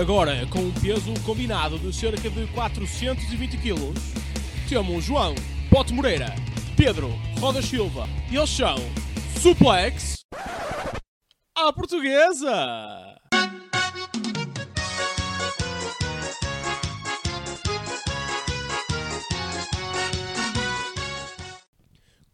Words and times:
agora, 0.00 0.46
com 0.46 0.60
um 0.60 0.72
peso 0.72 1.12
combinado 1.24 1.78
de 1.78 1.94
cerca 1.94 2.30
de 2.30 2.46
420 2.54 3.58
kg, 3.58 3.92
temos 4.66 5.04
João 5.04 5.34
Pote 5.68 5.92
Moreira, 5.92 6.34
Pedro 6.74 7.10
Roda 7.38 7.60
Silva 7.60 8.08
e 8.30 8.36
eles 8.36 8.48
são 8.48 8.76
Suplex 9.38 10.24
à 11.54 11.70
Portuguesa! 11.70 13.18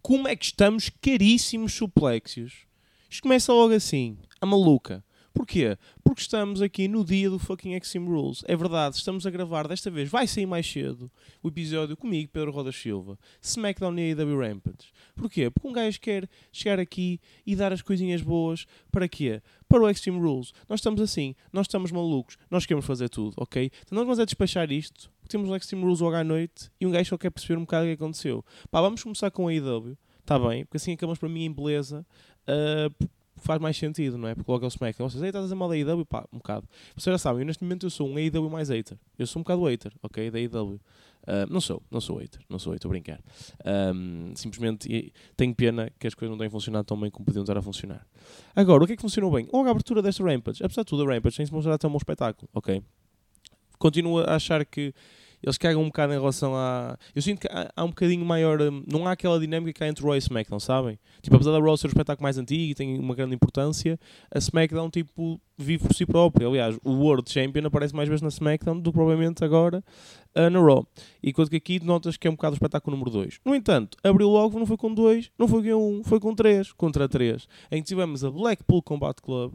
Como 0.01 0.29
é 0.29 0.37
que 0.37 0.45
estamos 0.45 0.89
caríssimos 1.03 1.75
suplexios? 1.75 2.65
Isto 3.11 3.23
começa 3.23 3.53
logo 3.53 3.75
assim, 3.75 4.19
a 4.41 4.47
maluca. 4.47 5.05
Porquê? 5.35 5.77
Porque 6.07 6.21
estamos 6.21 6.63
aqui 6.63 6.87
no 6.87 7.05
dia 7.05 7.29
do 7.29 7.37
fucking 7.37 7.75
Extreme 7.75 8.07
Rules. 8.07 8.45
É 8.47 8.55
verdade, 8.55 8.95
estamos 8.95 9.27
a 9.27 9.31
gravar 9.31 9.67
desta 9.67 9.91
vez. 9.91 10.09
Vai 10.09 10.29
sair 10.29 10.47
mais 10.47 10.65
cedo 10.65 11.11
o 11.43 11.49
episódio 11.49 11.97
comigo, 11.97 12.31
Pedro 12.33 12.53
Roda 12.53 12.71
Silva. 12.71 13.19
SmackDown 13.43 13.99
e 13.99 14.13
AEW 14.13 14.39
Rampage. 14.39 14.93
Porquê? 15.17 15.51
Porque 15.51 15.67
um 15.67 15.73
gajo 15.73 16.01
quer 16.01 16.29
chegar 16.53 16.79
aqui 16.79 17.21
e 17.45 17.57
dar 17.57 17.73
as 17.73 17.83
coisinhas 17.83 18.23
boas. 18.23 18.69
Para 18.93 19.09
quê? 19.09 19.43
Para 19.69 19.83
o 19.83 19.91
Extreme 19.91 20.21
Rules. 20.21 20.53
Nós 20.69 20.79
estamos 20.79 21.01
assim, 21.01 21.35
nós 21.53 21.67
estamos 21.67 21.91
malucos, 21.91 22.39
nós 22.49 22.65
queremos 22.65 22.87
fazer 22.87 23.09
tudo, 23.09 23.35
ok? 23.37 23.69
Então 23.83 23.97
nós 23.97 24.05
vamos 24.05 24.21
a 24.21 24.25
despachar 24.25 24.71
isto. 24.71 25.11
Temos 25.29 25.51
o 25.51 25.57
Extreme 25.57 25.83
Rules 25.83 25.99
logo 25.99 26.15
à 26.15 26.23
noite 26.23 26.71
e 26.81 26.87
um 26.87 26.93
gajo 26.93 27.11
só 27.11 27.19
quer 27.19 27.31
perceber 27.31 27.59
um 27.59 27.63
bocado 27.63 27.85
o 27.85 27.89
que 27.89 27.95
aconteceu. 27.95 28.45
Pá, 28.71 28.81
vamos 28.81 29.03
começar 29.03 29.33
com 29.33 29.49
a 29.49 29.51
AEW. 29.51 29.99
Está 30.21 30.39
bem, 30.39 30.65
porque 30.65 30.77
assim 30.77 30.93
acabamos 30.93 31.19
para 31.19 31.29
mim 31.29 31.47
em 31.47 31.53
beleza. 31.53 32.07
Uh, 32.47 33.09
faz 33.37 33.61
mais 33.61 33.77
sentido, 33.77 34.17
não 34.17 34.29
é? 34.29 34.35
Porque 34.35 34.51
logo 34.51 34.65
é 34.65 34.67
o 34.67 34.69
SmackDown. 34.69 35.09
Vocês, 35.09 35.23
aí 35.23 35.29
estás 35.29 35.51
a 35.51 35.55
mal 35.55 35.69
da 35.69 35.75
AEW? 35.75 36.05
Pá, 36.07 36.27
um 36.33 36.39
bocado. 36.39 36.69
Vocês 36.97 37.13
já 37.13 37.19
sabem, 37.19 37.43
eu 37.43 37.47
neste 37.47 37.63
momento 37.63 37.87
eu 37.87 37.91
sou 37.91 38.09
um 38.09 38.17
AEW 38.17 38.51
mais 38.51 38.69
hater. 38.69 38.99
Eu 39.19 39.27
sou 39.27 39.41
um 39.41 39.43
bocado 39.43 39.65
hater, 39.65 39.93
ok? 40.03 40.31
Da 40.31 40.39
AEW. 40.39 40.81
Uh, 41.27 41.51
não 41.51 41.61
sou, 41.61 41.83
não 41.91 42.01
sou 42.01 42.19
hater, 42.19 42.41
não 42.49 42.59
sou 42.59 42.73
hater, 42.73 42.87
a 42.87 42.91
brincar. 42.91 43.21
Um, 43.95 44.33
simplesmente 44.37 45.13
tenho 45.37 45.55
pena 45.55 45.91
que 45.99 46.07
as 46.07 46.15
coisas 46.15 46.31
não 46.31 46.39
tenham 46.39 46.51
funcionado 46.51 46.85
tão 46.85 46.99
bem 46.99 47.11
como 47.11 47.27
podiam 47.27 47.43
estar 47.43 47.59
a 47.59 47.63
funcionar. 47.63 48.07
Agora, 48.55 48.85
o 48.85 48.87
que 48.87 48.93
é 48.93 48.97
que 48.97 49.03
funcionou 49.03 49.33
bem? 49.33 49.49
Logo 49.53 49.67
a 49.67 49.71
abertura 49.73 50.01
desta 50.01 50.23
Rampage. 50.23 50.63
Apesar 50.63 50.83
de 50.83 50.87
tudo, 50.87 51.03
a 51.03 51.15
Rampage 51.15 51.37
tem-se 51.37 51.53
mostrado 51.53 51.75
até 51.75 51.89
um 51.89 51.91
bom 51.91 51.99
espetáculo, 51.99 52.49
ok? 52.55 52.81
Continuo 53.79 54.21
a 54.21 54.37
achar 54.37 54.65
que 54.65 54.95
eles 55.47 55.57
cagam 55.57 55.81
um 55.81 55.87
bocado 55.87 56.13
em 56.13 56.19
relação 56.19 56.57
a. 56.57 56.99
Eu 57.15 57.23
sinto 57.23 57.43
que 57.43 57.49
há, 57.49 57.71
há, 57.77 57.85
um 57.85 57.89
bocadinho 57.89 58.27
maior. 58.27 58.61
Hum, 58.61 58.83
não 58.85 59.07
há 59.07 59.13
aquela 59.13 59.39
dinâmica 59.39 59.73
que 59.73 59.85
há 59.85 59.87
entre 59.87 60.05
Raw 60.05 60.17
e 60.17 60.19
SmackDown, 60.19 60.59
sabem? 60.59 60.99
Tipo, 61.23 61.37
apesar 61.37 61.53
da 61.53 61.61
Raw 61.61 61.77
ser 61.77 61.87
o 61.87 61.91
espetáculo 61.91 62.25
mais 62.25 62.37
antigo 62.37 62.73
e 62.73 62.75
tem 62.75 62.99
uma 62.99 63.15
grande 63.15 63.37
importância, 63.37 63.97
a 64.35 64.39
SmackDown, 64.39 64.91
tipo, 64.91 65.41
vive 65.57 65.87
por 65.87 65.95
si 65.95 66.05
próprio. 66.05 66.49
Aliás, 66.49 66.77
o 66.83 66.91
World 66.95 67.31
Champion 67.31 67.65
aparece 67.65 67.95
mais 67.95 68.09
vezes 68.09 68.23
na 68.23 68.29
SmackDown 68.29 68.81
do 68.81 68.91
que 68.91 68.97
provavelmente 68.97 69.45
agora 69.45 69.85
uh, 70.35 70.51
na 70.51 70.59
Raw. 70.59 70.85
E 71.23 71.33
quanto 71.33 71.49
que 71.49 71.57
aqui 71.57 71.79
notas 71.79 72.17
que 72.17 72.27
é 72.27 72.31
um 72.31 72.35
bocado 72.35 72.55
o 72.55 72.57
espetáculo 72.57 72.97
número 72.97 73.13
2. 73.13 73.39
No 73.45 73.55
entanto, 73.55 73.97
abriu 74.03 74.29
logo, 74.29 74.59
não 74.59 74.67
foi 74.67 74.77
com 74.77 74.93
2, 74.93 75.31
não 75.39 75.47
foi 75.47 75.63
com 75.63 75.69
1, 75.69 75.99
um, 76.01 76.03
foi 76.03 76.19
com 76.19 76.35
3, 76.35 76.73
contra 76.73 77.09
3. 77.09 77.47
Em 77.71 77.83
que 77.83 77.87
tivemos 77.87 78.25
a 78.25 78.31
Blackpool 78.33 78.83
Combat 78.83 79.23
Club 79.23 79.55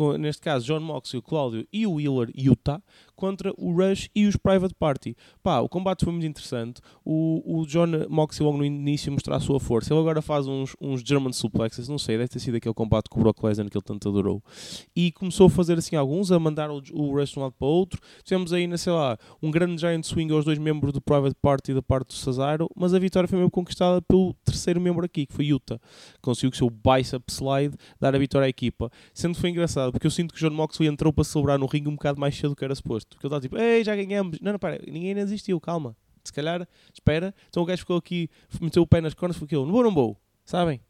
com, 0.00 0.16
neste 0.16 0.40
caso 0.40 0.64
John 0.64 0.80
Moxley, 0.80 1.18
o 1.18 1.22
Cláudio 1.22 1.68
e 1.70 1.86
o 1.86 1.96
Wheeler 1.96 2.30
Utah, 2.34 2.80
contra 3.14 3.52
o 3.58 3.70
Rush 3.70 4.08
e 4.14 4.26
os 4.26 4.34
Private 4.34 4.74
Party. 4.74 5.14
Pá, 5.42 5.60
o 5.60 5.68
combate 5.68 6.06
foi 6.06 6.12
muito 6.14 6.26
interessante. 6.26 6.80
O, 7.04 7.60
o 7.60 7.66
John 7.66 7.88
Moxley 8.08 8.46
logo 8.46 8.56
no 8.56 8.64
início 8.64 9.12
mostrar 9.12 9.36
a 9.36 9.40
sua 9.40 9.60
força. 9.60 9.92
Ele 9.92 10.00
agora 10.00 10.22
faz 10.22 10.46
uns, 10.46 10.74
uns 10.80 11.02
German 11.02 11.34
suplexes, 11.34 11.86
não 11.86 11.98
sei, 11.98 12.16
deve 12.16 12.30
ter 12.30 12.38
sido 12.38 12.54
aquele 12.56 12.72
combate 12.72 13.10
com 13.10 13.20
o 13.20 13.22
Brock 13.22 13.42
Lesnar 13.42 13.68
que 13.68 13.76
ele 13.76 13.84
tanto 13.84 14.08
adorou. 14.08 14.42
E 14.96 15.12
começou 15.12 15.48
a 15.48 15.50
fazer 15.50 15.76
assim 15.76 15.96
alguns, 15.96 16.32
a 16.32 16.38
mandar 16.38 16.70
o, 16.70 16.82
o 16.94 17.14
Rush 17.14 17.32
de 17.32 17.38
um 17.38 17.42
lado 17.42 17.52
para 17.58 17.68
o 17.68 17.70
outro. 17.70 18.00
Tivemos 18.24 18.54
aí, 18.54 18.78
sei 18.78 18.92
lá, 18.94 19.18
um 19.42 19.50
grande 19.50 19.82
giant 19.82 20.02
swing 20.02 20.32
aos 20.32 20.46
dois 20.46 20.58
membros 20.58 20.94
do 20.94 21.02
Private 21.02 21.36
Party 21.42 21.74
da 21.74 21.82
parte 21.82 22.08
do 22.08 22.14
Cesaro, 22.14 22.70
mas 22.74 22.94
a 22.94 22.98
vitória 22.98 23.28
foi 23.28 23.38
mesmo 23.38 23.50
conquistada 23.50 24.00
pelo 24.00 24.32
terceiro 24.46 24.80
membro 24.80 25.04
aqui, 25.04 25.26
que 25.26 25.34
foi 25.34 25.44
Utah. 25.44 25.78
Conseguiu 26.22 26.50
com 26.52 26.54
o 26.54 26.58
seu 26.58 26.70
bicep 26.70 27.22
slide 27.30 27.76
dar 28.00 28.14
a 28.14 28.18
vitória 28.18 28.46
à 28.46 28.48
equipa. 28.48 28.90
Sendo 29.12 29.34
que 29.34 29.42
foi 29.42 29.50
engraçado, 29.50 29.89
porque 29.92 30.06
eu 30.06 30.10
sinto 30.10 30.34
que 30.34 30.44
o 30.44 30.48
John 30.48 30.54
Moxley 30.54 30.88
entrou 30.88 31.12
para 31.12 31.24
celebrar 31.24 31.58
no 31.58 31.66
ringue 31.66 31.88
um 31.88 31.94
bocado 31.94 32.20
mais 32.20 32.36
cedo 32.36 32.50
do 32.50 32.56
que 32.56 32.64
era 32.64 32.74
suposto. 32.74 33.16
Porque 33.16 33.26
ele 33.26 33.34
está 33.34 33.40
tipo, 33.40 33.56
ei, 33.58 33.84
já 33.84 33.94
ganhamos. 33.94 34.38
Não, 34.40 34.52
não, 34.52 34.58
para, 34.58 34.78
ninguém 34.86 35.10
ainda 35.10 35.24
desistiu, 35.24 35.60
calma. 35.60 35.96
Se 36.24 36.32
calhar, 36.32 36.66
espera. 36.92 37.34
Então 37.48 37.62
o 37.62 37.66
gajo 37.66 37.80
ficou 37.80 37.96
aqui, 37.96 38.28
meteu 38.60 38.82
o 38.82 38.86
pé 38.86 39.00
nas 39.00 39.14
cornas, 39.14 39.36
ficou, 39.36 39.64
não 39.64 39.72
vou, 39.72 39.82
não 39.82 39.94
vou. 39.94 40.16
Sabem? 40.44 40.80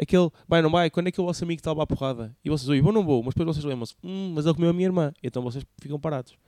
Aquele, 0.00 0.30
vai, 0.46 0.62
não 0.62 0.70
vai, 0.70 0.88
quando 0.90 1.08
é 1.08 1.10
que 1.10 1.20
o 1.20 1.24
vosso 1.24 1.42
amigo 1.42 1.58
está 1.58 1.72
a 1.72 1.86
porrada? 1.86 2.34
E 2.44 2.48
vocês, 2.48 2.68
oi, 2.68 2.80
vou, 2.80 2.92
não 2.92 3.04
vou. 3.04 3.22
Mas 3.22 3.34
depois 3.34 3.56
vocês 3.56 3.64
lembram-se, 3.64 3.94
hum, 4.02 4.32
mas 4.34 4.46
ele 4.46 4.54
comeu 4.54 4.70
a 4.70 4.72
minha 4.72 4.86
irmã. 4.86 5.12
Então 5.22 5.42
vocês 5.42 5.64
ficam 5.80 5.98
parados. 5.98 6.38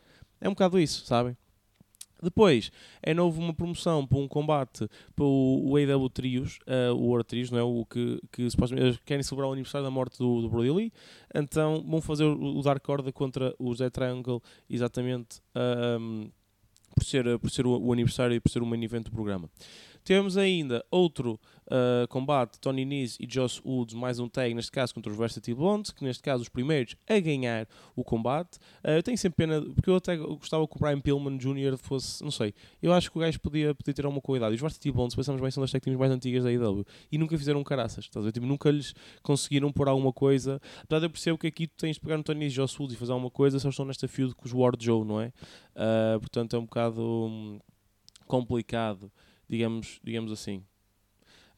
É 0.41 0.49
um 0.49 0.53
bocado 0.53 0.79
isso, 0.79 1.05
sabem? 1.05 1.37
Depois, 2.23 2.71
é 3.03 3.15
novo 3.15 3.41
uma 3.41 3.55
promoção 3.55 4.07
para 4.07 4.19
um 4.19 4.29
combate 4.29 4.89
para 5.15 5.25
o, 5.25 5.71
o 5.71 5.77
AW 5.77 6.11
Trios, 6.11 6.59
uh, 6.67 6.95
o 6.95 7.07
World 7.07 7.27
Trios, 7.27 7.51
não 7.51 7.59
é? 7.59 7.63
O 7.63 7.85
que, 7.87 8.21
que 8.31 8.51
supostamente 8.51 9.01
querem 9.05 9.23
celebrar 9.23 9.49
o 9.49 9.53
aniversário 9.53 9.85
da 9.85 9.91
morte 9.91 10.19
do, 10.19 10.43
do 10.43 10.49
Brody 10.49 10.71
Lee. 10.71 10.93
Então 11.35 11.85
vão 11.89 12.01
fazer 12.01 12.25
o, 12.25 12.63
Dark 12.63 12.87
Order 12.89 13.13
contra 13.13 13.55
o 13.59 13.75
Zé 13.75 13.91
Triangle, 13.91 14.43
exatamente 14.69 15.41
um, 16.01 16.31
por 16.95 17.05
ser, 17.05 17.39
por 17.39 17.51
ser 17.51 17.67
o, 17.67 17.79
o, 17.79 17.93
aniversário 17.93 18.35
e 18.35 18.41
por 18.41 18.51
ser 18.51 18.63
o 18.63 18.67
main 18.67 18.83
event 18.83 19.05
do 19.05 19.11
programa. 19.11 19.49
Temos 20.05 20.37
ainda 20.37 20.85
outro 20.91 21.39
uh, 21.71 22.07
combate, 22.09 22.59
Tony 22.59 22.85
Nese 22.85 23.17
e 23.21 23.27
Josh 23.27 23.61
Woods, 23.65 23.95
mais 23.95 24.19
um 24.19 24.29
tag, 24.29 24.53
neste 24.55 24.73
caso 24.73 24.95
contra 24.95 25.11
os 25.11 25.17
Varsity 25.17 25.55
Blondes, 25.55 25.91
que 25.91 26.05
neste 26.05 26.23
caso 26.23 26.43
os 26.43 26.49
primeiros 26.49 26.97
a 27.09 27.19
ganhar 27.21 27.69
o 27.95 28.03
combate. 28.03 28.57
Uh, 28.85 28.91
eu 28.91 29.03
tenho 29.03 29.17
sempre 29.17 29.47
pena, 29.47 29.63
porque 29.63 29.89
eu 29.89 29.97
até 29.97 30.17
gostava 30.17 30.67
que 30.67 30.77
o 30.77 30.79
Brian 30.79 31.01
Pillman 31.01 31.39
Jr. 31.39 31.77
fosse, 31.77 32.23
não 32.23 32.31
sei, 32.31 32.55
eu 32.83 32.93
acho 32.93 33.11
que 33.11 33.19
o 33.19 33.21
gajo 33.21 33.41
podia, 33.41 33.75
podia 33.75 33.95
ter 33.95 34.05
alguma 34.05 34.21
qualidade. 34.21 34.53
E 34.53 34.57
os 34.57 34.61
Varsity 34.61 34.91
Blondes, 34.91 35.15
pensamos 35.15 35.41
bem, 35.41 35.51
são 35.51 35.63
das 35.63 35.71
tag 35.71 35.83
teams 35.83 35.99
mais 35.99 36.13
antigas 36.13 36.45
da 36.45 36.53
IW 36.53 36.85
e 37.11 37.19
nunca 37.19 37.37
fizeram 37.37 37.63
caraças, 37.63 38.05
estás 38.05 38.25
a 38.25 38.27
ver? 38.27 38.33
Tipo, 38.33 38.47
nunca 38.47 38.71
lhes 38.71 38.95
conseguiram 39.23 39.73
pôr 39.73 39.89
alguma 39.89 40.13
coisa. 40.13 40.61
Apesar 40.83 41.01
de 41.01 41.07
eu 41.07 41.11
percebo 41.11 41.39
que 41.39 41.47
aqui 41.47 41.67
tu 41.67 41.77
tens 41.77 41.95
de 41.95 42.01
pegar 42.01 42.17
no 42.17 42.25
Tony 42.25 42.41
Nese 42.41 42.55
e 42.55 42.57
Josh 42.57 42.79
Woods 42.79 42.97
e 42.97 42.99
fazer 42.99 43.13
alguma 43.13 43.31
coisa, 43.31 43.59
só 43.59 43.69
estão 43.69 43.85
nesta 43.85 44.09
feud 44.09 44.35
com 44.35 44.47
os 44.47 44.53
Ward 44.53 44.85
Joe, 44.85 45.05
não 45.05 45.21
é? 45.21 45.33
Uh, 45.75 46.21
portanto, 46.21 46.57
é 46.57 46.59
um 46.59 46.65
bocado 46.65 47.03
hum, 47.03 47.59
complicado 48.27 49.11
digamos, 49.51 50.01
digamos 50.03 50.31
assim. 50.31 50.65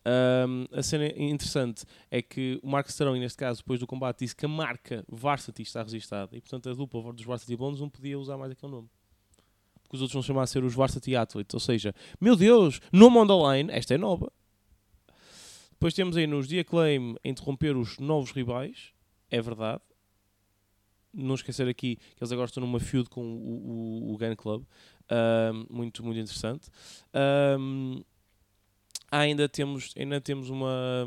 Um, 0.05 0.67
a 0.77 0.83
cena 0.83 1.07
interessante 1.17 1.85
é 2.11 2.21
que 2.21 2.59
o 2.63 2.69
Mark 2.69 2.89
Starone, 2.89 3.21
neste 3.21 3.39
caso, 3.39 3.61
depois 3.61 3.79
do 3.79 3.87
combate, 3.87 4.21
disse 4.21 4.35
que 4.35 4.45
a 4.45 4.49
marca 4.49 5.05
Varsity 5.09 5.63
está 5.63 5.83
registada 5.83 6.37
e, 6.37 6.41
portanto, 6.41 6.69
a 6.71 6.75
dupla 6.75 7.13
dos 7.13 7.25
Varsity 7.25 7.57
Blondes 7.57 7.81
não 7.81 7.89
podia 7.89 8.19
usar 8.19 8.37
mais 8.37 8.51
aquele 8.51 8.73
nome. 8.73 8.89
Porque 9.83 9.97
os 9.97 10.03
outros 10.03 10.15
vão 10.15 10.23
chamar 10.23 10.43
a 10.43 10.47
ser 10.47 10.65
os 10.65 10.75
Varsity 10.75 11.15
Athletes. 11.15 11.55
Ou 11.55 11.61
seja, 11.61 11.95
meu 12.21 12.35
Deus, 12.35 12.81
nome 12.91 13.19
on 13.19 13.27
the 13.27 13.57
line, 13.57 13.71
esta 13.71 13.95
é 13.95 13.99
nova. 13.99 14.33
Depois 15.73 15.95
temos 15.95 16.17
aí 16.17 16.27
nos 16.27 16.49
The 16.49 16.61
Acclaim 16.61 17.17
a 17.25 17.29
interromper 17.29 17.77
os 17.77 17.99
novos 17.99 18.31
rivais, 18.31 18.93
é 19.31 19.41
verdade. 19.41 19.83
Não 21.13 21.35
esquecer 21.35 21.69
aqui 21.69 21.97
que 21.97 22.23
eles 22.23 22.33
agora 22.33 22.47
estão 22.47 22.63
numa 22.63 22.81
feud 22.81 23.09
com 23.11 23.21
o, 23.21 24.09
o, 24.09 24.15
o 24.15 24.17
Gun 24.17 24.35
Club 24.35 24.65
muito, 25.71 26.05
muito 26.05 26.19
interessante. 26.19 26.69
Um, 27.59 28.03
ainda 29.11 29.49
temos, 29.49 29.93
ainda 29.97 30.21
temos 30.21 30.49
uma, 30.49 31.07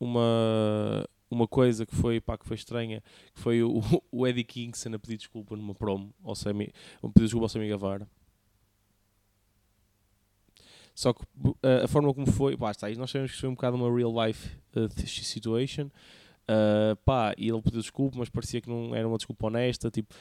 uma, 0.00 1.08
uma 1.30 1.46
coisa 1.46 1.84
que 1.84 1.94
foi, 1.94 2.20
pá, 2.20 2.38
que 2.38 2.46
foi 2.46 2.56
estranha, 2.56 3.02
que 3.34 3.40
foi 3.40 3.62
o, 3.62 3.80
o 4.10 4.26
Eddie 4.26 4.44
Kingston 4.44 4.94
a 4.94 4.98
pedir 4.98 5.18
desculpa 5.18 5.56
numa 5.56 5.74
promo, 5.74 6.12
ao 6.24 6.34
Sammy, 6.34 6.72
a 7.02 7.08
pedir 7.08 7.24
desculpa 7.24 7.44
ao 7.44 7.48
Sammy 7.48 7.68
Guevara. 7.68 8.08
Só 10.94 11.12
que 11.12 11.22
uh, 11.22 11.84
a 11.84 11.86
forma 11.86 12.12
como 12.12 12.26
foi, 12.26 12.56
pá, 12.56 12.72
está 12.72 12.88
aí, 12.88 12.96
nós 12.96 13.10
sabemos 13.10 13.30
que 13.30 13.38
foi 13.38 13.48
um 13.48 13.54
bocado 13.54 13.76
uma 13.76 13.94
real 13.94 14.12
life 14.26 14.50
uh, 14.74 15.06
situation. 15.06 15.88
Uh, 16.50 16.96
pá, 17.04 17.34
e 17.38 17.48
ele 17.48 17.62
pediu 17.62 17.80
desculpa, 17.80 18.18
mas 18.18 18.28
parecia 18.28 18.60
que 18.60 18.68
não 18.68 18.92
era 18.94 19.06
uma 19.06 19.16
desculpa 19.16 19.46
honesta. 19.46 19.92
Tipo, 19.92 20.12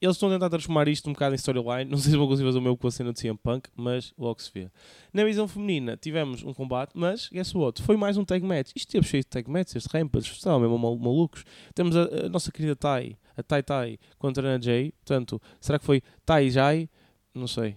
eles 0.00 0.16
estão 0.16 0.30
a 0.30 0.32
tentar 0.32 0.48
transformar 0.48 0.88
isto 0.88 1.08
um 1.10 1.12
bocado 1.12 1.34
em 1.34 1.36
storyline. 1.36 1.90
Não 1.90 1.98
sei 1.98 2.12
se 2.12 2.16
vão 2.16 2.26
conseguir 2.26 2.48
fazer 2.48 2.58
o 2.58 2.62
meu 2.62 2.76
com 2.76 2.88
a 2.88 2.90
cena 2.90 3.12
de 3.12 3.20
CM 3.20 3.36
Punk, 3.36 3.68
mas 3.76 4.14
logo 4.16 4.40
se 4.40 4.50
vê. 4.52 4.70
Na 5.12 5.24
visão 5.24 5.46
feminina 5.46 5.96
tivemos 5.96 6.42
um 6.42 6.54
combate, 6.54 6.92
mas 6.94 7.28
guess 7.28 7.54
what? 7.54 7.82
Foi 7.82 7.96
mais 7.96 8.16
um 8.16 8.24
tag 8.24 8.44
match. 8.44 8.72
Isto 8.74 8.92
teve 8.92 9.06
cheio 9.06 9.22
de 9.22 9.28
tag 9.28 9.50
matches, 9.50 9.76
este 9.76 9.88
Rampage, 9.92 10.32
estavam 10.32 10.60
mesmo 10.60 10.78
malucos. 10.78 11.44
Temos 11.74 11.94
a, 11.94 12.26
a, 12.26 12.28
nossa 12.30 12.50
querida 12.50 12.74
Tai, 12.74 13.16
a 13.36 13.42
Tai 13.42 13.62
Tai 13.62 13.98
contra 14.18 14.46
a 14.48 14.54
Ana 14.54 14.62
Jay. 14.62 14.92
Portanto, 14.92 15.40
será 15.60 15.78
que 15.78 15.84
foi 15.84 16.02
Tai 16.24 16.48
Jai? 16.48 16.88
Não 17.34 17.46
sei. 17.46 17.76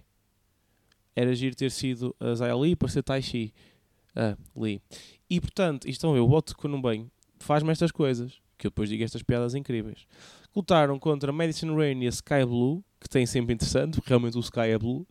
Era 1.14 1.34
giro 1.34 1.54
ter 1.54 1.70
sido 1.70 2.16
a 2.18 2.34
Zaya 2.34 2.56
Lee 2.56 2.74
para 2.74 2.88
ser 2.88 3.02
Tai 3.02 3.20
Chi. 3.20 3.52
Ah, 4.16 4.36
Lee. 4.56 4.80
E 5.28 5.40
portanto, 5.40 5.84
isto 5.84 5.98
estão 5.98 6.10
a 6.10 6.14
ver, 6.14 6.20
o 6.20 6.28
bote 6.28 6.54
quando 6.54 6.80
bem 6.80 7.10
faz-me 7.38 7.70
estas 7.70 7.92
coisas. 7.92 8.42
Que 8.56 8.68
eu 8.68 8.70
depois 8.70 8.88
digo 8.88 9.02
estas 9.02 9.22
piadas 9.22 9.54
incríveis 9.54 10.06
lutaram 10.54 10.98
contra 10.98 11.32
Madison 11.32 11.74
Rain 11.74 12.02
e 12.02 12.06
a 12.06 12.10
Sky 12.10 12.44
Blue, 12.46 12.84
que 13.00 13.08
tem 13.08 13.26
sempre 13.26 13.54
interessante, 13.54 13.96
porque 13.96 14.08
realmente 14.08 14.36
o 14.36 14.40
Sky 14.40 14.60
é 14.60 14.78
Blue, 14.78 15.06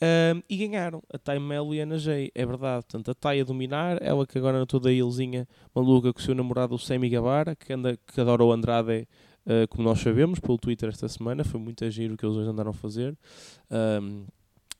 um, 0.00 0.42
e 0.48 0.56
ganharam 0.56 1.02
a 1.12 1.18
Time 1.18 1.40
Melo 1.40 1.74
e 1.74 1.80
a 1.80 1.82
Ana 1.82 1.98
Jay, 1.98 2.30
é 2.34 2.46
verdade. 2.46 2.84
Portanto, 2.86 3.10
a 3.10 3.14
Tai 3.14 3.40
a 3.40 3.44
dominar, 3.44 4.02
ela 4.02 4.26
que 4.26 4.38
agora 4.38 4.64
toda 4.64 4.88
a 4.88 4.92
ilzinha 4.92 5.46
maluca 5.74 6.12
com 6.12 6.18
o 6.18 6.22
seu 6.22 6.34
namorado 6.34 6.74
o 6.74 6.78
Sammy 6.78 7.08
Guevara, 7.08 7.54
que, 7.54 7.72
anda, 7.72 7.98
que 8.06 8.20
adora 8.20 8.44
o 8.44 8.52
Andrade 8.52 9.06
uh, 9.46 9.68
como 9.68 9.84
nós 9.84 10.00
sabemos, 10.00 10.38
pelo 10.38 10.58
Twitter 10.58 10.88
esta 10.88 11.08
semana. 11.08 11.44
Foi 11.44 11.60
muito 11.60 11.88
giro 11.90 12.14
o 12.14 12.16
que 12.16 12.24
eles 12.24 12.36
hoje 12.36 12.48
andaram 12.48 12.70
a 12.70 12.74
fazer. 12.74 13.16
Um, 13.70 14.26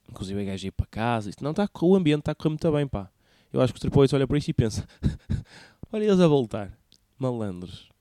inclusive 0.09 0.41
a 0.41 0.45
gajo 0.45 0.67
ir 0.67 0.73
para 0.73 0.87
casa. 0.87 1.31
Não, 1.41 1.55
tá, 1.55 1.69
o 1.81 1.95
ambiente 1.95 2.21
está 2.21 2.33
a 2.33 2.35
correr 2.35 2.51
muito 2.51 2.73
bem, 2.73 2.87
pá. 2.87 3.11
Eu 3.53 3.61
acho 3.61 3.73
que 3.73 3.79
o 3.79 3.81
Triple 3.81 4.03
H 4.03 4.17
olha 4.17 4.27
para 4.27 4.39
isto 4.39 4.49
e 4.49 4.55
pensa: 4.55 4.87
olha 5.93 6.05
eles 6.05 6.21
a 6.21 6.27
voltar, 6.27 6.77
malandros. 7.19 7.94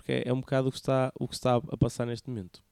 Porque 0.00 0.22
é, 0.24 0.32
um 0.32 0.40
bocado 0.40 0.68
o 0.68 0.72
que, 0.72 0.78
está, 0.78 1.12
o 1.20 1.28
que 1.28 1.34
está 1.34 1.56
a 1.56 1.76
passar 1.76 2.06
neste 2.06 2.28
momento. 2.28 2.62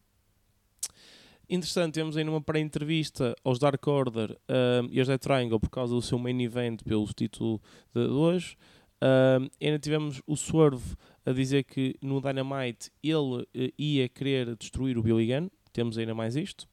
Interessante, 1.49 1.95
temos 1.95 2.17
aí 2.17 2.25
numa 2.25 2.41
pré-entrevista 2.41 3.35
aos 3.45 3.59
Dark 3.59 3.87
Order 3.87 4.37
um, 4.49 4.89
e 4.91 4.99
aos 4.99 5.09
Death 5.09 5.21
Triangle 5.21 5.61
por 5.61 5.69
causa 5.69 5.95
do 5.95 6.01
seu 6.01 6.19
main 6.19 6.41
event 6.43 6.83
pelo 6.83 7.07
título 7.07 7.61
de 7.95 8.01
hoje. 8.01 8.57
Um, 9.03 9.49
ainda 9.63 9.79
tivemos 9.79 10.23
o 10.27 10.37
Swerve 10.37 10.97
a 11.25 11.33
dizer 11.33 11.65
que 11.65 11.95
no 12.03 12.21
Dynamite 12.21 12.91
ele 13.03 13.43
uh, 13.43 13.47
ia 13.79 14.09
querer 14.09 14.57
destruir 14.57 14.97
o 14.97 15.03
Billy 15.03 15.27
Gunn. 15.27 15.49
Temos 15.73 15.99
ainda 15.99 16.15
mais 16.15 16.35
isto. 16.35 16.67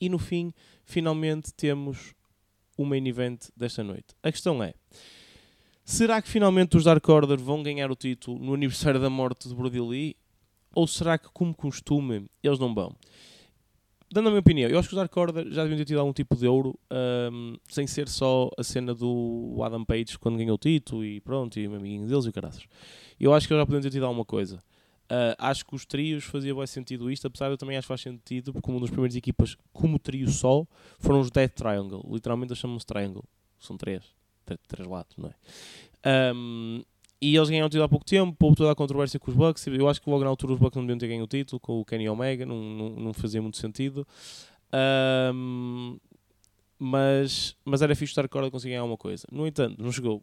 E 0.00 0.08
no 0.08 0.18
fim, 0.18 0.52
finalmente 0.84 1.54
temos 1.54 2.12
o 2.76 2.84
main 2.84 3.06
event 3.06 3.50
desta 3.56 3.84
noite. 3.84 4.16
A 4.20 4.32
questão 4.32 4.62
é: 4.62 4.74
será 5.84 6.20
que 6.20 6.28
finalmente 6.28 6.76
os 6.76 6.84
Dark 6.84 7.06
Order 7.08 7.38
vão 7.38 7.62
ganhar 7.62 7.90
o 7.90 7.96
título 7.96 8.38
no 8.38 8.54
aniversário 8.54 9.00
da 9.00 9.10
morte 9.10 9.48
de 9.48 9.54
Brody 9.54 9.80
Lee? 9.80 10.16
Ou 10.74 10.88
será 10.88 11.16
que, 11.16 11.28
como 11.32 11.54
costume, 11.54 12.26
eles 12.42 12.58
não 12.58 12.74
vão? 12.74 12.96
dando 14.14 14.28
a 14.28 14.30
minha 14.30 14.40
opinião, 14.40 14.70
eu 14.70 14.78
acho 14.78 14.88
que 14.88 14.94
os 14.94 14.96
Dark 14.96 15.14
Order 15.16 15.50
já 15.50 15.62
deviam 15.62 15.76
ter 15.76 15.86
tido 15.86 15.98
algum 15.98 16.12
tipo 16.12 16.36
de 16.36 16.46
ouro, 16.46 16.78
um, 17.32 17.56
sem 17.68 17.84
ser 17.84 18.08
só 18.08 18.48
a 18.56 18.62
cena 18.62 18.94
do 18.94 19.60
Adam 19.60 19.84
Page 19.84 20.16
quando 20.20 20.38
ganhou 20.38 20.54
o 20.54 20.58
título 20.58 21.04
e 21.04 21.20
pronto, 21.20 21.58
e 21.58 21.66
o 21.66 21.74
amiguinho 21.74 22.06
deles 22.06 22.24
e 22.24 22.28
o 22.28 22.32
caraças. 22.32 22.64
Eu 23.18 23.34
acho 23.34 23.48
que 23.48 23.52
eles 23.52 23.62
já 23.62 23.66
podiam 23.66 23.82
ter 23.82 23.90
tido 23.90 24.06
alguma 24.06 24.24
coisa. 24.24 24.58
Uh, 25.04 25.34
acho 25.36 25.66
que 25.66 25.74
os 25.74 25.84
trios 25.84 26.22
fazia 26.24 26.54
bem 26.54 26.66
sentido 26.66 27.10
isto, 27.10 27.26
apesar 27.26 27.46
de 27.46 27.54
eu 27.54 27.58
também 27.58 27.76
acho 27.76 27.86
que 27.86 27.88
faz 27.88 28.02
sentido, 28.02 28.52
porque 28.52 28.70
uma 28.70 28.80
das 28.80 28.88
primeiras 28.88 29.16
equipas 29.16 29.56
como 29.72 29.98
trio 29.98 30.30
só 30.30 30.64
foram 31.00 31.18
os 31.18 31.30
Death 31.30 31.54
Triangle. 31.54 32.02
Literalmente 32.08 32.52
eles 32.52 32.58
chamam-se 32.58 32.86
Triangle. 32.86 33.24
São 33.58 33.76
três. 33.76 34.04
Três 34.68 34.88
lados, 34.88 35.16
não 35.16 35.28
é? 35.28 36.32
Um, 36.34 36.82
e 37.20 37.34
eles 37.34 37.48
ganharam 37.48 37.66
o 37.66 37.70
título 37.70 37.84
há 37.84 37.88
pouco 37.88 38.04
tempo, 38.04 38.36
houve 38.44 38.56
toda 38.56 38.70
a 38.70 38.74
controvérsia 38.74 39.18
com 39.18 39.30
os 39.30 39.36
Bucks. 39.36 39.66
Eu 39.66 39.88
acho 39.88 40.00
que 40.00 40.10
logo 40.10 40.22
na 40.22 40.28
altura 40.28 40.52
os 40.52 40.58
Bucks 40.58 40.76
não 40.76 40.82
deviam 40.82 40.98
ter 40.98 41.08
ganho 41.08 41.24
o 41.24 41.26
título 41.26 41.58
com 41.58 41.80
o 41.80 41.84
Kenny 41.84 42.08
Omega, 42.08 42.44
não, 42.44 42.60
não, 42.60 42.90
não 42.90 43.12
fazia 43.14 43.40
muito 43.40 43.56
sentido. 43.56 44.06
Um, 45.32 45.98
mas, 46.78 47.56
mas 47.64 47.80
era 47.80 47.94
fixe 47.94 48.10
estar 48.10 48.28
corda 48.28 48.50
conseguir 48.50 48.72
ganhar 48.72 48.82
alguma 48.82 48.98
coisa. 48.98 49.26
No 49.32 49.46
entanto, 49.46 49.82
não 49.82 49.90
chegou. 49.90 50.22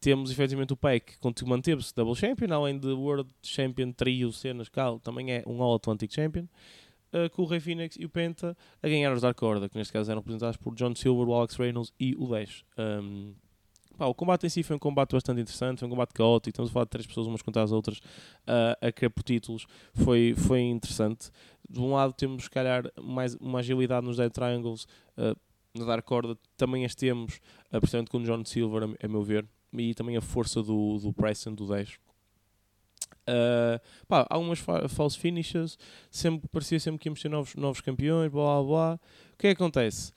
Temos 0.00 0.30
efetivamente 0.30 0.72
o 0.72 0.76
Pack 0.76 1.18
que 1.20 1.44
manteve-se 1.44 1.94
Double 1.94 2.14
Champion, 2.14 2.52
além 2.52 2.78
de 2.78 2.88
World 2.88 3.30
Champion, 3.42 3.92
Trio, 3.92 4.32
Cenas, 4.32 4.68
Cal, 4.68 4.98
também 4.98 5.32
é 5.32 5.44
um 5.46 5.62
All 5.62 5.74
Atlantic 5.74 6.12
Champion. 6.12 6.46
Uh, 7.12 7.28
com 7.28 7.42
o 7.42 7.44
Rey 7.44 7.60
Phoenix 7.60 7.96
e 8.00 8.06
o 8.06 8.08
Penta 8.08 8.56
a 8.82 8.88
ganhar 8.88 9.12
os 9.12 9.20
Dark 9.20 9.40
Order, 9.42 9.68
que 9.68 9.76
neste 9.76 9.92
caso 9.92 10.10
eram 10.10 10.22
representados 10.22 10.56
por 10.56 10.74
John 10.74 10.94
Silver, 10.94 11.28
o 11.28 11.34
Alex 11.34 11.56
Reynolds 11.56 11.92
e 12.00 12.16
o 12.16 12.26
Dash. 12.26 12.64
Um, 12.78 13.34
Pá, 14.02 14.06
o 14.08 14.14
combate 14.16 14.44
em 14.44 14.48
si 14.48 14.64
foi 14.64 14.74
um 14.74 14.80
combate 14.80 15.12
bastante 15.12 15.40
interessante, 15.40 15.78
foi 15.78 15.86
um 15.86 15.90
combate 15.92 16.12
caótico. 16.12 16.50
Estamos 16.50 16.70
a 16.70 16.72
falar 16.72 16.86
de 16.86 16.90
três 16.90 17.06
pessoas, 17.06 17.28
umas 17.28 17.40
contra 17.40 17.62
as 17.62 17.70
outras, 17.70 17.98
uh, 17.98 18.76
a 18.80 18.90
querer 18.90 19.10
por 19.10 19.22
títulos. 19.22 19.64
Foi, 19.94 20.34
foi 20.36 20.62
interessante. 20.62 21.30
De 21.70 21.78
um 21.78 21.92
lado, 21.92 22.12
temos, 22.12 22.42
se 22.42 22.50
calhar, 22.50 22.82
mais, 23.00 23.36
uma 23.36 23.60
agilidade 23.60 24.04
nos 24.04 24.16
Dead 24.16 24.32
Triangles. 24.32 24.88
Uh, 25.16 25.38
na 25.78 25.84
Dark 25.84 26.10
Order 26.10 26.36
também 26.56 26.84
as 26.84 26.96
temos, 26.96 27.36
uh, 27.72 27.78
principalmente 27.78 28.10
com 28.10 28.18
o 28.18 28.24
John 28.24 28.44
Silver, 28.44 28.82
a, 28.82 29.06
a, 29.06 29.08
meu 29.08 29.22
ver. 29.22 29.46
E 29.72 29.94
também 29.94 30.16
a 30.16 30.20
força 30.20 30.64
do, 30.64 30.98
do 30.98 31.12
Preston, 31.12 31.54
do 31.54 31.68
10. 31.68 31.90
Uh, 31.90 33.78
pá, 34.08 34.26
algumas 34.28 34.58
fa 34.58 34.88
false 34.88 35.16
finishes, 35.16 35.78
sempre, 36.10 36.48
parecia 36.48 36.80
sempre 36.80 36.98
que 36.98 37.08
íamos 37.08 37.22
ter 37.22 37.28
novos, 37.28 37.54
novos 37.54 37.80
campeões, 37.80 38.32
blá 38.32 38.42
blá 38.42 38.62
blá. 38.64 39.00
O 39.32 39.38
que 39.38 39.46
é 39.46 39.54
que 39.54 39.62
acontece? 39.62 40.12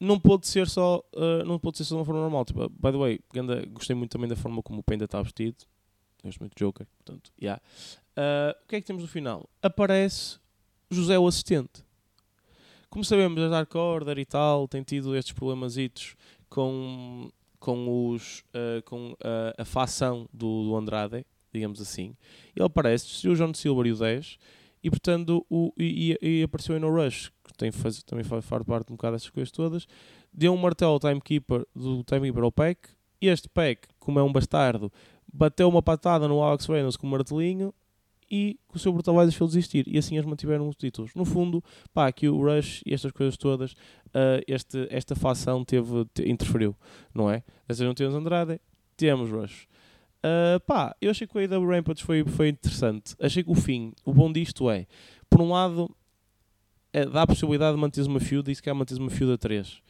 Não 0.00 0.18
pode 0.18 0.46
ser 0.46 0.68
só 0.68 1.02
uh, 1.14 1.44
não 1.44 1.58
pode 1.58 1.78
ser 1.78 1.84
só 1.84 1.94
de 1.94 1.98
uma 2.00 2.04
forma 2.04 2.20
normal. 2.20 2.44
Tipo, 2.44 2.68
by 2.68 2.92
the 2.92 2.98
way 2.98 3.20
ganda, 3.32 3.64
gostei 3.66 3.96
muito 3.96 4.10
também 4.10 4.28
da 4.28 4.36
forma 4.36 4.62
como 4.62 4.80
o 4.80 4.82
Penda 4.82 5.04
está 5.04 5.20
vestido. 5.20 5.56
Gosto 6.22 6.40
muito 6.40 6.54
de 6.56 6.64
Joker 6.64 6.86
portanto 7.04 7.32
yeah. 7.40 7.60
Uh, 8.16 8.50
o 8.64 8.68
que 8.68 8.76
é 8.76 8.80
que 8.80 8.86
temos 8.86 9.02
no 9.02 9.08
final? 9.08 9.48
Aparece 9.62 10.38
José 10.90 11.18
o 11.18 11.26
assistente. 11.26 11.84
Como 12.90 13.04
sabemos 13.04 13.40
a 13.42 13.48
Dark 13.48 13.74
Order 13.74 14.18
e 14.18 14.24
tal 14.24 14.66
tem 14.66 14.82
tido 14.82 15.16
estes 15.16 15.32
problemazitos 15.32 16.16
com 16.48 17.30
com 17.60 18.10
os 18.10 18.40
uh, 18.54 18.82
com 18.84 19.16
a 19.58 19.64
facção 19.64 20.28
do, 20.32 20.64
do, 20.64 20.76
Andrade 20.76 21.26
digamos 21.52 21.80
assim. 21.80 22.16
Ele 22.54 22.64
aparece 22.64 23.28
o 23.28 23.34
John 23.34 23.52
Silver 23.52 23.86
e 23.86 23.92
o 23.92 23.96
10 23.96 24.38
e 24.82 24.90
portanto 24.90 25.44
o, 25.50 25.72
e, 25.76 26.16
e, 26.20 26.42
apareceu 26.42 26.74
aí 26.74 26.80
no 26.80 26.90
Rush 26.90 27.32
tem 27.56 27.70
faz, 27.70 28.02
também 28.02 28.24
faz, 28.24 28.44
parte 28.44 28.92
um 28.92 28.96
bocado 28.96 29.16
dessas 29.16 29.30
coisas 29.30 29.50
todas, 29.50 29.86
deu 30.32 30.52
um 30.52 30.56
martelo 30.56 30.92
ao 30.92 31.00
Timekeeper 31.00 31.66
do 31.74 32.02
Timekeeper 32.04 32.42
ao 32.42 32.52
Peck, 32.52 32.90
este 33.20 33.48
Peck, 33.48 33.88
como 33.98 34.18
é 34.18 34.22
um 34.22 34.32
bastardo, 34.32 34.92
bateu 35.32 35.68
uma 35.68 35.82
patada 35.82 36.28
no 36.28 36.42
Alex 36.42 36.66
Reynolds 36.66 36.96
com 36.96 37.06
um 37.06 37.10
martelinho 37.10 37.72
e 38.30 38.58
com 38.68 38.76
o 38.76 38.78
seu 38.78 38.92
Brutal 38.92 39.16
fez 39.30 39.50
desistir. 39.50 39.84
E 39.86 39.98
assim 39.98 40.16
eles 40.16 40.26
mantiveram 40.26 40.68
os 40.68 40.76
títulos. 40.76 41.14
No 41.14 41.24
fundo, 41.24 41.62
pá, 41.92 42.06
aqui 42.06 42.28
o 42.28 42.42
Rush 42.42 42.82
e 42.84 42.92
estas 42.92 43.12
coisas 43.12 43.36
todas, 43.36 43.72
uh, 43.72 44.42
este, 44.46 44.86
esta 44.90 45.14
facção 45.16 45.64
teve, 45.64 46.04
te, 46.12 46.28
interferiu, 46.28 46.76
não 47.14 47.30
é? 47.30 47.42
Dessa 47.66 47.84
não 47.84 47.94
temos 47.94 48.14
Andrade, 48.14 48.60
temos 48.96 49.30
Rush. 49.30 49.66
Uh, 50.18 50.60
pá, 50.66 50.94
eu 51.00 51.10
achei 51.10 51.26
que 51.26 51.38
o 51.38 51.40
AW 51.40 51.66
Rampage 51.66 52.02
foi, 52.02 52.24
foi 52.24 52.48
interessante. 52.48 53.14
Achei 53.20 53.42
que 53.42 53.50
o 53.50 53.54
fim, 53.54 53.92
o 54.04 54.12
bom 54.12 54.32
disto 54.32 54.68
é, 54.70 54.86
por 55.30 55.40
um 55.40 55.50
lado, 55.50 55.90
é, 56.92 57.06
dá 57.06 57.22
a 57.22 57.26
possibilidade 57.26 57.74
de 57.74 57.80
manteres 57.80 58.06
uma 58.06 58.20
feud 58.20 58.50
e 58.50 58.54
se 58.54 58.62
quer 58.62 58.72
manteres 58.72 58.98
uma 58.98 59.10
feud 59.10 59.32
a 59.32 59.38
3. 59.38 59.68
Uh, 59.68 59.80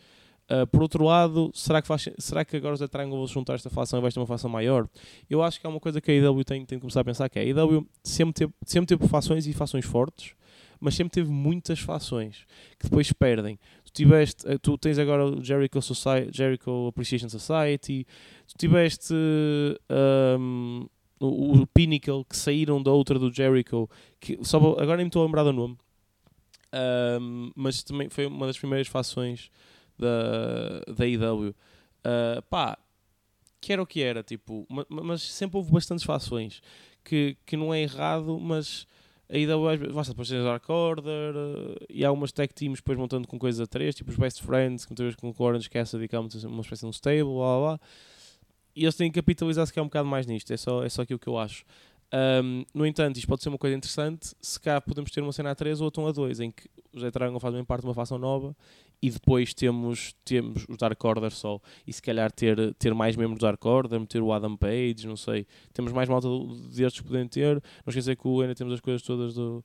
ah, 0.48 0.66
por 0.66 0.80
outro 0.80 1.04
lado, 1.04 1.50
será 1.54 1.82
que, 1.82 1.86
faz, 1.86 2.08
será 2.18 2.44
que 2.44 2.56
agora 2.56 2.74
os 2.74 2.80
da 2.80 2.88
Triangle 2.88 3.18
vão 3.18 3.26
juntar 3.26 3.54
esta 3.54 3.68
fação 3.68 3.98
e 3.98 4.02
vai 4.02 4.10
ter 4.10 4.18
uma 4.18 4.26
fação 4.26 4.48
maior? 4.48 4.88
Eu 5.28 5.42
acho 5.42 5.60
que 5.60 5.66
é 5.66 5.68
uma 5.68 5.80
coisa 5.80 6.00
que 6.00 6.10
a 6.10 6.14
IW 6.14 6.42
tem, 6.44 6.64
tem 6.64 6.78
de 6.78 6.80
começar 6.80 7.00
a 7.00 7.04
pensar 7.04 7.28
que 7.28 7.38
é, 7.38 7.42
a 7.42 7.44
IW 7.44 7.86
sempre 8.02 8.32
teve, 8.32 8.52
sempre 8.64 8.86
teve 8.96 9.08
fações 9.08 9.46
e 9.46 9.52
fações 9.52 9.84
fortes, 9.84 10.34
mas 10.80 10.94
sempre 10.94 11.12
teve 11.12 11.30
muitas 11.30 11.80
fações 11.80 12.46
que 12.78 12.84
depois 12.84 13.12
perdem. 13.12 13.58
Tu, 13.84 13.92
tiveste, 13.92 14.48
eh, 14.48 14.58
tu 14.58 14.78
tens 14.78 14.98
agora 14.98 15.26
o 15.26 15.42
Jericho, 15.42 15.82
Society, 15.82 16.30
Jericho 16.32 16.88
Appreciation 16.88 17.28
Society, 17.28 18.06
tu 18.46 18.54
tiveste 18.56 19.12
um, 20.38 20.86
o, 21.20 21.60
o 21.60 21.66
Pinnacle 21.66 22.24
que 22.24 22.36
saíram 22.36 22.82
da 22.82 22.92
outra 22.92 23.18
do 23.18 23.32
Jericho, 23.32 23.88
que, 24.20 24.38
só, 24.42 24.58
agora 24.58 24.96
nem 24.96 25.04
me 25.04 25.08
estou 25.08 25.22
a 25.22 25.26
lembrar 25.26 25.42
do 25.42 25.52
nome, 25.52 25.76
um, 27.20 27.50
mas 27.54 27.82
também 27.82 28.08
foi 28.08 28.26
uma 28.26 28.46
das 28.46 28.58
primeiras 28.58 28.88
fações 28.88 29.50
da, 29.98 30.80
da 30.92 31.06
IW. 31.06 31.50
Uh, 31.50 31.54
ah, 32.04 32.42
pá, 32.48 32.78
que 33.60 33.72
era 33.72 33.82
o 33.82 33.86
que 33.86 34.02
era, 34.02 34.22
tipo, 34.22 34.66
mas 34.88 35.22
sempre 35.22 35.56
houve 35.56 35.72
bastantes 35.72 36.04
fações 36.04 36.62
que, 37.04 37.36
que 37.44 37.56
não 37.56 37.74
é 37.74 37.82
errado, 37.82 38.38
mas 38.38 38.86
a 39.30 39.36
IW 39.36 39.92
basta 39.92 40.12
depois 40.12 40.28
ter 40.28 40.42
Dark 40.42 40.68
Order 40.68 41.34
uh, 41.36 41.86
e 41.90 42.04
há 42.04 42.12
umas 42.12 42.32
tech 42.32 42.52
teams 42.54 42.78
depois 42.78 42.96
montando 42.96 43.26
com 43.26 43.38
coisas 43.38 43.60
a 43.60 43.66
três, 43.66 43.94
tipo 43.94 44.10
os 44.10 44.16
Best 44.16 44.42
Friends, 44.42 44.84
que 44.84 44.92
muitas 44.92 45.04
vezes 45.04 45.16
com 45.16 45.28
o 45.30 45.44
Orange 45.44 45.68
Cassidy 45.68 46.08
que 46.08 46.16
é 46.16 46.18
uma, 46.18 46.28
espécie 46.60 46.80
de 46.80 46.86
um 46.86 46.90
stable, 46.90 47.24
blá 47.24 47.34
blá 47.34 47.58
blá. 47.58 47.80
E 48.76 48.84
eles 48.84 48.94
têm 48.94 49.10
que 49.10 49.20
capitalizar 49.20 49.66
se 49.66 49.72
quer 49.72 49.82
um 49.82 49.86
bocado 49.86 50.08
mais 50.08 50.24
nisto, 50.24 50.52
é 50.52 50.56
só, 50.56 50.84
é 50.84 50.88
só 50.88 51.02
aquilo 51.02 51.18
que 51.18 51.28
eu 51.28 51.36
acho. 51.36 51.64
Um, 52.12 52.64
no 52.72 52.86
entanto, 52.86 53.16
isto 53.16 53.28
pode 53.28 53.42
ser 53.42 53.50
uma 53.50 53.58
coisa 53.58 53.76
interessante 53.76 54.34
se 54.40 54.58
cá 54.58 54.80
podemos 54.80 55.10
ter 55.10 55.20
uma 55.20 55.32
cena 55.32 55.50
a 55.50 55.54
3 55.54 55.80
ou 55.80 55.86
outra 55.86 56.08
a 56.08 56.12
2, 56.12 56.40
em 56.40 56.50
que 56.50 56.68
os 56.92 57.02
Etragon 57.02 57.38
fazem 57.38 57.62
parte 57.64 57.82
de 57.82 57.88
uma 57.88 57.94
facção 57.94 58.18
nova 58.18 58.56
e 59.00 59.10
depois 59.10 59.52
temos, 59.54 60.14
temos 60.24 60.64
os 60.68 60.76
Dark 60.76 61.02
Order 61.04 61.30
só. 61.30 61.60
E 61.86 61.92
se 61.92 62.02
calhar 62.02 62.32
ter, 62.32 62.74
ter 62.74 62.94
mais 62.94 63.14
membros 63.14 63.38
do 63.38 63.42
Dark 63.42 63.64
Order, 63.64 64.00
meter 64.00 64.22
o 64.22 64.32
Adam 64.32 64.56
Page, 64.56 65.06
não 65.06 65.16
sei. 65.16 65.46
Temos 65.72 65.92
mais 65.92 66.08
malta 66.08 66.28
destes 66.74 67.02
podem 67.02 67.28
ter. 67.28 67.54
Não 67.54 67.90
esquecer 67.90 68.16
que 68.16 68.28
ainda 68.28 68.54
temos 68.54 68.72
as 68.72 68.80
coisas 68.80 69.02
todas 69.02 69.34
do, 69.34 69.64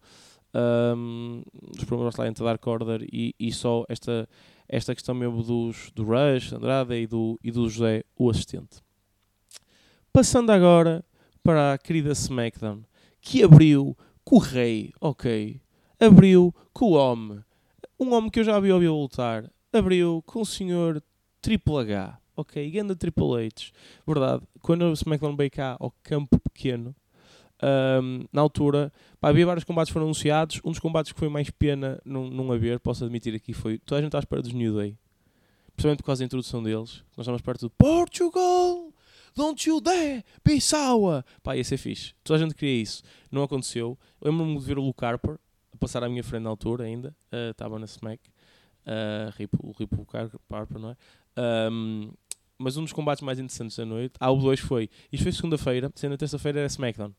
um, 0.95 1.43
dos 1.71 1.85
problemas 1.85 2.15
lá 2.15 2.27
entre 2.27 2.43
Dark 2.43 2.65
Order 2.65 3.07
e, 3.11 3.33
e 3.39 3.51
só 3.51 3.85
esta, 3.89 4.27
esta 4.67 4.93
questão 4.93 5.15
mesmo 5.15 5.41
dos, 5.41 5.91
do 5.95 6.03
Rush, 6.03 6.53
Andrade 6.53 6.93
e 6.93 7.07
do, 7.07 7.39
e 7.43 7.51
do 7.51 7.67
José, 7.69 8.03
o 8.17 8.29
assistente. 8.29 8.83
Passando 10.11 10.51
agora 10.51 11.03
para 11.43 11.73
a 11.73 11.77
querida 11.77 12.13
SmackDown, 12.13 12.83
que 13.19 13.43
abriu 13.43 13.97
com 14.23 14.37
o 14.37 14.39
rei, 14.39 14.93
ok, 15.01 15.59
abriu 15.99 16.55
com 16.71 16.85
o 16.85 16.93
homem, 16.93 17.43
um 17.99 18.13
homem 18.13 18.29
que 18.29 18.39
eu 18.39 18.43
já 18.43 18.57
vi 18.59 18.71
ouvir 18.71 18.87
lutar, 18.87 19.51
abriu 19.71 20.23
com 20.25 20.41
o 20.41 20.45
senhor 20.45 21.03
Triple 21.41 21.77
H, 21.79 22.17
ok, 22.37 22.71
ganda 22.71 22.95
Triple 22.95 23.45
H, 23.45 23.71
verdade, 24.07 24.43
quando 24.61 24.83
o 24.83 24.93
SmackDown 24.93 25.35
veio 25.35 25.51
cá 25.51 25.75
ao 25.79 25.93
campo 26.01 26.39
pequeno, 26.39 26.95
um, 28.01 28.25
na 28.31 28.41
altura, 28.41 28.91
pá, 29.19 29.29
havia 29.29 29.45
vários 29.45 29.65
combates 29.65 29.89
que 29.89 29.93
foram 29.93 30.05
anunciados, 30.05 30.61
um 30.63 30.71
dos 30.71 30.79
combates 30.79 31.11
que 31.11 31.19
foi 31.19 31.29
mais 31.29 31.49
pena 31.49 31.99
não, 32.05 32.29
não 32.29 32.51
haver, 32.53 32.79
posso 32.79 33.03
admitir 33.03 33.35
aqui, 33.35 33.51
foi, 33.51 33.77
toda 33.79 33.99
a 33.99 34.01
gente 34.01 34.15
à 34.15 34.19
espera 34.19 34.41
dos 34.41 34.53
New 34.53 34.75
Day, 34.77 34.97
principalmente 35.75 35.99
por 35.99 36.05
causa 36.05 36.19
da 36.19 36.25
introdução 36.25 36.63
deles, 36.63 37.03
nós 37.17 37.25
estamos 37.25 37.41
perto 37.41 37.61
do 37.67 37.69
Portugal, 37.69 38.92
Don't 39.35 39.67
you 39.67 39.81
dare 39.81 40.23
be 40.43 40.61
sour! 40.61 41.23
Pá, 41.41 41.55
ia 41.55 41.63
ser 41.63 41.77
fixe. 41.77 42.13
Toda 42.23 42.39
a 42.39 42.41
gente 42.43 42.55
queria 42.55 42.81
isso. 42.81 43.03
Não 43.31 43.43
aconteceu. 43.43 43.97
Eu 44.21 44.31
lembro-me 44.31 44.59
de 44.59 44.65
ver 44.65 44.77
o 44.77 44.81
Luke 44.81 45.03
Harper 45.03 45.39
a 45.73 45.77
passar 45.77 46.03
à 46.03 46.09
minha 46.09 46.23
frente 46.23 46.43
na 46.43 46.49
altura 46.49 46.83
ainda. 46.83 47.15
Estava 47.51 47.75
uh, 47.75 47.79
na 47.79 47.85
Smack. 47.85 48.21
Uh, 48.85 49.49
o 49.59 49.71
Rip 49.71 49.95
Luke 49.95 50.15
Harper, 50.49 50.79
não 50.79 50.91
é? 50.91 50.97
Um, 51.71 52.11
mas 52.57 52.77
um 52.77 52.83
dos 52.83 52.93
combates 52.93 53.21
mais 53.21 53.39
interessantes 53.39 53.75
da 53.75 53.85
noite, 53.85 54.13
há 54.19 54.29
o 54.31 54.37
2 54.37 54.59
foi, 54.59 54.89
isto 55.11 55.23
foi 55.23 55.31
segunda-feira, 55.31 55.91
sendo 55.95 56.17
terça-feira 56.17 56.59
era 56.59 56.67
SmackDown. 56.67 57.13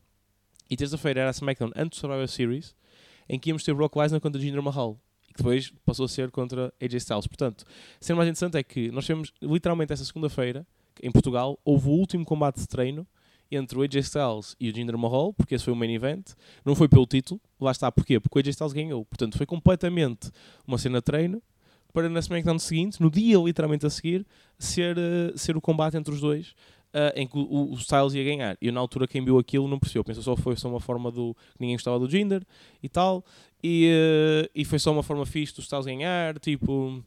E 0.69 0.75
terça-feira 0.75 1.21
era 1.21 1.29
SmackDown 1.31 1.71
antes 1.75 1.99
do 1.99 2.01
Survivor 2.01 2.27
Series, 2.27 2.75
em 3.29 3.37
que 3.37 3.49
íamos 3.49 3.63
ter 3.63 3.73
Brock 3.73 3.95
Lesnar 3.95 4.21
contra 4.21 4.41
Jinder 4.41 4.61
Mahal. 4.61 4.99
E 5.29 5.33
que 5.33 5.37
depois 5.37 5.71
passou 5.85 6.05
a 6.05 6.09
ser 6.09 6.31
contra 6.31 6.73
AJ 6.81 6.95
Styles. 6.95 7.27
Portanto, 7.27 7.65
sendo 7.99 8.17
mais 8.17 8.27
interessante 8.27 8.57
é 8.57 8.63
que 8.63 8.89
nós 8.91 9.05
tivemos 9.05 9.31
literalmente 9.41 9.93
essa 9.93 10.05
segunda-feira, 10.05 10.65
em 11.01 11.11
Portugal, 11.11 11.59
houve 11.63 11.87
o 11.87 11.91
último 11.91 12.25
combate 12.25 12.59
de 12.59 12.67
treino 12.67 13.07
entre 13.51 13.77
o 13.77 13.83
AJ 13.83 13.95
Styles 13.95 14.55
e 14.59 14.69
o 14.69 14.75
Jinder 14.75 14.97
Mahal, 14.97 15.33
porque 15.33 15.55
esse 15.55 15.63
foi 15.63 15.73
o 15.73 15.75
main 15.75 15.93
event. 15.93 16.31
Não 16.63 16.75
foi 16.75 16.87
pelo 16.87 17.05
título, 17.05 17.39
lá 17.59 17.71
está, 17.71 17.91
porquê? 17.91 18.19
Porque 18.19 18.37
o 18.37 18.39
AJ 18.39 18.49
Styles 18.49 18.73
ganhou. 18.73 19.05
Portanto, 19.05 19.37
foi 19.37 19.45
completamente 19.45 20.31
uma 20.67 20.77
cena 20.77 20.99
de 20.99 21.03
treino 21.03 21.41
para 21.95 22.09
na 22.09 22.19
SmackDown 22.19 22.59
seguinte, 22.59 23.01
no 23.01 23.09
dia 23.09 23.37
literalmente 23.37 23.85
a 23.85 23.89
seguir, 23.89 24.25
ser, 24.59 24.97
uh, 24.97 25.37
ser 25.37 25.55
o 25.55 25.61
combate 25.61 25.95
entre 25.95 26.13
os 26.13 26.19
dois. 26.19 26.53
Uh, 26.93 27.11
em 27.13 27.27
que 27.27 27.37
o, 27.37 27.71
o, 27.71 27.73
Styles 27.73 28.13
ia 28.13 28.23
ganhar. 28.23 28.57
E 28.61 28.71
na 28.71 28.79
altura, 28.79 29.05
quem 29.05 29.23
viu 29.23 29.37
aquilo 29.37 29.67
não 29.67 29.77
percebeu. 29.77 30.01
Pensou 30.01 30.23
só 30.23 30.35
foi 30.37 30.55
só 30.55 30.69
uma 30.69 30.79
forma 30.79 31.11
do. 31.11 31.33
que 31.33 31.59
ninguém 31.59 31.75
gostava 31.75 31.99
do 31.99 32.09
Jinder 32.09 32.41
e 32.81 32.87
tal. 32.87 33.21
E, 33.61 33.91
uh, 33.91 34.49
e 34.55 34.63
foi 34.63 34.79
só 34.79 34.93
uma 34.93 35.03
forma 35.03 35.25
fixe 35.25 35.53
do 35.53 35.59
Styles 35.59 35.85
ganhar. 35.85 36.39
Tipo, 36.39 37.03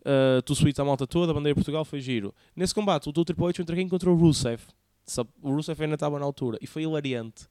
uh, 0.00 0.42
tu 0.42 0.54
suítes 0.54 0.78
a 0.80 0.84
malta 0.84 1.06
toda, 1.06 1.32
a 1.32 1.34
bandeira 1.34 1.54
de 1.54 1.58
Portugal 1.58 1.84
foi 1.84 2.00
giro. 2.00 2.34
Nesse 2.54 2.74
combate, 2.74 3.08
o 3.08 3.12
Triple 3.12 3.46
H 3.46 3.62
entre 3.62 3.76
quem 3.76 3.86
encontrou 3.86 4.14
o 4.14 4.18
Rusev. 4.18 4.60
O 5.42 5.50
Rusev 5.54 5.82
ainda 5.82 5.94
estava 5.94 6.18
na 6.18 6.24
altura. 6.24 6.58
E 6.60 6.66
foi 6.66 6.82
hilariante. 6.82 7.48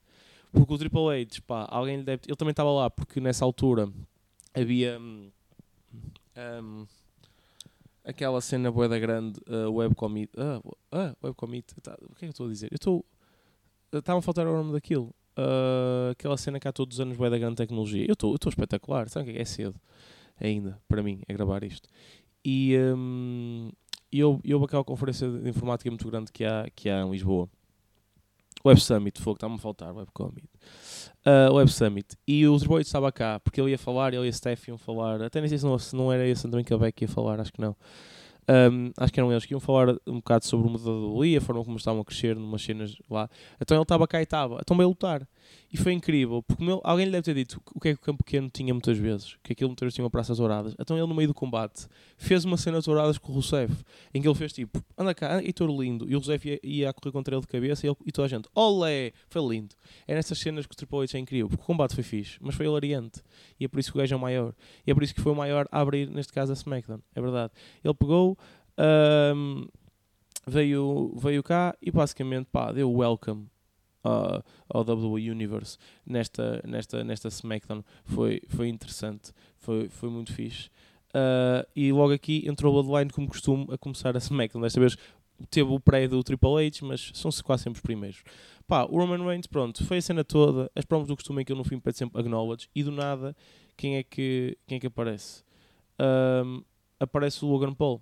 Porque 0.51 0.73
o 0.73 0.77
Triple 0.77 1.21
H, 1.21 1.41
pá, 1.45 1.67
alguém 1.69 1.97
lhe 1.97 2.03
deve. 2.03 2.23
Ele 2.27 2.35
também 2.35 2.51
estava 2.51 2.71
lá, 2.71 2.89
porque 2.89 3.19
nessa 3.19 3.45
altura 3.45 3.91
havia. 4.53 4.99
Um, 4.99 5.31
um, 6.63 6.87
aquela 8.03 8.41
cena 8.41 8.71
boeda 8.71 8.97
grande, 8.97 9.39
uh, 9.47 9.71
webcommit. 9.71 10.31
Ah, 10.37 10.61
uh, 10.65 11.15
webcommit. 11.23 11.73
Tá, 11.81 11.95
o 12.01 12.15
que 12.15 12.17
é 12.17 12.19
que 12.19 12.25
eu 12.25 12.29
estou 12.29 12.45
a 12.47 12.49
dizer? 12.49 12.67
Eu 12.71 12.75
estou. 12.75 13.05
Estava 13.91 14.19
a 14.19 14.21
faltar 14.21 14.47
o 14.47 14.53
nome 14.53 14.71
daquilo. 14.71 15.13
Uh, 15.37 16.11
aquela 16.11 16.37
cena 16.37 16.59
que 16.59 16.67
há 16.67 16.71
todos 16.71 16.97
os 16.97 17.01
anos 17.01 17.17
boeda 17.17 17.37
grande 17.37 17.55
tecnologia. 17.55 18.05
Eu 18.07 18.13
estou 18.13 18.35
espetacular. 18.47 19.07
Sabe 19.09 19.29
o 19.29 19.33
que 19.33 19.39
é? 19.39 19.41
É 19.41 19.45
cedo 19.45 19.79
ainda, 20.39 20.79
para 20.87 21.03
mim, 21.03 21.21
é 21.27 21.33
gravar 21.33 21.63
isto. 21.63 21.87
E 22.51 22.75
um, 22.79 23.69
eu, 24.11 24.41
eu 24.43 24.63
aquela 24.63 24.83
conferência 24.83 25.29
de 25.29 25.47
informática 25.47 25.87
muito 25.87 26.09
grande 26.09 26.31
que 26.31 26.43
há, 26.43 26.65
que 26.75 26.89
há 26.89 27.01
em 27.01 27.11
Lisboa. 27.11 27.47
Web 28.65 28.81
Summit, 28.81 29.21
fogo, 29.21 29.35
está-me 29.35 29.53
a 29.53 29.57
faltar, 29.59 29.93
Web 29.95 30.09
Commit. 30.11 30.49
Uh, 31.23 31.53
Web 31.53 31.71
Summit. 31.71 32.17
E 32.27 32.47
o 32.47 32.57
Triple 32.57 32.81
estava 32.81 33.11
cá, 33.11 33.39
porque 33.39 33.61
ele 33.61 33.69
ia 33.69 33.77
falar, 33.77 34.15
ele 34.15 34.25
e 34.25 34.29
a 34.29 34.33
Steph 34.33 34.67
iam 34.67 34.79
falar. 34.79 35.21
Até 35.21 35.39
nem 35.39 35.47
sei 35.47 35.59
se 35.59 35.63
não, 35.63 35.77
se 35.77 35.95
não 35.95 36.11
era 36.11 36.27
esse 36.27 36.47
André 36.47 36.63
Beck 36.63 36.91
que 36.91 37.03
ia 37.05 37.07
falar, 37.07 37.39
acho 37.39 37.53
que 37.53 37.61
não. 37.61 37.75
Um, 38.49 38.91
acho 38.97 39.13
que 39.13 39.19
eram 39.19 39.31
eles 39.31 39.45
que 39.45 39.53
iam 39.53 39.59
falar 39.59 39.95
um 40.07 40.15
bocado 40.15 40.43
sobre 40.43 40.67
o 40.67 40.71
modelo 40.71 41.19
ali, 41.19 41.37
a 41.37 41.41
forma 41.41 41.63
como 41.63 41.77
estavam 41.77 42.01
a 42.01 42.05
crescer 42.05 42.35
numas 42.35 42.63
cenas 42.63 42.95
lá. 43.07 43.29
Então 43.61 43.77
ele 43.77 43.83
estava 43.83 44.07
cá 44.07 44.19
e 44.19 44.23
estava, 44.23 44.57
então 44.59 44.75
veio 44.75 44.89
lutar. 44.89 45.21
E 45.71 45.77
foi 45.77 45.93
incrível, 45.93 46.41
porque 46.41 46.63
meu, 46.63 46.81
alguém 46.83 47.05
lhe 47.05 47.11
deve 47.11 47.23
ter 47.23 47.35
dito 47.35 47.61
o 47.75 47.79
que 47.79 47.89
é 47.89 47.93
que 47.93 47.99
o 47.99 48.03
campo 48.03 48.23
pequeno 48.23 48.49
tinha 48.49 48.73
muitas 48.73 48.97
vezes, 48.97 49.37
que 49.43 49.53
aquilo 49.53 49.69
muitas 49.69 49.85
vezes 49.85 49.95
tinha 49.95 50.09
praças 50.09 50.37
douradas. 50.37 50.73
Então 50.79 50.97
ele, 50.97 51.05
no 51.05 51.13
meio 51.13 51.27
do 51.27 51.33
combate, 51.33 51.87
fez 52.17 52.43
uma 52.43 52.57
cena 52.57 52.81
douradas 52.81 53.19
com 53.19 53.31
o 53.31 53.35
Rousseff, 53.35 53.71
em 54.11 54.19
que 54.19 54.27
ele 54.27 54.35
fez 54.35 54.51
tipo, 54.51 54.83
anda 54.97 55.13
cá, 55.13 55.43
e 55.43 55.53
todo 55.53 55.79
lindo. 55.79 56.09
E 56.09 56.15
o 56.15 56.17
Rousseff 56.17 56.49
ia, 56.49 56.59
ia 56.63 56.89
a 56.89 56.93
correr 56.93 57.11
contra 57.11 57.35
ele 57.35 57.41
de 57.41 57.47
cabeça 57.47 57.85
e, 57.85 57.89
ele, 57.89 57.97
e 58.03 58.11
toda 58.11 58.25
a 58.25 58.29
gente, 58.29 58.49
olé, 58.55 59.11
foi 59.29 59.47
lindo. 59.47 59.75
É 60.07 60.15
nessas 60.15 60.39
cenas 60.39 60.65
que 60.65 60.73
o 60.73 60.75
Triple 60.75 61.03
H 61.03 61.17
é 61.17 61.21
incrível, 61.21 61.47
porque 61.47 61.63
o 61.63 61.65
combate 61.67 61.93
foi 61.93 62.03
fixe, 62.03 62.37
mas 62.41 62.55
foi 62.55 62.65
hilariante. 62.65 63.21
E 63.59 63.65
é 63.65 63.67
por 63.67 63.79
isso 63.79 63.91
que 63.91 63.97
o 63.97 64.01
gajo 64.01 64.15
é 64.15 64.17
o 64.17 64.19
maior. 64.19 64.55
E 64.87 64.89
é 64.89 64.93
por 64.95 65.03
isso 65.03 65.13
que 65.13 65.21
foi 65.21 65.31
o 65.31 65.35
maior 65.35 65.67
a 65.71 65.81
abrir, 65.81 66.09
neste 66.09 66.33
caso, 66.33 66.51
a 66.51 66.55
SmackDown. 66.55 66.99
É 67.13 67.21
verdade. 67.21 67.53
Ele 67.83 67.93
pegou, 67.93 68.35
um, 69.35 69.67
veio, 70.47 71.13
veio 71.15 71.43
cá 71.43 71.75
e 71.79 71.91
basicamente 71.91 72.47
pá, 72.51 72.71
deu 72.71 72.91
welcome 72.91 73.47
uh, 74.03 74.43
ao 74.67 74.81
WWE 74.81 75.31
Universe 75.31 75.77
nesta, 76.05 76.61
nesta, 76.65 77.03
nesta 77.03 77.27
SmackDown. 77.27 77.83
Foi, 78.03 78.41
foi 78.47 78.67
interessante, 78.67 79.31
foi, 79.57 79.89
foi 79.89 80.09
muito 80.09 80.33
fixe. 80.33 80.69
Uh, 81.09 81.65
e 81.75 81.91
logo 81.91 82.13
aqui 82.13 82.47
entrou 82.47 82.71
o 82.73 82.83
Bloodline 82.83 83.11
como 83.11 83.27
costume 83.27 83.67
a 83.71 83.77
começar 83.77 84.15
a 84.15 84.19
SmackDown. 84.19 84.61
Desta 84.61 84.79
vez 84.79 84.97
teve 85.49 85.71
o 85.71 85.79
pré 85.79 86.07
do 86.07 86.23
Triple 86.23 86.67
H, 86.67 86.85
mas 86.85 87.11
são 87.13 87.31
quase 87.43 87.63
sempre 87.63 87.77
os 87.77 87.81
primeiros. 87.81 88.23
Pá, 88.67 88.83
o 88.83 88.97
Roman 88.97 89.25
Reigns, 89.25 89.47
pronto, 89.47 89.83
foi 89.85 89.97
a 89.97 90.01
cena 90.01 90.23
toda, 90.23 90.69
as 90.75 90.85
promos 90.85 91.07
do 91.07 91.15
costume 91.15 91.41
em 91.41 91.45
que 91.45 91.51
eu 91.51 91.55
no 91.55 91.63
fim 91.63 91.79
pede 91.79 91.97
sempre 91.97 92.19
acknowledge, 92.19 92.69
e 92.75 92.83
do 92.83 92.91
nada, 92.91 93.35
quem 93.75 93.97
é 93.97 94.03
que, 94.03 94.57
quem 94.67 94.75
é 94.75 94.79
que 94.79 94.87
aparece? 94.87 95.43
Aparece 96.99 97.43
o 97.43 97.47
Logan 97.47 97.73
Paul 97.73 98.01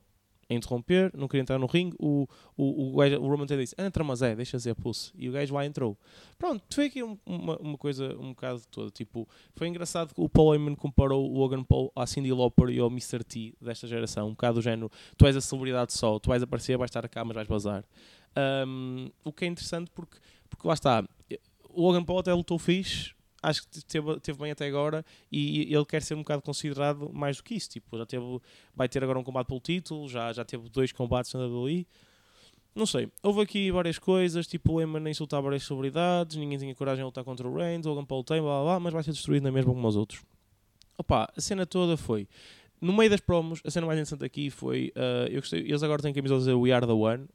a 0.50 0.54
interromper, 0.54 1.12
não 1.16 1.28
queria 1.28 1.42
entrar 1.42 1.60
no 1.60 1.66
ringue, 1.66 1.96
o, 2.00 2.28
o, 2.56 2.94
o, 2.94 2.98
o 2.98 3.28
Roman 3.28 3.44
até 3.44 3.58
disse, 3.58 3.76
entra 3.78 4.04
mas 4.04 4.22
é, 4.22 4.36
deixa 4.36 4.58
ser 4.60 4.76
pulse, 4.76 5.12
e 5.16 5.30
o 5.30 5.32
gajo 5.32 5.54
lá 5.54 5.66
entrou. 5.66 5.98
Pronto, 6.38 6.64
foi 6.74 6.86
aqui 6.86 7.04
uma, 7.04 7.18
uma 7.26 7.78
coisa 7.78 8.16
um 8.18 8.30
bocado 8.30 8.62
toda, 8.72 8.90
tipo, 8.90 9.28
foi 9.56 9.68
engraçado 9.68 10.14
que 10.14 10.22
o 10.22 10.30
Paul 10.30 10.54
Heyman 10.54 10.76
comparou 10.76 11.30
o 11.30 11.38
Logan 11.38 11.64
Paul 11.64 11.92
à 11.96 12.06
Cindy 12.06 12.32
Lauper 12.32 12.70
e 12.70 12.80
ao 12.80 12.88
Mr. 12.88 13.24
T 13.24 13.54
desta 13.62 13.88
geração, 13.88 14.28
um 14.28 14.32
bocado 14.32 14.56
do 14.56 14.62
género, 14.62 14.92
tu 15.18 15.26
és 15.26 15.36
a 15.36 15.42
celebridade 15.42 15.94
só, 15.94 16.20
tu 16.20 16.30
vais 16.30 16.42
aparecer, 16.42 16.78
vais 16.78 16.90
estar 16.90 17.08
cá, 17.10 17.26
mas 17.26 17.36
vais 17.36 17.48
bazar. 17.48 17.84
Um, 18.68 19.10
o 19.24 19.34
que 19.34 19.46
é 19.46 19.48
interessante 19.48 19.90
porque, 19.92 20.18
porque 20.50 20.68
lá 20.68 20.74
está, 20.74 21.04
o 21.70 21.82
Logan 21.82 22.04
Paul 22.04 22.20
até 22.20 22.34
lutou 22.34 22.58
fixe, 22.58 23.12
acho 23.48 23.68
que 23.68 23.84
teve, 23.86 24.20
teve 24.20 24.38
bem 24.38 24.52
até 24.52 24.68
agora 24.68 25.06
e 25.32 25.74
ele 25.74 25.86
quer 25.86 26.02
ser 26.02 26.16
um 26.16 26.20
bocado 26.20 26.42
considerado 26.42 27.10
mais 27.14 27.38
do 27.38 27.44
que 27.44 27.56
isso. 27.56 27.70
Tipo, 27.70 27.98
já 27.98 28.06
teve, 28.06 28.40
vai 28.76 28.90
ter 28.90 29.04
agora 29.04 29.18
um 29.18 29.24
combate 29.24 29.48
pelo 29.48 29.60
título, 29.60 30.08
já, 30.10 30.34
já 30.34 30.44
teve 30.44 30.70
dois 30.70 30.92
combates 30.92 31.34
na 31.34 31.46
WWE. 31.46 31.88
Não 32.76 32.86
sei, 32.86 33.10
houve 33.24 33.42
aqui 33.42 33.72
várias 33.72 33.98
coisas, 33.98 34.46
tipo 34.46 34.74
o 34.74 34.82
Emma 34.82 35.10
insultar 35.10 35.42
várias 35.42 35.64
celebridades, 35.64 36.36
ninguém 36.36 36.60
tinha 36.60 36.76
coragem 36.76 37.02
de 37.02 37.06
lutar 37.06 37.24
contra 37.24 37.48
o 37.48 37.56
Reigns, 37.56 37.88
Logan 37.88 38.06
Paul 38.06 38.24
tem, 38.24 38.40
blá 38.40 38.62
blá 38.62 38.64
blá, 38.64 38.80
mas 38.80 38.94
vai 38.94 39.02
ser 39.02 39.14
destruído 39.14 39.44
na 39.44 39.52
mesma 39.52 39.74
como 39.74 39.88
os 39.88 39.96
outros. 39.96 40.22
Opa, 40.96 41.32
a 41.36 41.42
cena 41.42 41.66
toda 41.66 41.98
foi. 41.98 42.28
No 42.80 42.94
meio 42.94 43.10
das 43.10 43.20
promos, 43.20 43.62
a 43.66 43.72
cena 43.72 43.88
mais 43.88 43.98
interessante 43.98 44.24
aqui 44.24 44.52
foi. 44.52 44.94
Uh, 44.96 45.28
eu 45.30 45.42
gostei, 45.42 45.62
eles 45.62 45.82
agora 45.82 46.04
têm 46.04 46.14
camisolas 46.14 46.48
a 46.48 46.56
We 46.56 46.72
Are 46.72 46.86
the 46.86 46.94
One. 46.94 47.28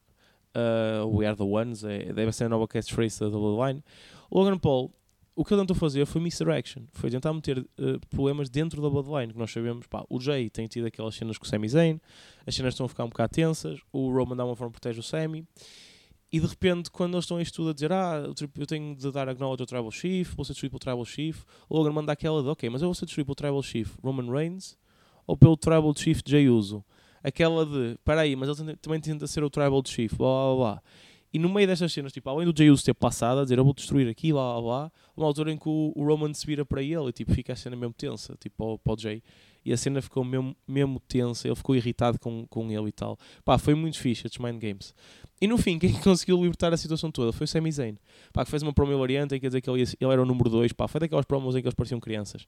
Uh, 0.55 1.07
we 1.07 1.27
Are 1.27 1.37
the 1.37 1.43
Ones, 1.43 1.83
é, 1.83 2.13
deve 2.13 2.31
ser 2.31 2.45
a 2.45 2.49
nova 2.49 2.69
catchphrase 2.69 3.19
da 3.19 3.27
Line. 3.27 3.83
O 4.31 4.39
Logan 4.39 4.59
Paul 4.59 4.93
o 5.35 5.45
que 5.45 5.55
ele 5.55 5.63
tentou 5.63 5.75
fazer 5.75 6.05
foi 6.05 6.21
misdirection, 6.21 6.83
foi 6.93 7.11
tentar 7.11 7.33
meter 7.33 7.59
uh, 7.59 7.99
problemas 8.11 8.51
dentro 8.51 8.83
da 8.83 8.91
Bloodline, 8.91 9.33
que 9.33 9.39
nós 9.39 9.51
sabemos, 9.51 9.87
pá, 9.87 10.05
o 10.09 10.21
Jay 10.21 10.51
tem 10.51 10.67
tido 10.67 10.87
aquelas 10.87 11.15
cenas 11.15 11.39
com 11.39 11.45
o 11.45 11.49
Sami 11.49 11.69
Zayn, 11.69 12.01
as 12.47 12.55
cenas 12.55 12.75
estão 12.75 12.87
a 12.87 12.89
ficar 12.89 13.05
um 13.05 13.09
bocado 13.09 13.33
tensas, 13.33 13.81
o 13.93 14.11
Roman 14.13 14.37
dá 14.37 14.45
uma 14.45 14.55
forma 14.55 14.73
protege 14.73 15.01
o 15.01 15.03
Sami, 15.03 15.47
e 16.31 16.41
de 16.41 16.47
repente, 16.47 16.91
quando 16.91 17.15
eles 17.15 17.25
estão 17.25 17.39
em 17.39 17.43
estudo 17.43 17.71
a 17.71 17.73
dizer, 17.75 17.93
ah, 17.93 18.25
eu 18.59 18.67
tenho 18.67 18.95
de 18.95 19.11
dar 19.11 19.29
acknowledge 19.29 19.63
ao 19.63 19.67
Tribal 19.67 19.91
Chief, 19.91 20.35
vou 20.35 20.45
ser 20.45 20.53
destruído 20.53 20.73
pelo 20.73 20.81
Tribal 20.81 21.05
Chief, 21.05 21.43
Logan 21.71 21.93
manda 21.93 22.13
aquela 22.13 22.43
de, 22.43 22.49
ok, 22.49 22.71
mas 22.71 22.81
eu 22.81 22.89
vou 22.89 22.95
ser 22.95 23.05
destruído 23.05 23.27
pelo 23.27 23.35
Tribal 23.35 23.63
Chief 23.63 23.95
Roman 24.03 24.31
Reigns 24.31 24.79
ou 25.27 25.37
pelo 25.37 25.57
Tribal 25.57 25.95
Chief 25.95 26.21
Jay 26.27 26.49
Uso? 26.49 26.85
Aquela 27.23 27.65
de, 27.67 27.99
peraí, 28.05 28.35
mas 28.35 28.49
ele 28.49 28.77
também 28.77 29.01
tenta 29.01 29.27
ser 29.27 29.45
o 29.45 29.51
Tribal 29.51 29.83
Chief, 29.87 30.13
blá 30.15 30.27
blá 30.27 30.57
blá. 30.57 30.83
E 31.33 31.39
no 31.39 31.49
meio 31.49 31.67
destas 31.67 31.93
cenas, 31.93 32.13
tipo, 32.13 32.29
além 32.29 32.47
do 32.47 32.57
Jey 32.57 32.71
Uso 32.71 32.85
ter 32.85 32.93
passado 32.93 33.41
a 33.41 33.43
dizer 33.43 33.59
eu 33.59 33.65
vou 33.65 33.73
destruir 33.73 34.07
aqui, 34.07 34.33
lá, 34.35 34.59
lá, 34.59 34.61
lá, 34.61 34.93
uma 35.17 35.27
altura 35.27 35.51
em 35.51 35.57
que 35.57 35.67
o, 35.67 35.93
o 35.97 36.05
Roman 36.05 36.35
se 36.35 36.47
vira 36.47 36.65
para 36.65 36.83
ele 36.83 37.09
e 37.09 37.13
tipo, 37.13 37.33
fica 37.33 37.55
a 37.55 37.57
cena 37.57 37.75
mesmo 37.75 37.95
tensa, 37.95 38.37
tipo, 38.39 38.79
para 38.79 38.93
o, 38.93 38.99
Jay. 38.99 39.23
E 39.65 39.73
a 39.73 39.77
cena 39.77 40.03
ficou 40.03 40.25
mesmo, 40.25 40.55
mesmo 40.69 41.01
tensa, 41.01 41.49
ele 41.49 41.55
ficou 41.55 41.75
irritado 41.75 42.19
com, 42.19 42.47
com 42.49 42.71
ele 42.71 42.89
e 42.89 42.93
tal. 42.93 43.17
Pá, 43.45 43.57
foi 43.57 43.75
muito 43.75 43.99
fixe, 43.99 44.27
estes 44.27 44.45
Mind 44.45 44.61
Games. 44.61 44.95
E 45.41 45.47
no 45.47 45.57
fim, 45.57 45.79
quem 45.81 45.95
conseguiu 45.95 46.37
libertar 46.43 46.73
a 46.73 46.77
situação 46.77 47.11
toda 47.11 47.33
foi 47.33 47.47
o 47.47 47.49
Sami 47.49 47.73
Zayn. 47.73 47.97
Pá, 48.33 48.45
que 48.45 48.51
fez 48.51 48.63
uma 48.63 48.73
promo 48.73 48.99
variante 48.99 49.35
em 49.35 49.41
que 49.41 49.47
dizer 49.47 49.63
que 49.63 49.71
ele, 49.71 49.81
ia, 49.81 49.87
ele 50.01 50.13
era 50.13 50.21
o 50.21 50.27
número 50.27 50.51
2, 50.51 50.75
pá, 50.75 50.87
foi 50.87 51.01
daquelas 51.01 51.25
promos 51.25 51.57
em 51.57 51.63
que 51.63 51.67
eles 51.67 51.75
pareciam 51.75 51.99
crianças. 51.99 52.47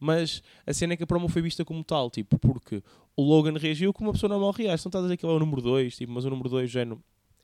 Mas 0.00 0.42
a 0.66 0.72
cena 0.72 0.94
é 0.94 0.96
que 0.96 1.04
a 1.04 1.06
promo 1.06 1.28
foi 1.28 1.40
vista 1.40 1.64
como 1.64 1.84
tal, 1.84 2.10
tipo, 2.10 2.36
porque 2.36 2.82
o 3.14 3.22
Logan 3.22 3.56
reagiu 3.58 3.92
como 3.92 4.08
uma 4.08 4.12
pessoa 4.12 4.28
normal 4.28 4.50
reage. 4.50 4.84
Não 4.84 4.88
estás 4.88 5.04
a 5.04 5.06
dizer 5.06 5.16
que 5.16 5.24
ele 5.24 5.32
é 5.32 5.36
o 5.36 5.38
número 5.38 5.62
2, 5.62 5.96
tipo, 5.96 6.12
mas 6.12 6.24
o 6.24 6.30
número 6.30 6.48
2 6.48 6.68
já 6.68 6.84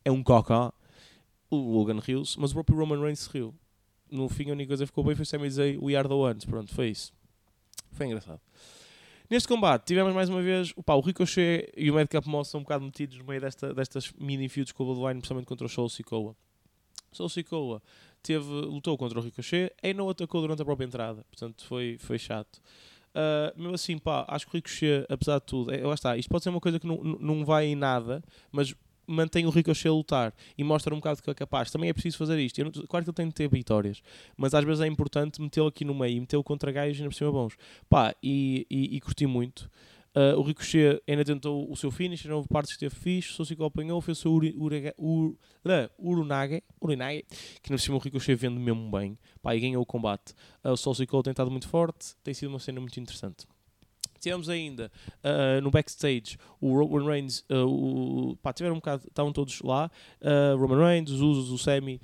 é 0.04 0.10
um 0.10 0.22
cocó 0.22 0.72
o 1.50 1.56
Logan 1.56 2.00
riu-se, 2.00 2.38
mas 2.38 2.50
o 2.50 2.54
próprio 2.54 2.78
Roman 2.78 3.00
Reigns 3.00 3.26
riu. 3.26 3.54
No 4.10 4.28
fim, 4.28 4.50
a 4.50 4.52
única 4.52 4.68
coisa 4.68 4.84
que 4.84 4.88
ficou 4.88 5.04
bem 5.04 5.14
foi 5.14 5.24
Sami 5.24 5.48
dizer 5.48 5.78
We 5.82 5.94
are 5.94 6.08
the 6.08 6.14
ones. 6.14 6.44
Pronto, 6.44 6.74
foi 6.74 6.90
isso. 6.90 7.12
Foi 7.92 8.06
engraçado. 8.06 8.40
Neste 9.30 9.48
combate, 9.48 9.86
tivemos 9.86 10.14
mais 10.14 10.28
uma 10.28 10.42
vez 10.42 10.72
opa, 10.76 10.94
o 10.94 11.00
Ricochet 11.00 11.72
e 11.76 11.90
o 11.90 11.94
Madcap 11.94 12.28
Moss 12.28 12.48
são 12.48 12.60
um 12.60 12.62
bocado 12.62 12.84
metidos 12.84 13.16
no 13.16 13.24
meio 13.24 13.40
desta, 13.40 13.72
destas 13.72 14.12
mini 14.18 14.48
feuds 14.48 14.72
com 14.72 14.82
o 14.82 14.86
Bloodline, 14.86 15.20
principalmente 15.20 15.46
contra 15.46 15.66
o 15.66 15.68
Soul 15.68 15.88
Sikoa. 15.88 16.36
Soul 17.10 17.28
Sikoa 17.28 17.82
teve, 18.22 18.44
lutou 18.44 18.98
contra 18.98 19.18
o 19.18 19.22
Ricochet 19.22 19.72
e 19.82 19.94
não 19.94 20.10
atacou 20.10 20.42
durante 20.42 20.60
a 20.60 20.64
própria 20.64 20.84
entrada, 20.84 21.24
portanto 21.30 21.64
foi, 21.64 21.96
foi 21.98 22.18
chato. 22.18 22.60
Uh, 23.14 23.56
mesmo 23.56 23.74
assim, 23.74 23.96
pá, 23.96 24.26
acho 24.28 24.46
que 24.46 24.52
o 24.52 24.56
Ricochet, 24.56 25.06
apesar 25.08 25.38
de 25.38 25.46
tudo, 25.46 25.72
é, 25.72 25.84
lá 25.84 25.94
está, 25.94 26.16
isto 26.18 26.28
pode 26.28 26.44
ser 26.44 26.50
uma 26.50 26.60
coisa 26.60 26.78
que 26.78 26.86
não, 26.86 27.02
não 27.02 27.44
vai 27.44 27.66
em 27.66 27.74
nada, 27.74 28.22
mas 28.52 28.74
mantém 29.06 29.46
o 29.46 29.50
Ricochet 29.50 29.88
a 29.88 29.92
lutar 29.92 30.34
e 30.56 30.64
mostra 30.64 30.94
um 30.94 30.98
bocado 30.98 31.22
que 31.22 31.30
é 31.30 31.34
capaz. 31.34 31.70
Também 31.70 31.90
é 31.90 31.92
preciso 31.92 32.16
fazer 32.16 32.38
isto. 32.38 32.58
Eu 32.58 32.70
claro 32.88 33.04
que 33.04 33.10
ele 33.10 33.14
tem 33.14 33.28
de 33.28 33.34
ter 33.34 33.48
vitórias, 33.48 34.02
mas 34.36 34.54
às 34.54 34.64
vezes 34.64 34.80
é 34.80 34.86
importante 34.86 35.40
metê-lo 35.40 35.68
aqui 35.68 35.84
no 35.84 35.94
meio 35.94 36.16
e 36.16 36.20
metê-lo 36.20 36.44
contra 36.44 36.70
gajos 36.72 36.98
ainda 36.98 37.10
por 37.10 37.16
cima 37.16 37.32
bons. 37.32 37.56
Pá, 37.88 38.14
e, 38.22 38.66
e, 38.70 38.96
e 38.96 39.00
curti 39.00 39.26
muito. 39.26 39.70
Uh, 40.16 40.38
o 40.38 40.42
Ricochet 40.42 41.02
ainda 41.08 41.24
tentou 41.24 41.68
o 41.68 41.74
seu 41.74 41.90
finish, 41.90 42.24
não 42.26 42.36
houve 42.36 42.48
partes 42.48 42.76
que 42.76 42.84
esteve 42.84 42.94
fixe, 42.94 43.32
o 43.32 43.34
Sosiko 43.34 43.64
apanhou, 43.64 44.00
fez 44.00 44.18
o 44.18 44.20
seu 44.20 44.32
uri, 44.32 44.54
uri, 44.56 44.94
ur, 44.96 45.34
Urunage, 45.98 46.62
Urinage, 46.80 47.24
que 47.60 47.72
no 47.72 47.78
cima 47.80 47.96
o 47.96 47.98
Ricochet 47.98 48.36
vende 48.36 48.60
mesmo 48.60 48.88
bem, 48.92 49.18
pá, 49.42 49.56
e 49.56 49.60
ganhou 49.60 49.82
o 49.82 49.86
combate. 49.86 50.32
Uh, 50.64 50.70
o 50.70 50.76
Sosiko 50.76 51.20
tem 51.20 51.32
estado 51.32 51.50
muito 51.50 51.66
forte, 51.66 52.14
tem 52.22 52.32
sido 52.32 52.48
uma 52.48 52.60
cena 52.60 52.80
muito 52.80 53.00
interessante. 53.00 53.44
Tivemos 54.24 54.48
ainda 54.48 54.90
uh, 55.22 55.60
no 55.60 55.70
backstage 55.70 56.38
o 56.58 56.78
Roman 56.78 57.06
Reigns, 57.06 57.44
uh, 57.50 57.66
o, 57.66 58.36
pá, 58.36 58.54
tiveram 58.54 58.74
um 58.74 58.78
bocado, 58.78 59.06
estavam 59.06 59.34
todos 59.34 59.60
lá, 59.60 59.90
uh, 60.22 60.56
Roman 60.56 60.82
Reigns, 60.82 61.10
os 61.10 61.20
Usos, 61.20 61.50
o 61.50 61.58
Sammy 61.58 62.00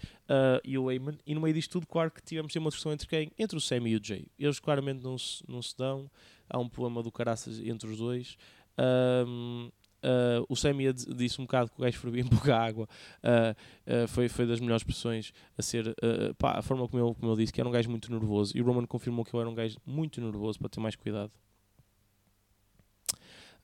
e 0.63 0.79
o 0.79 0.91
Heyman, 0.91 1.19
e 1.27 1.35
no 1.35 1.41
meio 1.41 1.55
disto 1.55 1.73
tudo, 1.73 1.87
claro 1.87 2.11
que 2.11 2.23
tivemos 2.23 2.55
uma 2.55 2.69
discussão 2.69 2.93
entre 2.93 3.09
quem? 3.09 3.33
Entre 3.39 3.57
o 3.57 3.61
Sammy 3.61 3.91
e 3.93 3.97
o 3.97 4.01
Jay. 4.05 4.27
Eles 4.39 4.61
claramente 4.61 5.03
não 5.03 5.19
se, 5.19 5.43
não 5.49 5.61
se 5.61 5.77
dão, 5.77 6.11
há 6.49 6.59
um 6.59 6.69
problema 6.69 7.03
do 7.03 7.11
caraças 7.11 7.59
entre 7.59 7.89
os 7.89 7.97
dois. 7.97 8.37
Um, 8.79 9.71
Uh, 10.03 10.41
o 10.49 10.57
Sammy 10.57 10.91
disse 10.95 11.39
um 11.43 11.45
bocado 11.45 11.71
que 11.71 11.79
o 11.79 11.83
gajo 11.85 11.99
fervia 11.99 12.23
em 12.23 12.27
pouca 12.27 12.57
água. 12.57 12.89
Uh, 13.23 14.05
uh, 14.05 14.09
foi, 14.09 14.31
foi 14.31 14.47
das 14.47 14.59
melhores 14.59 14.81
expressões 14.81 15.31
a 15.59 15.63
ser. 15.63 15.95
Pá, 16.39 16.59
a 16.59 16.63
forma 16.63 16.89
como 16.89 17.05
ele, 17.05 17.15
como 17.15 17.33
ele 17.33 17.43
disse, 17.43 17.53
que 17.53 17.61
era 17.61 17.69
um 17.69 17.73
gajo 17.73 17.91
muito 17.91 18.11
nervoso. 18.11 18.57
E 18.57 18.63
o 18.63 18.65
Roman 18.65 18.87
confirmou 18.87 19.27
que 19.27 19.37
ele 19.37 19.43
era 19.43 19.51
um 19.51 19.55
gajo 19.55 19.77
muito 19.85 20.19
nervoso 20.19 20.59
para 20.59 20.71
ter 20.71 20.81
mais 20.81 20.97
cuidado. 20.97 21.31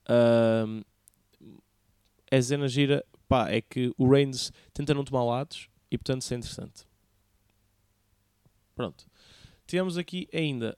Uh, 0.09 0.85
a 2.31 2.41
cena 2.41 2.67
gira, 2.67 3.05
pá, 3.27 3.49
é 3.49 3.61
que 3.61 3.93
o 3.97 4.09
Reigns 4.09 4.51
tenta 4.73 4.93
não 4.93 5.03
tomar 5.03 5.23
lados 5.23 5.69
e 5.89 5.97
portanto 5.97 6.21
isso 6.21 6.33
é 6.33 6.37
interessante. 6.37 6.85
Pronto. 8.75 9.05
Tivemos 9.65 9.97
aqui 9.97 10.29
ainda, 10.33 10.77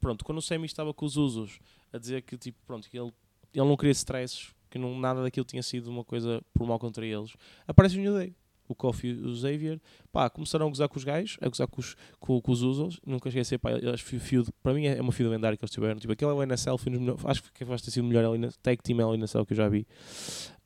pronto, 0.00 0.24
quando 0.24 0.38
o 0.38 0.42
Sammy 0.42 0.66
estava 0.66 0.94
com 0.94 1.04
os 1.04 1.16
usos 1.16 1.58
a 1.92 1.98
dizer 1.98 2.22
que 2.22 2.36
tipo, 2.38 2.58
pronto, 2.66 2.88
que 2.88 2.98
ele, 2.98 3.12
ele 3.52 3.66
não 3.66 3.76
queria 3.76 3.92
stresses, 3.92 4.54
que 4.70 4.78
não, 4.78 4.98
nada 4.98 5.22
daquilo 5.22 5.44
tinha 5.44 5.62
sido 5.62 5.90
uma 5.90 6.04
coisa 6.04 6.42
por 6.54 6.66
mal 6.66 6.78
contra 6.78 7.04
eles, 7.04 7.34
aparece 7.66 7.98
o 7.98 8.00
New 8.00 8.14
Day 8.14 8.34
o 8.68 8.74
Kofi 8.74 9.08
e 9.08 9.12
o 9.12 9.34
Xavier, 9.34 9.80
pá, 10.10 10.28
começaram 10.30 10.66
a 10.66 10.68
gozar 10.68 10.88
com 10.88 10.96
os 10.96 11.04
gajos, 11.04 11.36
a 11.40 11.48
gozar 11.48 11.68
com 11.68 11.80
os, 11.80 11.96
com, 12.18 12.40
com 12.40 12.52
os 12.52 12.62
Usos, 12.62 13.00
nunca 13.06 13.28
esqueci, 13.28 13.58
pá, 13.58 13.72
eles 13.72 14.00
feud, 14.00 14.50
para 14.62 14.72
mim 14.72 14.86
é 14.86 15.00
uma 15.00 15.12
feud 15.12 15.30
lendária 15.30 15.56
que 15.56 15.64
eles 15.64 15.72
tiveram, 15.72 15.98
tipo, 15.98 16.12
aquele 16.12 16.30
é 16.30 16.34
o 16.34 16.42
NSL, 16.42 16.78
foi 16.78 16.92
nos, 16.92 17.24
acho 17.26 17.42
que 17.52 17.64
vai 17.64 17.78
ter 17.78 17.90
sido 17.90 18.04
o 18.04 18.08
melhor 18.08 18.24
ali, 18.24 18.50
tag 18.62 18.82
team 18.82 19.14
NSL 19.14 19.44
que 19.44 19.52
eu 19.52 19.56
já 19.56 19.68
vi. 19.68 19.86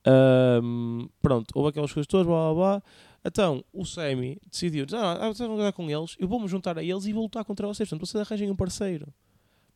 Um, 0.07 1.09
pronto, 1.21 1.51
houve 1.55 1.71
aquelas 1.71 1.93
coisas 1.93 2.07
todas, 2.07 2.27
blá 2.27 2.53
blá 2.53 2.55
blá. 2.55 2.83
Então, 3.25 3.65
o 3.73 3.85
Sammy 3.85 4.39
decidiu, 4.51 4.87
ah, 4.93 5.27
vocês 5.27 5.47
vão 5.47 5.57
jogar 5.57 5.73
com 5.73 5.91
eles, 5.91 6.17
eu 6.19 6.29
vou-me 6.29 6.47
juntar 6.47 6.79
a 6.79 6.83
eles 6.83 7.05
e 7.05 7.13
vou 7.13 7.25
lutar 7.25 7.45
contra 7.45 7.67
vocês, 7.67 7.89
portanto, 7.89 8.09
vocês 8.09 8.21
arranjem 8.21 8.51
um 8.51 8.57
parceiro. 8.57 9.13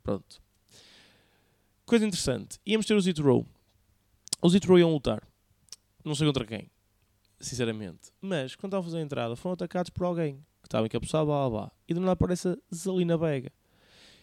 Pronto. 0.03 0.41
Coisa 1.85 2.07
interessante, 2.07 2.59
íamos 2.65 2.87
ter 2.87 2.95
o 2.95 3.01
Zito 3.01 3.23
Row. 3.23 3.45
Os 4.41 4.53
Zito 4.53 4.69
Row 4.69 4.79
iam 4.79 4.93
lutar. 4.93 5.23
Não 6.05 6.15
sei 6.15 6.27
contra 6.27 6.45
quem 6.47 6.71
sinceramente. 7.43 8.11
Mas, 8.21 8.55
quando 8.55 8.71
estavam 8.71 8.81
a 8.81 8.85
fazer 8.85 8.99
a 8.99 9.03
entrada, 9.03 9.37
foram 9.37 9.55
atacados 9.55 9.91
por 9.91 10.05
alguém 10.05 10.37
que 10.63 10.69
estava 10.69 10.87
encapuçado, 10.87 11.27
blá 11.27 11.49
blá 11.49 11.61
blá. 11.61 11.73
E 11.89 11.93
do 11.93 12.01
nada 12.01 12.13
aparece 12.13 12.49
a 12.49 12.57
Zelina 12.75 13.17
Vega. 13.17 13.53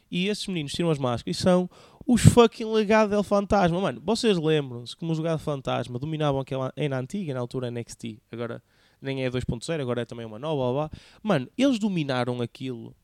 E 0.10 0.28
estes 0.28 0.48
meninos 0.48 0.72
tiram 0.72 0.90
as 0.90 0.98
máscaras 0.98 1.38
e 1.38 1.40
são 1.40 1.70
os 2.08 2.22
fucking 2.22 2.66
legado 2.66 3.12
del 3.12 3.22
fantasma. 3.22 3.80
Mano, 3.80 4.02
vocês 4.04 4.38
lembram-se 4.38 4.96
como 4.96 5.12
os 5.12 5.20
legado 5.20 5.40
fantasma 5.40 6.00
dominavam 6.00 6.42
aquela 6.42 6.74
na 6.90 6.98
antiga, 6.98 7.34
na 7.34 7.40
altura 7.40 7.70
NXT. 7.70 8.20
Agora 8.32 8.64
nem 9.02 9.24
é 9.24 9.30
2.0, 9.30 9.80
agora 9.80 10.02
é 10.02 10.06
também 10.06 10.26
uma 10.26 10.40
nova, 10.40 10.74
blá 10.74 10.90
blá. 10.90 11.00
Mano, 11.22 11.48
eles 11.58 11.78
dominaram 11.78 12.42
aquilo 12.42 12.96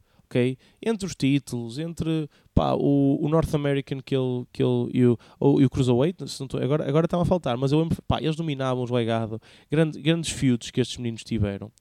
Entre 0.82 1.06
os 1.06 1.16
títulos, 1.16 1.78
entre 1.80 2.30
pá, 2.54 2.74
o, 2.74 3.20
o 3.22 3.30
North 3.30 3.54
American 3.54 4.00
que 4.02 4.16
ele, 4.16 4.46
que 4.52 4.64
ele 4.64 4.90
e, 4.94 5.06
o, 5.06 5.18
o, 5.40 5.62
e 5.62 5.66
o 5.66 5.70
Cruiserweight, 5.70 6.24
agora, 6.62 6.88
agora 6.88 7.06
está 7.06 7.22
a 7.22 7.26
faltar, 7.26 7.58
mas 7.58 7.72
eu 7.72 7.80
lembro, 7.80 8.02
pá, 8.08 8.22
eles 8.22 8.36
dominavam 8.36 8.84
os 8.84 8.90
legado, 8.90 9.40
grande, 9.70 10.02
grandes 10.02 10.32
feuds 10.32 10.72
que 10.72 10.82
estes 10.82 10.98
meninos 10.98 11.24
tiveram. 11.24 11.72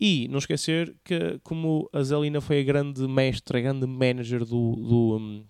E 0.00 0.28
não 0.28 0.38
esquecer 0.38 0.94
que, 1.04 1.38
como 1.42 1.88
a 1.92 2.02
Zelina 2.02 2.40
foi 2.40 2.60
a 2.60 2.64
grande 2.64 3.06
mestra, 3.06 3.58
a 3.58 3.62
grande 3.62 3.86
manager 3.86 4.40
do, 4.40 4.76
do 4.76 5.16
um, 5.16 5.44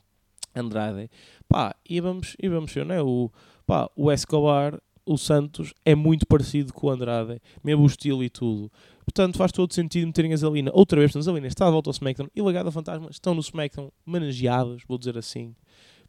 Andrade, 0.54 1.10
pá, 1.48 1.74
e 1.88 2.00
vamos, 2.00 2.36
e 2.40 2.48
vamos 2.48 2.72
ver, 2.72 2.86
né? 2.86 3.02
O, 3.02 3.30
pá, 3.66 3.90
o 3.96 4.10
Escobar 4.12 4.80
o 5.06 5.18
Santos 5.18 5.74
é 5.84 5.94
muito 5.94 6.26
parecido 6.26 6.72
com 6.72 6.86
o 6.86 6.90
Andrade, 6.90 7.40
mesmo 7.62 7.82
o 7.82 7.86
estilo 7.86 8.24
e 8.24 8.30
tudo. 8.30 8.70
Portanto, 9.04 9.36
faz 9.36 9.52
todo 9.52 9.72
sentido 9.72 10.06
meterem 10.06 10.32
a 10.32 10.36
Zelina 10.36 10.70
outra 10.74 10.98
vez. 10.98 11.12
Portanto, 11.12 11.28
a 11.28 11.32
Zelina 11.32 11.46
está 11.46 11.66
de 11.66 11.72
volta 11.72 11.90
ao 11.90 11.92
SmackDown 11.92 12.28
e 12.34 12.42
Legado 12.42 12.72
Fantasma 12.72 13.08
estão 13.10 13.34
no 13.34 13.40
SmackDown 13.40 13.90
manejados, 14.04 14.82
vou 14.88 14.98
dizer 14.98 15.18
assim, 15.18 15.54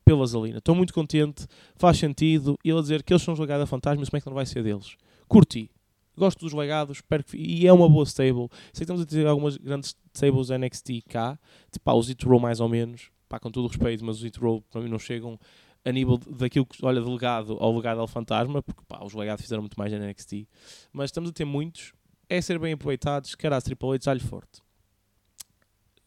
pela 0.04 0.26
Zelina. 0.26 0.60
Estou 0.60 0.74
muito 0.76 0.94
contente, 0.94 1.46
faz 1.76 1.98
sentido. 1.98 2.58
E 2.64 2.70
ele 2.70 2.82
dizer 2.82 3.04
que 3.04 3.12
eles 3.14 3.24
são 3.24 3.34
os 3.34 3.40
Legado 3.40 3.68
Fantasma 3.68 4.02
e 4.02 4.04
o 4.04 4.08
SmackDown 4.08 4.34
vai 4.34 4.46
ser 4.46 4.64
deles. 4.64 4.96
Curti. 5.28 5.70
Gosto 6.18 6.40
dos 6.40 6.54
legados, 6.54 7.02
que... 7.02 7.38
e 7.38 7.68
é 7.68 7.74
uma 7.74 7.90
boa 7.90 8.06
stable. 8.06 8.48
Sei 8.72 8.72
que 8.74 8.84
estamos 8.84 9.02
a 9.02 9.06
ter 9.06 9.28
algumas 9.28 9.58
grandes 9.58 9.96
stables 10.14 10.50
NXT 10.50 11.04
cá, 11.10 11.38
tipo, 11.70 11.92
os 11.94 12.10
It 12.10 12.26
Row 12.26 12.40
mais 12.40 12.62
ou 12.62 12.70
menos, 12.70 13.10
pá, 13.28 13.38
com 13.38 13.52
todo 13.52 13.66
o 13.66 13.68
respeito, 13.68 14.06
mas 14.06 14.18
os 14.20 14.24
It 14.24 14.40
Row 14.40 14.62
para 14.72 14.82
mim 14.82 14.90
não 14.90 14.98
chegam 14.98 15.38
a 15.84 15.92
nível 15.92 16.18
daquilo 16.18 16.66
que 16.66 16.84
olha 16.84 17.02
de 17.02 17.08
legado 17.08 17.58
ao 17.60 17.76
legado 17.76 18.00
ao 18.00 18.08
fantasma, 18.08 18.64
porque 18.64 18.82
pá, 18.88 19.04
os 19.04 19.14
legados 19.14 19.44
fizeram 19.44 19.62
muito 19.62 19.78
mais 19.78 19.92
na 19.92 20.00
NXT, 20.00 20.48
mas 20.92 21.10
estamos 21.10 21.30
a 21.30 21.34
ter 21.34 21.46
muitos, 21.46 21.94
é 22.30 22.42
ser 22.42 22.60
bem 22.60 22.74
aproveitados, 22.74 23.36
quer 23.36 23.54
as 23.54 23.64
Triple 23.64 23.96
H, 23.96 24.12
alho 24.12 24.22
forte. 24.22 24.62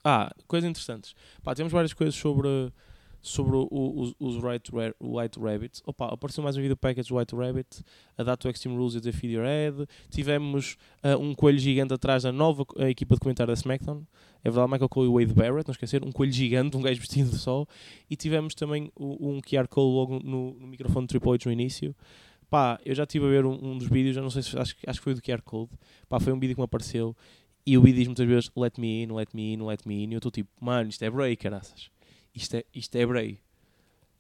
Ah, 0.04 0.33
coisas 0.46 0.68
interessantes. 0.68 1.14
Pá, 1.42 1.54
temos 1.54 1.72
várias 1.72 1.92
coisas 1.92 2.14
sobre, 2.14 2.72
sobre 3.20 3.57
o, 3.57 3.68
o, 3.70 4.14
os 4.18 4.37
White, 4.42 4.72
White 5.00 5.40
Rabbits. 5.40 5.83
Opa, 5.85 6.07
apareceu 6.07 6.42
mais 6.42 6.57
um 6.57 6.62
vídeo 6.62 6.76
package 6.76 7.12
White 7.12 7.35
Rabbit, 7.35 7.85
a 8.16 8.22
data 8.22 8.48
Extreme 8.48 8.76
Rules 8.76 8.94
e 8.94 9.00
The 9.00 9.12
Feed 9.12 9.35
Your 9.35 9.44
Head. 9.44 9.87
Tivemos 10.09 10.76
uh, 11.02 11.20
um 11.20 11.35
coelho 11.35 11.59
gigante 11.59 11.92
atrás 11.92 12.22
da 12.22 12.33
nova 12.33 12.64
equipa 12.88 13.16
de 13.16 13.20
comentário 13.20 13.52
da 13.52 13.59
SmackDown. 13.59 14.07
É 14.44 14.50
verdade, 14.50 14.70
Michael 14.70 14.88
Cole 14.88 15.09
e 15.09 15.12
Wade 15.12 15.35
Barrett, 15.35 15.68
não 15.68 15.72
esquecer, 15.72 16.04
um 16.04 16.12
coelho 16.12 16.33
gigante, 16.33 16.76
um 16.76 16.81
gajo 16.81 17.00
vestido 17.00 17.31
de 17.31 17.38
sol. 17.38 17.68
E 18.09 18.14
tivemos 18.14 18.54
também 18.54 18.92
um 18.96 19.40
QR 19.40 19.66
Code 19.68 19.92
logo 19.92 20.20
no, 20.20 20.54
no 20.54 20.66
microfone 20.68 21.07
do 21.07 21.11
Triple 21.11 21.33
H 21.33 21.42
no 21.46 21.52
início. 21.52 21.94
Pá, 22.50 22.80
eu 22.84 22.94
já 22.94 23.02
estive 23.02 23.26
a 23.26 23.28
ver 23.28 23.44
um, 23.44 23.52
um, 23.52 23.78
dos 23.78 23.88
vídeos, 23.88 24.14
já 24.14 24.22
não 24.22 24.30
sei 24.30 24.42
se 24.42 24.58
acho, 24.58 24.74
acho 24.87 25.00
que 25.00 25.04
foi 25.04 25.14
do 25.14 25.22
QR 25.22 25.42
Code. 25.42 25.70
Pá, 26.08 26.18
foi 26.18 26.32
um 26.32 26.38
vídeo 26.38 26.54
que 26.54 26.61
me 26.61 26.64
apareceu. 26.64 27.14
E 27.66 27.76
o 27.76 27.82
vídeo 27.82 27.98
diz 27.98 28.06
muitas 28.06 28.26
vezes 28.26 28.50
let 28.56 28.78
me 28.78 29.02
in, 29.02 29.12
let 29.12 29.28
me 29.34 29.52
in, 29.52 29.62
let 29.62 29.84
me 29.84 30.04
in. 30.04 30.11
E 30.11 30.14
eu 30.14 30.18
estou 30.18 30.30
tipo, 30.30 30.50
mano, 30.61 30.88
isto 30.88 31.04
é 31.04 31.11
Bray, 31.11 31.37
caraças. 31.37 31.90
Isto 32.34 32.56
é, 32.56 32.64
isto 32.74 32.96
é 32.96 33.04
Bray. 33.04 33.38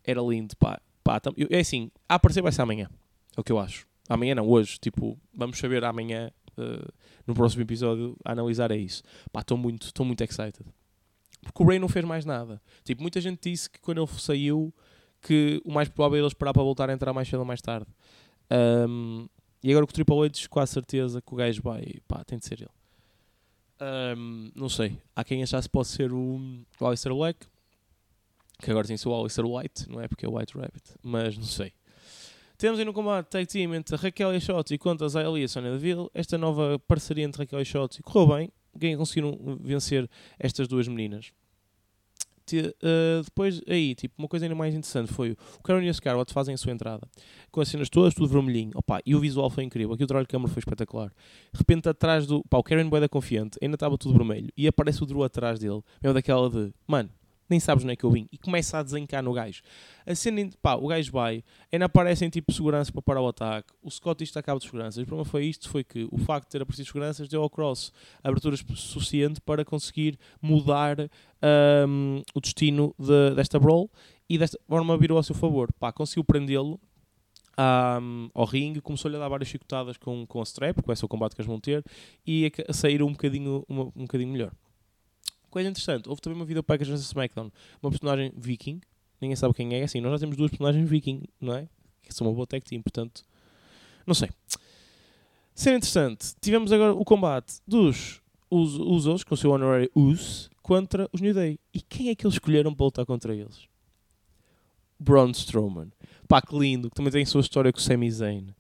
Era 0.04 0.20
lindo, 0.20 0.54
pá. 0.56 0.80
pá 1.02 1.18
tam, 1.18 1.32
eu, 1.36 1.48
é 1.50 1.60
assim, 1.60 1.90
a 2.08 2.16
aparecer 2.16 2.42
vai 2.42 2.52
ser 2.52 2.62
amanhã. 2.62 2.90
É 3.36 3.40
o 3.40 3.44
que 3.44 3.52
eu 3.52 3.58
acho. 3.58 3.86
Amanhã 4.08 4.34
não, 4.34 4.46
hoje. 4.46 4.78
Tipo, 4.78 5.18
vamos 5.32 5.58
saber 5.58 5.82
amanhã, 5.84 6.30
uh, 6.58 6.92
no 7.26 7.34
próximo 7.34 7.62
episódio, 7.62 8.14
a 8.24 8.32
analisar 8.32 8.70
é 8.70 8.76
isso. 8.76 9.02
Pá, 9.32 9.40
estou 9.40 9.56
muito, 9.56 9.86
estou 9.86 10.04
muito 10.04 10.22
excited. 10.22 10.66
Porque 11.42 11.62
o 11.62 11.64
Bray 11.64 11.78
não 11.78 11.88
fez 11.88 12.04
mais 12.04 12.26
nada. 12.26 12.60
Tipo, 12.84 13.00
muita 13.00 13.20
gente 13.20 13.50
disse 13.50 13.70
que 13.70 13.80
quando 13.80 14.02
ele 14.02 14.10
saiu, 14.18 14.74
que 15.22 15.60
o 15.64 15.72
mais 15.72 15.88
provável 15.88 16.16
é 16.16 16.20
ele 16.20 16.26
esperar 16.26 16.52
para 16.52 16.62
voltar 16.62 16.90
a 16.90 16.92
entrar 16.92 17.12
mais 17.12 17.28
cedo 17.28 17.40
ou 17.40 17.46
mais 17.46 17.60
tarde. 17.60 17.86
Um, 18.50 19.28
e 19.62 19.70
agora 19.70 19.86
com 19.86 19.90
o 19.90 19.94
Triple 19.94 20.24
H, 20.24 20.48
quase 20.48 20.72
certeza 20.72 21.20
que 21.20 21.32
o 21.32 21.36
gajo 21.36 21.62
vai, 21.62 21.84
pá, 22.06 22.24
tem 22.24 22.38
de 22.38 22.46
ser 22.46 22.60
ele. 22.60 22.70
Um, 23.80 24.50
não 24.54 24.68
sei. 24.68 24.98
Há 25.14 25.24
quem 25.24 25.42
achasse 25.42 25.68
pode 25.68 25.88
ser 25.88 26.12
o, 26.12 26.40
o 26.80 26.86
Alistair 26.86 27.14
Black, 27.14 27.46
que 28.60 28.70
agora 28.70 28.86
tem 28.86 28.96
o 29.04 29.14
Alistair 29.14 29.46
White, 29.46 29.88
não 29.88 30.00
é 30.00 30.08
porque 30.08 30.26
é 30.26 30.28
o 30.28 30.36
White 30.36 30.56
Rabbit, 30.56 30.94
mas 31.02 31.36
não 31.36 31.44
sei. 31.44 31.72
Temos 32.56 32.78
aí 32.80 32.84
no 32.84 32.92
combate 32.92 33.28
tag 33.28 33.46
team 33.46 33.72
entre 33.72 33.94
Raquel 33.94 34.34
e 34.34 34.40
Shotzi 34.40 34.76
contra 34.78 35.06
a 35.06 35.08
Zaylee 35.08 35.42
e 35.42 35.44
a 35.44 35.48
Sonya 35.48 35.70
Deville. 35.70 36.08
Esta 36.12 36.36
nova 36.36 36.76
parceria 36.76 37.24
entre 37.24 37.42
Raquel 37.42 37.60
e 37.60 37.64
Shotzi 37.64 38.02
correu 38.02 38.36
bem. 38.36 38.52
Quem 38.80 38.96
conseguiram 38.96 39.58
vencer 39.60 40.10
estas 40.40 40.66
duas 40.66 40.88
meninas? 40.88 41.32
Uh, 42.56 43.22
depois, 43.24 43.60
aí, 43.68 43.94
tipo, 43.94 44.14
uma 44.18 44.28
coisa 44.28 44.46
ainda 44.46 44.54
mais 44.54 44.74
interessante 44.74 45.12
foi 45.12 45.32
o 45.32 45.62
Karen 45.62 45.84
e 45.84 45.88
a 45.88 45.94
Scarlett 45.94 46.32
fazem 46.32 46.54
a 46.54 46.58
sua 46.58 46.72
entrada 46.72 47.06
com 47.50 47.60
as 47.60 47.68
cenas 47.68 47.88
todas, 47.88 48.14
tudo 48.14 48.28
vermelhinho. 48.28 48.70
Opa, 48.74 49.00
e 49.04 49.14
o 49.14 49.20
visual 49.20 49.50
foi 49.50 49.64
incrível. 49.64 49.94
Aqui 49.94 50.04
o 50.04 50.06
trabalho 50.06 50.26
de 50.26 50.30
câmera 50.30 50.52
foi 50.52 50.60
espetacular. 50.60 51.08
De 51.52 51.58
repente, 51.58 51.88
atrás 51.88 52.26
do. 52.26 52.42
Pá, 52.48 52.58
o 52.58 52.62
Karen 52.62 52.88
Boeda 52.88 53.08
confiante, 53.08 53.58
ainda 53.62 53.74
estava 53.74 53.96
tudo 53.98 54.16
vermelho. 54.16 54.48
E 54.56 54.66
aparece 54.66 55.02
o 55.02 55.06
Drew 55.06 55.22
atrás 55.22 55.58
dele, 55.58 55.82
mesmo 56.02 56.14
daquela 56.14 56.48
de. 56.48 56.72
Mano, 56.86 57.10
nem 57.48 57.58
sabes 57.58 57.84
onde 57.84 57.92
é 57.92 57.96
que 57.96 58.04
eu 58.04 58.10
vim. 58.10 58.26
E 58.32 58.38
começa 58.38 58.78
a 58.78 58.82
desencar 58.82 59.22
no 59.22 59.32
gajo. 59.32 59.62
A 60.06 60.14
cena, 60.14 60.48
pá, 60.60 60.74
o 60.74 60.86
gajo 60.86 61.10
vai, 61.10 61.42
ainda 61.72 61.86
aparecem 61.86 62.28
tipo 62.28 62.52
segurança 62.52 62.92
para 62.92 63.02
parar 63.02 63.22
o 63.22 63.28
ataque. 63.28 63.72
O 63.82 63.90
Scott 63.90 64.22
isto 64.22 64.38
acaba 64.38 64.58
de 64.58 64.66
seguranças. 64.66 65.02
O 65.02 65.06
problema 65.06 65.24
foi 65.24 65.46
isto: 65.46 65.68
foi 65.68 65.82
que 65.84 66.08
o 66.10 66.18
facto 66.18 66.46
de 66.46 66.52
ter 66.52 66.62
aparecido 66.62 66.86
seguranças 66.86 67.28
deu 67.28 67.42
ao 67.42 67.50
Cross 67.50 67.92
abertura 68.22 68.56
suficiente 68.56 69.40
para 69.40 69.64
conseguir 69.64 70.18
mudar 70.40 70.98
um, 71.88 72.22
o 72.34 72.40
destino 72.40 72.94
de, 72.98 73.34
desta 73.34 73.58
brawl 73.58 73.90
e 74.28 74.36
desta 74.36 74.58
forma 74.68 74.96
virou 74.96 75.18
a 75.18 75.22
seu 75.22 75.34
favor. 75.34 75.72
Pá, 75.78 75.92
conseguiu 75.92 76.24
prendê-lo 76.24 76.78
um, 77.58 78.30
ao 78.34 78.44
ringue, 78.44 78.80
começou-lhe 78.80 79.16
a 79.16 79.20
dar 79.20 79.28
várias 79.28 79.48
chicotadas 79.48 79.96
com, 79.96 80.26
com 80.26 80.40
a 80.40 80.44
strap, 80.44 80.80
com 80.82 80.92
esse 80.92 81.02
é 81.02 81.06
o 81.06 81.08
combate 81.08 81.34
que 81.34 81.40
eles 81.40 81.48
vão 81.48 81.58
ter, 81.58 81.84
e 82.26 82.52
a 82.68 82.72
sair 82.72 83.02
um 83.02 83.10
bocadinho, 83.10 83.64
uma, 83.68 83.84
um 83.84 84.02
bocadinho 84.02 84.32
melhor. 84.32 84.52
Coisa 85.58 85.70
interessante, 85.70 86.08
houve 86.08 86.20
também 86.20 86.38
uma 86.38 86.44
vida 86.44 86.62
package 86.62 86.92
nessa 86.92 87.02
SmackDown, 87.02 87.50
uma 87.82 87.90
personagem 87.90 88.32
viking, 88.36 88.80
ninguém 89.20 89.34
sabe 89.34 89.52
quem 89.54 89.74
é, 89.74 89.82
assim, 89.82 90.00
nós 90.00 90.12
já 90.12 90.18
temos 90.20 90.36
duas 90.36 90.52
personagens 90.52 90.88
viking, 90.88 91.24
não 91.40 91.52
é? 91.52 91.68
Que 92.00 92.14
são 92.14 92.28
uma 92.28 92.32
boa 92.32 92.46
tag 92.46 92.64
team, 92.64 92.80
portanto, 92.80 93.24
não 94.06 94.14
sei. 94.14 94.30
Sendo 95.56 95.78
interessante, 95.78 96.32
tivemos 96.40 96.70
agora 96.70 96.94
o 96.94 97.04
combate 97.04 97.54
dos 97.66 98.22
Usos, 98.48 99.24
com 99.24 99.34
o 99.34 99.36
seu 99.36 99.50
honorary 99.50 99.90
Us, 99.96 100.48
contra 100.62 101.10
os 101.12 101.20
New 101.20 101.34
Day. 101.34 101.58
E 101.74 101.80
quem 101.80 102.08
é 102.10 102.14
que 102.14 102.24
eles 102.24 102.36
escolheram 102.36 102.72
para 102.72 102.84
lutar 102.84 103.04
contra 103.04 103.34
eles? 103.34 103.66
Braun 104.96 105.32
Strowman. 105.32 105.90
Pá, 106.28 106.40
que 106.40 106.56
lindo, 106.56 106.88
que 106.88 106.94
também 106.94 107.10
tem 107.10 107.24
a 107.24 107.26
sua 107.26 107.40
história 107.40 107.72
com 107.72 107.80
o 107.80 107.82
Sami 107.82 108.08
Zayn. 108.08 108.54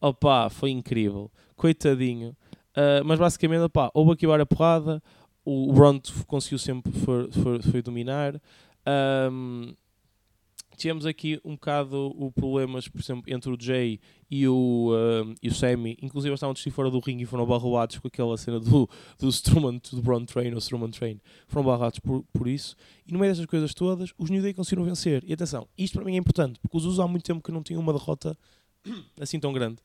Opá, 0.00 0.48
foi 0.48 0.70
incrível. 0.70 1.32
Coitadinho. 1.56 2.36
Uh, 2.76 3.04
mas 3.04 3.18
basicamente, 3.18 3.62
opá, 3.62 3.90
houve 3.92 4.12
aqui 4.12 4.24
várias 4.24 4.46
porrada. 4.46 5.02
O 5.44 5.72
Braun 5.72 6.00
conseguiu 6.26 6.58
sempre 6.58 6.90
foi, 6.92 7.30
foi, 7.30 7.82
dominar. 7.82 8.40
Um, 8.86 9.74
aqui 11.06 11.40
um 11.44 11.52
bocado 11.52 12.12
o 12.18 12.32
problemas, 12.32 12.88
por 12.88 13.00
exemplo, 13.00 13.32
entre 13.32 13.50
o 13.50 13.56
Jay 13.58 14.00
e 14.30 14.48
o, 14.48 14.90
uh, 14.92 15.34
e 15.42 15.48
o 15.48 15.54
Sammy. 15.54 15.96
Inclusive, 16.02 16.34
estavam 16.34 16.54
de 16.54 16.70
fora 16.70 16.90
do 16.90 16.98
ringue 16.98 17.22
e 17.22 17.26
foram 17.26 17.46
barroados 17.46 17.98
com 17.98 18.08
aquela 18.08 18.36
cena 18.36 18.58
do, 18.58 18.88
do 19.18 19.28
Strowman, 19.28 19.80
do 19.92 20.02
Braun 20.02 20.24
Train 20.24 20.52
ou 20.52 20.58
Strowman 20.58 20.90
Train. 20.90 21.20
Foram 21.46 21.66
barroados 21.66 22.00
por, 22.00 22.24
por 22.32 22.48
isso. 22.48 22.74
E 23.06 23.12
no 23.12 23.18
meio 23.18 23.32
dessas 23.32 23.46
coisas 23.46 23.72
todas, 23.74 24.12
os 24.18 24.30
New 24.30 24.42
Day 24.42 24.52
conseguiram 24.52 24.84
vencer. 24.84 25.22
E 25.26 25.32
atenção, 25.32 25.68
isto 25.78 25.94
para 25.94 26.04
mim 26.04 26.14
é 26.14 26.18
importante, 26.18 26.58
porque 26.60 26.76
os 26.76 26.84
usos 26.84 27.00
há 27.00 27.06
muito 27.06 27.24
tempo 27.24 27.42
que 27.42 27.52
não 27.52 27.62
tinham 27.62 27.80
uma 27.80 27.92
derrota 27.92 28.36
assim 29.20 29.38
tão 29.38 29.52
grande. 29.52 29.78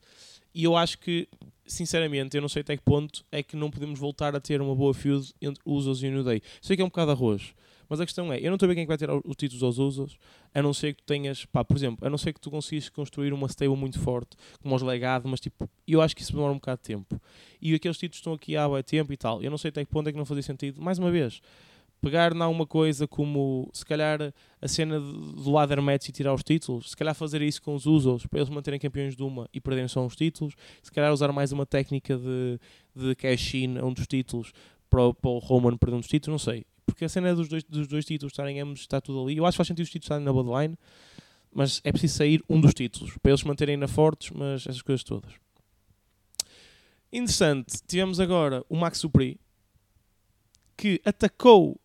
E 0.54 0.64
eu 0.64 0.76
acho 0.76 0.98
que, 0.98 1.28
sinceramente, 1.66 2.36
eu 2.36 2.42
não 2.42 2.50
sei 2.50 2.62
até 2.62 2.76
que 2.76 2.84
ponto 2.84 3.24
é 3.32 3.44
que 3.44 3.56
não 3.56 3.70
podemos 3.70 4.00
voltar 4.00 4.36
a 4.36 4.40
ter 4.40 4.62
uma 4.62 4.76
boa 4.76 4.94
feud 4.94 5.34
entre 5.42 5.62
os 5.66 5.86
Usos 5.86 6.04
e 6.04 6.08
o 6.08 6.12
New 6.12 6.24
Day. 6.24 6.42
Sei 6.62 6.76
que 6.76 6.82
é 6.82 6.86
um 6.86 6.90
bocado 6.90 7.12
arroz. 7.12 7.54
Mas 7.90 8.00
a 8.00 8.06
questão 8.06 8.32
é, 8.32 8.38
eu 8.38 8.50
não 8.52 8.54
estou 8.54 8.70
ver 8.70 8.76
quem 8.76 8.84
é 8.84 8.88
vai 8.88 8.98
ter 8.98 9.10
os 9.10 9.36
títulos 9.36 9.64
aos 9.64 9.80
usos, 9.80 10.20
a 10.54 10.62
não 10.62 10.72
ser 10.72 10.94
que 10.94 11.02
tu 11.02 11.08
tenhas, 11.08 11.44
pá, 11.46 11.66
por 11.66 11.76
exemplo, 11.76 12.06
a 12.06 12.10
não 12.10 12.20
ser 12.20 12.34
que 12.34 12.40
tu 12.40 12.52
consigas 12.52 12.88
construir 12.88 13.34
uma 13.34 13.48
stable 13.48 13.76
muito 13.76 14.00
forte, 14.00 14.38
como 14.62 14.76
os 14.76 14.84
legados, 14.84 15.30
mas 15.30 15.40
tipo, 15.40 15.68
eu 15.88 16.00
acho 16.00 16.16
que 16.16 16.22
isso 16.22 16.32
demora 16.32 16.52
um 16.52 16.58
bocado 16.58 16.80
de 16.84 16.84
tempo. 16.84 17.20
E 17.60 17.74
aqueles 17.74 17.98
títulos 17.98 18.20
estão 18.20 18.34
aqui 18.34 18.56
há 18.56 18.70
bem 18.70 18.84
tempo 18.84 19.12
e 19.12 19.18
tal. 19.18 19.42
Eu 19.42 19.50
não 19.50 19.58
sei 19.58 19.70
até 19.70 19.84
que 19.84 19.90
ponto 19.90 20.08
é 20.08 20.12
que 20.12 20.18
não 20.20 20.26
fazia 20.26 20.44
sentido. 20.44 20.80
Mais 20.80 21.00
uma 21.00 21.10
vez, 21.10 21.42
pegar 22.02 22.36
em 22.36 22.42
alguma 22.42 22.66
coisa 22.66 23.08
como, 23.08 23.70
se 23.74 23.86
calhar, 23.86 24.34
a 24.62 24.68
cena 24.68 25.00
do 25.00 25.52
ladder 25.52 25.82
match 25.82 26.10
e 26.10 26.12
tirar 26.12 26.34
os 26.34 26.44
títulos, 26.44 26.92
se 26.92 26.98
calhar 26.98 27.14
fazer 27.14 27.42
isso 27.42 27.62
com 27.62 27.76
os 27.76 27.86
usos, 27.86 28.26
para 28.26 28.40
eles 28.40 28.50
manterem 28.50 28.80
campeões 28.80 29.16
de 29.16 29.24
uma 29.24 29.50
e 29.54 29.60
perderem 29.60 29.88
só 29.88 30.04
uns 30.06 30.16
títulos, 30.16 30.56
se 30.82 30.92
calhar 30.92 31.12
usar 31.12 31.32
mais 31.32 31.52
uma 31.52 31.66
técnica 31.66 32.18
de, 32.18 32.60
de 32.96 33.16
cash-in 33.16 33.78
a 33.78 33.86
um 33.86 33.94
dos 33.94 34.08
títulos 34.08 34.52
para, 34.90 35.14
para 35.14 35.30
o 35.30 35.40
Roman 35.40 35.78
perder 35.78 35.96
um 35.98 36.00
dos 36.00 36.10
títulos, 36.10 36.42
não 36.42 36.54
sei 36.54 36.66
porque 36.90 37.06
a 37.06 37.10
cena 37.10 37.34
dos 37.36 37.48
dois, 37.48 37.64
dos 37.64 37.88
dois 37.88 38.06
títulos 38.06 38.34
estarem 38.34 38.60
ambos, 38.60 38.82
está 38.82 39.00
tudo 39.00 39.24
ali. 39.24 39.38
Eu 39.38 39.46
acho 39.46 39.56
que 39.56 39.58
faz 39.58 39.68
sentido 39.68 39.86
os 39.86 39.90
títulos 39.90 40.06
estarem 40.06 40.26
na 40.26 40.34
Bloodline, 40.34 40.78
mas 41.54 41.82
é 41.84 41.92
preciso 41.92 42.18
sair 42.18 42.44
um 42.50 42.60
dos 42.60 42.74
títulos, 42.74 43.18
para 43.22 43.32
eles 43.32 43.44
manterem 43.44 43.78
na 43.78 43.88
fortes, 43.88 44.32
mas 44.32 44.62
essas 44.68 44.82
coisas 44.82 45.04
todas. 45.04 45.32
Interessante, 47.12 47.82
tivemos 47.88 48.20
agora 48.20 48.64
o 48.70 48.76
Max 48.76 49.00
Supri, 49.00 49.40
que 50.78 51.02
atacou 51.04 51.80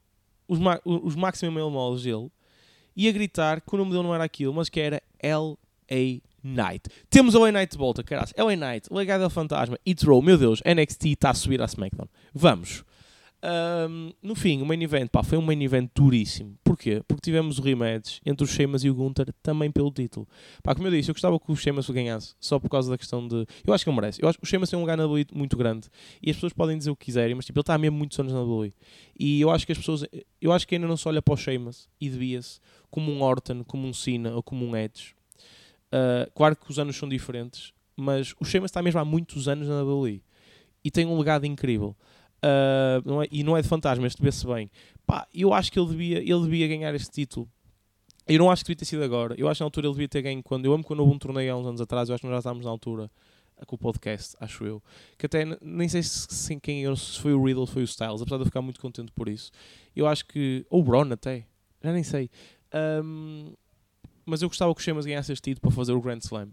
os, 0.58 1.02
os 1.04 1.14
Maximum 1.14 1.52
Male 1.52 1.70
Models 1.70 2.02
dele, 2.02 2.30
e 2.96 3.08
a 3.08 3.12
gritar 3.12 3.60
que 3.60 3.74
o 3.74 3.78
nome 3.78 3.90
dele 3.90 4.02
não 4.02 4.14
era 4.14 4.24
aquilo, 4.24 4.54
mas 4.54 4.68
que 4.68 4.80
era 4.80 5.02
L.A. 5.18 6.20
Knight. 6.44 6.90
Temos 7.08 7.34
a 7.34 7.38
LA 7.38 7.50
Knight 7.50 7.72
de 7.72 7.78
volta, 7.78 8.02
caralho. 8.02 8.28
LA 8.36 8.54
Knight, 8.54 8.92
legado 8.92 9.24
do 9.24 9.30
fantasma, 9.30 9.78
e 9.84 9.94
Throw, 9.94 10.20
meu 10.20 10.36
Deus, 10.36 10.60
NXT 10.64 11.06
está 11.06 11.30
a 11.30 11.34
subir 11.34 11.60
a 11.62 11.64
SmackDown. 11.64 12.08
Vamos. 12.34 12.84
Um, 13.44 14.10
no 14.22 14.34
fim, 14.34 14.62
o 14.62 14.64
main 14.64 14.82
event 14.82 15.10
pá, 15.10 15.22
foi 15.22 15.36
um 15.36 15.42
main 15.42 15.62
event 15.62 15.90
duríssimo. 15.94 16.56
Porquê? 16.64 17.02
Porque 17.06 17.20
tivemos 17.20 17.58
o 17.58 17.62
rematch 17.62 18.18
entre 18.24 18.42
o 18.42 18.46
Sheamus 18.46 18.84
e 18.84 18.88
o 18.88 18.94
Gunther 18.94 19.34
também 19.42 19.70
pelo 19.70 19.90
título. 19.90 20.26
Pá, 20.62 20.74
como 20.74 20.86
eu 20.86 20.90
disse, 20.90 21.10
eu 21.10 21.14
gostava 21.14 21.38
que 21.38 21.52
o 21.52 21.54
Sheamus 21.54 21.90
ganhasse 21.90 22.34
só 22.40 22.58
por 22.58 22.70
causa 22.70 22.90
da 22.90 22.96
questão 22.96 23.28
de. 23.28 23.46
Eu 23.66 23.74
acho 23.74 23.84
que 23.84 23.90
ele 23.90 23.96
merece. 23.96 24.22
Eu 24.22 24.28
acho 24.30 24.38
que 24.38 24.44
o 24.44 24.46
Sheamus 24.46 24.70
tem 24.70 24.78
um 24.78 24.80
lugar 24.80 24.96
na 24.96 25.04
WWE 25.04 25.26
muito 25.34 25.58
grande 25.58 25.88
e 26.22 26.30
as 26.30 26.36
pessoas 26.36 26.54
podem 26.54 26.78
dizer 26.78 26.90
o 26.90 26.96
que 26.96 27.04
quiserem, 27.04 27.34
mas 27.34 27.44
tipo, 27.44 27.58
ele 27.58 27.62
está 27.62 27.76
mesmo 27.76 27.98
muitos 27.98 28.18
anos 28.18 28.32
na 28.32 28.40
WWE. 28.40 28.72
E 29.18 29.42
eu 29.42 29.50
acho 29.50 29.66
que 29.66 29.72
as 29.72 29.78
pessoas. 29.78 30.06
Eu 30.40 30.50
acho 30.50 30.66
que 30.66 30.74
ainda 30.74 30.88
não 30.88 30.96
se 30.96 31.06
olha 31.06 31.20
para 31.20 31.34
o 31.34 31.36
Sheamus 31.36 31.86
e 32.00 32.08
devia-se 32.08 32.60
como 32.90 33.12
um 33.12 33.22
Orton, 33.22 33.62
como 33.64 33.86
um 33.86 33.92
Cena 33.92 34.34
ou 34.34 34.42
como 34.42 34.64
um 34.64 34.74
Edge. 34.74 35.14
Uh, 35.92 36.30
claro 36.34 36.56
que 36.56 36.70
os 36.70 36.78
anos 36.78 36.96
são 36.96 37.08
diferentes, 37.08 37.74
mas 37.94 38.34
o 38.40 38.44
Sheamus 38.44 38.70
está 38.70 38.80
mesmo 38.80 39.00
há 39.00 39.04
muitos 39.04 39.48
anos 39.48 39.68
na 39.68 39.82
WWE 39.82 40.22
e 40.82 40.90
tem 40.90 41.06
um 41.06 41.18
legado 41.18 41.44
incrível. 41.44 41.94
Uh, 42.44 43.00
não 43.08 43.22
é, 43.22 43.28
e 43.32 43.42
não 43.42 43.56
é 43.56 43.62
de 43.62 43.68
fantasma, 43.68 44.06
este 44.06 44.20
vê-se 44.20 44.46
bem. 44.46 44.70
Pá, 45.06 45.26
eu 45.34 45.54
acho 45.54 45.72
que 45.72 45.78
ele 45.78 45.88
devia, 45.88 46.18
ele 46.18 46.42
devia 46.42 46.68
ganhar 46.68 46.94
este 46.94 47.10
título. 47.10 47.48
Eu 48.26 48.38
não 48.38 48.50
acho 48.50 48.62
que 48.62 48.68
devia 48.68 48.80
ter 48.80 48.84
sido 48.84 49.02
agora. 49.02 49.34
Eu 49.38 49.48
acho 49.48 49.58
que 49.58 49.62
na 49.62 49.66
altura 49.66 49.86
ele 49.86 49.94
devia 49.94 50.08
ter 50.08 50.22
ganho 50.22 50.42
quando. 50.42 50.66
Eu 50.66 50.72
amo 50.72 50.84
quando 50.84 51.00
houve 51.00 51.14
um 51.14 51.18
torneio 51.18 51.54
há 51.54 51.56
uns 51.56 51.66
anos 51.66 51.80
atrás. 51.80 52.08
Eu 52.08 52.14
acho 52.14 52.20
que 52.20 52.26
nós 52.26 52.34
já 52.34 52.38
estávamos 52.38 52.64
na 52.64 52.70
altura 52.70 53.10
com 53.66 53.76
o 53.76 53.78
podcast, 53.78 54.36
acho 54.40 54.64
eu. 54.64 54.82
Que 55.16 55.26
até 55.26 55.44
nem 55.62 55.88
sei 55.88 56.02
se, 56.02 56.26
se 56.28 56.60
quem 56.60 56.94
se 56.96 57.18
foi 57.18 57.32
o 57.32 57.42
Riddle 57.42 57.66
foi 57.66 57.82
o 57.82 57.84
Styles, 57.84 58.20
apesar 58.20 58.36
de 58.36 58.42
eu 58.42 58.46
ficar 58.46 58.60
muito 58.60 58.80
contente 58.80 59.12
por 59.12 59.28
isso. 59.28 59.50
Eu 59.94 60.06
acho 60.06 60.26
que. 60.26 60.66
Ou 60.68 60.80
o 60.80 60.84
Braun 60.84 61.12
até. 61.12 61.46
Já 61.82 61.92
nem 61.92 62.02
sei. 62.02 62.30
Um, 63.02 63.52
mas 64.26 64.42
eu 64.42 64.48
gostava 64.48 64.74
que 64.74 64.80
o 64.80 64.84
Sheamus 64.84 65.06
ganhasse 65.06 65.32
este 65.32 65.50
título 65.50 65.62
para 65.62 65.70
fazer 65.70 65.92
o 65.92 66.00
Grand 66.00 66.18
Slam. 66.18 66.48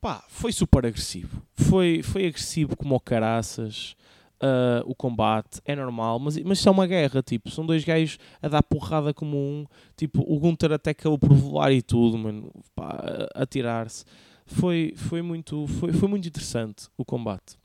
Pá, 0.00 0.24
foi 0.28 0.50
super 0.50 0.86
agressivo. 0.86 1.42
Foi, 1.54 2.02
foi 2.02 2.26
agressivo 2.26 2.74
como 2.74 2.94
o 2.94 3.00
caraças 3.00 3.94
uh, 4.42 4.82
o 4.84 4.94
combate, 4.94 5.60
é 5.64 5.76
normal, 5.76 6.18
mas, 6.18 6.36
mas 6.38 6.58
isso 6.58 6.68
é 6.68 6.72
uma 6.72 6.86
guerra, 6.86 7.22
tipo, 7.22 7.50
são 7.50 7.64
dois 7.64 7.84
gajos 7.84 8.18
a 8.42 8.48
dar 8.48 8.62
porrada 8.62 9.12
como 9.12 9.36
um, 9.36 9.66
tipo, 9.96 10.24
o 10.26 10.38
Gunter 10.38 10.72
até 10.72 10.90
acabou 10.90 11.18
por 11.18 11.32
voar 11.32 11.72
e 11.72 11.82
tudo, 11.82 12.18
mano, 12.18 12.50
pá, 12.74 13.28
a, 13.34 13.42
a 13.42 13.46
tirar-se. 13.46 14.04
Foi, 14.46 14.92
foi, 14.96 15.22
muito, 15.22 15.66
foi, 15.66 15.92
foi 15.92 16.08
muito 16.08 16.26
interessante 16.26 16.88
o 16.96 17.04
combate. 17.04 17.56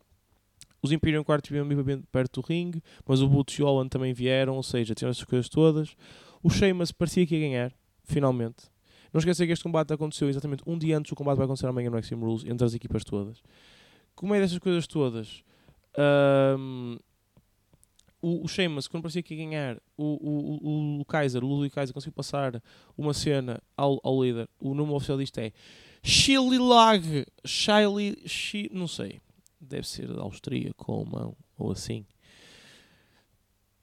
Os 0.82 0.92
Imperium 0.92 1.24
Quarto 1.24 1.50
vieram 1.50 1.68
bem 1.68 2.00
perto 2.12 2.42
do 2.42 2.48
ringue, 2.48 2.82
mas 3.08 3.20
o 3.20 3.28
Butch 3.28 3.58
e 3.58 3.64
o 3.64 3.66
Holland 3.66 3.90
também 3.90 4.14
vieram, 4.14 4.56
ou 4.56 4.62
seja, 4.62 4.94
tinham 4.94 5.10
essas 5.10 5.24
coisas 5.24 5.50
todas. 5.50 5.96
O 6.44 6.50
Sheamus 6.50 6.92
parecia 6.92 7.26
que 7.26 7.36
ia 7.36 7.42
ganhar, 7.42 7.74
finalmente. 8.04 8.70
Não 9.12 9.18
esqueça 9.18 9.48
que 9.48 9.52
este 9.52 9.64
combate 9.64 9.92
aconteceu 9.94 10.30
exatamente 10.30 10.62
um 10.68 10.78
dia 10.78 10.96
antes 10.96 11.10
do 11.10 11.16
combate 11.16 11.38
vai 11.38 11.46
acontecer 11.46 11.66
amanhã 11.66 11.90
no 11.90 11.98
Extreme 11.98 12.24
Rules, 12.24 12.44
entre 12.46 12.64
as 12.64 12.76
equipas 12.76 13.04
todas. 13.04 13.42
Como 14.14 14.36
é 14.36 14.40
dessas 14.40 14.60
coisas 14.60 14.86
todas? 14.86 15.44
Um, 15.98 16.98
o, 18.22 18.44
o 18.44 18.48
Sheamus, 18.48 18.88
quando 18.88 19.04
parecia 19.04 19.22
que 19.22 19.36
ia 19.36 19.46
ganhar, 19.46 19.78
o, 19.96 20.04
o, 20.04 21.00
o, 21.02 21.06
Kaiser, 21.06 21.44
o 21.44 21.48
Ludwig 21.48 21.74
Kaiser, 21.74 21.94
conseguiu 21.94 22.14
passar 22.14 22.62
uma 22.98 23.14
cena 23.14 23.62
ao, 23.78 24.00
ao 24.04 24.24
líder. 24.24 24.50
O 24.60 24.74
nome 24.74 24.92
oficial 24.94 25.18
disto 25.18 25.38
é 25.38 25.52
Shililag, 26.02 27.26
Shiley, 27.46 28.18
Shi, 28.26 28.70
não 28.74 28.88
sei, 28.88 29.22
deve 29.60 29.88
ser 29.88 30.10
austríaco 30.18 30.92
ou 30.92 31.06
mão, 31.06 31.38
ou 31.58 31.72
assim. 31.72 32.06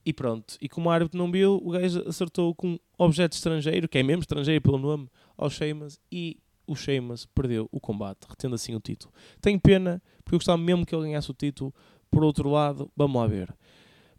E 0.05 0.12
pronto, 0.12 0.57
e 0.61 0.68
como 0.68 0.88
o 0.88 0.92
árbitro 0.92 1.16
não 1.16 1.31
viu, 1.31 1.61
o 1.64 1.70
gajo 1.70 2.03
acertou 2.09 2.53
com 2.55 2.72
um 2.72 2.79
objeto 2.98 3.35
estrangeiro, 3.35 3.88
que 3.88 3.98
é 3.98 4.03
mesmo 4.03 4.22
estrangeiro 4.22 4.61
pelo 4.61 4.79
nome, 4.79 5.09
ao 5.37 5.48
Sheamus, 5.48 6.01
e 6.11 6.37
o 6.66 6.75
Sheamus 6.75 7.27
perdeu 7.27 7.68
o 7.70 7.81
combate, 7.81 8.27
retendo 8.29 8.55
assim 8.55 8.75
o 8.75 8.81
título. 8.81 9.12
Tenho 9.40 9.61
pena, 9.61 10.03
porque 10.25 10.35
eu 10.35 10.38
gostava 10.38 10.59
mesmo 10.61 10.85
que 10.85 10.94
ele 10.94 11.05
ganhasse 11.05 11.31
o 11.31 11.35
título, 11.35 11.72
por 12.12 12.22
outro 12.22 12.51
lado, 12.51 12.92
vamos 12.94 13.20
lá 13.20 13.27
ver. 13.27 13.53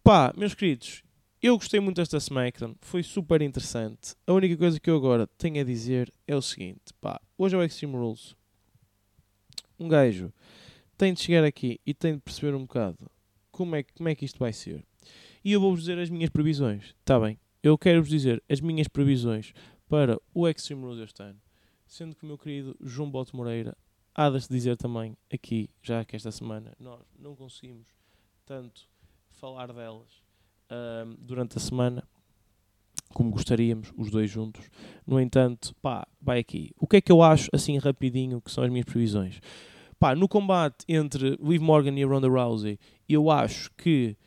Pá, 0.04 0.34
meus 0.36 0.56
queridos, 0.56 1.04
eu 1.42 1.56
gostei 1.56 1.80
muito 1.80 1.98
desta 1.98 2.18
SmackDown, 2.18 2.76
foi 2.82 3.04
super 3.04 3.42
interessante. 3.42 4.16
A 4.26 4.34
única 4.34 4.58
coisa 4.58 4.80
que 4.80 4.90
eu 4.90 4.98
agora 4.98 5.28
tenho 5.38 5.62
a 5.62 5.64
dizer 5.64 6.12
é 6.28 6.36
o 6.36 6.42
seguinte: 6.42 6.92
pá, 7.00 7.22
hoje 7.38 7.56
é 7.56 7.60
o 7.60 7.64
Extreme 7.64 7.96
Rules. 7.96 8.36
Um 9.80 9.88
gajo 9.88 10.34
tem 10.98 11.14
de 11.14 11.22
chegar 11.22 11.44
aqui 11.44 11.80
e 11.86 11.94
tem 11.94 12.16
de 12.16 12.22
perceber 12.22 12.56
um 12.56 12.62
bocado 12.62 12.98
como 13.52 13.76
é, 13.76 13.84
como 13.84 14.10
é 14.10 14.16
que 14.16 14.26
isto 14.26 14.40
vai 14.40 14.52
ser. 14.52 14.84
E 15.46 15.52
eu 15.52 15.62
vou-vos 15.62 15.82
dizer 15.82 16.00
as 16.00 16.10
minhas 16.10 16.30
previsões, 16.30 16.96
está 17.00 17.20
bem? 17.20 17.38
Eu 17.62 17.78
quero-vos 17.78 18.10
dizer 18.10 18.44
as 18.50 18.60
minhas 18.60 18.88
previsões 18.88 19.54
para 19.88 20.20
o 20.34 20.48
Extreme 20.48 20.82
Rules 20.82 21.00
este 21.00 21.22
ano. 21.22 21.40
Sendo 21.86 22.16
que 22.16 22.24
o 22.24 22.28
meu 22.28 22.38
querido 22.38 22.76
João 22.82 23.12
Bote 23.12 23.36
Moreira 23.36 23.78
há 24.16 24.30
de 24.30 24.42
se 24.42 24.50
dizer 24.50 24.78
também 24.78 25.18
aqui, 25.32 25.70
já 25.82 26.04
que 26.06 26.16
esta 26.16 26.32
semana 26.32 26.74
nós 26.80 27.02
não 27.18 27.36
conseguimos 27.36 27.88
tanto 28.46 28.88
falar 29.32 29.72
delas 29.74 30.24
durante 31.20 31.58
a 31.58 31.62
semana 31.62 32.08
como 33.14 33.30
gostaríamos, 33.30 33.94
os 33.96 34.10
dois 34.10 34.30
juntos. 34.30 34.70
No 35.06 35.20
entanto, 35.20 35.76
pá, 35.82 36.08
vai 36.20 36.40
aqui. 36.40 36.72
O 36.80 36.88
que 36.88 36.98
é 36.98 37.02
que 37.02 37.12
eu 37.12 37.22
acho, 37.22 37.48
assim 37.54 37.78
rapidinho, 37.78 38.42
que 38.42 38.52
são 38.52 38.64
as 38.64 38.72
minhas 38.72 38.86
previsões? 38.86 39.40
Pá, 40.00 40.16
no 40.16 40.28
combate 40.28 40.84
entre 40.90 41.38
Liv 41.40 41.62
Morgan 41.62 41.94
e 41.94 42.04
Ronda 42.04 42.28
Rousey, 42.28 42.80
eu 43.08 43.30
acho 43.30 43.70
que 43.78 44.18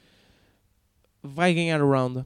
vai 1.20 1.52
ganhar 1.52 1.80
a 1.80 1.84
Ronda. 1.84 2.24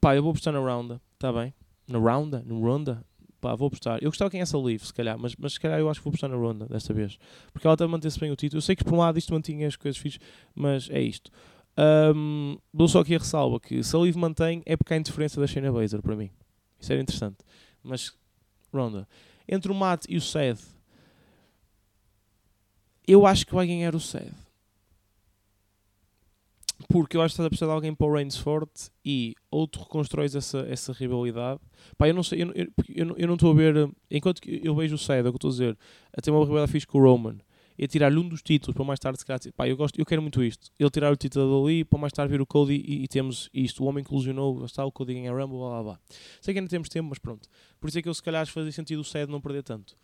Pá, 0.00 0.16
eu 0.16 0.22
vou 0.22 0.30
apostar 0.30 0.52
na 0.52 0.58
Ronda, 0.58 1.00
está 1.14 1.32
bem? 1.32 1.54
Na 1.86 1.98
Ronda? 1.98 2.42
No 2.44 2.60
Ronda? 2.60 3.06
Pá, 3.42 3.56
vou 3.56 3.66
apostar. 3.66 3.98
Eu 4.00 4.08
gostava 4.08 4.30
que 4.30 4.36
ganhasse 4.36 4.54
a 4.54 4.58
Leaf, 4.60 4.86
se 4.86 4.94
calhar, 4.94 5.18
mas, 5.18 5.34
mas 5.34 5.54
se 5.54 5.60
calhar 5.60 5.76
eu 5.80 5.90
acho 5.90 5.98
que 5.98 6.04
vou 6.04 6.10
apostar 6.10 6.30
na 6.30 6.36
Ronda 6.36 6.64
desta 6.66 6.94
vez. 6.94 7.18
Porque 7.52 7.66
ela 7.66 7.76
a 7.76 7.88
manter-se 7.88 8.20
bem 8.20 8.30
o 8.30 8.36
título. 8.36 8.58
Eu 8.58 8.62
sei 8.62 8.76
que 8.76 8.84
por 8.84 8.94
um 8.94 8.98
lado 8.98 9.18
isto 9.18 9.34
mantinha 9.34 9.66
as 9.66 9.74
coisas 9.74 10.00
fixas, 10.00 10.22
mas 10.54 10.88
é 10.88 11.00
isto. 11.02 11.28
Um, 12.14 12.56
dou 12.72 12.86
só 12.86 13.00
aqui 13.00 13.16
a 13.16 13.18
ressalva 13.18 13.58
que 13.58 13.82
se 13.82 13.96
a 13.96 13.98
Liv 13.98 14.14
mantém 14.14 14.62
é 14.64 14.76
porque 14.76 14.94
há 14.94 14.96
interferência 14.96 15.40
da 15.40 15.46
Shayna 15.48 15.72
Baszler 15.72 16.00
para 16.00 16.14
mim. 16.14 16.30
Isso 16.78 16.92
era 16.92 17.02
interessante. 17.02 17.38
Mas, 17.82 18.12
Ronda, 18.72 19.08
entre 19.48 19.72
o 19.72 19.74
Matt 19.74 20.04
e 20.08 20.16
o 20.16 20.20
Seth, 20.20 20.62
eu 23.08 23.26
acho 23.26 23.44
que 23.44 23.54
vai 23.56 23.66
ganhar 23.66 23.92
o 23.96 24.00
Seth. 24.00 24.36
Porque 26.88 27.16
eu 27.16 27.22
acho 27.22 27.32
que 27.32 27.34
estás 27.34 27.46
a 27.46 27.50
precisar 27.50 27.66
de 27.66 27.72
alguém 27.72 27.94
para 27.94 28.06
o 28.06 28.12
Reigns 28.12 28.36
forte 28.36 28.90
e 29.04 29.34
ou 29.50 29.66
tu 29.66 29.80
reconstróis 29.80 30.34
essa, 30.34 30.60
essa 30.68 30.92
rivalidade. 30.92 31.60
Pá, 31.96 32.08
eu 32.08 32.14
não 32.14 32.22
sei, 32.22 32.42
eu, 32.42 32.52
eu, 32.54 32.66
eu, 32.88 33.14
eu 33.16 33.26
não 33.26 33.34
estou 33.34 33.50
a 33.50 33.54
ver. 33.54 33.90
Enquanto 34.10 34.40
eu 34.46 34.74
vejo 34.74 34.94
o 34.94 34.98
Seth, 34.98 35.24
é 35.24 35.28
o 35.28 35.32
que 35.32 35.36
estou 35.36 35.48
a 35.48 35.52
dizer, 35.52 35.78
a 36.16 36.20
ter 36.20 36.30
uma 36.30 36.40
rivalidade 36.40 36.72
fixe 36.72 36.86
com 36.86 36.98
o 36.98 37.02
Roman 37.02 37.38
e 37.78 37.86
tirar-lhe 37.86 38.18
um 38.18 38.28
dos 38.28 38.42
títulos 38.42 38.74
para 38.74 38.84
mais 38.84 39.00
tarde 39.00 39.18
se 39.18 39.26
calhar, 39.26 39.40
pá, 39.56 39.68
eu, 39.68 39.76
gosto, 39.76 39.98
eu 39.98 40.04
quero 40.04 40.22
muito 40.22 40.42
isto. 40.42 40.70
Ele 40.78 40.90
tirar 40.90 41.12
o 41.12 41.16
título 41.16 41.64
dali 41.64 41.84
para 41.84 41.98
mais 41.98 42.12
tarde 42.12 42.30
vir 42.30 42.40
o 42.40 42.46
Cody 42.46 42.74
e, 42.74 43.04
e 43.04 43.08
temos 43.08 43.48
isto. 43.52 43.82
O 43.82 43.86
homem 43.86 44.04
que 44.04 44.12
ilusionou, 44.12 44.64
está 44.64 44.84
o 44.84 44.92
Cody 44.92 45.14
ganha 45.14 45.32
Rumble, 45.32 45.58
blá 45.58 45.70
blá 45.70 45.82
blá. 45.82 46.00
Sei 46.40 46.54
que 46.54 46.60
ainda 46.60 46.70
temos 46.70 46.88
tempo, 46.88 47.08
mas 47.08 47.18
pronto. 47.18 47.48
Por 47.80 47.88
isso 47.88 47.98
é 47.98 48.02
que 48.02 48.08
eu 48.08 48.14
se 48.14 48.22
calhar 48.22 48.46
fazia 48.46 48.72
sentido 48.72 49.00
o 49.00 49.04
Seth 49.04 49.28
não 49.28 49.40
perder 49.40 49.62
tanto. 49.62 49.96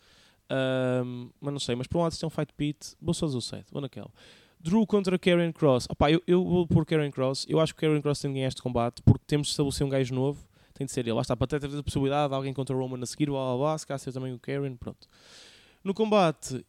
Um, 0.51 1.29
mas 1.39 1.53
não 1.53 1.59
sei, 1.59 1.75
mas 1.75 1.87
por 1.87 1.99
um 1.99 2.01
lado 2.01 2.11
se 2.13 2.19
tem 2.19 2.27
um 2.27 2.29
fight 2.29 2.51
pit, 2.53 2.95
vou 2.99 3.13
só 3.13 3.27
fazer 3.27 3.37
o 3.37 3.41
Seth, 3.41 3.67
vou 3.71 3.81
naquela. 3.81 4.11
Drew 4.59 4.85
contra 4.85 5.17
Karen 5.17 5.51
Cross. 5.51 5.87
Opa, 5.89 6.11
eu, 6.11 6.21
eu 6.27 6.43
vou 6.43 6.67
pôr 6.67 6.85
Karen 6.85 7.09
Cross. 7.09 7.45
Eu 7.47 7.59
acho 7.59 7.73
que 7.73 7.81
Karen 7.81 8.01
Cross 8.01 8.19
tem 8.19 8.31
de 8.31 8.35
ganhar 8.35 8.49
este 8.49 8.61
combate 8.61 9.01
porque 9.03 9.23
temos 9.25 9.47
de 9.47 9.51
estabelecer 9.51 9.87
um 9.87 9.89
gajo 9.89 10.13
novo. 10.13 10.45
Tem 10.73 10.85
de 10.85 10.91
ser 10.91 11.01
ele. 11.01 11.13
Lá 11.13 11.21
está, 11.21 11.35
para 11.35 11.59
ter 11.59 11.65
a 11.65 11.83
possibilidade 11.83 12.29
de 12.29 12.35
alguém 12.35 12.53
contra 12.53 12.75
o 12.75 12.79
Roman 12.79 13.01
a 13.01 13.05
seguir, 13.05 13.27
blá 13.27 13.39
blá 13.39 13.57
blá. 13.57 13.77
Se 13.77 13.87
calhar 13.87 13.99
ser 13.99 14.11
também 14.11 14.33
o 14.33 14.39
Karen, 14.39 14.75
pronto. 14.75 15.07
No 15.81 15.93
combate 15.93 16.63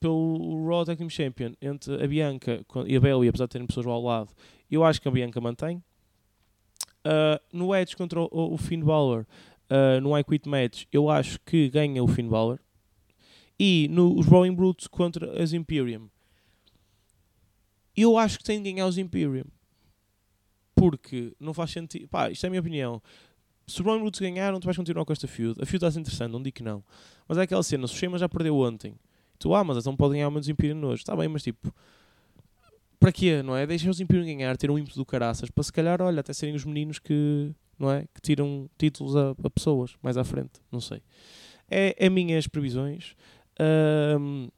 pelo 0.00 0.66
Raw 0.68 0.84
Tag 0.84 0.98
Team 0.98 1.08
Champion 1.08 1.52
entre 1.62 2.02
a 2.02 2.06
Bianca 2.08 2.64
e 2.86 2.96
a 2.96 3.00
Bailey, 3.00 3.28
apesar 3.28 3.46
de 3.46 3.50
terem 3.50 3.66
pessoas 3.66 3.86
ao 3.86 4.02
lado, 4.02 4.30
eu 4.68 4.84
acho 4.84 5.00
que 5.00 5.06
a 5.06 5.10
Bianca 5.10 5.40
mantém. 5.40 5.82
Uh, 7.06 7.40
no 7.52 7.74
Edge 7.74 7.96
contra 7.96 8.20
o, 8.20 8.28
o 8.32 8.58
Finn 8.58 8.82
Balor, 8.82 9.24
uh, 9.70 10.00
no 10.00 10.18
I 10.18 10.24
Quit 10.24 10.48
Match, 10.48 10.84
eu 10.92 11.08
acho 11.08 11.38
que 11.46 11.68
ganha 11.70 12.02
o 12.02 12.08
Finn 12.08 12.28
Balor. 12.28 12.58
E 13.58 13.88
nos 13.90 14.26
Rolling 14.26 14.54
Brutes 14.54 14.88
contra 14.88 15.40
as 15.40 15.52
Imperium, 15.52 16.08
eu 18.02 18.18
acho 18.18 18.38
que 18.38 18.44
tem 18.44 18.62
de 18.62 18.72
ganhar 18.72 18.86
os 18.86 18.98
Imperium. 18.98 19.44
Porque 20.74 21.34
não 21.40 21.52
faz 21.52 21.70
sentido. 21.70 22.08
Pá, 22.08 22.30
isto 22.30 22.44
é 22.44 22.46
a 22.46 22.50
minha 22.50 22.60
opinião. 22.60 23.02
Se 23.66 23.82
o 23.82 23.84
Rolling 23.84 24.00
Brutes 24.00 24.20
ganharam, 24.20 24.58
tu 24.58 24.64
vais 24.64 24.76
continuar 24.76 25.04
com 25.04 25.12
esta 25.12 25.26
feud. 25.28 25.60
A 25.60 25.66
feud 25.66 25.84
está 25.84 26.00
interessante, 26.00 26.32
não 26.32 26.42
digo 26.42 26.56
que 26.56 26.62
não. 26.62 26.82
Mas 27.26 27.36
é 27.36 27.42
aquela 27.42 27.62
cena, 27.62 27.84
o 27.84 27.88
Shema 27.88 28.16
já 28.16 28.28
perdeu 28.28 28.56
ontem, 28.56 28.94
tu, 29.38 29.54
ah, 29.54 29.62
mas 29.62 29.76
então 29.76 29.94
pode 29.94 30.14
ganhar 30.14 30.30
menos 30.30 30.48
Imperium 30.48 30.82
hoje. 30.84 31.02
Está 31.02 31.14
bem, 31.14 31.28
mas 31.28 31.42
tipo, 31.42 31.72
para 32.98 33.12
quê, 33.12 33.42
não 33.42 33.54
é? 33.56 33.66
Deixa 33.66 33.90
os 33.90 34.00
Imperium 34.00 34.24
ganhar, 34.24 34.56
ter 34.56 34.70
um 34.70 34.78
ímpeto 34.78 34.96
do 34.96 35.04
caraças, 35.04 35.50
para 35.50 35.62
se 35.62 35.72
calhar, 35.72 36.00
olha, 36.00 36.20
até 36.20 36.32
serem 36.32 36.54
os 36.54 36.64
meninos 36.64 36.98
que, 36.98 37.52
não 37.78 37.90
é? 37.90 38.06
Que 38.14 38.20
tiram 38.22 38.68
títulos 38.78 39.14
a, 39.16 39.34
a 39.42 39.50
pessoas 39.50 39.96
mais 40.02 40.16
à 40.16 40.24
frente, 40.24 40.60
não 40.72 40.80
sei. 40.80 41.02
É, 41.70 41.94
é 41.98 42.08
minhas 42.08 42.46
previsões. 42.46 43.14
Um, 44.18 44.48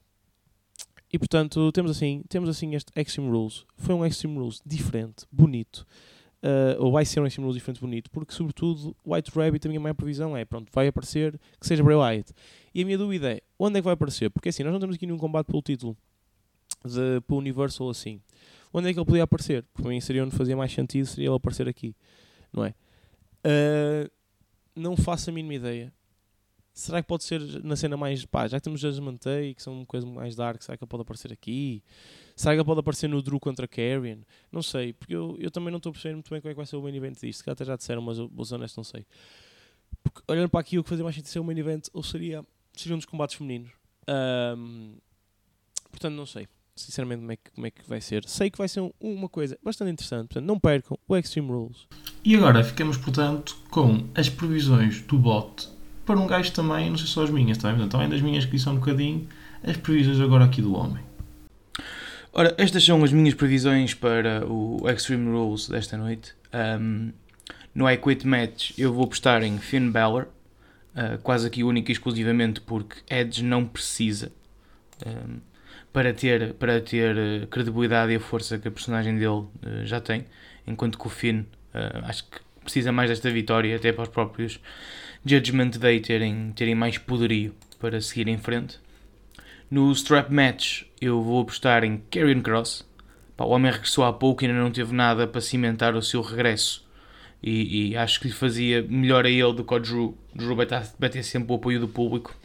e 1.12 1.18
portanto, 1.18 1.70
temos 1.72 1.90
assim, 1.90 2.22
temos 2.28 2.48
assim 2.48 2.74
este 2.74 2.92
Extreme 2.94 3.30
Rules. 3.30 3.64
Foi 3.76 3.94
um 3.94 4.04
Extreme 4.04 4.38
Rules 4.38 4.62
diferente, 4.64 5.26
bonito 5.30 5.86
uh, 6.42 6.82
ou 6.82 6.92
vai 6.92 7.04
ser 7.04 7.20
um 7.20 7.26
Extreme 7.26 7.44
Rules 7.46 7.56
diferente 7.56 7.80
bonito, 7.80 8.10
porque 8.10 8.32
sobretudo 8.32 8.96
White 9.04 9.30
Rabbit, 9.34 9.66
a 9.66 9.68
minha 9.68 9.80
maior 9.80 9.94
previsão 9.94 10.36
é, 10.36 10.44
pronto, 10.44 10.70
vai 10.72 10.88
aparecer 10.88 11.38
que 11.58 11.66
seja 11.66 11.82
Bray 11.82 11.96
Wyatt. 11.96 12.32
E 12.74 12.82
a 12.82 12.84
minha 12.84 12.98
dúvida 12.98 13.32
é, 13.32 13.40
onde 13.58 13.78
é 13.78 13.80
que 13.80 13.84
vai 13.84 13.94
aparecer? 13.94 14.30
Porque 14.30 14.48
assim, 14.48 14.62
nós 14.62 14.72
não 14.72 14.80
temos 14.80 14.96
aqui 14.96 15.06
nenhum 15.06 15.18
combate 15.18 15.46
pelo 15.46 15.62
título 15.62 15.96
de, 16.84 17.20
pelo 17.26 17.38
Universal 17.38 17.90
assim. 17.90 18.20
Onde 18.72 18.88
é 18.88 18.92
que 18.92 18.98
ele 18.98 19.06
podia 19.06 19.24
aparecer? 19.24 19.64
Para 19.74 19.88
mim 19.88 20.00
seria 20.00 20.24
onde 20.24 20.36
fazia 20.36 20.56
mais 20.56 20.72
sentido, 20.72 21.06
seria 21.06 21.28
ele 21.28 21.36
aparecer 21.36 21.68
aqui, 21.68 21.94
não 22.52 22.64
é? 22.64 22.74
Uh, 23.44 24.10
não 24.76 24.96
faço 24.96 25.30
a 25.30 25.32
mínima 25.32 25.54
ideia. 25.54 25.92
Será 26.72 27.02
que 27.02 27.08
pode 27.08 27.24
ser 27.24 27.40
na 27.64 27.74
cena 27.74 27.96
mais. 27.96 28.24
pá, 28.24 28.46
já 28.46 28.58
que 28.58 28.64
temos 28.64 28.80
Judgment 28.80 29.18
Day, 29.22 29.54
que 29.54 29.62
são 29.62 29.74
uma 29.74 29.86
coisa 29.86 30.06
mais 30.06 30.36
dark, 30.36 30.62
será 30.62 30.76
que 30.76 30.84
ele 30.84 30.88
pode 30.88 31.02
aparecer 31.02 31.32
aqui? 31.32 31.82
Será 32.36 32.54
que 32.54 32.60
ele 32.60 32.66
pode 32.66 32.80
aparecer 32.80 33.08
no 33.08 33.20
Drew 33.20 33.40
contra 33.40 33.66
Karrion? 33.66 34.20
Não 34.50 34.62
sei, 34.62 34.92
porque 34.92 35.14
eu, 35.14 35.36
eu 35.38 35.50
também 35.50 35.70
não 35.70 35.78
estou 35.78 35.90
a 35.90 35.92
perceber 35.92 36.14
muito 36.14 36.30
bem 36.30 36.40
como 36.40 36.50
é 36.50 36.54
que 36.54 36.56
vai 36.56 36.66
ser 36.66 36.76
o 36.76 36.82
main 36.82 36.96
event 36.96 37.18
disto. 37.20 37.42
Que 37.44 37.50
até 37.50 37.64
já 37.64 37.76
disseram, 37.76 38.00
mas 38.00 38.18
eu 38.18 38.28
vou 38.28 38.44
ser 38.44 38.54
honesto, 38.54 38.76
não 38.76 38.84
sei. 38.84 39.04
Porque 40.02 40.22
olhando 40.28 40.48
para 40.48 40.60
aqui, 40.60 40.78
o 40.78 40.82
que 40.82 40.88
fazia 40.88 41.04
mais 41.04 41.14
sentido 41.14 41.30
ser 41.30 41.40
o 41.40 41.44
main 41.44 41.58
event 41.58 41.88
ou 41.92 42.02
seria, 42.02 42.44
seria 42.72 42.94
um 42.94 42.98
dos 42.98 43.06
combates 43.06 43.36
femininos. 43.36 43.72
Um, 44.56 44.94
portanto, 45.90 46.14
não 46.14 46.26
sei. 46.26 46.48
Sinceramente, 46.76 47.20
como 47.20 47.32
é, 47.32 47.36
que, 47.36 47.50
como 47.50 47.66
é 47.66 47.70
que 47.70 47.86
vai 47.86 48.00
ser? 48.00 48.26
Sei 48.26 48.48
que 48.48 48.56
vai 48.56 48.68
ser 48.68 48.80
um, 48.80 48.90
uma 49.00 49.28
coisa 49.28 49.58
bastante 49.62 49.90
interessante. 49.90 50.28
Portanto, 50.28 50.46
não 50.46 50.58
percam 50.58 50.98
o 51.06 51.16
Extreme 51.16 51.48
Rules. 51.48 51.86
E 52.24 52.34
agora 52.36 52.62
ficamos, 52.64 52.96
portanto, 52.96 53.58
com 53.70 54.08
as 54.14 54.30
previsões 54.30 55.02
do 55.02 55.18
bot 55.18 55.68
para 56.10 56.18
um 56.18 56.26
gajo 56.26 56.50
também, 56.50 56.90
não 56.90 56.98
sei 56.98 57.06
só 57.06 57.22
as 57.22 57.30
minhas, 57.30 57.56
também, 57.56 57.76
portanto, 57.76 57.94
além 57.96 58.08
das 58.10 58.20
minhas 58.20 58.44
que 58.44 58.58
são 58.58 58.72
um 58.72 58.76
bocadinho, 58.80 59.28
as 59.62 59.76
previsões 59.76 60.18
agora 60.18 60.44
aqui 60.44 60.60
do 60.60 60.74
homem. 60.74 61.04
Ora, 62.32 62.52
estas 62.58 62.84
são 62.84 63.04
as 63.04 63.12
minhas 63.12 63.32
previsões 63.34 63.94
para 63.94 64.44
o 64.44 64.88
Extreme 64.90 65.30
Rules 65.30 65.68
desta 65.68 65.96
noite. 65.96 66.34
Um, 66.52 67.12
no 67.72 67.88
I 67.88 67.96
Quit 67.96 68.26
Match 68.26 68.76
eu 68.76 68.92
vou 68.92 69.04
apostar 69.04 69.44
em 69.44 69.56
Finn 69.58 69.92
Balor, 69.92 70.26
uh, 70.96 71.16
quase 71.22 71.46
aqui 71.46 71.62
única 71.62 71.92
e 71.92 71.94
exclusivamente 71.94 72.60
porque 72.60 72.96
Edge 73.08 73.44
não 73.44 73.64
precisa 73.64 74.32
um, 75.06 75.38
para 75.92 76.12
ter, 76.12 76.54
para 76.54 76.80
ter 76.80 77.16
uh, 77.16 77.46
credibilidade 77.46 78.10
e 78.10 78.16
a 78.16 78.20
força 78.20 78.58
que 78.58 78.66
a 78.66 78.70
personagem 78.72 79.14
dele 79.14 79.28
uh, 79.28 79.48
já 79.84 80.00
tem, 80.00 80.24
enquanto 80.66 80.98
que 80.98 81.06
o 81.06 81.10
Finn 81.10 81.44
acho 82.02 82.24
que 82.24 82.40
precisa 82.64 82.90
mais 82.90 83.08
desta 83.08 83.30
vitória, 83.30 83.76
até 83.76 83.92
para 83.92 84.02
os 84.02 84.08
próprios 84.08 84.58
Judgment 85.24 85.70
Day 85.78 86.00
terem, 86.00 86.52
terem 86.52 86.74
mais 86.74 86.98
poderio 86.98 87.54
para 87.78 88.00
seguir 88.00 88.28
em 88.28 88.38
frente. 88.38 88.78
No 89.70 89.92
strap 89.92 90.30
match 90.30 90.82
eu 91.00 91.22
vou 91.22 91.42
apostar 91.42 91.84
em 91.84 91.98
Karrion 92.10 92.42
Cross. 92.42 92.88
O 93.38 93.44
homem 93.44 93.72
regressou 93.72 94.04
há 94.04 94.12
pouco 94.12 94.44
e 94.44 94.46
ainda 94.46 94.60
não 94.60 94.70
teve 94.70 94.94
nada 94.94 95.26
para 95.26 95.40
cimentar 95.40 95.94
o 95.94 96.02
seu 96.02 96.20
regresso. 96.20 96.86
E, 97.42 97.92
e 97.92 97.96
acho 97.96 98.20
que 98.20 98.26
lhe 98.26 98.34
fazia 98.34 98.82
melhor 98.82 99.24
a 99.24 99.30
ele 99.30 99.54
do 99.54 99.64
que 99.64 99.72
ao 99.72 99.80
Drew. 99.80 100.18
O 100.34 100.38
Drew 100.38 100.54
vai, 100.54 100.66
vai 100.98 101.08
ter 101.08 101.22
sempre 101.22 101.50
o 101.52 101.56
apoio 101.56 101.80
do 101.80 101.88
público. 101.88 102.36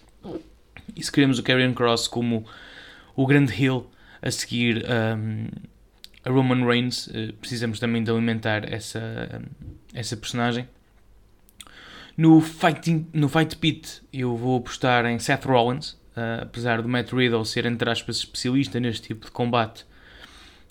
E 0.95 1.03
se 1.03 1.11
queremos 1.11 1.37
o 1.37 1.43
Karrion 1.43 1.73
Cross 1.73 2.07
como 2.07 2.45
o 3.15 3.25
grande 3.25 3.53
heel 3.53 3.89
a 4.21 4.31
seguir 4.31 4.85
um, 5.17 5.47
a 6.23 6.29
Roman 6.29 6.65
Reigns, 6.65 7.07
uh, 7.07 7.33
precisamos 7.39 7.79
também 7.79 8.03
de 8.03 8.09
alimentar 8.09 8.71
essa, 8.71 9.41
essa 9.93 10.15
personagem. 10.15 10.67
No, 12.17 12.39
fighting, 12.39 13.07
no 13.13 13.27
Fight 13.27 13.57
Pit 13.57 14.01
eu 14.13 14.35
vou 14.35 14.57
apostar 14.57 15.05
em 15.05 15.19
Seth 15.19 15.45
Rollins. 15.45 15.97
Uh, 16.15 16.43
apesar 16.43 16.81
do 16.81 16.87
Matt 16.87 17.11
Riddle 17.11 17.43
ser, 17.45 17.65
entre 17.65 17.89
aspas, 17.89 18.17
especialista 18.17 18.79
neste 18.79 19.09
tipo 19.09 19.25
de 19.25 19.31
combate, 19.31 19.85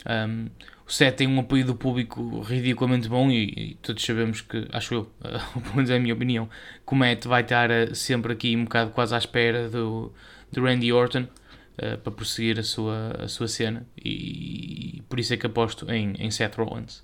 um, 0.06 0.48
o 0.86 0.92
Seth 0.92 1.16
tem 1.16 1.26
um 1.26 1.40
apoio 1.40 1.64
do 1.64 1.74
público 1.74 2.40
ridiculamente 2.40 3.08
bom 3.08 3.30
e, 3.30 3.44
e 3.56 3.78
todos 3.80 4.04
sabemos 4.04 4.42
que, 4.42 4.68
acho 4.72 4.94
eu, 4.94 5.00
uh, 5.20 5.60
pelo 5.60 5.76
menos 5.76 5.90
é 5.90 5.96
a 5.96 6.00
minha 6.00 6.14
opinião, 6.14 6.48
que 6.86 6.92
o 6.92 6.96
Matt 6.96 7.24
vai 7.26 7.42
estar 7.42 7.70
uh, 7.70 7.94
sempre 7.94 8.32
aqui 8.32 8.54
um 8.56 8.64
bocado 8.64 8.90
quase 8.90 9.14
à 9.14 9.18
espera 9.18 9.68
do, 9.68 10.12
do 10.52 10.62
Randy 10.62 10.92
Orton 10.92 11.22
uh, 11.22 11.98
para 11.98 12.12
prosseguir 12.12 12.58
a 12.58 12.62
sua, 12.62 13.16
a 13.18 13.28
sua 13.28 13.48
cena 13.48 13.86
e, 13.96 14.96
e, 14.98 15.02
por 15.08 15.18
isso 15.18 15.32
é 15.32 15.36
que 15.36 15.46
aposto 15.46 15.90
em, 15.90 16.14
em 16.18 16.30
Seth 16.30 16.56
Rollins. 16.56 17.02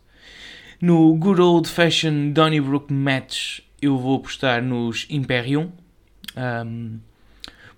No 0.81 1.15
Good 1.15 1.41
Old 1.41 1.69
Fashioned 1.69 2.33
Donnybrook 2.33 2.93
Match 2.93 3.61
eu 3.81 3.99
vou 3.99 4.17
apostar 4.17 4.63
nos 4.63 5.07
Imperium. 5.09 5.73
Um, 6.37 6.99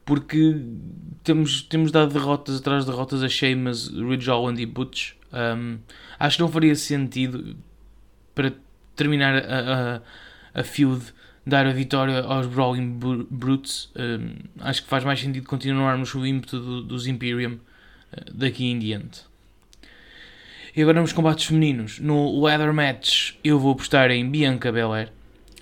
porque 0.04 0.60
temos, 1.22 1.62
temos 1.62 1.92
dado 1.92 2.12
derrotas 2.12 2.58
atrás 2.58 2.84
de 2.84 2.90
derrotas 2.90 3.22
a 3.22 3.28
Sheamus, 3.28 3.88
Ridge 3.88 4.28
Holland 4.28 4.60
e 4.60 4.66
Butch. 4.66 5.12
Um, 5.32 5.78
acho 6.18 6.36
que 6.36 6.42
não 6.42 6.48
faria 6.48 6.74
sentido 6.74 7.56
para 8.34 8.52
terminar 8.96 9.34
a, 9.36 10.00
a, 10.54 10.60
a 10.60 10.64
feud 10.64 11.02
dar 11.46 11.66
a 11.66 11.72
vitória 11.72 12.20
aos 12.20 12.46
Brawling 12.46 12.98
Brutes. 13.30 13.90
Um, 13.96 14.34
acho 14.60 14.82
que 14.82 14.88
faz 14.88 15.04
mais 15.04 15.20
sentido 15.20 15.46
continuarmos 15.46 16.14
o 16.14 16.26
ímpeto 16.26 16.58
do, 16.58 16.82
dos 16.82 17.06
Imperium 17.06 17.54
uh, 17.54 18.32
daqui 18.32 18.66
em 18.66 18.78
diante. 18.78 19.22
E 20.74 20.80
agora 20.82 21.00
nos 21.00 21.12
combates 21.12 21.44
femininos. 21.44 21.98
No 21.98 22.44
Leather 22.44 22.72
Match 22.72 23.34
eu 23.44 23.58
vou 23.58 23.72
apostar 23.72 24.10
em 24.10 24.28
Bianca 24.28 24.72
Belair. 24.72 25.12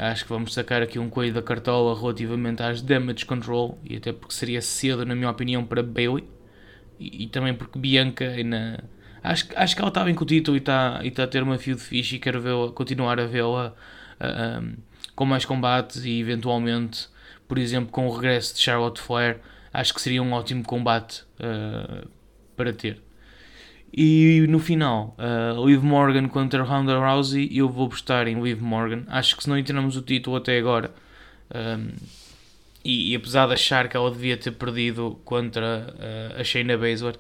Acho 0.01 0.25
que 0.25 0.31
vamos 0.31 0.55
sacar 0.55 0.83
aqui 0.83 0.99
um 0.99 1.11
coelho 1.11 1.35
da 1.35 1.43
cartola 1.43 1.99
relativamente 1.99 2.63
às 2.63 2.81
damage 2.81 3.27
control 3.27 3.79
e 3.85 3.97
até 3.97 4.13
porque 4.13 4.35
seria 4.35 4.63
cedo, 4.63 5.05
na 5.05 5.15
minha 5.15 5.31
opinião, 5.31 5.65
para 5.65 5.83
Bailey 5.83 6.25
e, 6.99 7.25
e 7.25 7.27
também 7.29 7.55
porque 7.55 7.79
Bianca 7.79 8.25
ainda. 8.25 8.83
Acho, 9.23 9.47
acho 9.55 9.75
que 9.75 9.83
ela 9.83 9.89
está 9.91 10.03
bem 10.03 10.15
com 10.15 10.25
o 10.25 10.27
título 10.27 10.57
e 10.57 10.61
está, 10.61 11.01
e 11.03 11.09
está 11.09 11.25
a 11.25 11.27
ter 11.27 11.43
uma 11.43 11.59
feud 11.59 11.81
fixe 11.81 12.17
e 12.17 12.19
quero 12.19 12.41
vê 12.41 12.51
continuar 12.75 13.21
a 13.21 13.27
vê-la 13.27 13.75
um, 14.63 14.77
com 15.15 15.27
mais 15.27 15.45
combates 15.45 16.05
e 16.05 16.19
eventualmente 16.19 17.09
por 17.51 17.59
exemplo, 17.59 17.91
com 17.91 18.07
o 18.07 18.15
regresso 18.15 18.55
de 18.55 18.61
Charlotte 18.61 19.01
Flair, 19.01 19.41
acho 19.73 19.93
que 19.93 20.01
seria 20.01 20.23
um 20.23 20.33
ótimo 20.35 20.63
combate 20.63 21.25
uh, 21.41 22.09
para 22.55 22.73
ter. 22.73 23.03
E 23.93 24.47
no 24.49 24.61
final, 24.61 25.17
uh, 25.19 25.67
Liv 25.67 25.83
Morgan 25.83 26.29
contra 26.29 26.63
Ronda 26.63 26.97
Rousey, 26.99 27.49
eu 27.53 27.69
vou 27.69 27.87
apostar 27.87 28.29
em 28.29 28.41
Liv 28.41 28.61
Morgan. 28.61 29.03
Acho 29.09 29.37
que 29.37 29.43
se 29.43 29.49
não 29.49 29.59
entramos 29.59 29.97
o 29.97 30.03
título 30.03 30.37
até 30.37 30.59
agora, 30.59 30.95
um, 31.53 31.89
e, 32.85 33.13
e, 33.13 33.17
apesar 33.17 33.47
de 33.47 33.55
achar 33.55 33.89
que 33.89 33.97
ela 33.97 34.11
devia 34.11 34.37
ter 34.37 34.53
perdido 34.53 35.21
contra 35.25 35.95
uh, 35.95 36.41
a 36.41 36.45
Shayna 36.45 36.79
Baszler, 36.79 37.17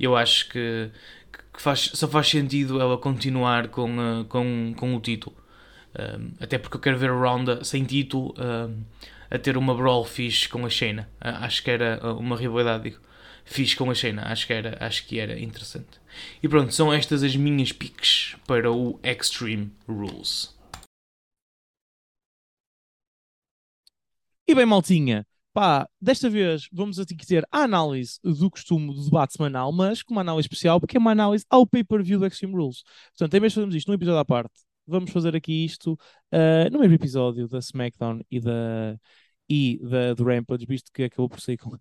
eu 0.00 0.16
acho 0.16 0.48
que, 0.48 0.90
que 1.52 1.60
faz, 1.60 1.90
só 1.92 2.08
faz 2.08 2.28
sentido 2.28 2.80
ela 2.80 2.96
continuar 2.96 3.68
com, 3.68 3.90
uh, 3.98 4.24
com, 4.24 4.72
com 4.76 4.96
o 4.96 5.00
título. 5.00 5.36
Um, 5.98 6.30
até 6.40 6.56
porque 6.56 6.76
eu 6.76 6.80
quero 6.80 6.96
ver 6.98 7.10
a 7.10 7.14
Ronda 7.14 7.62
sem 7.64 7.84
título 7.84 8.34
um, 8.38 8.82
a 9.30 9.38
ter 9.38 9.58
uma 9.58 9.74
brawl 9.74 10.04
fixe 10.04 10.48
com 10.48 10.64
a 10.64 10.70
Shayna. 10.70 11.08
Uh, 11.20 11.44
acho 11.44 11.62
que 11.62 11.70
era 11.70 12.00
uma 12.14 12.36
rivalidade 12.36 12.96
fixe 13.44 13.76
com 13.76 13.90
a 13.90 13.94
Shayna. 13.94 14.22
Acho 14.22 14.46
que, 14.46 14.52
era, 14.52 14.78
acho 14.80 15.06
que 15.06 15.18
era 15.18 15.38
interessante. 15.38 16.01
E 16.42 16.48
pronto, 16.48 16.72
são 16.72 16.92
estas 16.92 17.22
as 17.22 17.36
minhas 17.36 17.72
picks 17.72 18.36
para 18.46 18.70
o 18.70 18.98
Extreme 19.02 19.70
Rules. 19.86 20.54
E 24.46 24.54
bem, 24.54 24.66
maltinha, 24.66 25.26
pá, 25.52 25.88
desta 26.00 26.28
vez 26.28 26.68
vamos 26.72 26.98
aqui 26.98 27.26
ter 27.26 27.46
a 27.50 27.60
análise 27.60 28.18
do 28.22 28.50
costume 28.50 28.94
do 28.94 29.04
debate 29.04 29.34
semanal, 29.34 29.72
mas 29.72 30.02
com 30.02 30.12
uma 30.12 30.20
análise 30.20 30.46
especial, 30.46 30.80
porque 30.80 30.96
é 30.96 31.00
uma 31.00 31.12
análise 31.12 31.44
ao 31.48 31.66
pay-per-view 31.66 32.18
do 32.18 32.26
Extreme 32.26 32.54
Rules. 32.54 32.82
Portanto, 33.10 33.34
em 33.34 33.40
vez 33.40 33.52
de 33.52 33.54
fazermos 33.54 33.74
isto 33.76 33.88
num 33.88 33.94
episódio 33.94 34.18
à 34.18 34.24
parte, 34.24 34.52
vamos 34.86 35.10
fazer 35.10 35.36
aqui 35.36 35.64
isto 35.64 35.92
uh, 36.32 36.70
no 36.70 36.80
mesmo 36.80 36.94
episódio 36.94 37.48
da 37.48 37.58
SmackDown 37.58 38.20
e 38.30 38.40
da 38.40 38.98
e 39.52 39.78
da, 39.82 40.14
do 40.14 40.24
Rampage, 40.24 40.64
visto 40.64 40.90
que 40.90 41.02
acabou 41.02 41.28
por 41.28 41.38
sair 41.38 41.58
com 41.58 41.76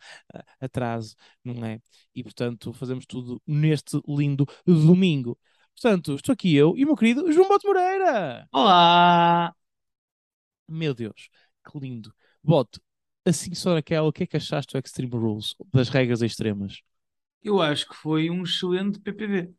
atraso, 0.60 1.16
não 1.42 1.66
é? 1.66 1.80
E 2.14 2.22
portanto 2.22 2.74
fazemos 2.74 3.06
tudo 3.06 3.42
neste 3.48 3.98
lindo 4.06 4.46
domingo. 4.68 5.40
Portanto, 5.74 6.16
estou 6.16 6.34
aqui 6.34 6.54
eu 6.54 6.76
e 6.76 6.84
o 6.84 6.88
meu 6.88 6.98
querido 6.98 7.32
João 7.32 7.48
Bote 7.48 7.66
Moreira. 7.66 8.46
Olá! 8.52 9.56
Meu 10.68 10.94
Deus, 10.94 11.30
que 11.66 11.80
lindo. 11.80 12.14
Boto, 12.44 12.82
assim 13.26 13.56
só 13.56 13.74
naquela, 13.74 14.10
o 14.10 14.12
que 14.12 14.24
é 14.24 14.28
que 14.28 14.36
achaste 14.36 14.74
do 14.74 14.80
Extreme 14.80 15.16
Rules, 15.16 15.56
das 15.74 15.88
regras 15.88 16.22
extremas? 16.22 16.82
Eu 17.42 17.62
acho 17.62 17.88
que 17.88 17.96
foi 17.96 18.30
um 18.30 18.44
excelente 18.44 19.00
PPV. 19.00 19.54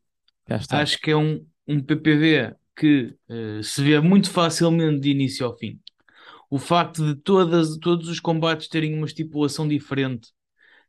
Acho 0.71 0.99
que 0.99 1.11
é 1.11 1.17
um, 1.17 1.47
um 1.67 1.83
PPV 1.83 2.55
que 2.77 3.17
uh, 3.29 3.63
se 3.63 3.83
vê 3.83 3.99
muito 4.01 4.31
facilmente 4.31 5.01
de 5.01 5.11
início 5.11 5.47
ao 5.47 5.57
fim. 5.57 5.81
O 6.53 6.59
facto 6.59 7.03
de 7.03 7.15
todas, 7.15 7.79
todos 7.79 8.11
os 8.11 8.21
combates 8.21 8.69
terem 8.69 8.93
uma 8.95 9.07
estipulação 9.07 9.67
diferente 9.67 10.29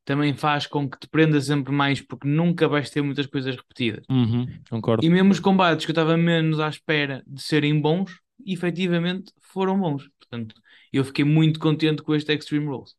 também 0.03 0.33
faz 0.33 0.67
com 0.67 0.89
que 0.89 0.99
te 0.99 1.07
prenda 1.07 1.39
sempre 1.39 1.71
mais, 1.71 2.01
porque 2.01 2.27
nunca 2.27 2.67
vais 2.67 2.89
ter 2.89 3.01
muitas 3.01 3.25
coisas 3.27 3.55
repetidas. 3.55 4.03
Uhum, 4.09 4.45
concordo. 4.69 5.05
E 5.05 5.09
mesmo 5.09 5.31
os 5.31 5.39
combates 5.39 5.85
que 5.85 5.91
eu 5.91 5.93
estava 5.93 6.17
menos 6.17 6.59
à 6.59 6.67
espera 6.67 7.23
de 7.25 7.41
serem 7.41 7.79
bons, 7.79 8.11
efetivamente 8.45 9.31
foram 9.39 9.79
bons. 9.79 10.09
Portanto, 10.19 10.53
eu 10.91 11.01
fiquei 11.05 11.23
muito 11.23 11.61
contente 11.61 12.03
com 12.03 12.13
este 12.13 12.33
Extreme 12.33 12.65
Rules. 12.65 12.93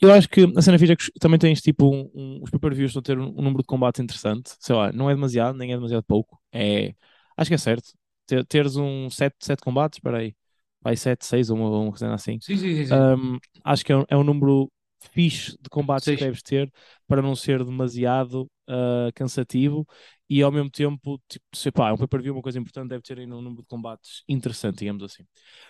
Eu 0.00 0.12
acho 0.12 0.28
que 0.28 0.42
a 0.56 0.62
cena 0.62 0.78
fixa 0.78 0.92
é 0.92 0.96
que 0.96 1.10
também 1.18 1.40
tens 1.40 1.60
tipo 1.60 1.92
um, 1.92 2.08
um, 2.14 2.40
os 2.44 2.50
pay-per-views 2.50 2.90
estão 2.90 3.00
a 3.00 3.02
ter 3.02 3.18
um, 3.18 3.30
um, 3.36 3.42
número 3.42 3.62
de 3.62 3.66
combates 3.66 4.00
interessante. 4.00 4.54
Sei 4.60 4.76
lá, 4.76 4.92
não 4.92 5.10
é 5.10 5.14
demasiado, 5.16 5.58
nem 5.58 5.72
é 5.72 5.74
demasiado 5.74 6.04
pouco. 6.04 6.40
É, 6.52 6.94
acho 7.36 7.50
que 7.50 7.54
é 7.56 7.58
certo. 7.58 7.92
Ter, 8.26 8.46
teres 8.46 8.76
um 8.76 9.10
7 9.10 9.34
sete, 9.40 9.60
combates, 9.60 9.96
espera 9.96 10.18
aí, 10.18 10.36
vai 10.80 10.96
7, 10.96 11.24
6 11.24 11.50
ou 11.50 11.56
uma, 11.56 11.70
uma 11.70 11.90
coisa 11.90 12.12
assim. 12.12 12.38
Sim, 12.40 12.56
sim, 12.56 12.84
sim. 12.84 12.94
Um, 12.94 13.38
acho 13.64 13.84
que 13.84 13.92
é 13.92 13.96
um, 13.96 14.04
é 14.08 14.16
um 14.16 14.24
número 14.24 14.70
fixe 15.12 15.52
de 15.60 15.70
combates 15.70 16.04
que 16.04 16.16
deves 16.16 16.42
ter 16.42 16.70
para 17.06 17.22
não 17.22 17.34
ser 17.36 17.64
demasiado 17.64 18.42
uh, 18.68 19.12
cansativo 19.14 19.86
e 20.30 20.42
ao 20.42 20.52
mesmo 20.52 20.70
tempo, 20.70 21.20
tipo, 21.28 21.44
sei 21.54 21.72
pá, 21.72 21.88
é 21.88 21.92
um 21.92 21.96
pay-per-view, 21.96 22.34
uma 22.34 22.42
coisa 22.42 22.58
importante, 22.58 22.90
deve 22.90 23.02
ter 23.02 23.18
aí 23.18 23.24
um 23.24 23.40
número 23.40 23.62
de 23.62 23.68
combates 23.68 24.22
interessante, 24.28 24.80
digamos 24.80 25.02
assim. 25.02 25.24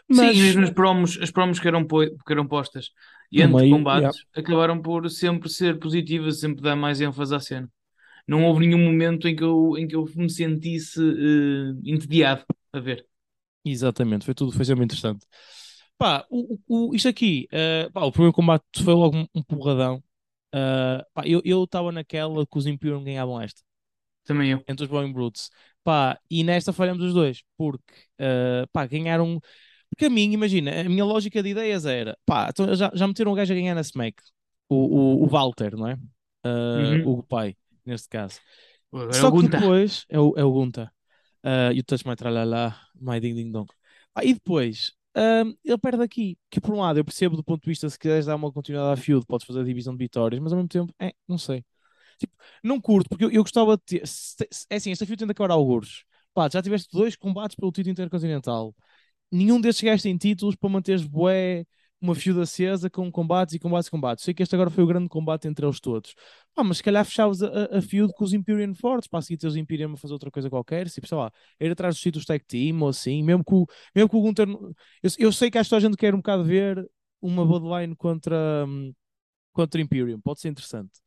Mas... 0.08 0.36
Sim, 0.36 0.42
mesmo 0.42 0.64
as 0.64 0.70
promos, 0.70 1.18
as 1.22 1.30
promos 1.30 1.60
que, 1.60 1.68
eram 1.68 1.86
que 1.86 2.32
eram 2.32 2.46
postas 2.46 2.90
entre 3.30 3.54
meio, 3.54 3.76
combates 3.76 4.18
yeah. 4.18 4.30
acabaram 4.36 4.82
por 4.82 5.08
sempre 5.10 5.48
ser 5.48 5.78
positivas, 5.78 6.40
sempre 6.40 6.62
dar 6.62 6.74
mais 6.74 7.00
ênfase 7.00 7.34
à 7.34 7.40
cena. 7.40 7.70
Não 8.26 8.44
houve 8.44 8.66
nenhum 8.66 8.84
momento 8.84 9.28
em 9.28 9.36
que 9.36 9.44
eu, 9.44 9.74
em 9.78 9.86
que 9.86 9.94
eu 9.94 10.04
me 10.16 10.28
sentisse 10.28 11.00
uh, 11.00 11.80
entediado 11.84 12.44
a 12.72 12.80
ver. 12.80 13.06
Exatamente, 13.64 14.24
foi 14.24 14.34
tudo, 14.34 14.52
foi 14.52 14.64
sempre 14.64 14.84
interessante. 14.84 15.26
Pá, 15.96 16.24
o, 16.30 16.58
o, 16.68 16.94
isto 16.94 17.08
aqui, 17.08 17.48
uh, 17.52 17.90
pá, 17.90 18.04
o 18.04 18.12
primeiro 18.12 18.32
combate 18.32 18.64
foi 18.84 18.94
logo 18.94 19.16
um, 19.16 19.26
um 19.34 19.42
porradão. 19.42 20.02
Uh, 20.54 21.04
pá, 21.12 21.24
eu 21.26 21.64
estava 21.64 21.90
naquela 21.90 22.46
que 22.46 22.56
os 22.56 22.66
Imperium 22.66 23.02
ganhavam 23.02 23.40
esta. 23.40 23.60
Também 24.24 24.50
eu. 24.50 24.62
Entre 24.68 24.84
os 24.84 24.90
Blowing 24.90 25.12
Brutes. 25.12 25.50
Pá, 25.82 26.18
e 26.30 26.44
nesta 26.44 26.72
falhamos 26.72 27.02
os 27.02 27.14
dois, 27.14 27.42
porque 27.56 27.92
uh, 28.20 28.68
pá, 28.72 28.86
ganharam. 28.86 29.40
Porque 29.90 30.04
a 30.04 30.10
mim, 30.10 30.30
imagina, 30.32 30.82
a 30.82 30.84
minha 30.84 31.04
lógica 31.04 31.42
de 31.42 31.48
ideias 31.48 31.86
era 31.86 32.16
pá, 32.24 32.48
então 32.50 32.74
já, 32.74 32.90
já 32.94 33.06
meteram 33.06 33.32
um 33.32 33.34
gajo 33.34 33.52
a 33.52 33.56
ganhar 33.56 33.74
na 33.74 33.80
Smack, 33.80 34.22
o, 34.68 34.76
o, 34.76 35.24
o 35.24 35.26
Walter, 35.26 35.76
não 35.76 35.88
é? 35.88 35.94
Uh, 36.46 37.06
uhum. 37.06 37.18
O 37.18 37.22
pai, 37.22 37.56
neste 37.84 38.08
caso. 38.08 38.38
Agora 38.92 39.12
Só 39.14 39.28
é 39.28 39.30
que 39.32 39.48
depois 39.48 40.04
é 40.08 40.20
o, 40.20 40.34
é 40.36 40.44
o 40.44 40.52
Gunta. 40.52 40.92
Uh, 41.48 41.72
you 41.72 41.82
touch 41.82 42.04
my 42.04 42.14
tralala, 42.14 42.76
my 43.00 43.18
ding 43.18 43.34
ding 43.34 43.50
dong. 43.50 43.66
Ah, 44.14 44.22
e 44.24 44.34
depois 44.34 44.92
um, 45.16 45.54
ele 45.64 45.78
perde 45.78 46.02
aqui. 46.02 46.36
Que 46.50 46.60
por 46.60 46.74
um 46.74 46.80
lado 46.80 46.98
eu 46.98 47.04
percebo 47.04 47.36
do 47.36 47.44
ponto 47.44 47.62
de 47.62 47.70
vista, 47.70 47.88
se 47.88 47.98
quiseres 47.98 48.26
dar 48.26 48.36
uma 48.36 48.52
continuidade 48.52 49.00
à 49.00 49.02
field, 49.02 49.24
podes 49.26 49.46
fazer 49.46 49.60
a 49.60 49.64
divisão 49.64 49.94
de 49.94 49.98
vitórias, 50.04 50.40
mas 50.42 50.52
ao 50.52 50.58
mesmo 50.58 50.68
tempo, 50.68 50.94
é, 51.00 51.12
não 51.26 51.38
sei. 51.38 51.64
Tipo, 52.18 52.34
não 52.62 52.80
curto, 52.80 53.08
porque 53.08 53.24
eu, 53.24 53.30
eu 53.30 53.42
gostava 53.42 53.76
de 53.76 53.84
ter. 53.84 54.02
É 54.70 54.76
assim, 54.76 54.92
esta 54.92 55.06
field 55.06 55.18
tem 55.18 55.26
de 55.26 55.32
acabar 55.32 55.52
alguns. 55.52 56.04
Pá, 56.34 56.48
já 56.52 56.62
tiveste 56.62 56.88
dois 56.92 57.16
combates 57.16 57.56
pelo 57.56 57.72
título 57.72 57.92
intercontinental. 57.92 58.74
Nenhum 59.32 59.60
destes 59.60 59.84
gajos 59.84 60.02
tem 60.02 60.16
títulos 60.16 60.56
para 60.56 60.68
manteres 60.70 61.04
bué 61.04 61.66
uma 62.00 62.14
feud 62.14 62.40
acesa 62.40 62.88
com 62.88 63.10
combates 63.10 63.54
e 63.54 63.58
combates 63.58 63.88
e 63.88 63.90
combates. 63.90 64.24
Sei 64.24 64.32
que 64.34 64.42
este 64.42 64.54
agora 64.54 64.70
foi 64.70 64.84
o 64.84 64.86
grande 64.86 65.08
combate 65.08 65.48
entre 65.48 65.66
eles 65.66 65.80
todos. 65.80 66.14
Mas 66.56 66.78
se 66.78 66.82
calhar 66.82 67.04
fechavas 67.04 67.42
a, 67.42 67.78
a, 67.78 67.82
feud 67.82 68.12
com 68.14 68.24
os 68.24 68.32
Imperium 68.32 68.74
Fortes, 68.74 69.08
para 69.08 69.20
seguir 69.22 69.38
ter 69.38 69.46
os 69.46 69.56
Imperium 69.56 69.92
a 69.94 69.96
fazer 69.96 70.12
outra 70.12 70.30
coisa 70.30 70.48
qualquer, 70.50 70.88
tipo, 70.88 71.06
sei 71.06 71.16
lá, 71.16 71.32
ir 71.60 71.70
atrás 71.70 71.94
dos 71.94 72.02
títulos 72.02 72.26
tag 72.26 72.44
team 72.44 72.80
ou 72.82 72.88
assim, 72.88 73.22
mesmo 73.22 73.44
que 73.44 73.54
o, 73.54 73.66
mesmo 73.94 74.08
que 74.08 74.16
o 74.16 74.20
Gunter. 74.20 74.48
Eu, 74.48 75.10
eu 75.18 75.32
sei 75.32 75.50
que 75.50 75.58
a 75.58 75.62
gente 75.62 75.96
quer 75.96 76.14
um 76.14 76.18
bocado 76.18 76.44
ver 76.44 76.88
uma 77.20 77.44
Bloodline 77.44 77.96
contra, 77.96 78.64
um, 78.66 78.92
contra 79.52 79.80
Imperium, 79.80 80.20
pode 80.20 80.40
ser 80.40 80.48
interessante 80.48 81.00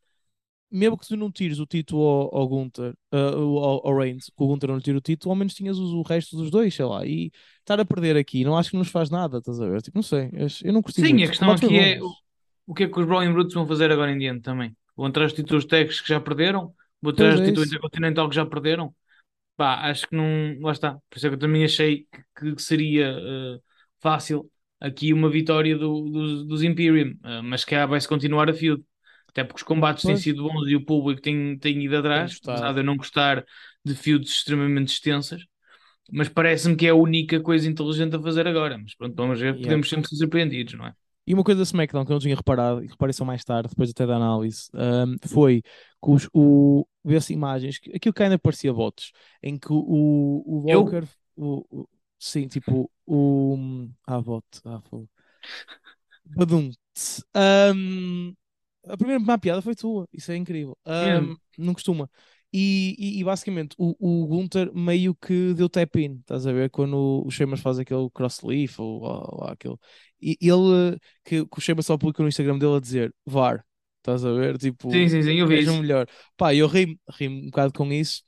mesmo 0.72 0.98
que 0.98 1.08
tu 1.08 1.18
não 1.18 1.32
tires 1.32 1.60
o 1.60 1.66
título 1.66 2.04
ao, 2.04 2.36
ao 2.36 2.48
Gunter, 2.48 2.94
uh, 3.14 3.58
ao, 3.58 3.88
ao 3.88 3.98
Reigns, 3.98 4.26
que 4.26 4.44
o 4.44 4.48
Gunter 4.48 4.70
não 4.70 4.78
lhe 4.78 4.84
tire 4.84 4.98
o 4.98 5.02
título, 5.02 5.32
ao 5.32 5.36
menos 5.36 5.54
tinhas 5.54 5.78
o, 5.78 5.98
o, 5.98 6.02
resto 6.02 6.38
dos 6.38 6.50
dois, 6.50 6.74
sei 6.74 6.86
lá, 6.86 7.06
e 7.06 7.32
estar 7.60 7.80
a 7.80 7.86
perder 7.86 8.16
aqui, 8.16 8.44
não 8.44 8.58
acho 8.58 8.72
que 8.72 8.78
nos 8.78 8.90
faz 8.90 9.10
nada, 9.10 9.40
estás 9.40 9.60
a 9.60 9.68
ver? 9.68 9.82
Tipo, 9.82 9.98
não 9.98 10.04
sei, 10.04 10.30
eu 10.64 10.74
não 10.74 10.82
curti 10.82 11.02
Sim, 11.02 11.14
muito. 11.14 11.26
a 11.26 11.28
questão 11.28 11.52
aqui 11.52 11.78
é 11.78 12.02
o, 12.02 12.10
o 12.66 12.74
que 12.74 12.84
é 12.84 12.88
que 12.88 13.00
os 13.00 13.06
Brawling 13.06 13.34
Brutes 13.34 13.54
vão 13.54 13.68
fazer 13.68 13.92
agora 13.92 14.12
em 14.12 14.18
diante 14.18 14.42
também. 14.42 14.76
Vão 14.96 15.08
atrás 15.08 15.32
de 15.32 15.42
títulos 15.42 15.66
tags 15.66 16.00
que 16.00 16.08
já 16.08 16.22
perderam, 16.22 16.74
vão 17.02 17.12
atrás 17.12 17.36
de 17.36 17.42
é 17.42 17.46
títulos 17.48 17.70
intercontinental 17.70 18.30
que 18.30 18.36
já 18.36 18.46
perderam. 18.46 18.96
Pá, 19.58 19.90
acho 19.90 20.08
que 20.08 20.16
não, 20.16 20.58
lá 20.62 20.72
está. 20.72 20.94
Por 21.10 21.18
isso 21.18 21.28
é 21.28 21.30
que 21.30 21.36
eu 21.36 21.40
também 21.40 21.64
achei 21.64 22.08
que, 22.38 22.56
que 22.56 22.62
seria 22.62 23.14
uh, 23.14 23.62
fácil 24.00 24.50
aqui 24.80 25.14
uma 25.14 25.30
vitória 25.30 25.78
do, 25.78 26.10
do 26.10 26.46
dos 26.46 26.64
Imperium, 26.64 27.12
uh, 27.24 27.44
mas 27.44 27.64
que 27.64 27.76
vai-se 27.86 28.08
continuar 28.08 28.50
a 28.50 28.54
feud. 28.54 28.84
Até 29.32 29.44
porque 29.44 29.62
os 29.62 29.64
combates 29.64 30.04
pois. 30.04 30.14
têm 30.14 30.22
sido 30.22 30.44
bons 30.44 30.68
e 30.68 30.76
o 30.76 30.86
público 30.86 31.22
tem, 31.22 31.58
tem 31.58 31.82
ido 31.84 31.98
atrás, 31.98 32.38
apesar 32.46 32.74
de 32.74 32.80
eu 32.82 32.84
não 32.84 32.98
gostar 32.98 33.46
de 33.84 33.96
feuds 33.96 34.32
extremamente 34.32 34.92
extensas. 34.92 35.46
Mas 36.12 36.28
parece-me 36.28 36.76
que 36.76 36.86
é 36.86 36.90
a 36.90 36.96
única 36.96 37.40
coisa 37.40 37.70
inteligente 37.70 38.16
a 38.16 38.22
fazer 38.22 38.46
agora. 38.46 38.78
Mas 38.78 38.94
pronto, 38.96 39.16
vamos 39.16 39.40
ver, 39.40 39.48
yeah. 39.48 39.62
podemos 39.62 39.90
sempre 39.90 40.10
ser 40.10 40.18
surpreendidos, 40.18 40.74
não 40.74 40.86
é? 40.86 40.94
E 41.26 41.34
uma 41.34 41.44
coisa 41.44 41.60
da 41.60 41.64
SmackDown 41.64 42.04
que 42.04 42.12
eu 42.12 42.16
não 42.16 42.20
tinha 42.20 42.36
reparado, 42.36 42.84
e 42.84 42.88
reparei 42.88 43.14
só 43.14 43.24
mais 43.24 43.44
tarde, 43.44 43.70
depois 43.70 43.92
até 43.92 44.06
da 44.06 44.16
análise, 44.16 44.70
um, 44.74 45.16
foi 45.28 45.62
que 45.62 46.12
os, 46.12 46.28
o, 46.34 46.86
vê-se 47.06 47.32
imagens, 47.32 47.80
aquilo 47.96 48.14
que 48.14 48.24
ainda 48.24 48.40
parecia 48.40 48.74
votos, 48.74 49.12
em 49.42 49.58
que 49.58 49.72
o, 49.72 50.44
o 50.46 50.66
Walker, 50.66 51.04
o, 51.36 51.64
o, 51.70 51.90
sim, 52.18 52.48
tipo, 52.48 52.92
o. 53.06 53.88
Ah, 54.06 54.20
voto, 54.20 54.62
ah, 54.66 54.82
foi. 54.90 55.06
Badum. 56.36 56.72
Um, 57.36 58.34
a 58.88 58.98
primeira 58.98 59.20
má 59.20 59.38
piada 59.38 59.62
foi 59.62 59.76
tua, 59.76 60.08
isso 60.14 60.32
é 60.32 60.36
incrível. 60.36 60.78
Um, 60.86 61.36
não 61.58 61.74
costuma. 61.74 62.10
E, 62.54 62.96
e, 63.00 63.20
e, 63.20 63.24
basicamente 63.24 63.76
o, 63.78 63.96
o 63.98 64.28
Gunter 64.28 64.74
meio 64.76 65.16
que 65.16 65.54
deu 65.54 65.70
tap-in, 65.70 66.18
estás 66.20 66.46
a 66.46 66.52
ver? 66.52 66.70
Quando 66.70 67.24
o 67.26 67.32
Sheamus 67.32 67.62
faz 67.62 67.80
aquele 67.80 68.10
cross-leaf 68.10 68.78
ou, 68.80 69.02
ou, 69.02 69.40
ou 69.40 69.48
aquele. 69.48 69.76
E 70.22 70.38
ele, 70.42 71.00
que, 71.24 71.46
que 71.46 71.58
o 71.58 71.62
Sheamus 71.62 71.86
só 71.86 71.98
publica 71.98 72.22
no 72.22 72.28
Instagram 72.28 72.58
dele 72.58 72.76
a 72.76 72.80
dizer 72.80 73.16
VAR, 73.26 73.66
estás 74.00 74.26
a 74.26 74.34
ver? 74.34 74.58
Tipo, 74.58 74.92
sim, 74.92 75.08
sim, 75.08 75.22
sim, 75.22 75.40
eu 75.40 75.48
vi 75.48 75.66
melhor. 75.80 76.06
Pá, 76.36 76.54
eu 76.54 76.68
ri, 76.68 77.00
ri 77.18 77.28
um 77.30 77.46
bocado 77.46 77.74
com 77.74 77.92
isso. 77.92 78.22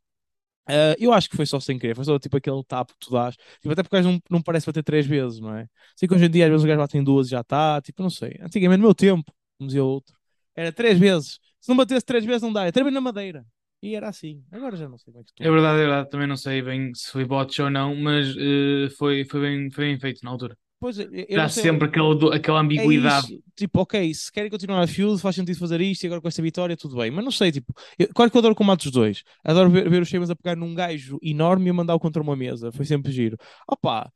Uh, 0.69 0.95
eu 0.97 1.11
acho 1.11 1.29
que 1.29 1.35
foi 1.35 1.45
só 1.45 1.59
sem 1.59 1.77
querer, 1.77 1.93
foi 1.93 2.05
só 2.05 2.17
tipo 2.17 2.37
aquele 2.37 2.63
tap 2.63 2.89
que 2.89 2.99
tu 2.99 3.11
dás. 3.11 3.35
Tipo, 3.61 3.73
até 3.73 3.83
porque 3.83 3.99
não, 3.99 4.21
não 4.29 4.41
parece 4.41 4.65
bater 4.65 4.83
três 4.83 5.05
vezes, 5.05 5.41
não 5.41 5.53
é? 5.53 5.67
Sei 5.97 6.07
que 6.07 6.15
hoje 6.15 6.25
em 6.25 6.29
dia 6.29 6.45
às 6.45 6.51
vezes 6.51 6.63
o 6.63 6.67
gajo 6.67 6.79
bate 6.79 6.97
em 6.97 7.03
duas 7.03 7.27
e 7.27 7.31
já 7.31 7.41
está, 7.41 7.81
tipo, 7.81 8.01
não 8.01 8.09
sei. 8.09 8.37
Antigamente, 8.41 8.79
no 8.79 8.85
meu 8.85 8.95
tempo, 8.95 9.29
como 9.57 9.67
dizia 9.67 9.83
outro, 9.83 10.15
era 10.55 10.71
três 10.71 10.97
vezes. 10.97 11.39
Se 11.59 11.69
não 11.69 11.77
batesse 11.77 12.05
três 12.05 12.25
vezes, 12.25 12.41
não 12.41 12.51
dá. 12.51 12.65
É 12.65 12.71
vezes 12.71 12.93
na 12.93 13.01
madeira. 13.01 13.45
E 13.81 13.95
era 13.95 14.07
assim. 14.07 14.43
Agora 14.51 14.77
já 14.77 14.87
não 14.87 14.97
sei 14.97 15.11
como 15.13 15.21
é 15.21 15.25
que 15.25 15.33
tu. 15.33 15.43
É 15.43 15.51
verdade, 15.51 15.79
é 15.79 15.81
verdade. 15.81 16.09
Também 16.09 16.27
não 16.27 16.37
sei 16.37 16.61
bem 16.61 16.93
se 16.93 17.11
foi 17.11 17.25
bots 17.25 17.57
ou 17.59 17.69
não, 17.69 17.95
mas 17.95 18.33
uh, 18.35 18.89
foi, 18.97 19.25
foi, 19.25 19.41
bem, 19.41 19.69
foi 19.71 19.85
bem 19.85 19.99
feito 19.99 20.23
na 20.23 20.31
altura. 20.31 20.57
Pois, 20.79 20.99
eu 20.99 21.09
Dá 21.35 21.47
sempre 21.47 21.87
aquela, 21.87 22.35
aquela 22.35 22.59
É 22.59 22.61
ambiguidade. 22.61 23.33
isso. 23.35 23.43
Tipo, 23.55 23.79
ok, 23.81 24.13
se 24.13 24.29
querem 24.29 24.49
continuar 24.49 24.81
a 24.81 24.87
feud, 24.87 25.21
faz 25.21 25.33
sentido 25.35 25.57
fazer 25.57 25.79
isto 25.79 26.03
e 26.03 26.07
agora 26.07 26.21
com 26.21 26.27
esta 26.27 26.41
vitória, 26.41 26.75
tudo 26.75 26.97
bem. 26.97 27.09
Mas 27.09 27.23
não 27.23 27.31
sei, 27.31 27.53
tipo, 27.53 27.73
eu, 27.97 28.09
claro 28.13 28.29
que 28.29 28.35
eu 28.35 28.39
adoro 28.39 28.53
o 28.53 28.57
combate 28.57 28.83
dos 28.83 28.91
dois. 28.91 29.23
Adoro 29.45 29.69
ver, 29.69 29.89
ver 29.89 30.01
os 30.01 30.09
Sheamus 30.09 30.29
a 30.29 30.35
pegar 30.35 30.57
num 30.57 30.75
gajo 30.75 31.17
enorme 31.21 31.67
e 31.67 31.69
a 31.69 31.73
mandar-o 31.73 31.99
contra 32.01 32.21
uma 32.21 32.35
mesa. 32.35 32.69
Foi 32.73 32.85
sempre 32.85 33.13
giro. 33.13 33.37
Opa, 33.65 34.11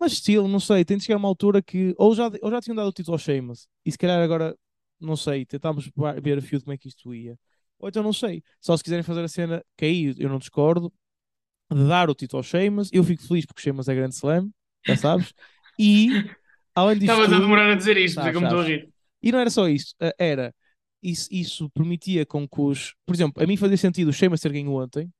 mas 0.00 0.12
estilo, 0.12 0.48
não 0.48 0.60
sei, 0.60 0.84
tem 0.84 0.96
de 0.98 1.04
chegar 1.04 1.16
a 1.16 1.18
uma 1.18 1.28
altura 1.28 1.62
que 1.62 1.94
ou 1.96 2.14
já, 2.14 2.30
ou 2.42 2.50
já 2.50 2.60
tinham 2.60 2.76
dado 2.76 2.88
o 2.88 2.92
título 2.92 3.14
ao 3.14 3.18
Sheamus 3.18 3.66
e 3.86 3.92
se 3.92 3.98
calhar 3.98 4.20
agora, 4.20 4.54
não 5.02 5.16
sei, 5.16 5.44
tentámos 5.44 5.90
ver 6.22 6.38
a 6.38 6.42
feud 6.42 6.64
como 6.64 6.74
é 6.74 6.78
que 6.78 6.88
isto 6.88 7.14
ia. 7.14 7.38
Ou 7.78 7.88
então 7.88 8.02
não 8.02 8.12
sei, 8.12 8.42
só 8.60 8.76
se 8.76 8.82
quiserem 8.82 9.02
fazer 9.02 9.22
a 9.22 9.28
cena 9.28 9.64
que 9.76 9.84
aí 9.84 10.14
eu 10.18 10.28
não 10.28 10.38
discordo, 10.38 10.92
de 11.70 11.88
dar 11.88 12.08
o 12.08 12.14
título 12.14 12.38
ao 12.38 12.44
Sheamus, 12.44 12.90
eu 12.92 13.02
fico 13.02 13.22
feliz 13.22 13.44
porque 13.44 13.60
o 13.60 13.62
Sheamus 13.62 13.88
é 13.88 13.94
grande 13.94 14.14
slam, 14.14 14.50
já 14.86 14.96
sabes. 14.96 15.32
E, 15.78 16.08
além 16.74 16.98
disso 16.98 17.12
Estavas 17.12 17.32
a 17.32 17.40
demorar 17.40 17.72
a 17.72 17.74
dizer 17.74 17.96
isto, 17.96 18.20
porque 18.20 18.36
eu 18.36 18.40
me 18.40 18.46
estou 18.46 18.60
a 18.60 18.64
rir. 18.64 18.88
e 19.22 19.32
não 19.32 19.38
era 19.38 19.50
só 19.50 19.68
isso, 19.68 19.94
eh, 20.00 20.14
era 20.18 20.54
isso, 21.02 21.28
isso 21.30 21.70
permitia 21.70 22.24
com 22.24 22.46
que 22.46 22.60
os. 22.60 22.94
Por 23.06 23.14
exemplo, 23.14 23.42
a 23.42 23.46
mim 23.46 23.56
fazia 23.56 23.76
sentido 23.76 24.08
o 24.08 24.12
Sheamus 24.12 24.40
ter 24.40 24.52
ganho 24.52 24.72
ontem, 24.72 25.10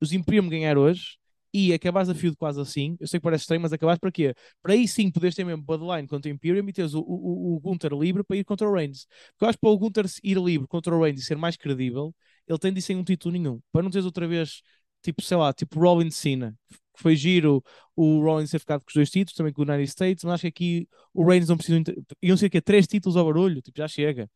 os 0.00 0.12
Imperium 0.12 0.48
ganhar 0.48 0.76
hoje 0.76 1.16
e 1.52 1.72
acabares 1.72 2.08
a 2.08 2.14
feud 2.14 2.36
quase 2.36 2.60
assim. 2.60 2.96
Eu 3.00 3.06
sei 3.06 3.20
que 3.20 3.24
parece 3.24 3.42
estranho, 3.42 3.60
mas 3.60 3.72
acabares 3.72 3.98
para 4.00 4.10
quê? 4.10 4.34
Para 4.62 4.72
aí 4.74 4.88
sim 4.88 5.10
poderes 5.10 5.34
ter 5.34 5.44
mesmo 5.44 5.62
Bloodline 5.62 6.08
contra 6.08 6.30
o 6.30 6.34
Imperium 6.34 6.68
e 6.68 6.72
teres 6.72 6.94
o, 6.94 7.00
o, 7.00 7.56
o 7.56 7.60
Gunther 7.60 7.92
livre 7.92 8.24
para 8.24 8.36
ir 8.36 8.44
contra 8.44 8.68
o 8.68 8.72
Reigns. 8.72 9.06
Porque 9.32 9.44
eu 9.44 9.48
acho 9.48 9.58
que 9.58 9.60
para 9.60 9.70
o 9.70 9.78
Gunther 9.78 10.06
ir 10.22 10.38
livre 10.38 10.66
contra 10.66 10.94
o 10.94 11.02
Reigns 11.02 11.22
e 11.22 11.24
ser 11.24 11.36
mais 11.36 11.56
credível, 11.56 12.14
ele 12.48 12.58
tem 12.58 12.72
de 12.72 12.78
ir 12.78 12.82
sem 12.82 12.96
um 12.96 13.04
título 13.04 13.32
nenhum. 13.32 13.60
Para 13.72 13.82
não 13.82 13.90
teres 13.90 14.06
outra 14.06 14.26
vez, 14.26 14.62
tipo, 15.02 15.22
sei 15.22 15.36
lá, 15.36 15.52
tipo 15.52 15.78
Rollins 15.78 16.16
Cena. 16.16 16.54
que 16.70 17.02
Foi 17.02 17.16
giro 17.16 17.62
o 17.94 18.20
Rollins 18.22 18.50
ter 18.50 18.58
ficado 18.58 18.80
com 18.80 18.88
os 18.88 18.94
dois 18.94 19.10
títulos, 19.10 19.34
também 19.34 19.52
com 19.52 19.62
o 19.62 19.64
United 19.64 19.88
States, 19.88 20.24
mas 20.24 20.34
acho 20.34 20.42
que 20.42 20.48
aqui 20.48 20.88
o 21.12 21.24
Reigns 21.24 21.48
não 21.48 21.56
precisa. 21.56 21.82
Iam 22.22 22.36
ser 22.36 22.48
que 22.50 22.60
três 22.60 22.86
títulos 22.86 23.16
ao 23.16 23.24
barulho, 23.26 23.60
tipo, 23.60 23.78
já 23.78 23.88
chega. 23.88 24.28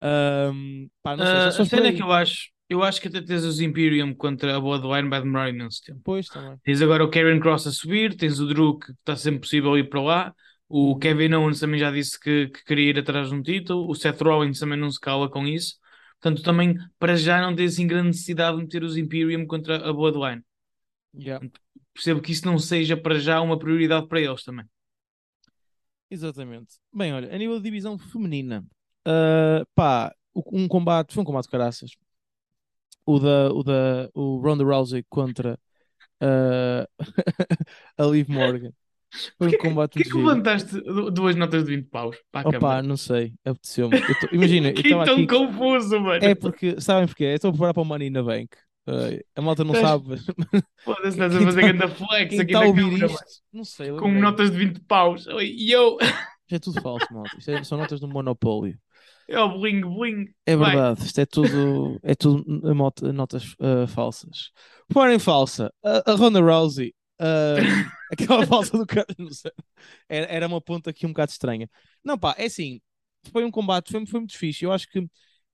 Ahm, 0.00 0.88
pá, 1.02 1.16
não 1.16 1.24
sei, 1.24 1.52
se 1.52 1.62
a 1.62 1.64
cena 1.64 1.88
é 1.88 1.92
que 1.92 2.02
eu 2.02 2.12
acho, 2.12 2.50
eu 2.68 2.82
acho 2.82 3.00
que 3.00 3.08
até 3.08 3.20
tens 3.22 3.44
os 3.44 3.60
Imperium 3.60 4.14
contra 4.14 4.56
a 4.56 4.60
Bloodline 4.60 5.08
vai 5.08 5.20
demorar 5.20 5.48
imenso 5.50 5.82
tempo. 5.84 6.00
Pois, 6.02 6.30
também. 6.30 6.60
Tens 6.64 6.82
agora 6.82 7.04
o 7.04 7.10
Karen 7.10 7.40
Cross 7.40 7.66
a 7.68 7.72
subir, 7.72 8.16
tens 8.16 8.40
o 8.40 8.46
Drew 8.46 8.78
que 8.78 8.92
está 8.92 9.16
sempre 9.16 9.40
possível 9.40 9.76
ir 9.78 9.88
para 9.90 10.02
lá, 10.02 10.34
o 10.68 10.98
Uhum. 10.98 10.98
Kevin 10.98 11.34
Owens 11.34 11.60
também 11.60 11.78
já 11.80 11.90
disse 11.90 12.18
que, 12.20 12.48
que 12.48 12.64
queria 12.64 12.90
ir 12.90 12.98
atrás 12.98 13.28
de 13.30 13.34
um 13.34 13.42
título, 13.42 13.90
o 13.90 13.94
Seth 13.94 14.20
Rollins 14.22 14.58
também 14.60 14.78
não 14.78 14.90
se 14.90 15.00
cala 15.00 15.30
com 15.30 15.46
isso. 15.46 15.76
Portanto, 16.20 16.42
também 16.42 16.76
para 16.98 17.16
já 17.16 17.40
não 17.42 17.54
tens 17.54 17.74
assim 17.74 17.86
grande 17.86 18.08
necessidade 18.08 18.56
de 18.56 18.62
meter 18.64 18.82
os 18.84 18.96
Imperium 18.96 19.46
contra 19.46 19.76
a 19.88 19.92
Bloodline. 19.92 20.42
Yeah, 21.14 21.40
Percebo 21.92 22.20
que 22.22 22.30
isso 22.32 22.46
não 22.46 22.58
seja 22.58 22.96
para 22.96 23.18
já 23.18 23.40
uma 23.40 23.58
prioridade 23.58 24.06
para 24.08 24.20
eles 24.20 24.44
também. 24.44 24.66
exatamente. 26.10 26.76
Bem, 26.92 27.12
olha, 27.12 27.34
a 27.34 27.38
nível 27.38 27.56
de 27.58 27.64
divisão 27.64 27.98
feminina, 27.98 28.64
ah, 29.04 29.64
pá, 29.74 30.14
um 30.52 30.68
combate, 30.68 31.14
foi 31.14 31.22
um 31.22 31.26
combate 31.26 31.44
de 31.46 31.50
caraças. 31.50 31.90
O 33.06 33.18
da, 33.18 33.52
o 33.52 33.62
da 33.62 34.08
o 34.14 34.38
Ronda 34.38 34.64
Rousey 34.64 35.04
contra 35.08 35.58
ah, 36.20 36.86
a 37.98 38.04
Liv 38.04 38.28
Morgan. 38.28 38.70
Foi 39.38 39.46
um 39.46 39.50
que- 39.50 39.58
combate 39.58 39.96
muito 39.96 40.08
que 40.08 40.16
giro. 40.16 40.26
levantaste 40.26 40.80
du- 40.80 41.10
duas 41.10 41.36
notas 41.36 41.64
de 41.64 41.76
20 41.76 41.88
paus 41.88 42.16
para 42.32 42.48
Opa, 42.48 42.58
câmara? 42.58 42.82
não 42.82 42.96
sei, 42.96 43.32
apeteceu-me. 43.44 43.96
Eu 43.96 44.04
Imagina, 44.32 44.70
eu 44.70 44.76
Fiquei 44.76 44.90
estava 44.90 45.04
tão 45.04 45.14
aqui. 45.14 45.26
confuso, 45.28 46.00
mano. 46.00 46.24
É 46.24 46.34
porque, 46.34 46.80
sabem 46.80 47.06
porquê? 47.06 47.24
Eu 47.24 47.34
estou 47.34 47.50
a 47.50 47.52
preparar 47.52 47.74
para 47.74 47.82
o 47.82 47.86
Money 47.86 48.08
in 48.08 48.12
the 48.12 48.22
Bank. 48.22 48.48
Ah, 48.86 49.10
a 49.36 49.40
malta 49.42 49.62
não 49.64 49.74
sabe. 49.74 50.16
Foda-se, 50.84 51.08
estás 51.10 51.36
a 51.36 51.40
fazer 51.40 51.60
tá- 51.60 51.72
grande 51.72 51.94
flex 51.94 52.30
Quem 52.30 52.40
aqui 52.40 52.54
a 52.56 52.60
na 52.60 52.74
câmara, 52.74 53.14
não 53.52 53.64
sei. 53.64 53.90
Com 53.92 54.10
notas 54.12 54.50
de 54.50 54.56
20 54.58 54.80
paus. 54.80 55.26
E 55.40 55.70
eu, 55.70 55.96
Isto 56.00 56.54
é 56.54 56.58
tudo 56.58 56.80
falso, 56.82 57.06
malta. 57.12 57.36
Isto 57.38 57.50
é- 57.52 57.62
são 57.64 57.78
notas 57.78 58.00
do 58.00 58.08
Monopólio. 58.08 58.76
É 59.28 59.38
o 59.40 59.58
bling 59.58 59.80
bling. 59.82 60.34
É 60.46 60.54
Vai. 60.56 60.74
verdade, 60.74 61.02
isto 61.04 61.18
é 61.20 61.24
tudo, 61.26 61.98
é 62.02 62.14
tudo 62.14 62.44
notas 63.14 63.54
uh, 63.54 63.86
falsas. 63.88 64.50
Por 64.92 65.08
em 65.10 65.18
falsa, 65.18 65.72
a, 65.82 66.12
a 66.12 66.14
Ronda 66.16 66.38
Rousey, 66.40 66.94
uh, 67.20 67.66
aquela 68.12 68.46
falsa 68.46 68.76
do 68.76 68.86
cara, 68.86 69.06
era, 70.08 70.26
era 70.26 70.46
uma 70.46 70.60
ponta 70.60 70.90
aqui 70.90 71.06
um 71.06 71.10
bocado 71.10 71.32
estranha. 71.32 71.68
Não, 72.04 72.18
pá, 72.18 72.34
é 72.38 72.44
assim, 72.46 72.80
foi 73.32 73.44
um 73.44 73.50
combate, 73.50 73.90
foi, 73.90 74.04
foi 74.06 74.20
muito 74.20 74.36
fixe. 74.36 74.64
Eu 74.64 74.72
acho 74.72 74.88
que 74.88 75.06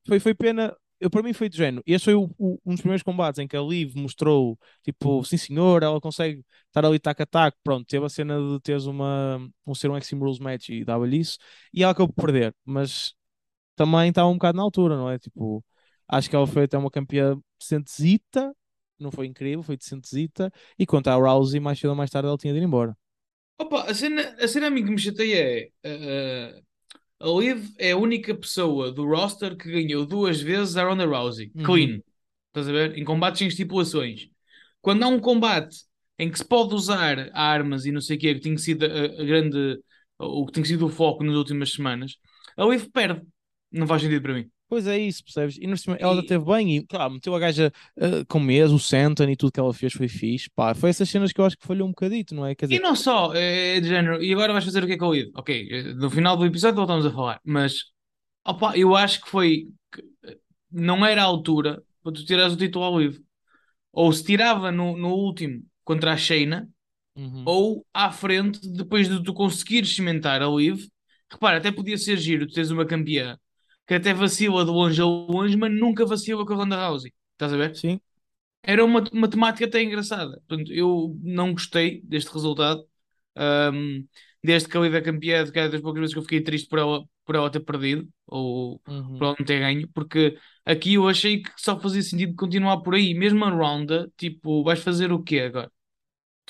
foi, 0.07 0.19
foi 0.21 0.35
pena, 0.35 0.77
eu, 1.01 1.09
para 1.11 1.23
mim 1.23 1.33
foi 1.33 1.49
de 1.49 1.57
género. 1.57 1.83
Este 1.87 2.07
foi 2.07 2.15
o- 2.15 2.31
o- 2.39 2.59
um 2.67 2.73
dos 2.73 2.81
primeiros 2.81 3.03
combates 3.03 3.39
em 3.39 3.47
que 3.49 3.57
a 3.57 3.61
Liv 3.63 3.95
mostrou, 3.97 4.59
tipo, 4.83 5.23
sim 5.25 5.37
senhor, 5.37 5.83
ela 5.83 6.01
consegue 6.01 6.45
estar 6.67 6.85
ali 6.85 6.99
tac 6.99 7.21
a 7.23 7.27
tac. 7.27 7.57
Pronto, 7.63 7.87
teve 7.87 8.05
a 8.05 8.09
cena 8.09 8.39
de 8.41 8.61
teres 8.61 8.87
uma, 8.87 9.39
um 9.67 9.75
ser 9.75 9.91
um 9.91 9.97
Extreme 9.97 10.23
Rules 10.25 10.39
match 10.39 10.69
e 10.71 10.85
dava-lhe 10.85 11.19
isso, 11.19 11.39
e 11.73 11.83
ela 11.83 11.93
acabou 11.93 12.13
por 12.13 12.25
perder, 12.27 12.55
mas 12.65 13.15
também 13.81 14.11
estava 14.11 14.29
um 14.29 14.35
bocado 14.35 14.59
na 14.59 14.63
altura, 14.63 14.95
não 14.95 15.09
é? 15.09 15.19
Tipo, 15.19 15.65
acho 16.07 16.29
que 16.29 16.37
ela 16.37 16.47
foi 16.47 16.65
até 16.65 16.77
uma 16.77 16.91
campeã 16.91 17.35
decentezita, 17.59 18.55
não 18.99 19.11
foi 19.11 19.27
incrível, 19.27 19.63
foi 19.63 19.75
decentezita, 19.75 20.53
e 20.79 20.85
quanto 20.85 21.09
à 21.09 21.15
Rousey, 21.15 21.59
mais 21.59 21.79
cedo 21.79 21.89
ou 21.89 21.97
mais 21.97 22.11
tarde 22.11 22.29
ela 22.29 22.37
tinha 22.37 22.53
de 22.53 22.59
ir 22.59 22.63
embora. 22.63 22.95
Opa, 23.59 23.85
a 23.85 23.95
cena, 23.95 24.37
a 24.39 24.47
cena 24.47 24.67
a 24.67 24.71
mim 24.71 24.85
que 24.85 24.91
me 24.91 24.99
chateia 24.99 25.71
é. 25.83 26.59
uh, 26.59 26.63
a 27.21 27.41
Liv 27.41 27.71
é 27.79 27.93
a 27.93 27.97
única 27.97 28.35
pessoa 28.35 28.93
do 28.93 29.07
roster 29.07 29.57
que 29.57 29.71
ganhou 29.71 30.05
duas 30.05 30.43
vezes 30.43 30.77
a 30.77 30.85
Ronda 30.85 31.07
Rousey. 31.07 31.51
Uhum. 31.55 31.63
Clean. 31.63 32.01
Estás 32.49 32.69
a 32.69 32.73
ver? 32.73 32.99
Em 32.99 33.05
combates 33.05 33.39
sem 33.39 33.49
estipulações. 33.49 34.29
Quando 34.83 35.05
há 35.05 35.09
um 35.09 35.19
combate 35.19 35.85
em 36.19 36.31
que 36.31 36.37
se 36.37 36.45
pode 36.45 36.75
usar 36.75 37.31
armas 37.33 37.87
e 37.87 37.93
não 37.93 38.01
sei 38.03 38.19
o 38.19 38.21
que, 38.21 38.35
que 38.35 38.41
tem 38.41 38.59
sido 38.59 38.85
a, 38.85 38.89
a 38.89 39.25
grande. 39.25 39.79
o 40.19 40.45
que 40.45 40.53
tem 40.53 40.65
sido 40.65 40.85
o 40.85 40.91
foco 40.91 41.25
nas 41.25 41.37
últimas 41.37 41.73
semanas, 41.73 42.17
a 42.59 42.65
Liv 42.67 42.89
perde. 42.93 43.23
Não 43.73 43.87
faz 43.87 44.03
sentido 44.03 44.23
para 44.23 44.35
mim. 44.35 44.51
Pois 44.69 44.87
é 44.87 44.97
isso, 44.99 45.25
percebes? 45.25 45.59
E 45.61 45.77
cima, 45.77 45.97
ela 45.97 46.23
E- 46.23 46.27
teve 46.29 46.45
bem 46.45 46.77
e, 46.77 46.87
claro, 46.87 47.15
meteu 47.15 47.35
a 47.35 47.39
gaja 47.41 47.73
uh, 47.97 48.25
com 48.29 48.39
mês, 48.39 48.71
o 48.71 48.79
Santon 48.79 49.29
e 49.29 49.37
tudo 49.37 49.51
que 49.53 49.59
ela 49.59 49.75
fez 49.75 49.93
foi 49.93 50.07
fixe. 50.09 50.49
Pá, 50.55 50.75
foi 50.75 50.91
essas 50.91 51.09
cenas 51.11 51.33
que 51.33 51.41
eu 51.41 51.45
acho 51.45 51.57
que 51.59 51.67
falhou 51.67 51.89
um 51.89 51.91
bocadito, 51.91 52.35
não 52.35 52.47
é? 52.47 52.55
Quer 52.55 52.67
E 52.69 52.79
dizer, 52.79 52.81
não 52.81 52.95
só, 52.95 53.33
é 53.35 53.81
de 53.81 53.89
género, 53.89 54.23
e 54.23 54.33
agora 54.33 54.53
vais 54.53 54.65
fazer 54.65 54.85
o 54.85 54.87
que 54.87 54.93
é 54.93 54.97
que 54.99 55.03
eu 55.05 55.15
ia? 55.15 55.29
Ok, 55.35 55.69
eh, 55.71 55.95
no 55.95 56.09
final 56.09 56.37
do 56.37 56.47
episódio 56.47 56.77
voltamos 56.77 57.05
a 57.05 57.11
falar, 57.11 57.41
mas 57.45 57.87
opa, 58.45 58.77
eu 58.77 58.97
acho 58.97 59.23
que 59.23 59.29
foi 59.31 59.69
que, 59.93 60.03
eh, 60.25 60.39
não 60.71 61.05
era 61.07 61.23
a 61.23 61.27
altura 61.27 61.83
para 62.03 62.13
tu 62.13 62.25
tirares 62.25 62.55
o 62.55 62.57
título 62.57 62.85
ao 62.85 63.01
livro. 63.01 63.23
Ou 63.93 64.13
se 64.13 64.25
tirava 64.25 64.73
no, 64.73 64.97
no 64.97 65.11
último 65.15 65.63
contra 65.85 66.13
a 66.15 66.17
Shayna, 66.17 66.69
uhum. 67.17 67.45
ou 67.45 67.87
à 67.95 68.13
frente, 68.13 68.61
depois 68.73 69.09
de 69.09 69.23
tu 69.23 69.35
conseguires 69.35 69.95
cimentar 69.95 70.43
a 70.43 70.49
Liv. 70.49 70.87
Repara, 71.31 71.59
até 71.59 71.73
podia 71.73 71.99
ser 71.99 72.17
giro, 72.19 72.47
tu 72.47 72.55
tens 72.55 72.71
uma 72.71 72.87
campeã 72.87 73.39
que 73.91 73.95
até 73.95 74.15
vacila 74.15 74.65
de 74.65 74.71
longe 74.71 75.03
a 75.03 75.05
longe, 75.05 75.57
mas 75.57 75.73
nunca 75.73 76.07
vacila 76.07 76.47
com 76.47 76.53
a 76.53 76.57
Ronda 76.59 76.87
Rousey. 76.89 77.13
Estás 77.33 77.53
a 77.53 77.57
ver? 77.57 77.75
Sim, 77.75 78.01
Era 78.63 78.85
uma, 78.85 79.03
uma 79.13 79.29
temática 79.29 79.67
até 79.67 79.83
engraçada. 79.83 80.41
Portanto, 80.47 80.73
eu 80.73 81.19
não 81.23 81.53
gostei 81.53 82.01
deste 82.03 82.33
resultado. 82.33 82.87
Ahm, 83.37 84.05
desde 84.45 84.69
que 84.69 84.77
a 84.77 84.81
Liv 84.81 84.95
é 84.95 85.01
campeã, 85.01 85.45
de 85.45 85.51
cada 85.53 85.71
das 85.71 85.81
poucas 85.81 86.01
vezes 86.01 86.15
que 86.15 86.21
eu 86.21 86.23
fiquei 86.23 86.41
triste 86.43 86.69
por 86.69 86.79
ela, 86.79 87.05
por 87.25 87.35
ela 87.35 87.51
ter 87.51 87.61
perdido, 87.61 88.09
ou 88.29 88.81
uhum. 88.87 89.19
por 89.19 89.25
ela 89.25 89.37
não 89.41 89.47
ter 89.47 89.59
ganho, 89.61 89.89
porque 89.89 90.39
aqui 90.65 90.95
eu 90.95 91.09
achei 91.09 91.43
que 91.43 91.51
só 91.57 91.81
fazia 91.81 92.03
sentido 92.03 92.37
continuar 92.37 92.83
por 92.83 92.95
aí. 92.95 93.13
Mesmo 93.13 93.45
a 93.45 93.51
Ronda, 93.51 94.09
tipo, 94.17 94.63
vais 94.63 94.81
fazer 94.81 95.13
o 95.13 95.23
quê 95.23 95.41
agora? 95.41 95.73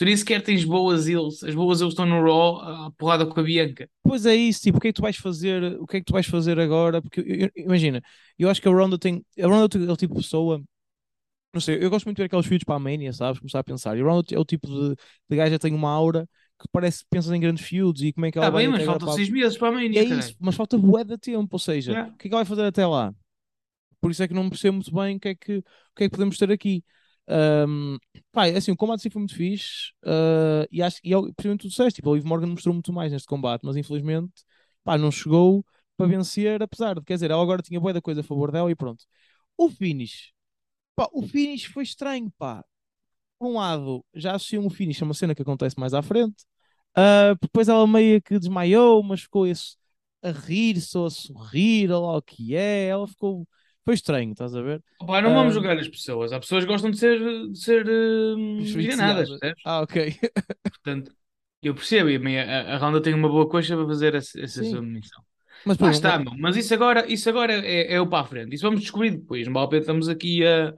Tu 0.00 0.06
nem 0.06 0.16
sequer 0.16 0.42
tens 0.42 0.64
boas 0.64 1.06
heels, 1.06 1.44
as 1.44 1.54
boas 1.54 1.82
estão 1.82 2.06
no 2.06 2.22
Raw, 2.24 2.58
a 2.86 2.90
porrada 2.92 3.26
com 3.26 3.38
a 3.38 3.42
Bianca. 3.42 3.86
Pois 4.02 4.24
é 4.24 4.34
isso, 4.34 4.62
tipo, 4.62 4.78
o 4.78 4.80
que 4.80 4.88
é 4.88 4.92
que 4.92 4.96
tu 4.96 5.02
vais 5.02 5.14
fazer? 5.18 5.78
O 5.78 5.86
que 5.86 5.98
é 5.98 6.00
que 6.00 6.06
tu 6.06 6.14
vais 6.14 6.26
fazer 6.26 6.58
agora? 6.58 7.02
Porque 7.02 7.20
eu- 7.20 7.26
eu- 7.26 7.50
imagina, 7.54 8.00
eu 8.38 8.48
acho 8.48 8.62
que 8.62 8.68
a 8.68 8.70
Ronda 8.70 8.98
tem. 8.98 9.22
A 9.38 9.46
Ronda 9.46 9.78
é 9.78 9.92
o 9.92 9.96
tipo 9.98 10.14
de 10.14 10.22
pessoa. 10.22 10.58
Não 11.52 11.60
sei, 11.60 11.82
eu 11.84 11.90
gosto 11.90 12.06
muito 12.06 12.16
de 12.16 12.22
ver 12.22 12.26
aqueles 12.26 12.46
vídeos 12.46 12.64
para 12.64 12.76
a 12.76 12.78
Mania, 12.78 13.12
sabes? 13.12 13.40
Começar 13.40 13.58
a 13.60 13.64
pensar. 13.64 13.96
E 13.98 14.00
a 14.00 14.04
Ronda 14.04 14.24
é 14.32 14.38
o 14.38 14.44
tipo 14.44 14.66
de, 14.68 14.96
de 15.28 15.36
gaja 15.36 15.56
que 15.58 15.62
tem 15.62 15.74
uma 15.74 15.90
aura 15.90 16.28
que 16.60 16.68
parece 16.72 17.00
que 17.00 17.10
pensa 17.10 17.36
em 17.36 17.40
grandes 17.40 17.66
feuds 17.66 18.02
e 18.02 18.12
como 18.12 18.26
é 18.26 18.30
que 18.32 18.38
ela 18.38 18.46
Está 18.46 18.54
vai 18.56 18.64
bem, 18.64 18.72
mas 18.72 18.84
faltam 18.84 19.06
para 19.08 19.16
seis 19.16 19.28
meses 19.30 19.58
para 19.58 19.68
a 19.68 19.70
É 19.72 19.74
Mania, 19.74 20.02
isso, 20.02 20.08
caralho. 20.10 20.36
mas 20.40 20.54
falta 20.54 20.78
bué 20.78 21.04
de 21.04 21.18
tempo, 21.18 21.48
ou 21.52 21.58
seja, 21.58 21.92
Yeah. 21.92 22.14
o 22.14 22.16
que 22.16 22.26
é 22.26 22.30
que 22.30 22.34
ela 22.34 22.44
vai 22.44 22.48
fazer 22.48 22.64
até 22.66 22.86
lá? 22.86 23.14
Por 24.00 24.10
isso 24.10 24.22
é 24.22 24.28
que 24.28 24.34
não 24.34 24.48
percebo 24.48 24.76
muito 24.76 24.94
bem 24.94 25.16
o 25.16 25.20
que 25.20 25.28
é 25.28 25.34
que, 25.34 25.58
o 25.58 25.64
que, 25.96 26.04
é 26.04 26.08
que 26.08 26.10
podemos 26.10 26.38
ter 26.38 26.50
aqui. 26.50 26.84
Ahm, 27.30 27.98
pá, 28.32 28.48
é 28.48 28.56
assim, 28.56 28.72
o 28.72 28.76
combate 28.76 29.02
sim 29.02 29.10
foi 29.10 29.20
muito 29.20 29.36
fixe 29.36 29.92
ah, 30.04 30.66
e 30.72 30.82
acho 30.82 30.98
e, 31.04 31.12
eu- 31.12 31.24
principalmente 31.34 31.62
tu 31.62 31.68
disseste, 31.68 31.96
tipo, 31.96 32.10
a 32.12 32.14
Liv 32.16 32.24
Morgan 32.26 32.48
mostrou 32.48 32.74
muito 32.74 32.92
mais 32.92 33.12
neste 33.12 33.28
combate, 33.28 33.62
mas 33.64 33.76
infelizmente 33.76 34.32
pá, 34.84 34.98
não 34.98 35.10
chegou 35.12 35.64
para 35.96 36.06
vencer, 36.08 36.62
apesar 36.62 36.94
de, 36.96 37.02
quer 37.04 37.14
dizer, 37.14 37.30
ela 37.30 37.42
agora 37.42 37.62
tinha 37.62 37.78
boa 37.80 37.92
da 37.92 38.00
coisa 38.02 38.20
a 38.22 38.24
favor 38.24 38.50
dela 38.52 38.70
e 38.70 38.74
pronto. 38.74 39.04
O 39.58 39.70
finish, 39.70 40.32
pá, 40.96 41.08
o 41.12 41.22
finish 41.22 41.66
foi 41.66 41.84
estranho, 41.84 42.32
pá. 42.38 42.64
por 43.38 43.48
um 43.48 43.54
lado, 43.56 44.04
já 44.14 44.34
associam 44.34 44.66
o 44.66 44.70
finish 44.70 45.00
a 45.02 45.04
uma 45.04 45.14
cena 45.14 45.34
que 45.34 45.42
acontece 45.42 45.78
mais 45.78 45.94
à 45.94 46.02
frente. 46.02 46.44
Uh, 46.96 47.36
depois 47.40 47.68
ela 47.68 47.86
meio 47.86 48.20
que 48.22 48.38
desmaiou, 48.38 49.02
mas 49.02 49.22
ficou 49.22 49.46
esse 49.46 49.76
a 50.22 50.30
rir, 50.30 50.80
só 50.80 51.06
a 51.06 51.10
sorrir, 51.10 51.90
olha 51.90 51.98
lá 52.00 52.16
o 52.18 52.22
que 52.22 52.54
é. 52.56 52.86
Ela 52.88 53.06
ficou. 53.08 53.48
Foi 53.90 53.94
estranho, 53.96 54.30
estás 54.30 54.54
a 54.54 54.62
ver? 54.62 54.80
Opa, 55.00 55.20
não 55.20 55.34
vamos 55.34 55.50
Ah. 55.50 55.54
julgar 55.54 55.76
as 55.76 55.88
pessoas. 55.88 56.32
Há 56.32 56.38
pessoas 56.38 56.64
que 56.64 56.70
gostam 56.70 56.92
de 56.92 56.98
ser, 56.98 57.18
de 57.50 57.58
ser 57.58 57.84
hum, 57.88 58.58
enganadas, 58.60 58.68
Esfeitiçada. 58.68 59.26
percebes? 59.28 59.62
Ah, 59.64 59.80
ok. 59.80 60.16
Portanto, 60.70 61.12
eu 61.60 61.74
percebo. 61.74 62.08
E 62.08 62.38
a, 62.38 62.72
a, 62.72 62.74
a 62.74 62.78
Ronda 62.78 63.02
tem 63.02 63.14
uma 63.14 63.28
boa 63.28 63.48
coxa 63.48 63.76
para 63.76 63.86
fazer 63.86 64.14
essa, 64.14 64.40
essa 64.40 64.62
Sim. 64.62 64.70
sua 64.70 64.82
missão. 64.82 65.24
Mas 65.64 65.76
pô, 65.76 65.88
está, 65.88 66.18
meu. 66.20 66.32
Mas 66.38 66.56
isso 66.56 66.72
agora, 66.72 67.04
isso 67.12 67.28
agora 67.28 67.52
é, 67.52 67.94
é 67.94 68.00
o 68.00 68.06
para 68.08 68.20
a 68.20 68.24
frente. 68.26 68.54
Isso 68.54 68.64
vamos 68.64 68.80
descobrir 68.80 69.10
depois. 69.10 69.44
Não 69.48 69.54
vale 69.54 69.78
estamos 69.78 70.08
aqui 70.08 70.46
a, 70.46 70.72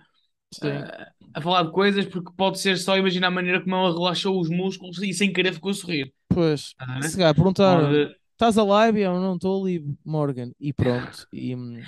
a, 0.62 1.12
a 1.34 1.40
falar 1.42 1.64
de 1.64 1.72
coisas 1.72 2.06
porque 2.06 2.32
pode 2.36 2.58
ser 2.60 2.78
só 2.78 2.96
imaginar 2.96 3.28
a 3.28 3.30
maneira 3.30 3.60
como 3.62 3.76
ela 3.76 3.92
relaxou 3.92 4.40
os 4.40 4.48
músculos 4.48 5.02
e 5.02 5.12
sem 5.12 5.32
querer 5.32 5.52
ficou 5.52 5.70
a 5.70 5.74
sorrir. 5.74 6.12
Pois, 6.28 6.60
Estás 6.70 6.90
a 6.90 7.00
ver? 7.00 7.08
se 7.10 7.16
calhar 7.16 7.34
perguntaram: 7.34 7.88
Pode- 7.88 8.16
estás 8.32 8.58
a 8.58 8.64
live? 8.64 9.00
Eu 9.00 9.20
não 9.20 9.34
estou 9.34 9.62
ali, 9.62 9.84
Morgan. 10.04 10.50
E 10.58 10.72
pronto. 10.72 11.26
E, 11.32 11.54
hum, 11.54 11.80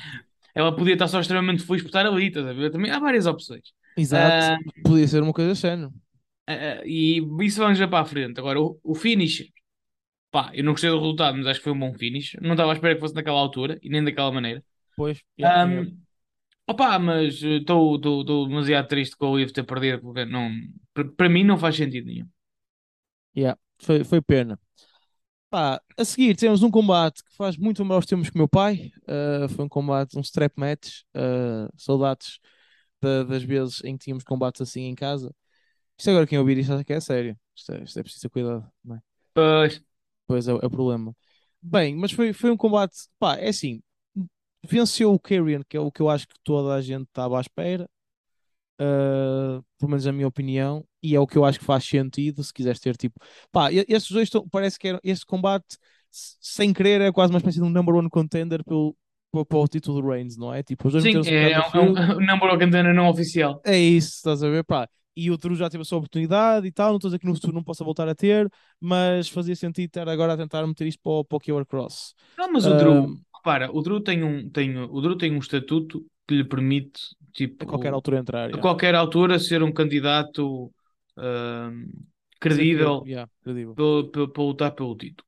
Ela 0.55 0.75
podia 0.75 0.95
estar 0.95 1.09
só 1.09 1.21
extremamente 1.21 1.65
feliz 1.65 1.83
por 1.83 1.89
estar 1.89 2.07
ali, 2.07 2.29
estás 2.29 2.47
a 2.47 2.53
ver? 2.53 2.71
Também 2.71 2.91
há 2.91 2.99
várias 2.99 3.27
opções. 3.27 3.73
exato. 3.97 4.47
Ah, 4.47 4.59
Podia 4.83 5.09
ser 5.09 5.23
uma 5.23 5.33
coisa 5.33 5.55
séria. 5.55 5.91
ah, 6.47 6.83
e 6.85 7.19
isso 7.43 7.59
vamos 7.61 7.79
já 7.79 7.89
para 7.89 8.01
a 8.01 8.05
frente. 8.05 8.39
Agora, 8.41 8.61
o, 8.61 8.79
o 8.83 8.95
finish, 8.95 9.51
pá, 10.31 10.53
eu 10.55 10.65
não 10.65 10.73
gostei 10.75 10.91
do 10.91 10.99
resultado, 11.01 11.37
mas 11.39 11.49
acho 11.49 11.61
que 11.61 11.65
foi 11.65 11.73
um 11.75 11.81
bom 11.81 11.95
finish. 11.95 12.37
Não 12.43 12.53
estava 12.53 12.73
à 12.73 12.75
espera 12.77 12.95
que 12.97 13.01
fosse 13.03 13.15
naquela 13.15 13.39
altura 13.41 13.79
e 13.83 13.89
nem 13.91 14.05
daquela 14.05 14.33
maneira. 14.33 14.65
Pois, 14.97 15.23
yeah, 15.37 15.55
Ahm, 15.55 15.85
yeah. 15.85 15.87
Opa, 16.69 16.99
mas 16.99 17.43
estou 17.43 17.99
demasiado 18.49 18.89
triste 18.89 19.17
com 19.17 19.33
o 19.33 19.41
Ivo 19.41 19.53
ter 19.53 19.65
perdido, 19.65 20.01
porque 20.03 20.25
não, 20.27 20.51
para 20.95 21.05
para 21.13 21.29
mim 21.31 21.45
não 21.45 21.59
faz 21.59 21.77
sentido 21.77 22.07
nenhum. 22.07 22.29
Yeah, 23.37 23.57
foi, 23.79 24.05
foi 24.05 24.21
pena. 24.23 24.59
Pá, 25.55 25.81
a 25.97 26.05
seguir 26.05 26.35
temos 26.35 26.65
um 26.65 26.71
combate 26.71 27.23
que 27.23 27.33
faz 27.37 27.57
muito 27.57 27.81
lembrar 27.81 27.99
os 27.99 28.07
tempos 28.07 28.29
com 28.29 28.35
o 28.37 28.39
meu 28.41 28.49
pai. 28.49 28.91
Uh, 29.05 29.49
foi 29.51 29.65
um 29.65 29.69
combate, 29.69 30.19
um 30.19 30.21
strap 30.21 30.53
match. 30.59 31.03
Uh, 31.15 31.71
saudades 31.77 32.41
da- 33.01 33.23
das 33.23 33.45
vezes 33.45 33.81
em 33.85 33.97
que 33.97 34.03
tínhamos 34.05 34.25
combates 34.25 34.61
assim 34.61 34.83
em 34.87 34.97
casa. 34.97 35.33
Isto 35.99 36.11
agora 36.11 36.27
quem 36.27 36.39
ouvir 36.39 36.59
isto 36.59 36.73
acha 36.75 36.85
que 36.85 36.93
é 36.93 37.01
sério. 37.01 37.39
Isto 37.57 37.73
é, 37.73 37.85
isto 37.85 38.01
é 38.01 38.03
preciso 38.03 38.23
ter 38.23 38.31
cuidado, 38.31 38.69
não 38.85 38.97
é? 38.97 39.01
Pois, 39.33 39.75
Pois 40.27 40.49
é, 40.49 40.53
é 40.53 40.55
o 40.55 40.71
problema. 40.71 41.15
Bem, 41.63 41.97
mas 41.97 42.13
foi, 42.13 42.33
foi 42.33 42.51
um 42.51 42.57
combate. 42.57 42.97
Pá, 43.19 43.37
é 43.37 43.49
assim. 43.49 43.83
Venceu 44.67 45.13
o 45.15 45.21
Carrion, 45.21 45.63
que 45.69 45.77
é 45.77 45.81
o 45.81 45.93
que 45.93 46.03
eu 46.03 46.09
acho 46.11 46.29
que 46.29 46.37
toda 46.45 46.75
a 46.75 46.83
gente 46.83 47.05
estava 47.09 47.39
à 47.39 47.41
espera. 47.41 47.89
Uh, 48.85 49.63
pelo 49.79 49.91
menos 49.91 50.05
na 50.05 50.13
minha 50.13 50.29
opinião, 50.29 50.85
e 51.03 51.15
é 51.15 51.21
o 51.21 51.27
que 51.27 51.37
eu 51.39 51.45
acho 51.45 51.59
que 51.59 51.65
faz 51.65 51.85
sentido 51.85 52.43
se 52.43 52.53
quiseres 52.53 52.81
ter 52.81 52.97
tipo, 52.97 53.19
pá, 53.53 53.73
estes 53.73 54.11
dois 54.11 54.25
estão- 54.29 54.49
parece 54.49 54.79
que 54.79 54.89
era, 54.89 55.01
este 55.03 55.25
combate 55.25 55.77
sem 56.11 56.73
querer 56.73 57.01
é 57.01 57.13
quase 57.13 57.33
uma 57.33 57.39
espécie 57.39 57.59
de 57.59 57.65
um 57.65 57.71
number 57.71 57.95
one 57.95 58.09
contender 58.09 58.63
pelo, 58.65 58.97
para 59.43 59.59
o 59.59 59.67
título 59.67 60.01
de 60.01 60.09
Reigns, 60.09 60.37
não 60.37 60.53
é? 60.53 60.63
Tipo, 60.63 60.87
os 60.87 60.93
dois 60.93 61.05
sim, 61.05 61.17
é, 61.27 61.53
é 61.53 61.61
um, 61.61 61.97
é 61.97 62.15
um 62.17 62.21
number 62.21 62.49
one 62.51 62.59
contender 62.59 62.95
não 62.95 63.09
oficial. 63.09 63.61
É 63.65 63.77
isso, 63.77 64.17
estás 64.17 64.43
a 64.43 64.49
ver? 64.49 64.63
Pá. 64.65 64.89
E 65.17 65.31
o 65.31 65.37
Drew 65.37 65.55
já 65.55 65.71
teve 65.71 65.83
a 65.83 65.85
sua 65.85 65.99
oportunidade 65.99 66.67
e 66.67 66.73
tal. 66.73 66.91
Não 66.91 66.97
estou 66.97 67.09
a 67.09 67.11
dizer 67.11 67.19
que 67.21 67.27
no 67.27 67.35
futuro 67.35 67.53
não 67.53 67.63
possa 67.63 67.85
voltar 67.85 68.09
a 68.09 68.15
ter, 68.15 68.51
mas 68.81 69.29
fazia 69.29 69.55
sentido 69.55 69.87
estar 69.87 70.09
agora 70.09 70.33
a 70.33 70.37
tentar 70.37 70.67
meter 70.67 70.89
isto 70.89 71.01
para 71.03 71.13
o, 71.13 71.25
para 71.25 71.37
o 71.37 71.41
Killer 71.41 71.65
Cross. 71.65 72.15
Não, 72.37 72.53
mas 72.53 72.67
o 72.67 72.77
Drew, 72.77 72.93
Ahm, 72.93 73.17
repara, 73.37 73.71
o 73.73 73.81
Drew 73.81 74.01
tem 74.01 74.25
um, 74.25 74.51
tem, 74.51 74.77
o 74.77 75.01
Drew 75.01 75.17
tem 75.17 75.33
um 75.33 75.39
estatuto 75.39 76.05
que 76.27 76.35
lhe 76.35 76.45
permite, 76.45 77.01
tipo, 77.33 77.65
a 77.65 77.67
qualquer 77.67 77.93
altura 77.93 78.19
entrar. 78.19 78.45
a 78.45 78.49
yeah. 78.49 78.63
qualquer 78.63 78.95
altura 78.95 79.39
ser 79.39 79.63
um 79.63 79.73
candidato 79.73 80.73
ahm, 81.17 81.87
credível 82.41 83.05
Yeah, 83.07 83.31
credível. 83.43 83.75
para, 83.75 84.43
lutar 84.43 84.75
pelo 84.75 84.97
título. 84.97 85.27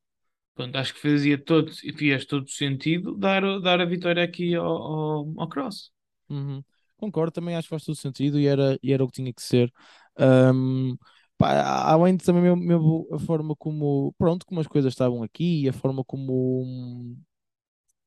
Portanto, 0.55 0.77
acho 0.77 0.95
que 0.95 1.01
fazia 1.01 1.37
todo, 1.37 1.71
fez 1.71 2.25
todo 2.25 2.49
sentido 2.49 3.15
dar, 3.15 3.43
dar 3.61 3.81
a 3.81 3.85
vitória 3.85 4.25
aqui 4.25 4.55
ao, 4.55 4.67
ao, 4.67 5.35
ao 5.37 5.49
Cross. 5.49 5.93
Uhum. 6.31 6.63
Concordo, 6.97 7.33
também 7.33 7.55
acho 7.55 7.67
que 7.69 7.71
faz 7.71 7.85
todo 7.85 7.95
sentido 7.95 8.41
e 8.41 8.47
era, 8.47 8.79
e 8.83 8.93
era 8.93 9.05
o 9.05 9.07
que 9.07 9.15
tinha 9.15 9.33
que 9.33 9.43
ser. 9.43 9.71
Ahm, 10.19 10.97
pá, 11.37 11.63
além 11.91 12.17
de 12.17 12.25
também 12.25 12.43
mesmo, 12.43 12.57
mesmo 12.57 13.09
a 13.13 13.19
forma 13.19 13.55
como, 13.55 14.15
pronto, 14.17 14.47
como 14.47 14.61
as 14.61 14.67
coisas 14.67 14.93
estavam 14.93 15.23
aqui 15.23 15.65
e 15.65 15.69
a 15.69 15.73
forma 15.75 16.03
como, 16.03 17.17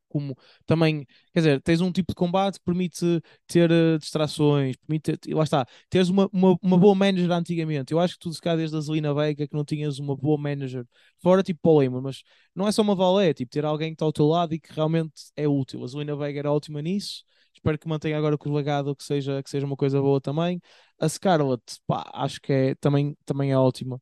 como 0.10 0.36
também, 0.66 1.06
quer 1.34 1.40
dizer, 1.40 1.62
tens 1.62 1.82
um 1.82 1.92
tipo 1.92 2.12
de 2.12 2.16
combate 2.16 2.60
que 2.60 2.66
permite 2.66 3.22
ter 3.48 3.72
eh, 3.72 3.98
distrações, 3.98 4.76
permite, 4.78 5.18
e 5.28 5.34
lá 5.34 5.44
está, 5.44 5.66
teres 5.90 6.10
uma, 6.10 6.30
uma, 6.34 6.58
uma 6.62 6.78
boa 6.78 6.96
manager 6.96 7.32
antigamente. 7.32 7.94
Eu 7.94 8.00
acho 8.00 8.16
que 8.16 8.20
tu, 8.20 8.34
se 8.34 8.42
cá 8.42 8.56
desde 8.56 8.76
a 8.76 8.82
Zelina 8.82 9.14
Vega, 9.14 9.48
que 9.48 9.56
não 9.56 9.64
tinhas 9.64 10.00
uma 10.00 10.16
boa 10.16 10.38
manager, 10.38 10.86
fora 11.22 11.44
tipo 11.44 11.60
Paul 11.62 11.80
mas 12.02 12.24
não 12.56 12.68
é 12.68 12.72
só 12.72 12.82
uma 12.82 12.96
valé, 12.96 13.30
é 13.30 13.34
tipo 13.34 13.52
ter 13.52 13.64
alguém 13.66 13.90
que 13.90 13.96
está 13.96 14.06
ao 14.06 14.14
teu 14.14 14.26
lado 14.28 14.54
e 14.54 14.60
que 14.60 14.74
realmente 14.74 15.14
é 15.36 15.48
útil. 15.48 15.84
A 15.84 15.88
Zelina 15.88 16.16
Vega 16.16 16.40
era 16.40 16.52
ótima 16.52 16.82
nisso. 16.82 17.24
Espero 17.54 17.78
que 17.78 17.88
mantenha 17.88 18.18
agora 18.18 18.38
com 18.38 18.50
o 18.50 18.54
legado, 18.56 18.96
que 18.96 19.04
seja, 19.04 19.44
que 19.44 19.50
seja 19.50 19.66
uma 19.66 19.76
coisa 19.76 20.02
boa 20.02 20.22
também. 20.22 20.62
A 21.00 21.10
Scarlett, 21.10 21.62
pá, 21.86 22.10
acho 22.14 22.40
que 22.42 22.54
é, 22.54 22.76
também, 22.76 23.18
também 23.26 23.52
é 23.52 23.58
ótima. 23.58 24.02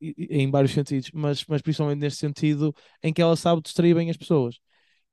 E- 0.00 0.14
em 0.30 0.50
vários 0.50 0.72
sentidos, 0.72 1.10
mas, 1.12 1.44
mas 1.46 1.62
principalmente 1.62 2.00
neste 2.00 2.18
sentido 2.20 2.74
em 3.02 3.12
que 3.12 3.22
ela 3.22 3.36
sabe 3.36 3.62
distrair 3.62 3.94
bem 3.94 4.10
as 4.10 4.16
pessoas. 4.16 4.56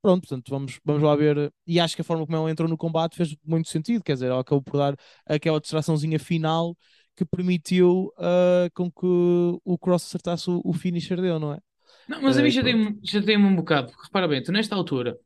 Pronto, 0.02 0.22
portanto, 0.28 0.50
vamos, 0.50 0.80
vamos 0.84 1.02
lá 1.02 1.16
ver. 1.16 1.52
E 1.66 1.80
acho 1.80 1.94
que 1.96 2.02
a 2.02 2.04
forma 2.04 2.24
como 2.26 2.36
ela 2.38 2.50
entrou 2.50 2.68
no 2.68 2.76
combate 2.78 3.16
fez 3.16 3.36
muito 3.44 3.68
sentido, 3.68 4.02
quer 4.04 4.14
dizer, 4.14 4.28
ela 4.30 4.40
acabou 4.40 4.62
por 4.62 4.78
dar 4.78 4.96
aquela 5.26 5.60
distraçãozinha 5.60 6.18
final 6.18 6.76
que 7.16 7.24
permitiu 7.24 8.12
ah, 8.18 8.68
com 8.74 8.90
que 8.90 9.06
o 9.64 9.78
Cross 9.78 10.04
acertasse 10.06 10.50
o, 10.50 10.62
o 10.64 10.72
finisher 10.72 11.18
dele, 11.20 11.38
não 11.38 11.54
é? 11.54 11.58
Não, 12.08 12.22
mas 12.22 12.38
a 12.38 12.42
Eh, 12.42 12.42
mim 12.42 12.50
já 12.50 12.62
tem-me 12.62 12.98
já 13.04 13.22
tem 13.22 13.36
um 13.38 13.54
bocado, 13.56 13.88
porque 13.90 14.04
repara 14.06 14.26
bem, 14.28 14.42
tu 14.42 14.50
nesta 14.52 14.74
altura, 14.74 15.16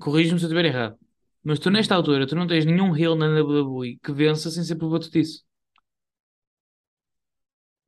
corrige-me 0.00 0.38
se 0.38 0.44
eu 0.44 0.48
estiver 0.48 0.64
errado, 0.64 0.98
mas 1.44 1.58
tu 1.58 1.70
nesta 1.70 1.94
altura, 1.94 2.26
tu 2.26 2.34
não 2.36 2.46
tens 2.46 2.64
nenhum 2.64 2.96
heel 2.96 3.14
na 3.16 3.26
WWE 3.28 3.98
que 4.02 4.12
vença 4.12 4.50
sem 4.50 4.62
ser 4.64 4.76
por 4.76 4.90
batutice. 4.90 5.42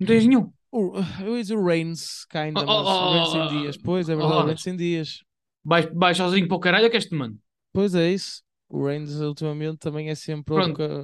Não 0.03 0.07
tens 0.07 0.27
nenhum. 0.27 0.53
O, 0.71 0.93
eu 1.21 1.37
ia 1.37 1.43
dizer 1.43 1.57
o 1.57 1.65
Reigns, 1.65 2.25
kinda, 2.27 2.61
Oh, 2.61 2.67
mas 2.67 2.87
oh, 2.87 3.09
o 3.09 3.13
Reigns 3.13 3.31
sem 3.31 3.41
oh, 3.41 3.49
dias. 3.49 3.77
Pois, 3.77 4.09
é 4.09 4.17
verdade, 4.17 4.37
oh, 4.37 4.45
Reigns 4.45 4.63
sem 4.63 4.77
dias. 4.77 5.25
Vais, 5.65 5.89
vais 5.93 6.17
sozinho 6.17 6.49
para 6.49 6.57
o 6.57 6.61
caralho, 6.61 6.91
que 6.91 6.97
este 6.97 7.15
mano. 7.15 7.39
Pois 7.73 7.95
é 7.95 8.11
isso. 8.11 8.43
O 8.69 8.87
Reigns 8.87 9.21
ultimamente 9.21 9.79
também 9.79 10.09
é 10.09 10.15
sempre 10.15 10.55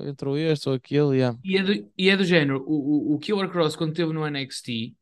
entrou 0.09 0.38
este 0.38 0.68
ou 0.68 0.74
aquele, 0.74 1.18
yeah. 1.18 1.38
E 1.44 1.57
é 1.59 1.62
do, 1.62 1.90
e 1.99 2.09
é 2.09 2.16
do 2.16 2.24
género, 2.24 2.64
o, 2.66 3.12
o, 3.12 3.14
o 3.14 3.18
Killer 3.18 3.51
Cross, 3.51 3.76
quando 3.76 3.90
esteve 3.90 4.12
no 4.12 4.26
NXT, 4.26 4.94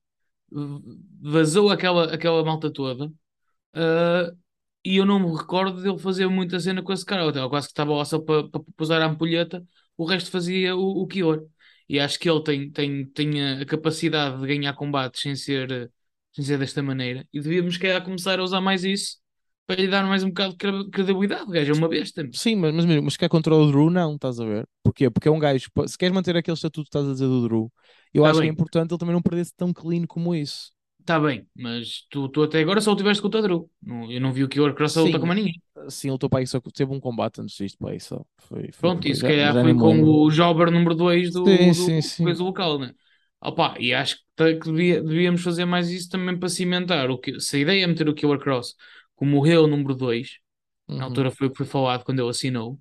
vazou 1.21 1.71
aquela, 1.71 2.13
aquela 2.13 2.45
malta 2.45 2.69
toda, 2.69 3.13
ah, 3.73 4.33
e 4.85 4.97
eu 4.97 5.05
não 5.05 5.19
me 5.19 5.37
recordo 5.37 5.83
dele 5.83 5.99
fazer 5.99 6.29
muita 6.29 6.59
cena 6.61 6.83
com 6.83 6.93
esse 6.93 7.05
cara. 7.05 7.25
Ele 7.25 7.49
quase 7.49 7.67
que 7.67 7.73
estava 7.73 7.93
lá 7.93 8.05
só 8.05 8.19
para 8.21 8.49
para 8.49 8.61
pousar 8.77 9.03
a 9.03 9.07
ampulheta, 9.07 9.67
o 9.97 10.05
resto 10.05 10.31
fazia 10.31 10.77
o, 10.77 11.03
o 11.03 11.07
Killer. 11.07 11.43
E 11.89 12.01
acho 12.01 12.19
que 12.19 12.29
ele 12.31 12.43
tem, 12.43 12.71
tem, 12.71 13.07
tem 13.07 13.61
a 13.63 13.67
capacidade 13.67 14.41
de 14.41 14.47
ganhar 14.47 14.75
combates 14.75 15.21
sem 15.23 15.37
ser, 15.37 15.91
sem 16.33 16.45
ser 16.45 16.59
desta 16.59 16.83
maneira. 16.83 17.27
E 17.33 17.41
devíamos, 17.41 17.77
calhar, 17.79 18.03
começar 18.05 18.39
a 18.41 18.43
usar 18.45 18.61
mais 18.61 18.85
isso 18.85 19.19
para 19.67 19.81
lhe 19.81 19.89
dar 19.89 20.05
mais 20.07 20.23
um 20.25 20.29
bocado 20.29 20.53
de 20.53 20.59
cre- 20.59 20.91
credibilidade. 20.91 21.45
O 21.45 21.51
gajo 21.51 21.73
é 21.73 21.75
uma 21.75 21.89
besta. 21.89 22.29
Sim, 22.33 22.57
mas, 22.57 22.75
mas, 22.75 22.85
mesmo, 22.85 23.03
mas 23.05 23.17
quer 23.17 23.29
contra 23.29 23.55
o 23.55 23.67
Drew, 23.71 23.89
não, 23.91 24.15
estás 24.15 24.39
a 24.41 24.45
ver? 24.45 24.69
Porquê? 24.83 25.09
Porque 25.11 25.29
é 25.29 25.31
um 25.31 25.39
gajo, 25.39 25.71
se 25.87 25.97
queres 25.97 26.15
manter 26.15 26.37
aquele 26.37 26.55
estatuto 26.55 26.83
que 26.85 26.89
estás 26.89 27.09
a 27.09 27.13
dizer 27.13 27.27
do 27.27 27.43
Drew, 27.49 27.73
eu 28.13 28.25
Tá 28.25 28.29
acho 28.29 28.41
que 28.41 28.47
bem. 28.47 28.49
é 28.49 28.51
importante 28.51 28.91
ele 28.93 28.99
também 28.99 29.15
não 29.15 29.23
perder-se 29.23 29.55
tão 29.57 29.73
clean 29.73 30.05
como 30.07 30.35
isso. 30.35 30.71
Está 31.07 31.21
bem, 31.21 31.49
mas 31.55 32.05
tu, 32.11 32.29
tu 32.29 32.43
até 32.43 32.61
agora 32.61 32.81
só 32.81 32.93
o 32.93 32.97
tiveste 32.97 33.23
com 33.23 33.29
o 33.29 33.31
Tadru. 33.31 33.71
Eu 34.11 34.21
não 34.21 34.33
vi 34.33 34.43
o 34.43 34.49
Killer 34.49 34.75
Cross 34.75 34.97
a 34.97 35.03
lutar 35.03 35.21
Sim. 35.21 35.21
com 35.21 35.27
mais 35.27 35.39
ninguém. 35.39 35.63
Sim, 35.89 36.09
ele 36.11 36.19
teu 36.19 36.29
pai 36.31 36.47
só 36.47 36.61
teve 36.61 36.93
um 36.93 37.01
combate 37.01 37.41
antes 37.41 37.57
disto, 37.57 37.79
pai, 37.79 38.01
só. 38.01 38.25
Foi, 38.39 38.73
foi, 38.73 38.91
Pronto, 38.91 39.03
foi, 39.03 39.15
já- 39.15 39.17
se 39.17 39.25
calhar 39.25 39.59
foi 39.59 39.75
com 39.75 40.03
o 40.03 40.31
Jobber 40.31 40.71
número 40.71 40.95
2 40.95 41.33
do, 41.33 41.43
Sim, 41.47 41.73
do, 41.75 41.93
sim, 41.93 42.03
sim. 42.03 42.25
coisa 42.25 42.43
local, 42.43 42.79
né? 42.79 42.93
Opa, 43.41 43.75
e 43.81 43.93
acho 43.95 44.19
que, 44.37 44.55
devia- 44.61 45.03
devíamos 45.03 45.43
fazer 45.43 45.65
mais 45.65 45.91
isso 45.91 46.09
também 46.09 46.39
para 46.39 46.49
cimentar. 46.49 47.11
O 47.11 47.19
que, 47.19 47.41
se 47.41 47.57
a 47.57 47.61
ideia 47.61 47.85
é 47.85 47.87
meter 47.87 48.09
o 48.09 48.15
Killer 48.15 48.39
Cross 48.39 48.75
como 49.15 49.41
o 49.41 49.47
heel 49.47 49.67
número 49.67 49.95
2, 49.95 50.39
Uhum. 50.89 50.97
na 50.97 51.05
altura 51.05 51.31
foi 51.31 51.49
o 51.49 51.51
que 51.51 51.57
foi 51.59 51.67
falado 51.67 52.05
quando 52.05 52.21
ele 52.21 52.31
assinou, 52.31 52.79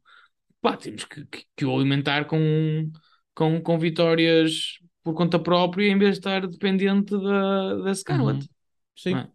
pá, 0.61 0.77
temos 0.77 1.05
que, 1.05 1.25
que, 1.27 1.45
que 1.57 1.65
o 1.65 1.75
alimentar 1.75 2.25
com, 2.25 2.91
com, 3.35 3.61
com 3.61 3.79
vitórias 3.79 4.79
por 5.05 5.13
conta 5.13 5.37
própria 5.37 5.87
em 5.87 5.97
vez 5.99 6.13
de 6.13 6.17
estar 6.17 6.45
dependente 6.47 7.15
da, 7.15 7.75
da 7.75 7.93
Scarlett. 7.93 8.39
Uhum. 8.39 8.47
Sim. 8.97 9.15
é? 9.15 9.27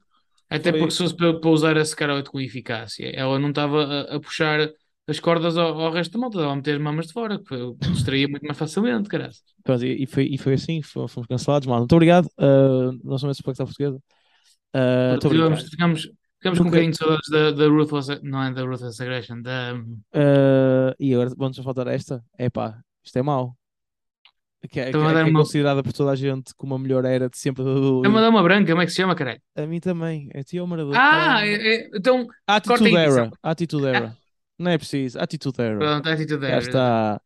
Até 0.51 0.73
Foi- 0.73 0.81
porque 0.81 0.91
se 0.93 0.99
fosse 0.99 1.17
para, 1.17 1.39
para 1.39 1.51
usar 1.51 1.79
a 1.79 1.85
Scarlett 1.85 2.29
com 2.29 2.41
eficácia, 2.41 3.09
ela 3.15 3.39
não 3.39 3.51
estava 3.51 3.85
a, 3.85 4.17
a 4.17 4.21
puxar 4.21 4.69
as 5.07 5.21
cordas 5.21 5.57
ao, 5.57 5.81
ao 5.81 5.93
resto 5.93 6.13
da 6.13 6.19
malta, 6.19 6.39
estava 6.39 6.53
a 6.53 6.57
meter 6.57 6.75
as 6.75 6.81
mamas 6.81 7.07
de 7.07 7.13
fora, 7.13 7.39
que 7.39 7.45
foi- 7.47 7.77
distraía 7.93 8.27
muito 8.29 8.45
mais 8.45 8.59
facilmente. 8.59 9.09
Pronto, 9.63 9.85
e, 9.85 10.03
e 10.03 10.07
foi, 10.07 10.25
e 10.25 10.37
foi 10.37 10.55
assim, 10.55 10.83
fomos, 10.83 11.15
cancelados, 11.29 11.69
mano. 11.69 11.81
Muito 11.81 11.95
obrigado. 11.95 12.27
Uh, 12.37 12.99
nós 13.05 13.21
somos 13.21 13.39
a 13.39 13.65
portuguesa. 13.65 13.97
Uh, 14.75 15.15
Estou 15.15 15.31
a 15.31 15.35
brincar. 15.35 15.57
Ficamos, 15.57 15.71
ficamos, 15.71 16.11
ficamos 16.39 16.59
com 16.59 16.65
um 16.65 16.69
bocadinho 16.69 16.91
de 16.91 16.99
saudades 16.99 17.31
da, 17.31 17.51
da 17.53 17.69
Ruthless, 17.69 18.21
não 18.25 18.43
é 18.43 18.53
da 18.53 18.63
Ruthless 18.65 19.01
Aggression, 19.01 19.41
da, 19.41 19.75
Uh, 20.15 20.95
e 20.99 21.15
agora 21.15 21.31
vamos 21.37 21.61
a 21.61 21.63
faltar 21.63 21.87
esta? 21.87 22.25
É 22.37 22.51
pá, 22.51 22.77
isto 23.05 23.17
é 23.17 23.23
mau. 23.23 23.57
Que 24.69 24.79
é, 24.81 24.83
que 24.85 24.89
Estão 24.91 25.07
a 25.07 25.11
é- 25.11 25.15
dar 25.15 25.23
que 25.25 25.29
é 25.29 25.33
uma- 25.33 25.41
considerada 25.41 25.83
por 25.83 25.93
toda 25.93 26.11
a 26.11 26.15
gente 26.17 26.55
como 26.55 26.75
a 26.75 26.79
melhor 26.79 27.05
era 27.07 27.31
de 27.31 27.39
sempre 27.39 27.65
da 27.65 27.71
WWE. 27.71 28.05
É 28.05 28.09
uma 28.09 28.21
dama 28.21 28.43
branca, 28.43 28.71
como 28.71 28.83
é 28.83 28.85
que 28.85 28.91
se 28.91 28.99
chama, 28.99 29.15
caralho? 29.15 29.41
A 29.57 29.63
mim 29.67 29.81
também. 29.81 30.29
É 30.35 30.43
tio 30.43 30.67
Maradona. 30.67 30.99
Ah, 31.01 31.47
é- 31.47 31.55
é- 31.77 31.91
então, 31.95 32.27
Attitude 32.47 32.97
a 32.97 33.01
Era. 33.01 33.31
Attitude 33.43 33.87
Era. 33.87 34.17
Não 34.59 34.71
é 34.71 34.77
preciso. 34.77 35.19
Attitude 35.19 35.63
Era. 35.63 35.79
pronto, 35.79 36.07
a 36.09 36.13
atitude 36.13 36.43
Já 36.43 36.49
era. 36.49 36.59
está. 36.59 37.21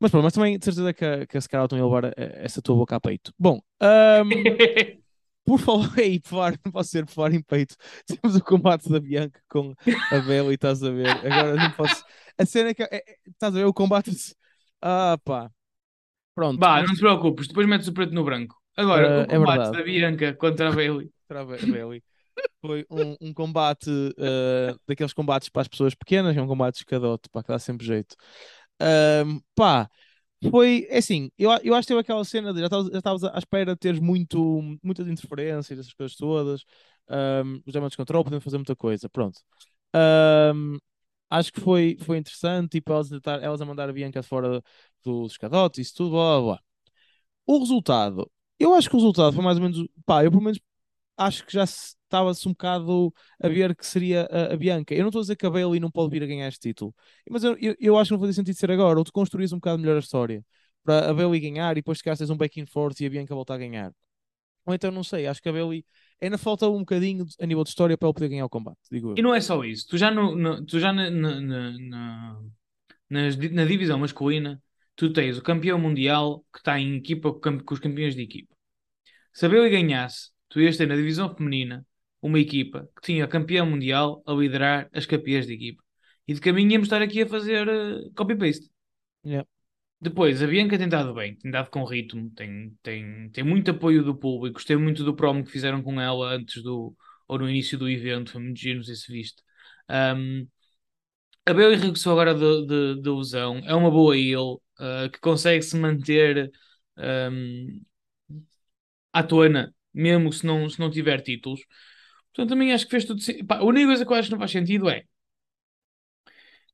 Mas 0.00 0.10
pronto, 0.10 0.24
mas 0.24 0.32
também 0.32 0.58
de 0.58 0.64
certeza 0.64 0.92
que, 0.92 1.04
a- 1.04 1.24
que 1.26 1.38
a 1.38 1.40
Scarlett 1.40 1.76
ia 1.76 1.84
levar 1.84 2.04
eh, 2.06 2.12
essa 2.42 2.60
tua 2.60 2.74
boca 2.74 2.96
a 2.96 3.00
peito. 3.00 3.32
Bom, 3.38 3.60
ahm, 3.80 4.28
por 5.46 5.60
falar 5.60 5.92
aí, 6.00 6.18
por 6.18 6.28
falar, 6.30 6.54
não 6.64 6.72
posso 6.72 6.90
ser 6.90 7.04
por 7.06 7.12
falar 7.12 7.32
em 7.32 7.40
peito, 7.42 7.76
temos 8.06 8.34
o 8.34 8.42
combate 8.42 8.88
da 8.90 8.98
Bianca 8.98 9.40
com 9.48 9.72
a 10.10 10.18
Bela 10.18 10.50
e 10.50 10.54
estás 10.56 10.82
a 10.82 10.90
ver. 10.90 11.06
Agora 11.08 11.54
não 11.54 11.70
posso. 11.70 12.02
A 12.36 12.44
cena 12.44 12.70
é 12.70 12.74
que. 12.74 12.82
é- 12.82 13.04
estás 13.28 13.54
a 13.54 13.58
ver 13.58 13.66
o 13.66 13.72
combate. 13.72 14.10
Ah, 14.80 15.16
pá. 15.24 15.48
Pronto. 16.34 16.58
Bah, 16.60 16.80
mas- 16.80 16.88
não 16.88 16.94
te 16.94 17.00
preocupes, 17.00 17.48
depois 17.48 17.66
metes 17.68 17.88
o 17.88 17.92
preto 17.92 18.14
no 18.14 18.24
branco. 18.24 18.56
Agora, 18.76 19.06
Ah, 19.08 19.22
o 19.22 19.26
é 19.26 19.38
combate 19.38 19.58
verdade. 19.58 19.78
da 19.78 19.84
Bianca 19.84 20.34
contra 20.34 20.68
a 20.68 20.72
Bailey. 20.72 21.10
Contra 21.28 21.40
a 21.42 21.44
Bailey. 21.44 22.02
Foi 22.60 22.86
um, 22.90 23.16
um 23.20 23.34
combate 23.34 23.90
uh, 23.90 24.78
daqueles 24.86 25.12
combates 25.12 25.48
para 25.48 25.62
as 25.62 25.68
pessoas 25.68 25.94
pequenas, 25.94 26.36
é 26.36 26.42
um 26.42 26.46
combate 26.46 26.74
de 26.76 26.80
escadote, 26.80 27.28
pá, 27.30 27.42
que 27.42 27.48
dá 27.48 27.58
sempre 27.58 27.86
jeito. 27.86 28.14
Ahm, 28.80 29.40
pá, 29.54 29.88
foi 30.50 30.86
é 30.90 30.98
assim, 30.98 31.30
eu, 31.38 31.50
eu 31.62 31.74
acho 31.74 31.86
que 31.86 31.88
teve 31.94 32.00
aquela 32.00 32.24
cena 32.24 32.52
de 32.52 32.60
já 32.60 32.66
estavas- 32.66 33.24
à 33.24 33.38
espera 33.38 33.74
de 33.74 33.78
teres 33.78 34.00
muito, 34.00 34.60
muitas 34.82 35.06
interferências, 35.08 35.78
essas 35.78 35.92
coisas 35.94 36.16
todas, 36.16 36.64
um, 37.44 37.60
os 37.66 37.72
damage 37.72 37.96
control, 37.96 38.24
podendo 38.24 38.42
fazer 38.42 38.58
muita 38.58 38.76
coisa, 38.76 39.08
pronto. 39.08 39.38
Ahm, 39.94 40.78
acho 41.38 41.52
que 41.52 41.60
foi, 41.60 41.96
foi 42.00 42.18
interessante, 42.18 42.70
tipo, 42.72 42.92
elas 42.92 43.10
elas 43.42 43.60
a 43.60 43.64
mandar 43.66 43.88
a 43.88 43.92
Bianca 43.92 44.22
fora 44.22 44.62
do 45.04 45.26
escadote, 45.26 45.80
isso 45.80 45.94
tudo, 45.96 46.10
blá 46.12 46.40
blá 46.40 46.42
blá. 46.56 46.62
O 47.46 47.58
resultado, 47.58 48.30
eu 48.58 48.74
acho 48.74 48.88
que 48.88 48.94
o 48.96 48.98
resultado 48.98 49.32
foi 49.34 49.44
mais 49.44 49.56
ou 49.58 49.62
menos, 49.64 49.88
pá, 50.06 50.24
eu 50.24 50.30
pelo 50.30 50.42
menos 50.42 50.60
acho 51.16 51.44
que 51.46 51.52
já 51.52 51.66
se- 51.66 51.96
estava-se 52.04 52.48
um 52.48 52.52
bocado 52.52 53.12
a 53.42 53.48
ver 53.48 53.76
que 53.76 53.86
seria 53.86 54.26
a, 54.30 54.54
a 54.54 54.56
Bianca. 54.56 54.94
Eu 54.94 55.00
não 55.02 55.08
estou 55.08 55.20
a 55.20 55.22
dizer 55.24 55.36
que 55.36 55.46
a 55.46 55.50
Bailey 55.50 55.80
não 55.80 55.90
pode 55.90 56.10
vir 56.12 56.22
a 56.24 56.26
ganhar 56.26 56.48
este 56.48 56.60
título, 56.70 56.94
mas 57.30 57.44
eu, 57.44 57.56
eu, 57.58 57.76
eu 57.80 57.98
acho 57.98 58.08
que 58.10 58.14
não 58.14 58.20
fazia 58.20 58.34
sentido 58.34 58.56
ser 58.58 58.70
agora, 58.70 58.98
ou 58.98 59.04
tu 59.04 59.12
construís 59.12 59.52
um 59.52 59.56
bocado 59.58 59.78
melhor 59.80 59.96
a 59.96 60.00
história 60.00 60.44
para 60.84 61.10
a 61.10 61.14
Bailey 61.14 61.40
ganhar 61.40 61.72
e 61.72 61.76
depois 61.76 62.02
calhar 62.02 62.18
tens 62.18 62.30
um 62.30 62.36
back 62.36 62.60
and 62.60 62.66
forth 62.66 63.00
e 63.02 63.06
a 63.06 63.10
Bianca 63.10 63.34
voltar 63.34 63.54
a 63.54 63.58
ganhar. 63.58 63.92
Ou 64.66 64.74
então 64.74 64.90
não 64.90 65.04
sei, 65.04 65.26
acho 65.26 65.42
que 65.42 65.48
a 65.48 65.52
Bailey 65.52 65.84
ainda 66.22 66.38
falta 66.38 66.68
um 66.68 66.78
bocadinho 66.78 67.26
a 67.40 67.46
nível 67.46 67.64
de 67.64 67.70
história 67.70 67.98
para 67.98 68.06
ela 68.06 68.14
poder 68.14 68.28
ganhar 68.28 68.44
o 68.44 68.48
combate, 68.48 68.78
digo 68.90 69.10
eu. 69.10 69.14
E 69.18 69.22
não 69.22 69.34
é 69.34 69.40
só 69.40 69.62
isso. 69.64 69.86
Tu 69.88 69.98
já, 69.98 70.10
no, 70.10 70.36
no- 70.36 70.64
tu 70.64 70.78
já 70.78 70.92
na, 70.92 71.10
na, 71.10 71.40
na, 71.40 72.40
na, 73.10 73.64
divisão 73.64 73.98
masculina, 73.98 74.62
tu 74.94 75.12
tens 75.12 75.36
o 75.36 75.42
campeão 75.42 75.78
mundial 75.78 76.44
que 76.52 76.58
está 76.58 76.78
em 76.78 76.96
equipa 76.96 77.32
com 77.32 77.74
os 77.74 77.80
campeões 77.80 78.14
de 78.14 78.22
equipa. 78.22 78.54
Se 79.32 79.46
a 79.46 79.48
Bailey 79.48 79.70
ganhasse, 79.70 80.30
tu 80.48 80.60
ias 80.60 80.76
ter 80.76 80.86
na 80.86 80.96
divisão 80.96 81.34
feminina 81.34 81.84
uma 82.20 82.38
equipa 82.38 82.88
que 82.94 83.02
tinha 83.02 83.26
campeão 83.26 83.66
mundial 83.66 84.22
a 84.26 84.32
liderar 84.32 84.88
as 84.92 85.06
campeãs 85.06 85.46
de 85.46 85.54
equipa. 85.54 85.82
E 86.28 86.34
de 86.34 86.40
caminho 86.40 86.70
íamos 86.70 86.86
estar 86.86 87.02
aqui 87.02 87.22
a 87.22 87.26
fazer 87.26 87.66
eh, 87.66 88.10
copy-paste. 88.14 88.70
Yeah. 89.26 89.48
Depois, 90.02 90.42
a 90.42 90.48
Bianca 90.48 90.76
tem 90.76 90.88
dado 90.88 91.14
bem, 91.14 91.36
tem 91.36 91.48
dado 91.48 91.70
com 91.70 91.84
ritmo, 91.84 92.28
tem, 92.30 92.76
tem, 92.82 93.30
tem 93.30 93.44
muito 93.44 93.70
apoio 93.70 94.02
do 94.02 94.16
público. 94.16 94.54
Gostei 94.54 94.76
muito 94.76 95.04
do 95.04 95.14
promo 95.14 95.44
que 95.44 95.50
fizeram 95.52 95.80
com 95.80 96.00
ela 96.00 96.34
antes 96.34 96.60
do, 96.60 96.96
ou 97.28 97.38
no 97.38 97.48
início 97.48 97.78
do 97.78 97.88
evento, 97.88 98.32
foi 98.32 98.42
muito 98.42 98.58
giro, 98.58 98.78
não 98.78 98.84
sei 98.84 98.96
se 98.96 99.12
viste. 99.12 99.40
Um, 99.88 100.48
a 101.46 101.54
Bailey 101.54 101.76
regressou 101.78 102.12
agora 102.12 102.34
de, 102.34 103.10
lesão, 103.10 103.58
é 103.58 103.74
uma 103.74 103.90
boa 103.90 104.16
heel, 104.16 104.60
uh, 104.80 105.10
que 105.12 105.20
consegue 105.20 105.62
se 105.62 105.76
manter 105.76 106.50
um, 106.98 107.80
à 109.12 109.22
tona, 109.22 109.74
mesmo 109.94 110.32
se 110.32 110.44
não, 110.46 110.68
se 110.68 110.78
não 110.80 110.90
tiver 110.90 111.20
títulos. 111.22 111.60
Portanto, 112.34 112.50
também 112.50 112.72
acho 112.72 112.84
que 112.86 112.90
fez 112.90 113.04
tudo. 113.04 113.20
Pá, 113.46 113.58
a 113.58 113.64
única 113.64 113.86
coisa 113.86 114.04
que 114.06 114.12
eu 114.12 114.16
acho 114.16 114.28
que 114.28 114.32
não 114.32 114.38
faz 114.40 114.50
sentido 114.50 114.88
é 114.90 115.04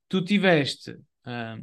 tu 0.09 0.25
tiveste 0.25 0.97
um, 1.27 1.63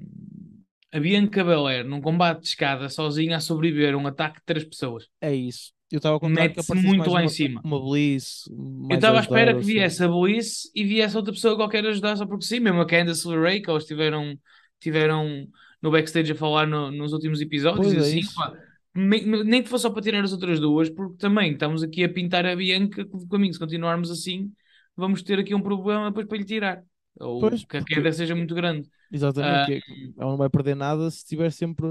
a 0.96 1.00
Bianca 1.00 1.44
Belair 1.44 1.86
num 1.86 2.02
combate 2.02 2.42
de 2.42 2.48
escada 2.50 2.90
sozinha 2.90 3.38
a 3.38 3.40
sobreviver 3.40 3.94
a 3.94 3.98
um 3.98 4.08
ataque 4.08 4.40
de 4.40 4.46
três 4.46 4.64
pessoas. 4.66 5.08
É 5.22 5.34
isso. 5.34 5.74
Eu 5.92 5.98
estava 5.98 6.20
que 6.20 6.28
Mete-se 6.28 6.76
muito 6.76 7.10
lá 7.10 7.24
em 7.24 7.24
uma, 7.24 7.30
cima. 7.30 7.62
uma 7.64 7.80
Bliss, 7.80 8.46
Eu 8.90 8.96
estava 8.98 9.18
à 9.18 9.22
espera 9.22 9.54
que 9.54 9.60
assim. 9.60 9.74
viesse 9.74 10.04
a 10.04 10.08
Bliss 10.08 10.72
e 10.76 10.84
viesse 10.84 11.18
outra 11.18 11.34
pessoa 11.34 11.56
qualquer 11.56 11.86
ajudar 11.86 12.16
só 12.18 12.26
porque 12.26 12.46
sim, 12.46 12.60
mesmo 12.60 12.82
a 12.82 12.86
Candice 12.88 13.28
LeRae, 13.28 13.62
que 13.62 13.70
eles 13.72 13.86
tiveram, 13.86 14.38
tiveram 14.80 15.48
no 15.82 15.92
backstage 15.92 16.32
a 16.32 16.36
falar 16.36 16.68
no- 16.68 16.92
nos 16.92 17.14
últimos 17.14 17.42
episódios, 17.42 17.92
Pois 17.92 17.94
e 17.94 17.98
é 17.98 18.00
assim, 18.00 18.22
pá, 18.36 18.54
nem 18.96 19.64
que 19.64 19.70
fosse 19.70 19.84
só 19.84 19.90
para 19.90 20.02
tirar 20.02 20.24
as 20.24 20.32
outras 20.34 20.60
duas, 20.60 20.90
porque 20.90 21.18
também 21.18 21.54
estamos 21.54 21.84
aqui 21.84 22.04
a 22.04 22.10
pintar 22.10 22.46
a 22.46 22.56
Bianca 22.56 23.06
com 23.06 23.18
o 23.18 23.28
caminho, 23.28 23.54
se 23.54 23.60
continuarmos 23.60 24.12
assim, 24.12 24.52
vamos 24.96 25.22
ter 25.24 25.40
aqui 25.40 25.54
um 25.56 25.62
problema 25.62 26.10
depois 26.10 26.28
para 26.28 26.38
lhe 26.38 26.46
tirar. 26.46 26.84
Ou 27.20 27.40
Pois, 27.40 27.64
que 27.66 27.78
a 27.78 27.80
porque- 27.82 27.96
queda 27.96 28.12
seja 28.12 28.36
muito 28.36 28.54
grande. 28.56 28.90
Exatamente, 29.12 29.74
Ah, 29.74 29.76
é- 29.94 30.22
ela 30.22 30.32
não 30.32 30.38
vai 30.38 30.50
perder 30.50 30.76
nada 30.76 31.10
se 31.10 31.26
tiver 31.26 31.52
sempre. 31.52 31.86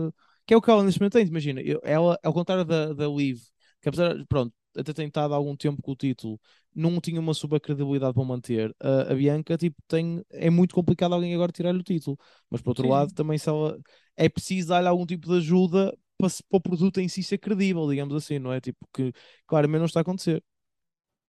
Que 0.47 0.53
é 0.53 0.57
o 0.57 0.61
que 0.61 0.71
ela 0.71 0.83
neste 0.85 1.01
momento 1.01 1.15
tem, 1.15 1.27
imagina. 1.27 1.61
ela, 1.83 2.19
ao 2.23 2.33
contrário 2.33 2.65
da, 2.65 2.93
da 2.93 3.07
Liv, 3.09 3.41
que 3.81 3.89
apesar, 3.89 4.15
pronto, 4.29 4.53
até 4.77 4.93
tem 4.93 5.07
estado 5.07 5.33
há 5.33 5.37
algum 5.37 5.57
tempo 5.57 5.81
com 5.81 5.93
o 5.93 5.97
título, 5.97 6.39
não 6.75 7.01
tinha 7.01 7.21
uma 7.21 7.33
super 7.33 7.61
credibilidade 7.61 8.13
para 8.13 8.25
manter. 8.25 8.75
A, 8.81 9.13
a 9.13 9.15
Bianca, 9.15 9.57
tipo, 9.57 9.77
tem. 9.89 10.23
É 10.31 10.51
muito 10.51 10.75
complicado 10.75 11.15
alguém 11.15 11.35
agora 11.35 11.53
tirar-lhe 11.53 11.79
o 11.81 11.83
título. 11.83 12.19
Mas 12.51 12.61
por 12.61 12.71
outro 12.71 12.85
Sim. 12.85 12.91
lado, 12.91 13.15
também 13.15 13.39
se 13.39 13.49
ela. 13.49 13.79
É 14.17 14.29
preciso 14.29 14.69
dar-lhe 14.69 14.89
algum 14.89 15.07
tipo 15.07 15.29
de 15.29 15.37
ajuda 15.39 15.97
para, 16.19 16.29
para 16.29 16.57
o 16.59 16.61
produto 16.61 17.01
em 17.01 17.09
si 17.09 17.23
ser 17.23 17.39
credível, 17.39 17.89
digamos 17.89 18.15
assim, 18.15 18.39
não 18.39 18.53
é? 18.53 18.61
Tipo, 18.61 18.79
que 18.93 19.13
claramente 19.47 19.79
não 19.81 19.87
está 19.87 20.01
a 20.01 20.03
acontecer. 20.03 20.43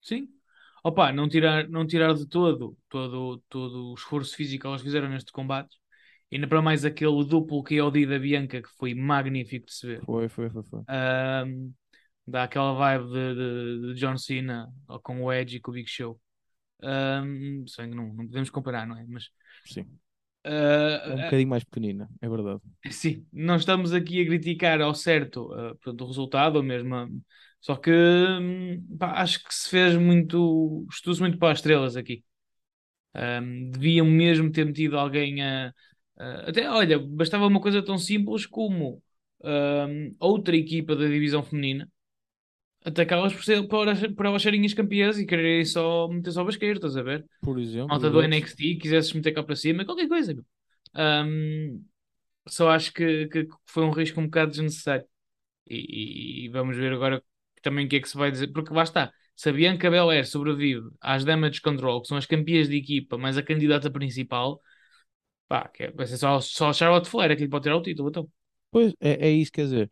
Sim. 0.02 0.30
Opa, 0.84 1.12
não 1.12 1.30
tirar, 1.30 1.68
não 1.70 1.86
tirar 1.86 2.14
de 2.14 2.26
todo, 2.28 2.78
todo, 2.90 3.44
todo 3.50 3.92
o 3.92 3.94
esforço 3.94 4.36
físico 4.36 4.62
que 4.62 4.68
elas 4.68 4.82
fizeram 4.82 5.10
neste 5.10 5.32
combate. 5.32 5.76
Ainda 6.32 6.48
para 6.48 6.62
mais 6.62 6.86
aquele 6.86 7.24
duplo 7.26 7.64
KOD 7.64 8.06
da 8.08 8.18
Bianca 8.20 8.62
que 8.62 8.70
foi 8.78 8.94
magnífico 8.96 9.68
de 9.68 9.74
se 9.74 9.86
ver. 9.88 10.06
Foi, 10.06 10.28
foi, 10.30 10.50
foi. 10.50 10.64
foi. 10.64 10.84
Ahm, 10.88 11.74
dá 12.28 12.44
aquela 12.46 12.74
vibe 12.74 13.06
de, 13.12 13.36
de- 13.36 13.96
de 13.96 14.02
John 14.02 14.18
Cena 14.18 14.74
com 15.04 15.24
o 15.24 15.34
Edge 15.34 15.58
e 15.58 15.62
com 15.62 15.72
o 15.72 15.74
Big 15.76 15.90
Show. 15.90 16.22
Ahm, 16.84 17.66
se 17.68 17.78
bem 17.82 17.92
que 17.92 17.98
não, 17.98 18.08
não 18.14 18.28
podemos 18.28 18.50
comparar, 18.52 18.88
não 18.88 18.98
é? 18.98 19.06
Mas 19.08 19.30
Sim. 19.64 20.00
ah, 20.44 20.98
É 21.06 21.14
um 21.16 21.20
ah, 21.30 21.36
bocadinho 21.36 21.50
mais 21.50 21.64
pequenina, 21.64 22.10
é 22.22 22.28
verdade. 22.30 22.62
sim, 22.92 23.26
não 23.32 23.56
estamos 23.56 23.94
aqui 23.94 24.22
a 24.22 24.26
criticar 24.26 24.82
ao 24.82 24.94
certo 24.96 25.48
portanto, 25.82 26.02
o 26.04 26.08
resultado, 26.08 26.56
ou 26.58 26.64
mesmo. 26.64 26.96
ah, 26.96 27.08
só 27.62 27.76
que 27.78 27.92
hum, 27.92 28.98
pá, 29.00 29.22
acho 29.22 29.44
que 29.44 29.54
se 29.56 29.70
fez 29.70 29.96
muito. 29.98 30.86
Estudo-se 30.92 31.22
muito 31.22 31.38
para 31.40 31.54
as 31.54 31.60
estrelas 31.60 31.96
aqui. 31.98 32.24
Ahm, 33.14 33.72
deviam 33.72 34.06
mesmo 34.08 34.52
ter 34.52 34.66
metido 34.66 34.98
alguém 34.98 35.44
a. 35.44 35.74
a- 36.18 36.50
até, 36.50 36.70
olha, 36.70 37.00
bastava 37.00 37.48
uma 37.48 37.62
coisa 37.62 37.84
tão 37.84 37.98
simples 37.98 38.46
como 38.46 39.04
ahm, 39.44 40.16
outra 40.20 40.56
equipa 40.58 40.96
da 40.96 41.08
divisão 41.08 41.44
feminina 41.44 41.90
atacá-las 42.84 43.34
por, 43.34 43.44
ser, 43.44 43.68
por, 43.68 43.88
elas- 43.88 44.14
por 44.16 44.26
elas 44.26 44.42
serem 44.42 44.66
as 44.66 44.74
campeãs 44.74 45.18
e 45.20 45.26
quererem 45.26 45.66
só 45.66 46.08
meter 46.08 46.32
só 46.32 46.44
basqueiro, 46.44 46.78
estás 46.78 46.98
a 46.98 47.04
ver? 47.04 47.26
Por 47.42 47.60
exemplo. 47.60 47.90
Malta 47.90 48.10
do. 48.10 48.22
NXT, 48.22 48.76
quisesses 48.78 49.14
meter 49.14 49.34
cá 49.34 49.44
para 49.44 49.56
cima, 49.56 49.86
qualquer 49.86 50.08
coisa. 50.08 50.36
Ahm, 50.94 51.84
só 52.48 52.70
acho 52.72 52.94
que, 52.94 53.28
que 53.30 53.48
foi 53.66 53.84
um 53.86 53.92
risco 53.92 54.20
um 54.22 54.26
bocado 54.26 54.52
desnecessário. 54.52 55.06
E, 55.70 56.44
e- 56.44 56.46
e 56.48 56.50
vamos 56.50 56.78
ver 56.78 56.94
agora 56.94 57.24
também 57.62 57.86
o 57.86 57.90
que 57.90 57.98
é 57.98 58.02
que 58.02 58.10
se 58.10 58.18
vai 58.18 58.32
dizer, 58.32 58.48
porque 58.54 58.74
lá 58.74 58.84
está. 58.84 59.12
Se 59.36 59.50
a 59.50 59.54
Bianca 59.54 59.90
Belair 59.90 60.28
sobrevive 60.28 60.90
às 61.02 61.24
Damage 61.26 61.62
Control, 61.62 62.02
que 62.02 62.08
são 62.08 62.18
as 62.18 62.26
campeãs 62.26 62.68
de 62.70 62.78
equipa, 62.78 63.18
mais 63.18 63.38
a 63.38 63.44
candidata 63.44 63.90
principal, 63.92 64.62
pá, 65.48 65.68
que 65.70 65.84
é- 65.84 65.92
vai 65.92 66.08
ser 66.08 66.18
só, 66.18 66.40
só 66.42 66.74
Charlotte 66.74 67.10
Flair 67.10 67.32
é 67.32 67.36
que 67.36 67.44
lhe 67.44 67.50
pode 67.50 67.64
tirar 67.64 67.78
o 67.78 67.82
título. 67.82 68.10
Então. 68.10 68.30
Pois, 68.72 68.94
é, 69.02 69.28
é 69.28 69.32
isso, 69.32 69.52
quer 69.52 69.64
dizer, 69.64 69.92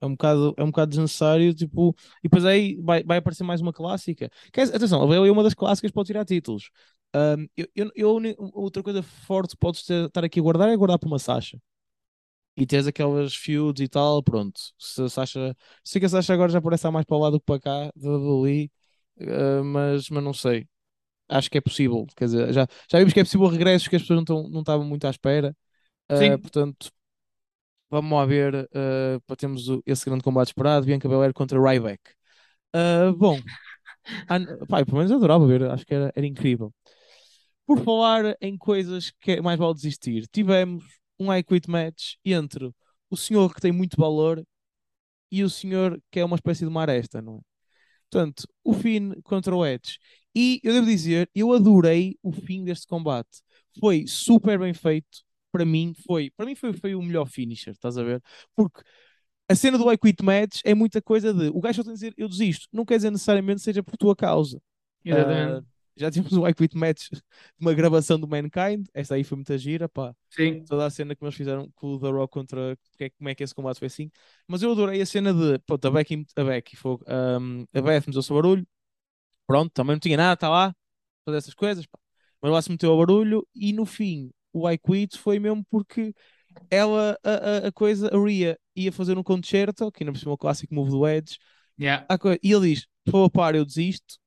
é 0.00 0.06
um 0.06 0.12
bocado, 0.12 0.54
é 0.58 0.62
um 0.64 0.68
bocado 0.68 0.90
desnecessário, 0.90 1.54
tipo, 1.54 1.94
e 2.20 2.24
depois 2.24 2.44
aí 2.44 2.76
vai, 2.82 3.02
vai 3.04 3.18
aparecer 3.18 3.44
mais 3.44 3.60
uma 3.60 3.72
clássica. 3.72 4.30
Quer 4.52 4.62
dizer, 4.64 4.76
atenção, 4.76 5.02
a 5.02 5.06
Bailey 5.06 5.28
é 5.30 5.32
uma 5.32 5.42
das 5.44 5.54
clássicas 5.54 5.90
para 5.92 6.04
tirar 6.04 6.24
títulos. 6.24 6.70
Ahm, 7.14 7.46
eu, 7.56 7.66
eu, 7.76 7.90
eu- 7.96 8.36
outra 8.54 8.82
coisa 8.82 9.02
forte 9.02 9.52
que 9.54 9.58
podes 9.60 9.84
ter- 9.84 10.06
estar 10.06 10.24
aqui 10.24 10.40
a 10.40 10.42
guardar 10.42 10.68
é 10.70 10.76
guardar 10.76 10.98
para 10.98 11.08
uma 11.08 11.18
Sasha. 11.18 11.58
E 12.56 12.66
tens 12.66 12.86
aquelas 12.86 13.34
feuds 13.34 13.80
e 13.82 13.88
tal, 13.88 14.22
pronto. 14.22 14.60
Se 14.78 15.02
a 15.02 15.08
Sasha, 15.08 15.56
sei 15.84 16.00
que 16.00 16.06
a 16.06 16.08
Sasha 16.08 16.34
agora 16.34 16.52
já 16.52 16.60
parece 16.60 16.88
mais 16.90 17.06
para 17.06 17.16
lá 17.18 17.30
do 17.30 17.40
que 17.40 17.46
para 17.46 17.60
cá, 17.60 17.90
da 17.96 18.10
WWE, 18.10 18.70
ah, 19.20 19.62
mas, 19.64 20.10
mas 20.10 20.22
não 20.24 20.34
sei. 20.34 20.68
Acho 21.28 21.50
que 21.50 21.58
é 21.58 21.60
possível, 21.62 22.06
quer 22.16 22.26
dizer, 22.26 22.52
já, 22.52 22.66
já 22.90 22.98
vimos 22.98 23.12
que 23.14 23.20
é 23.20 23.24
possível 23.24 23.48
regressos 23.48 23.88
que 23.88 23.96
as 23.96 24.02
pessoas 24.02 24.16
não, 24.18 24.22
estão- 24.24 24.50
não 24.50 24.60
estavam 24.60 24.86
muito 24.86 25.06
à 25.06 25.10
espera. 25.10 25.56
Sim. 26.14 26.38
portanto, 26.42 26.90
Vamos 27.90 28.12
lá 28.12 28.24
ver 28.24 28.68
eh, 28.72 29.18
para 29.26 29.36
termos 29.36 29.64
esse 29.86 30.04
grande 30.06 30.24
combate 30.24 30.48
esperado. 30.48 30.86
Bianca 30.86 31.08
Belair 31.08 31.32
contra 31.34 31.60
Ryback. 31.60 32.00
Ah, 32.74 33.12
bom, 33.16 33.38
an- 34.30 34.46
eu 34.60 34.66
pelo 34.86 34.98
menos 34.98 35.12
adorava 35.12 35.46
ver, 35.46 35.64
acho 35.70 35.86
que 35.86 35.94
era, 35.94 36.12
era 36.16 36.26
incrível. 36.26 36.72
Por 37.66 37.80
falar 37.80 38.36
em 38.40 38.58
coisas 38.58 39.12
que 39.20 39.32
é 39.32 39.40
mais 39.42 39.58
vale 39.58 39.74
desistir, 39.74 40.26
tivemos 40.28 40.84
um 41.22 41.34
I 41.34 41.42
Quit 41.42 41.68
match 41.70 42.14
entre 42.24 42.70
o 43.10 43.16
senhor 43.16 43.54
que 43.54 43.60
tem 43.60 43.72
muito 43.72 43.96
valor 43.96 44.44
e 45.30 45.42
o 45.42 45.50
senhor 45.50 46.00
que 46.10 46.20
é 46.20 46.24
uma 46.24 46.36
espécie 46.36 46.60
de 46.60 46.68
uma 46.68 46.82
aresta, 46.82 47.22
não 47.22 47.38
é? 47.38 47.40
Portanto, 48.10 48.46
o 48.62 48.74
Finn 48.74 49.14
contra 49.24 49.56
o 49.56 49.64
Edge. 49.64 49.98
E 50.34 50.60
eu 50.62 50.74
devo 50.74 50.86
dizer, 50.86 51.30
eu 51.34 51.52
adorei 51.52 52.18
o 52.22 52.30
fim 52.30 52.64
deste 52.64 52.86
combate. 52.86 53.40
Foi 53.80 54.06
super 54.06 54.58
bem 54.58 54.74
feito. 54.74 55.22
Para 55.50 55.64
mim 55.64 55.94
foi, 56.06 56.30
para 56.36 56.46
mim 56.46 56.54
foi, 56.54 56.72
foi 56.74 56.94
o 56.94 57.02
melhor 57.02 57.26
finisher, 57.26 57.72
estás 57.72 57.96
a 57.96 58.02
ver? 58.02 58.22
Porque 58.54 58.82
a 59.48 59.54
cena 59.54 59.78
do 59.78 59.90
I 59.90 59.98
Quit 59.98 60.22
Match 60.22 60.60
é 60.64 60.74
muita 60.74 61.00
coisa 61.02 61.32
de 61.32 61.48
o 61.48 61.60
gajo 61.60 61.76
só 61.76 61.82
tem 61.82 61.92
a 61.92 61.94
dizer 61.94 62.14
eu 62.16 62.28
desisto, 62.28 62.68
não 62.72 62.84
quer 62.84 62.96
dizer 62.96 63.10
necessariamente 63.10 63.62
seja 63.62 63.82
por 63.82 63.96
tua 63.96 64.16
causa. 64.16 64.60
Exatamente. 65.04 65.60
Uh, 65.60 65.71
já 65.96 66.10
tivemos 66.10 66.32
o 66.32 66.46
I 66.46 66.54
Quit 66.54 66.76
Match, 66.76 67.08
uma 67.58 67.74
gravação 67.74 68.18
do 68.18 68.26
Mankind, 68.28 68.86
esta 68.94 69.14
aí 69.14 69.24
foi 69.24 69.36
muita 69.36 69.56
gira, 69.58 69.88
pá. 69.88 70.14
Sim. 70.30 70.64
Toda 70.64 70.86
a 70.86 70.90
cena 70.90 71.14
que 71.14 71.24
eles 71.24 71.34
fizeram 71.34 71.70
com 71.74 71.94
o 71.94 72.00
The 72.00 72.10
Rock 72.10 72.32
contra 72.32 72.76
é, 72.98 73.10
como 73.10 73.28
é 73.28 73.34
que 73.34 73.42
esse 73.42 73.54
combate 73.54 73.78
foi 73.78 73.86
assim. 73.86 74.10
Mas 74.46 74.62
eu 74.62 74.72
adorei 74.72 75.00
a 75.00 75.06
cena 75.06 75.32
de, 75.32 75.58
pronto, 75.60 75.86
a 75.86 75.90
Becky, 75.90 76.26
a 76.36 76.44
Becky 76.44 76.76
foi, 76.76 76.98
um, 77.08 77.64
a 77.74 77.80
Beth 77.80 78.04
meteu-se 78.06 78.32
ao 78.32 78.38
barulho, 78.40 78.66
pronto, 79.46 79.70
também 79.72 79.94
não 79.94 80.00
tinha 80.00 80.16
nada, 80.16 80.34
está 80.34 80.48
lá, 80.48 80.74
fazer 81.24 81.38
essas 81.38 81.54
coisas, 81.54 81.86
pá. 81.86 81.98
Mas 82.40 82.52
lá 82.52 82.62
se 82.62 82.70
meteu 82.70 82.90
ao 82.90 82.98
barulho 82.98 83.46
e 83.54 83.72
no 83.72 83.86
fim 83.86 84.30
o 84.52 84.68
I 84.68 84.78
Quit 84.78 85.18
foi 85.18 85.38
mesmo 85.38 85.64
porque 85.70 86.14
ela, 86.70 87.18
a, 87.22 87.30
a, 87.30 87.68
a 87.68 87.72
coisa, 87.72 88.08
a 88.14 88.18
Ria 88.18 88.58
ia 88.74 88.92
fazer 88.92 89.16
um 89.16 89.22
concerto, 89.22 89.90
que 89.90 90.02
ainda 90.02 90.12
por 90.12 90.18
cima 90.18 90.32
é 90.32 90.34
o 90.34 90.38
clássico 90.38 90.74
move 90.74 90.90
do 90.90 91.06
Edge, 91.06 91.38
Yeah. 91.78 92.06
e 92.42 92.52
ele 92.52 92.74
diz, 92.74 92.86
favor, 93.10 93.30
para, 93.30 93.56
eu 93.56 93.64
desisto, 93.64 94.18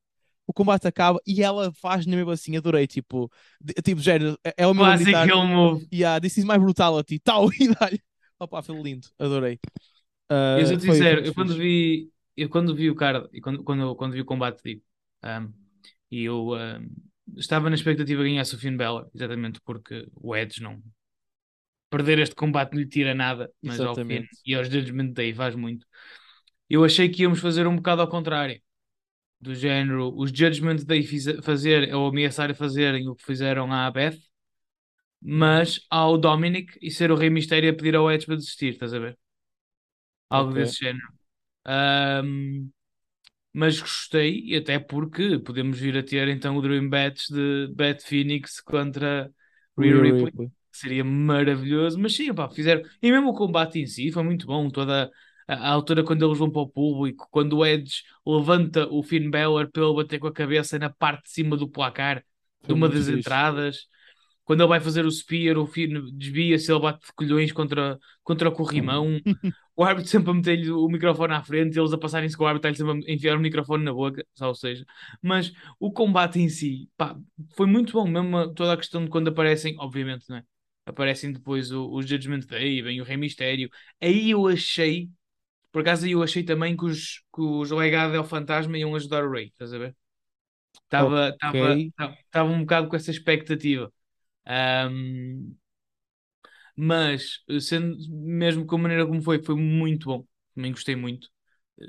o 0.47 0.53
combate 0.53 0.87
acaba 0.87 1.19
e 1.25 1.41
ela 1.43 1.71
faz 1.73 2.05
mesmo 2.05 2.31
assim, 2.31 2.55
adorei, 2.57 2.87
tipo, 2.87 3.31
de, 3.59 3.73
tipo, 3.75 4.01
género, 4.01 4.37
é, 4.43 4.53
é 4.57 4.67
o 4.67 4.73
meu 4.73 4.85
Classic 4.85 5.05
militar, 5.05 5.27
heel 5.27 5.45
move. 5.45 5.87
yeah, 5.91 6.19
this 6.19 6.37
is 6.37 6.45
my 6.45 6.57
brutality, 6.57 7.19
tal, 7.23 7.49
e 7.53 7.67
dá-lhe, 7.73 8.01
opa, 8.39 8.61
foi 8.61 8.81
lindo, 8.81 9.07
adorei. 9.19 9.59
Uh, 10.31 10.59
Eu 10.59 10.65
sou 10.67 10.79
sincero, 10.79 11.25
eu 11.25 11.33
quando 11.33 11.55
vi, 11.55 12.11
eu 12.35 12.49
quando 12.49 12.75
vi 12.75 12.89
o 12.89 12.95
card 12.95 13.27
e 13.31 13.41
quando, 13.41 13.63
quando, 13.63 13.95
quando 13.95 14.13
vi 14.13 14.21
o 14.21 14.25
combate 14.25 14.61
tipo, 14.61 14.83
um, 15.23 15.53
e 16.11 16.23
eu 16.23 16.49
um, 16.53 16.89
estava 17.37 17.69
na 17.69 17.75
expectativa 17.75 18.23
de 18.23 18.29
ganhar 18.29 18.43
o 18.43 18.57
Finn 18.57 18.77
Balor, 18.77 19.09
exatamente 19.13 19.59
porque 19.61 20.07
o 20.15 20.35
Edge 20.35 20.61
não 20.61 20.81
perder 21.89 22.19
este 22.19 22.35
combate 22.35 22.73
não 22.73 22.81
lhe 22.81 22.87
tira 22.87 23.13
nada, 23.13 23.51
mas 23.61 23.79
ao 23.79 23.95
Finn 23.95 24.25
Exatamente. 24.25 24.29
e 24.45 24.55
aos 24.55 24.67
Judgment 24.67 25.13
Day 25.13 25.33
faz 25.33 25.55
muito. 25.55 25.85
Eu 26.69 26.83
achei 26.83 27.09
que 27.09 27.21
íamos 27.23 27.39
fazer 27.39 27.67
um 27.67 27.75
bocado 27.75 28.01
ao 28.01 28.09
contrário. 28.09 28.59
Do 29.45 29.53
género, 29.55 30.11
os 30.17 30.29
Judgment 30.31 30.77
Day 30.85 31.03
fazer 31.43 31.93
ou 31.95 32.07
ameaçar 32.07 32.49
a 32.51 32.55
fazerem 32.55 33.07
o 33.07 33.15
que 33.15 33.23
fizeram 33.25 33.71
à 33.71 33.89
Beth, 33.91 34.17
mas 35.21 35.79
ao 35.89 36.17
Dominic 36.17 36.77
e 36.81 36.89
ser 36.91 37.11
o 37.11 37.15
Rei 37.15 37.29
Mistério 37.29 37.69
a 37.71 37.73
pedir 37.73 37.95
ao 37.95 38.09
Edge 38.11 38.25
para 38.25 38.35
desistir, 38.37 38.73
estás 38.73 38.93
a 38.93 38.99
ver? 38.99 39.17
Algo 40.29 40.53
Ok. 40.53 40.57
desse 40.57 40.77
género. 40.85 41.07
Ahm, 41.65 42.69
mas 43.53 43.79
gostei, 43.79 44.41
e 44.45 44.57
até 44.57 44.79
porque 44.79 45.39
podemos 45.39 45.79
vir 45.79 45.97
a 45.97 46.03
ter 46.03 46.27
então 46.29 46.57
o 46.57 46.61
Dream 46.63 46.89
Match 46.89 47.27
de 47.29 47.67
Beth 47.75 48.01
Phoenix 48.03 48.61
contra 48.61 49.31
Rhea 49.79 50.01
Ripley, 50.01 50.33
seria 50.71 51.03
maravilhoso. 51.05 51.99
Mas 51.99 52.15
sim, 52.15 52.33
pá, 52.33 52.49
fizeram. 52.49 52.83
E 53.01 53.11
mesmo 53.11 53.29
o 53.31 53.35
combate 53.35 53.79
em 53.79 53.87
si 53.87 54.11
foi 54.11 54.23
muito 54.23 54.47
bom. 54.47 54.69
Toda 54.69 55.11
a, 55.47 55.53
a 55.55 55.69
altura 55.71 56.03
quando 56.03 56.25
eles 56.25 56.37
vão 56.37 56.49
para 56.51 56.61
o 56.61 56.69
público, 56.69 57.27
quando 57.31 57.57
o 57.57 57.65
Edge 57.65 58.03
levanta 58.25 58.87
o 58.89 59.03
Finn 59.03 59.29
Balor 59.29 59.69
para 59.71 59.83
ele 59.83 59.95
bater 59.95 60.19
com 60.19 60.27
a 60.27 60.33
cabeça 60.33 60.79
na 60.79 60.89
parte 60.89 61.23
de 61.25 61.31
cima 61.31 61.57
do 61.57 61.69
placar 61.69 62.23
de 62.67 62.73
Foi 62.73 62.75
uma 62.75 62.89
muito 62.89 62.89
das 62.89 63.07
fixe. 63.07 63.37
entradas. 63.47 63.87
Quando 64.43 64.61
ele 64.61 64.69
vai 64.69 64.79
fazer 64.79 65.05
o 65.05 65.11
spear, 65.11 65.57
o 65.57 65.65
Finn 65.67 65.89
desvia-se, 66.13 66.71
ele 66.71 66.79
bate 66.81 67.05
de 67.07 67.13
colhões 67.13 67.51
contra, 67.51 67.97
contra 68.23 68.49
o 68.49 68.51
corrimão. 68.51 69.19
o 69.75 69.83
árbitro 69.83 70.09
sempre 70.11 70.31
a 70.31 70.33
meter-lhe 70.33 70.71
o 70.71 70.87
microfone 70.87 71.33
à 71.33 71.43
frente, 71.43 71.77
eles 71.79 71.91
a 71.93 71.97
passarem-se 71.97 72.37
com 72.37 72.43
o 72.45 72.47
árbitro, 72.47 72.73
sempre 72.75 73.11
a 73.11 73.13
enfiar 73.13 73.37
o 73.37 73.39
microfone 73.41 73.83
na 73.83 73.93
boca, 73.93 74.25
só 74.35 74.47
ou 74.49 74.55
seja. 74.55 74.85
Mas 75.21 75.51
o 75.79 75.91
combate 75.91 76.39
em 76.39 76.47
si, 76.49 76.89
pá, 76.97 77.17
foi 77.55 77.67
muito 77.67 77.93
bom, 77.93 78.07
mesmo 78.07 78.53
toda 78.53 78.73
a 78.73 78.77
questão 78.77 79.03
de 79.03 79.09
quando 79.09 79.29
aparecem, 79.29 79.75
obviamente, 79.79 80.25
não 80.29 80.37
é? 80.37 80.43
Aparecem 80.85 81.31
depois 81.33 81.71
o- 81.71 81.91
os 81.93 82.07
Judgment 82.07 82.41
Day, 82.47 82.81
vem 82.81 83.01
o 83.01 83.03
Rei 83.03 83.17
Mistério. 83.17 83.69
Aí 84.01 84.29
eu 84.31 84.47
achei, 84.47 85.09
por 85.75 85.81
acaso 85.81 86.07
eu 86.07 86.23
achei 86.23 86.43
também 86.43 86.77
que 86.77 86.85
os, 86.85 87.19
que 87.35 87.41
os 87.41 87.71
Legado 87.71 88.15
ao 88.17 88.23
Fantasma 88.25 88.77
iam 88.77 88.95
ajudar 88.95 89.23
o 89.25 89.31
Rei, 89.31 89.47
estás 89.47 89.73
a 89.73 89.77
ver? 89.77 89.95
Estava 90.85 91.37
Ok. 91.41 91.55
estava 92.27 92.49
um 92.51 92.61
bocado 92.61 92.89
com 92.89 92.95
essa 92.95 93.11
expectativa. 93.11 93.91
Ahm, 94.45 95.55
mas 96.75 97.39
sendo 97.61 97.97
mesmo 98.09 98.65
com 98.65 98.75
a 98.75 98.79
maneira 98.79 99.05
como 99.07 99.21
foi, 99.21 99.41
foi 99.43 99.55
muito 99.55 100.05
bom. 100.07 100.25
Também 100.53 100.71
gostei 100.71 100.95
muito. 100.95 101.29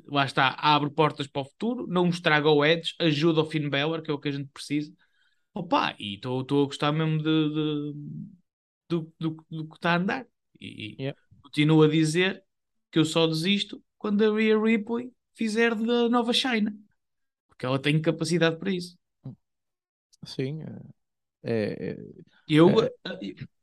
Lá 0.06 0.24
está, 0.24 0.48
abre 0.58 0.90
portas 0.90 1.26
para 1.28 1.42
o 1.42 1.44
futuro, 1.44 1.86
não 1.88 2.08
estraga 2.08 2.50
o 2.50 2.64
Edge, 2.64 2.94
ajuda 3.00 3.42
o 3.42 3.46
Finn 3.46 3.68
Balor, 3.70 4.02
que 4.02 4.10
é 4.10 4.14
o 4.14 4.18
que 4.18 4.28
a 4.28 4.32
gente 4.32 4.48
precisa. 4.52 4.92
Opa, 5.54 5.96
e 5.98 6.16
estou 6.16 6.40
a 6.40 6.66
gostar 6.66 6.92
mesmo 6.92 7.18
de, 7.18 7.24
de- 7.24 7.94
do, 8.88 9.14
do, 9.20 9.46
do 9.50 9.68
que 9.68 9.76
está 9.76 9.92
a 9.94 9.96
andar. 9.96 10.26
E 10.60 10.98
Yeah. 10.98 11.12
continuo 11.42 11.82
a 11.84 11.88
dizer 11.88 12.44
que 12.96 13.00
eu 13.00 13.04
só 13.04 13.26
desisto 13.26 13.82
quando 13.98 14.24
a 14.24 14.34
Rhea 14.34 14.58
Ripley 14.58 15.12
fizer 15.34 15.74
da 15.74 16.08
nova 16.08 16.32
China. 16.32 16.74
Porque 17.46 17.66
ela 17.66 17.78
tem 17.78 18.00
capacidade 18.00 18.56
para 18.56 18.70
isso. 18.70 18.96
Sim, 20.24 20.62
é, 21.42 21.90
é, 21.90 21.96
Eu, 22.48 22.70
É- 22.80 22.90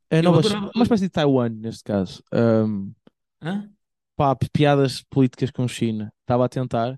é 0.08 0.18
Eu 0.18 0.22
nova, 0.22 0.38
adorava- 0.38 0.70
uma 0.72 0.84
espécie 0.84 1.02
de 1.02 1.10
Taiwan, 1.10 1.48
neste 1.48 1.82
caso. 1.82 2.22
Um, 2.32 2.92
hã? 3.42 3.68
pá, 4.14 4.36
pi- 4.36 4.48
piadas 4.52 5.02
políticas 5.10 5.50
com 5.50 5.66
China. 5.66 6.12
Estava 6.20 6.44
a 6.44 6.48
tentar. 6.48 6.96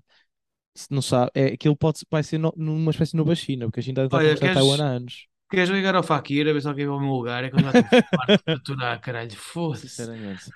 Se 0.75 0.87
não 0.91 1.01
sabe, 1.01 1.31
é, 1.33 1.45
aquilo 1.47 1.75
pode, 1.75 2.01
vai 2.11 2.21
ser 2.21 2.37
no- 2.37 2.53
numa 2.55 2.91
espécie 2.91 3.13
de 3.13 3.17
nova 3.17 3.33
China, 3.33 3.65
porque 3.65 3.79
a 3.79 3.83
China 3.83 4.03
está 4.03 4.17
a 4.17 4.19
Olha, 4.19 4.37
queres- 4.37 4.53
Taiwan 4.53 4.79
há 4.79 4.87
anos. 4.89 5.27
Queres 5.49 5.69
ligar 5.71 5.95
ao 5.95 6.03
Fakir 6.03 6.47
a 6.47 6.53
ver 6.53 6.61
se 6.61 6.67
alguém 6.67 6.85
vai 6.85 6.93
ao 6.93 7.01
meu 7.01 7.09
lugar? 7.13 7.43
É 7.43 7.49
que 7.49 7.55
eu 7.55 7.59
já 7.61 7.69
estou 7.69 7.81
farto 8.21 8.43
de 8.45 8.53
aturar, 8.53 9.01
caralho. 9.01 9.35
Foda-se. 9.35 9.87
Sinceramente. 9.89 10.51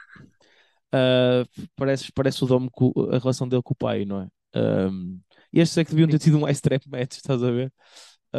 Ah, 0.92 1.44
parece, 1.76 2.12
parece 2.12 2.44
o 2.44 2.48
Dom 2.48 2.68
com 2.70 2.92
a 3.12 3.18
relação 3.18 3.48
dele 3.48 3.62
com 3.64 3.74
o 3.74 3.76
pai, 3.78 4.06
não 4.06 4.22
é? 4.22 4.28
Um, 4.60 5.20
e 5.54 5.60
estes 5.60 5.78
é 5.78 5.86
que 5.86 5.92
deviam 5.92 6.10
ter 6.10 6.20
tido 6.20 6.38
um 6.38 6.48
ice 6.48 6.62
trap 6.62 6.84
match, 6.90 7.14
estás 7.18 7.42
a 7.44 7.52
ver? 7.52 7.74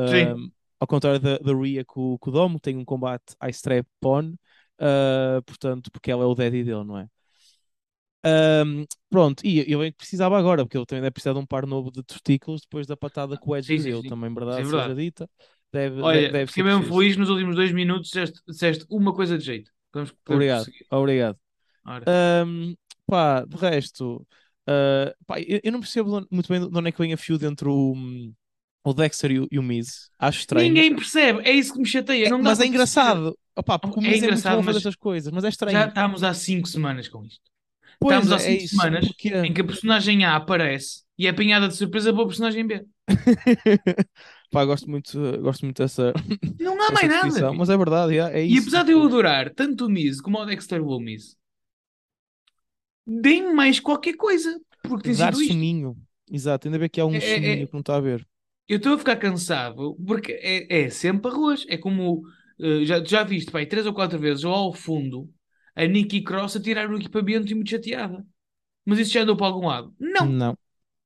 Sim. 0.07 0.35
Um, 0.35 0.51
ao 0.79 0.87
contrário 0.87 1.21
da, 1.21 1.39
da 1.39 1.55
Rhea 1.55 1.85
com, 1.85 2.19
com 2.19 2.31
o 2.31 2.33
Dom, 2.33 2.59
tem 2.59 2.77
um 2.77 2.85
combate 2.85 3.35
ice 3.49 3.63
trap 3.63 3.87
on, 4.05 4.35
ah, 4.79 5.41
portanto, 5.47 5.91
porque 5.91 6.11
ela 6.11 6.25
é 6.25 6.27
o 6.27 6.35
daddy 6.35 6.65
dele, 6.65 6.85
não 6.85 6.99
é? 6.99 7.09
Um, 8.25 8.85
pronto, 9.11 9.45
e 9.45 9.71
eu 9.71 9.81
bem 9.81 9.91
que 9.91 9.99
precisava 9.99 10.39
agora, 10.39 10.65
porque 10.65 10.77
ele 10.79 10.87
também 10.87 11.03
deve 11.03 11.11
precisar 11.13 11.33
de 11.33 11.41
um 11.41 11.47
par 11.47 11.67
novo 11.67 11.91
de 11.91 12.05
testículos 12.05 12.61
depois 12.61 12.87
da 12.87 12.97
patada 12.97 13.37
que 13.37 13.49
o 13.49 13.57
Edge 13.57 13.67
Sim, 13.67 13.79
sim, 13.79 13.91
deu, 13.91 14.01
sim. 14.03 14.09
também, 14.09 14.33
verdade, 14.33 14.65
seja 14.65 14.77
verdade. 14.77 14.95
dita. 15.05 15.31
Deve, 15.73 16.01
Olha, 16.03 16.21
deve, 16.21 16.33
deve 16.33 16.47
fiquei 16.47 16.63
mesmo 16.63 16.81
preciso. 16.81 16.99
feliz 17.01 17.17
nos 17.17 17.29
últimos 17.31 17.57
dois 17.57 17.73
minutos. 17.73 18.09
Disseste, 18.11 18.41
disseste 18.47 18.87
uma 18.89 19.13
coisa 19.15 19.37
de 19.39 19.45
jeito. 19.45 19.71
Vamos 19.93 20.13
podemos 20.25 20.45
Obrigado, 20.45 20.67
obrigado. 20.91 21.42
Um, 22.47 22.75
pá, 23.07 23.45
de 23.45 23.57
resto, 23.57 24.27
uh, 24.69 25.15
pá, 25.27 25.41
eu, 25.41 25.61
eu 25.63 25.73
não 25.73 25.81
percebo 25.81 26.27
muito 26.31 26.49
bem 26.49 26.61
de 26.61 26.77
onde 26.79 26.89
é 26.89 26.93
que 26.93 26.99
vem 26.99 27.13
a 27.13 27.17
feud 27.17 27.45
entre 27.45 27.69
o, 27.69 27.95
o 28.85 28.93
Dexter 28.93 29.31
e 29.31 29.41
o, 29.41 29.49
e 29.51 29.59
o 29.59 29.63
Miz. 29.63 30.11
Acho 30.19 30.41
estranho. 30.41 30.69
Ninguém 30.69 30.95
percebe, 30.95 31.41
é 31.43 31.53
isso 31.53 31.73
que 31.73 31.79
me 31.79 31.87
chateia. 31.87 32.27
É, 32.27 32.31
mas 32.37 32.61
é 32.61 32.67
engraçado. 32.67 33.37
Opá, 33.55 33.79
porque 33.79 33.99
o 34.01 34.03
É 34.03 34.09
Miz 34.09 34.09
é, 34.09 34.13
muito 34.13 34.25
engraçado, 34.25 34.55
bom 34.55 34.61
a 34.61 34.65
fazer 34.65 34.77
mas 34.77 34.77
estas 34.79 34.97
coisas, 34.97 35.33
mas 35.33 35.45
é 35.45 35.49
estranho. 35.49 35.79
Já 35.79 35.87
estamos 35.87 36.23
há 36.23 36.33
5 36.35 36.69
semanas 36.69 37.09
com 37.09 37.25
isto. 37.25 37.43
Pois 38.01 38.17
estamos 38.17 38.33
há 38.33 38.45
é, 38.45 38.55
é 38.55 38.59
5 38.59 38.65
isso. 38.65 38.77
semanas 38.77 39.07
Porque... 39.07 39.29
em 39.29 39.53
que 39.53 39.61
a 39.61 39.65
personagem 39.65 40.25
A 40.25 40.37
aparece 40.37 41.03
e 41.19 41.27
é 41.27 41.31
apanhada 41.31 41.69
de 41.69 41.75
surpresa 41.77 42.13
para 42.13 42.23
o 42.23 42.27
personagem 42.27 42.67
B. 42.67 42.85
pá, 44.51 44.65
gosto 44.65 44.89
muito, 44.91 45.19
gosto 45.41 45.63
muito 45.65 45.83
dessa, 45.83 46.13
Não 46.59 46.81
há 46.83 46.91
mais 46.91 47.09
nada. 47.09 47.53
mas 47.53 47.69
é 47.71 47.77
verdade, 47.77 48.17
é, 48.19 48.41
é 48.41 48.45
E 48.45 48.55
isso. 48.55 48.63
apesar 48.63 48.85
de 48.85 48.93
eu 48.93 49.03
adorar 49.03 49.51
tanto 49.55 49.87
o 49.87 49.91
Miz 49.91 50.21
como 50.21 50.39
o 50.39 50.45
Dexter 50.45 50.83
Loomis, 50.83 51.37
deem 53.07 53.55
mais 53.55 53.81
qualquer 53.81 54.15
coisa. 54.17 54.61
Porque 54.83 55.05
tem 55.11 55.17
Dar 55.17 55.33
sido 55.33 55.43
isto. 55.43 55.53
soninho. 55.55 55.97
Exato, 56.31 56.67
ainda 56.69 56.79
bem 56.79 56.89
que 56.89 57.01
há 57.01 57.07
um 57.07 57.15
É- 57.15 57.19
é- 57.19 57.21
soninho 57.21 57.63
é- 57.63 57.67
que 57.67 57.73
não 57.73 57.81
está 57.81 57.97
a 57.97 58.01
ver. 58.01 58.27
Eu 58.69 58.77
estou 58.79 58.95
a 58.95 58.99
ficar 58.99 59.17
cansado 59.17 59.97
porque 60.07 60.33
é, 60.33 60.85
é 60.85 60.91
sempre 60.91 61.31
arroz. 61.31 61.65
É 61.69 61.77
como 61.77 62.23
eh, 62.61 62.85
já, 62.85 63.03
já 63.05 63.23
viste, 63.25 63.51
pai, 63.51 63.67
três 63.67 63.87
ou 63.87 63.93
quatro 63.93 64.19
vezes 64.19 64.45
lá 64.45 64.53
ao 64.53 64.73
fundo 64.73 65.29
a 65.75 65.85
Nikki 65.85 66.23
Cross 66.23 66.57
a 66.57 66.61
tirar 66.63 66.89
o 66.91 66.97
equipamento 66.97 67.51
e 67.51 67.55
muito 67.55 67.71
chateada. 67.71 68.25
Mas 68.85 68.99
isso 68.99 69.13
já 69.13 69.23
andou 69.23 69.37
para 69.37 69.47
algum 69.47 69.67
lado? 69.67 69.95
Não. 69.99 70.27
Não. 70.27 70.59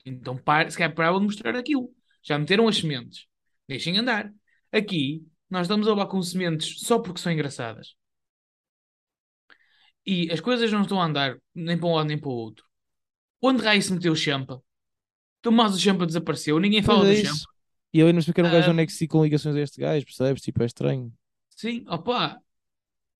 Então 0.04 0.36
para, 0.36 0.70
se 0.70 0.76
calhar 0.78 0.94
parava 0.94 1.18
de 1.18 1.24
mostrar 1.24 1.56
aquilo. 1.56 1.90
Já 2.22 2.38
meteram 2.38 2.68
as 2.68 2.76
sementes. 2.76 3.26
Deixem 3.68 3.96
andar. 3.98 4.32
Aqui 4.70 5.24
nós 5.50 5.62
estamos 5.62 5.86
a 5.86 5.90
levar 5.90 6.06
com 6.06 6.20
sementes 6.22 6.80
só 6.80 6.98
porque 6.98 7.20
são 7.20 7.32
engraçadas. 7.32 7.94
E 10.06 10.30
as 10.30 10.40
coisas 10.40 10.70
não 10.70 10.82
estão 10.82 11.00
a 11.00 11.06
andar 11.06 11.36
nem 11.54 11.76
para 11.76 11.88
um 11.88 11.94
lado 11.94 12.06
nem 12.06 12.18
para 12.18 12.28
o 12.28 12.32
outro. 12.32 12.64
Onde 13.42 13.62
raio 13.62 13.82
se 13.82 13.92
meteu 13.92 14.12
o 14.12 14.16
Champa? 14.16 14.62
Tomás 15.42 15.74
o 15.74 15.80
Champa 15.80 16.06
desapareceu. 16.06 16.58
Ninguém 16.58 16.82
fala 16.82 17.00
Pois 17.00 17.20
do 17.20 17.26
é 17.26 17.28
Champa. 17.28 17.44
E 17.92 17.98
eu 18.00 18.06
ainda 18.06 18.20
me 18.20 18.48
um 18.48 18.50
gajo 18.50 18.70
Ah. 18.70 18.72
do 18.72 18.80
NXT 18.80 19.06
com 19.08 19.24
ligações 19.24 19.56
a 19.56 19.60
este 19.60 19.80
gajo, 19.80 20.04
percebes? 20.04 20.42
Tipo, 20.42 20.62
é 20.62 20.66
estranho. 20.66 21.12
Sim, 21.50 21.84
opa. 21.88 22.40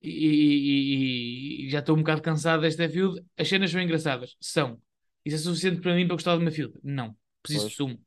E, 0.01 0.09
e- 0.09 1.63
e- 1.63 1.67
e 1.67 1.69
já 1.71 1.79
estou 1.79 1.95
um 1.95 1.99
bocado 1.99 2.21
cansado 2.21 2.61
desta 2.61 2.87
feud. 2.87 3.21
As 3.37 3.47
cenas 3.47 3.71
são 3.71 3.81
engraçadas. 3.81 4.35
São. 4.39 4.79
Isso 5.25 5.35
é 5.35 5.39
suficiente 5.39 5.81
para 5.81 5.95
mim 5.95 6.05
para 6.05 6.15
gostar 6.15 6.35
de 6.37 6.41
uma 6.43 6.51
field? 6.51 6.73
Não. 6.83 7.15
Preciso 7.41 7.63
Pois. 7.65 7.71
de 7.71 7.77
sumo. 7.77 7.99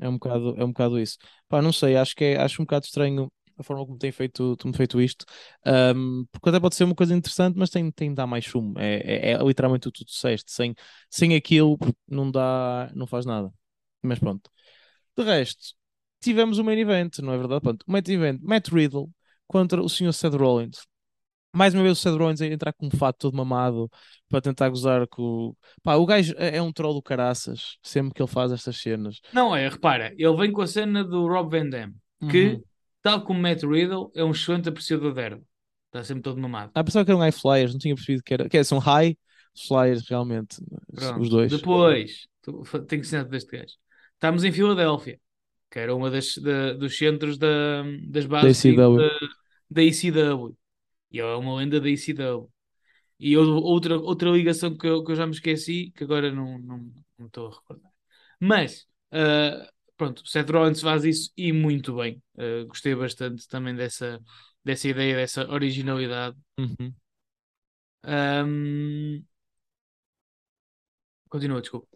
É 0.00 0.08
um 0.08 0.14
bocado, 0.14 0.54
é 0.58 0.64
um 0.64 0.68
bocado 0.68 0.98
isso. 0.98 1.18
Pá, 1.48 1.60
não 1.62 1.72
sei, 1.72 1.96
acho 1.96 2.14
que 2.16 2.24
é, 2.24 2.36
acho 2.40 2.60
um 2.62 2.64
bocado 2.64 2.86
estranho 2.86 3.30
a 3.62 3.64
forma 3.64 3.86
como 3.86 3.98
tem 3.98 4.12
feito, 4.12 4.56
tem 4.56 4.72
feito 4.72 5.00
isto. 5.00 5.24
Ahm, 5.64 6.24
porque 6.32 6.48
até 6.50 6.60
pode 6.60 6.74
ser 6.74 6.84
uma 6.84 6.94
coisa 6.94 7.14
interessante, 7.14 7.56
mas 7.58 7.70
tem, 7.70 7.90
tem 7.90 8.10
de 8.10 8.16
dar 8.16 8.26
mais 8.26 8.44
sumo. 8.46 8.78
É, 8.78 9.30
é, 9.30 9.32
é 9.32 9.38
literalmente 9.44 9.88
o 9.88 9.92
que 9.92 10.04
tu 10.04 10.06
disseste. 10.06 10.52
Sem, 10.52 10.74
sem 11.10 11.34
aquilo 11.36 11.78
não 12.08 12.30
dá, 12.30 12.90
não 12.94 13.06
faz 13.06 13.26
nada. 13.26 13.52
Mas 14.02 14.18
pronto. 14.18 14.50
De 15.16 15.24
resto, 15.24 15.74
tivemos 16.20 16.58
o 16.58 16.64
main 16.64 16.78
event, 16.78 17.18
não 17.18 17.32
é 17.32 17.38
verdade? 17.38 17.60
Pronto, 17.62 17.84
o 17.86 17.92
main 17.92 18.02
event, 18.08 18.40
Matt 18.42 18.68
Riddle 18.68 19.10
contra 19.46 19.82
o 19.82 19.88
Sr. 19.88 20.12
Seth 20.12 20.34
Rollins. 20.34 20.86
Mais 21.54 21.74
uma 21.74 21.82
vez 21.82 21.98
o 21.98 22.00
Seth 22.00 22.16
Rollins 22.16 22.40
a 22.40 22.46
entrar 22.46 22.72
com 22.72 22.86
um 22.86 22.90
fato 22.90 23.18
todo 23.18 23.36
mamado 23.36 23.90
para 24.28 24.40
tentar 24.40 24.70
gozar 24.70 25.06
com 25.08 25.22
o... 25.22 25.56
Pá, 25.82 25.96
o 25.96 26.06
gajo 26.06 26.34
é 26.38 26.56
é 26.56 26.62
um 26.62 26.72
troll 26.72 26.94
do 26.94 27.02
caraças, 27.02 27.76
sempre 27.82 28.14
que 28.14 28.22
ele 28.22 28.30
faz 28.30 28.50
estas 28.52 28.78
cenas. 28.78 29.20
Não 29.34 29.54
é, 29.54 29.68
repara, 29.68 30.14
ele 30.16 30.36
vem 30.36 30.50
com 30.50 30.62
a 30.62 30.66
cena 30.66 31.04
do 31.04 31.26
Rob 31.28 31.50
Van 31.50 31.68
Dam, 31.68 31.92
que, 32.30 32.54
Uhum. 32.54 32.64
Tal 33.02 33.24
como 33.24 33.40
Matt 33.40 33.62
Riddle, 33.62 34.10
é 34.14 34.24
um 34.24 34.30
excelente 34.30 34.68
apreciador 34.68 35.12
de 35.14 35.20
erva. 35.20 35.42
Está 35.86 36.04
sempre 36.04 36.22
todo 36.22 36.40
mamado. 36.40 36.72
Ah, 36.74 36.82
pensava 36.82 37.04
que 37.04 37.10
eram 37.10 37.20
high 37.20 37.32
flyers, 37.32 37.72
não 37.72 37.78
tinha 37.78 37.94
percebido 37.94 38.22
que 38.22 38.34
era. 38.34 38.48
Que 38.48 38.58
é, 38.58 38.64
são 38.64 38.78
high 38.78 39.16
flyers, 39.68 40.08
realmente. 40.08 40.56
Pronto. 40.94 41.20
Os 41.20 41.28
dois. 41.28 41.52
Depois, 41.52 42.26
tenho 42.42 42.86
que 42.88 42.96
ensinar 42.96 43.24
deste 43.24 43.50
gajo. 43.56 43.74
Estamos 44.14 44.44
em 44.44 44.52
Filadélfia, 44.52 45.20
que 45.70 45.78
era 45.78 45.94
uma 45.94 46.10
das, 46.10 46.36
da- 46.38 46.72
dos 46.74 46.96
centros 46.96 47.36
da, 47.38 47.82
das 48.08 48.24
bases 48.26 48.64
ECW. 48.64 48.96
da, 48.98 49.08
da 49.70 49.82
ECW. 49.82 50.56
E 51.10 51.20
é 51.20 51.24
uma 51.34 51.56
lenda 51.56 51.80
da 51.80 51.88
ECW. 51.88 52.48
E 53.18 53.36
outra, 53.36 53.98
outra 53.98 54.30
ligação 54.30 54.76
que 54.76 54.86
eu, 54.86 55.04
que 55.04 55.12
eu 55.12 55.16
já 55.16 55.26
me 55.26 55.32
esqueci, 55.32 55.92
que 55.94 56.04
agora 56.04 56.32
não, 56.32 56.58
não, 56.58 56.92
não 57.18 57.26
estou 57.26 57.48
a 57.48 57.54
recordar. 57.54 57.90
Mas, 58.40 58.86
ah, 59.12 59.70
pronto, 59.96 60.20
o 60.22 60.26
Seth 60.26 60.50
Rollins 60.50 60.80
faz 60.80 61.04
isso 61.04 61.32
e 61.36 61.52
muito 61.52 61.96
bem. 61.96 62.22
Ah, 62.38 62.64
gostei 62.66 62.94
bastante 62.94 63.46
também 63.48 63.74
dessa, 63.74 64.20
dessa 64.64 64.88
ideia, 64.88 65.16
dessa 65.16 65.48
originalidade. 65.50 66.36
Uhum. 66.58 66.94
Ahm, 68.04 69.24
Continua, 71.28 71.60
desculpa. 71.60 71.88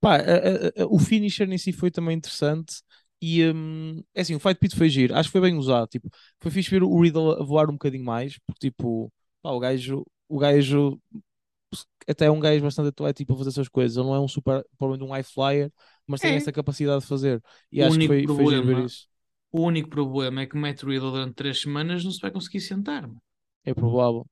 Pá, 0.00 0.16
a- 0.16 0.20
a- 0.20 0.82
a- 0.84 0.86
o 0.88 0.98
finisher 0.98 1.50
em 1.50 1.58
si 1.58 1.72
foi 1.72 1.90
também 1.90 2.16
interessante. 2.16 2.82
E 3.20 3.44
hum, 3.48 4.02
é 4.14 4.20
assim, 4.22 4.34
o 4.34 4.40
Fight 4.40 4.58
Pit 4.58 4.74
foi 4.76 4.88
giro, 4.88 5.14
acho 5.14 5.28
que 5.28 5.32
foi 5.32 5.40
bem 5.40 5.56
usado. 5.56 5.86
Tipo, 5.88 6.08
foi 6.40 6.50
fixe 6.50 6.70
ver 6.70 6.82
o 6.82 7.00
Riddle 7.00 7.40
a 7.40 7.44
voar 7.44 7.68
um 7.70 7.74
bocadinho 7.74 8.04
mais, 8.04 8.36
porque 8.46 8.68
tipo, 8.70 9.12
pá, 9.42 9.50
o 9.50 9.60
gajo, 9.60 10.04
o 10.28 10.38
gajo 10.38 11.00
até 12.08 12.26
é 12.26 12.30
um 12.30 12.40
gajo 12.40 12.62
bastante 12.64 12.88
atlético 12.88 13.28
para 13.28 13.36
fazer 13.38 13.50
essas 13.50 13.68
coisas. 13.68 13.96
Ele 13.96 14.06
não 14.06 14.14
é 14.14 14.20
um 14.20 14.28
super, 14.28 14.64
provavelmente 14.78 15.08
um 15.08 15.12
high 15.12 15.22
flyer, 15.22 15.72
mas 16.06 16.20
tem 16.20 16.34
É. 16.34 16.36
essa 16.36 16.52
capacidade 16.52 17.00
de 17.02 17.06
fazer. 17.06 17.42
E 17.70 17.82
O 17.82 17.86
acho 17.86 17.98
que 17.98 18.06
foi, 18.06 18.26
foi 18.28 18.46
giro 18.46 18.62
ver 18.62 18.62
problema- 18.62 18.86
isso. 18.86 19.08
O 19.52 19.60
único 19.62 19.88
problema 19.90 20.42
é 20.42 20.46
que 20.46 20.56
o 20.56 20.58
Matt 20.58 20.82
Riddle 20.82 21.10
durante 21.12 21.34
três 21.34 21.60
semanas 21.60 22.04
não 22.04 22.10
se 22.10 22.20
vai 22.20 22.30
conseguir 22.30 22.60
sentar. 22.60 23.02
mano. 23.06 23.22
É 23.64 23.74
provável. 23.74 24.24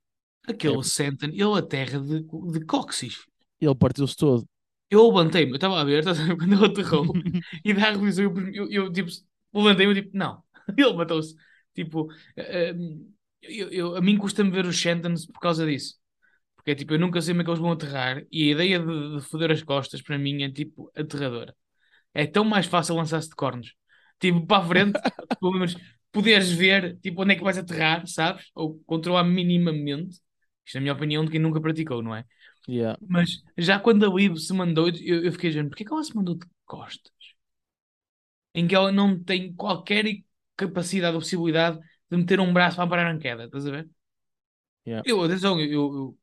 Aquele 0.48 0.78
É. 0.78 0.82
senta, 0.82 1.26
ele 1.26 1.42
aterra 1.58 2.00
de, 2.00 2.20
de 2.22 2.64
cóccix. 2.66 3.24
Ele 3.60 3.74
partiu-se 3.74 4.16
todo. 4.16 4.46
Eu 4.90 5.06
levantei-me, 5.08 5.52
eu 5.52 5.56
estava 5.56 5.80
a 5.80 5.84
ver, 5.84 6.00
estás 6.00 6.18
a 6.20 6.24
ver, 6.24 6.36
quando 6.36 6.54
ele 6.54 6.66
aterrou 6.66 7.06
e 7.64 7.72
dá 7.74 7.88
a 7.88 7.92
revisão, 7.92 8.24
eu, 8.24 8.52
eu, 8.52 8.70
eu, 8.70 8.92
tipo, 8.92 9.08
levantei-me 9.54 9.94
tipo, 9.94 10.10
não, 10.16 10.42
ele 10.76 10.92
matou-se. 10.94 11.34
Tipo, 11.74 12.08
eh, 12.36 12.74
eu, 13.42 13.68
eu- 13.70 13.96
a 13.96 14.00
mim 14.00 14.16
custa-me 14.18 14.50
ver 14.50 14.66
os 14.66 14.76
Shantons 14.76 15.26
por 15.26 15.40
causa 15.40 15.64
disso. 15.66 15.99
Porque 16.70 16.72
é 16.72 16.74
tipo, 16.76 16.94
eu 16.94 16.98
nunca 17.00 17.20
sei 17.20 17.34
como 17.34 17.42
é 17.42 17.44
que 17.44 17.50
eles 17.50 17.60
vão 17.60 17.72
aterrar 17.72 18.24
e 18.30 18.48
a 18.48 18.52
ideia 18.52 18.78
de, 18.78 19.16
de 19.16 19.20
foder 19.22 19.50
as 19.50 19.62
costas 19.62 20.00
para 20.00 20.16
mim 20.18 20.42
é 20.44 20.50
tipo 20.50 20.90
aterradora. 20.94 21.54
É 22.14 22.26
tão 22.26 22.44
mais 22.44 22.66
fácil 22.66 22.94
lançar-se 22.94 23.28
de 23.28 23.34
cornos. 23.34 23.74
Tipo, 24.20 24.46
para 24.46 24.62
a 24.62 24.68
frente, 24.68 25.00
pelo 25.40 25.52
menos 25.52 25.76
poderes 26.12 26.50
ver 26.52 26.96
tipo, 27.00 27.22
onde 27.22 27.32
é 27.32 27.36
que 27.36 27.42
vais 27.42 27.58
aterrar, 27.58 28.06
sabes? 28.06 28.46
Ou 28.54 28.78
controlar 28.86 29.24
minimamente. 29.24 30.20
Isto 30.64 30.76
é 30.76 30.78
a 30.78 30.80
minha 30.80 30.92
opinião 30.92 31.24
de 31.24 31.30
quem 31.32 31.40
nunca 31.40 31.60
praticou, 31.60 32.02
não 32.02 32.14
é? 32.14 32.24
Yeah. 32.68 32.96
Mas 33.08 33.42
já 33.58 33.80
quando 33.80 34.06
a 34.06 34.14
Liv 34.14 34.36
se 34.36 34.52
mandou, 34.52 34.88
eu, 34.88 35.24
eu 35.24 35.32
fiquei 35.32 35.50
dizendo, 35.50 35.70
porquê 35.70 35.84
que 35.84 35.92
ela 35.92 36.04
se 36.04 36.14
mandou 36.14 36.36
de 36.36 36.46
costas? 36.64 37.12
Em 38.54 38.68
que 38.68 38.74
ela 38.76 38.92
não 38.92 39.18
tem 39.20 39.52
qualquer 39.54 40.04
capacidade 40.56 41.14
ou 41.14 41.20
possibilidade 41.20 41.80
de 42.08 42.16
meter 42.16 42.38
um 42.38 42.52
braço 42.52 42.76
para 42.76 42.88
parar 42.88 43.10
a 43.12 43.18
queda, 43.18 43.44
estás 43.46 43.66
a 43.66 43.70
ver? 43.70 43.88
Yeah. 44.86 45.02
Eu, 45.04 45.22
atenção, 45.22 45.60
eu, 45.60 45.70
eu 45.70 46.18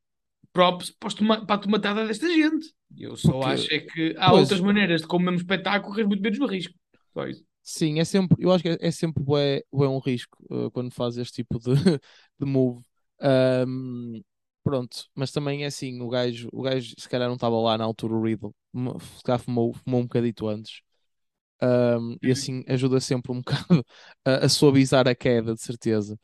props 0.58 0.92
para, 0.92 1.56
a 1.56 1.58
tomatada 1.58 2.08
desta 2.08 2.28
gente. 2.28 2.74
Eu 2.98 3.16
só 3.16 3.32
Porque- 3.32 3.46
acho 3.46 3.74
é 3.74 3.80
que 3.80 4.16
há 4.18 4.30
Pois. 4.32 4.42
outras 4.42 4.60
maneiras 4.60 5.02
de, 5.02 5.08
como 5.08 5.26
mesmo 5.26 5.40
espetáculo, 5.40 5.92
correr 5.94 6.06
muito 6.08 6.22
menos 6.22 6.40
no 6.40 6.48
risco. 6.48 6.74
Só 7.14 7.28
isso. 7.28 7.44
Sim, 7.62 8.00
é 8.00 8.06
sempre, 8.06 8.38
eu 8.40 8.52
acho 8.52 8.64
que 8.64 8.70
é, 8.70 8.78
é 8.80 8.92
sempre 8.92 9.22
bué, 9.22 9.62
bué 9.72 9.88
um 9.90 10.00
risco 10.00 10.38
uh, 10.50 10.72
quando 10.72 10.90
faz 10.94 11.18
este 11.18 11.44
tipo 11.44 11.60
de, 11.60 11.72
de 12.40 12.46
move. 12.46 12.82
Ahm, 13.20 14.22
pronto, 14.64 15.06
mas 15.14 15.32
também 15.32 15.64
é 15.64 15.68
assim, 15.68 16.02
o 16.02 16.08
gajo, 16.10 16.48
o 16.54 16.62
gajo 16.62 16.94
se 16.98 17.10
calhar 17.10 17.28
não 17.28 17.36
estava 17.36 17.58
lá 17.60 17.78
na 17.78 17.84
altura 17.84 18.14
o 18.14 18.22
Riddle, 18.24 18.54
se 19.18 19.24
calhar 19.24 19.40
fumou, 19.40 19.74
fumou 19.74 20.00
um 20.02 20.04
bocadito 20.04 20.48
antes. 20.48 20.82
Ahm, 21.62 22.18
e 22.22 22.32
assim 22.32 22.64
ajuda 22.68 23.00
sempre 23.00 23.32
um 23.32 23.42
bocado 23.42 23.86
a, 24.26 24.46
a 24.46 24.50
suavizar 24.50 25.08
a 25.08 25.16
queda, 25.16 25.54
de 25.56 25.62
certeza. 25.62 26.18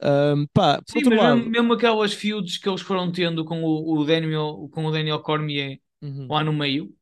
Ahm, 0.00 0.46
pá, 0.52 0.80
Sim, 0.84 1.04
mas 1.06 1.18
lado, 1.18 1.44
mesmo, 1.44 1.50
mesmo 1.50 1.72
aquelas 1.72 2.12
feuds 2.14 2.58
que 2.58 2.68
eles 2.68 2.80
foram 2.80 3.10
tendo 3.10 3.44
com 3.44 3.62
o, 3.62 3.98
o 3.98 4.04
Daniel, 4.04 4.68
com 4.72 4.84
o 4.86 4.92
Daniel 4.92 5.20
Cormier 5.20 5.80
Uhum, 6.02 6.30
lá 6.30 6.44
no 6.44 6.52
meio, 6.52 6.94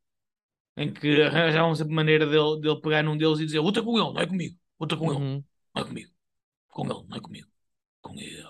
em 0.77 0.93
que 0.93 1.21
arranjavam 1.23 1.75
sempre 1.75 1.93
maneira 1.95 2.25
dele, 2.27 2.61
dele 2.61 2.81
pegar 2.81 3.03
num 3.03 3.17
deles 3.17 3.39
e 3.39 3.45
dizer: 3.45 3.59
luta 3.61 3.83
com 3.83 3.97
ele, 3.99 4.13
não 4.13 4.21
é 4.21 4.27
comigo, 4.27 4.57
luta 4.79 4.97
com 4.97 5.13
ele. 5.13 5.23
uhum. 5.23 5.43
Não 5.75 5.83
é 5.83 5.85
comigo. 5.85 6.11
Com 6.69 6.83
ele, 6.85 7.05
não 7.09 7.17
é 7.17 7.21
comigo. 7.21 7.49
Com 8.01 8.15
ele. 8.19 8.45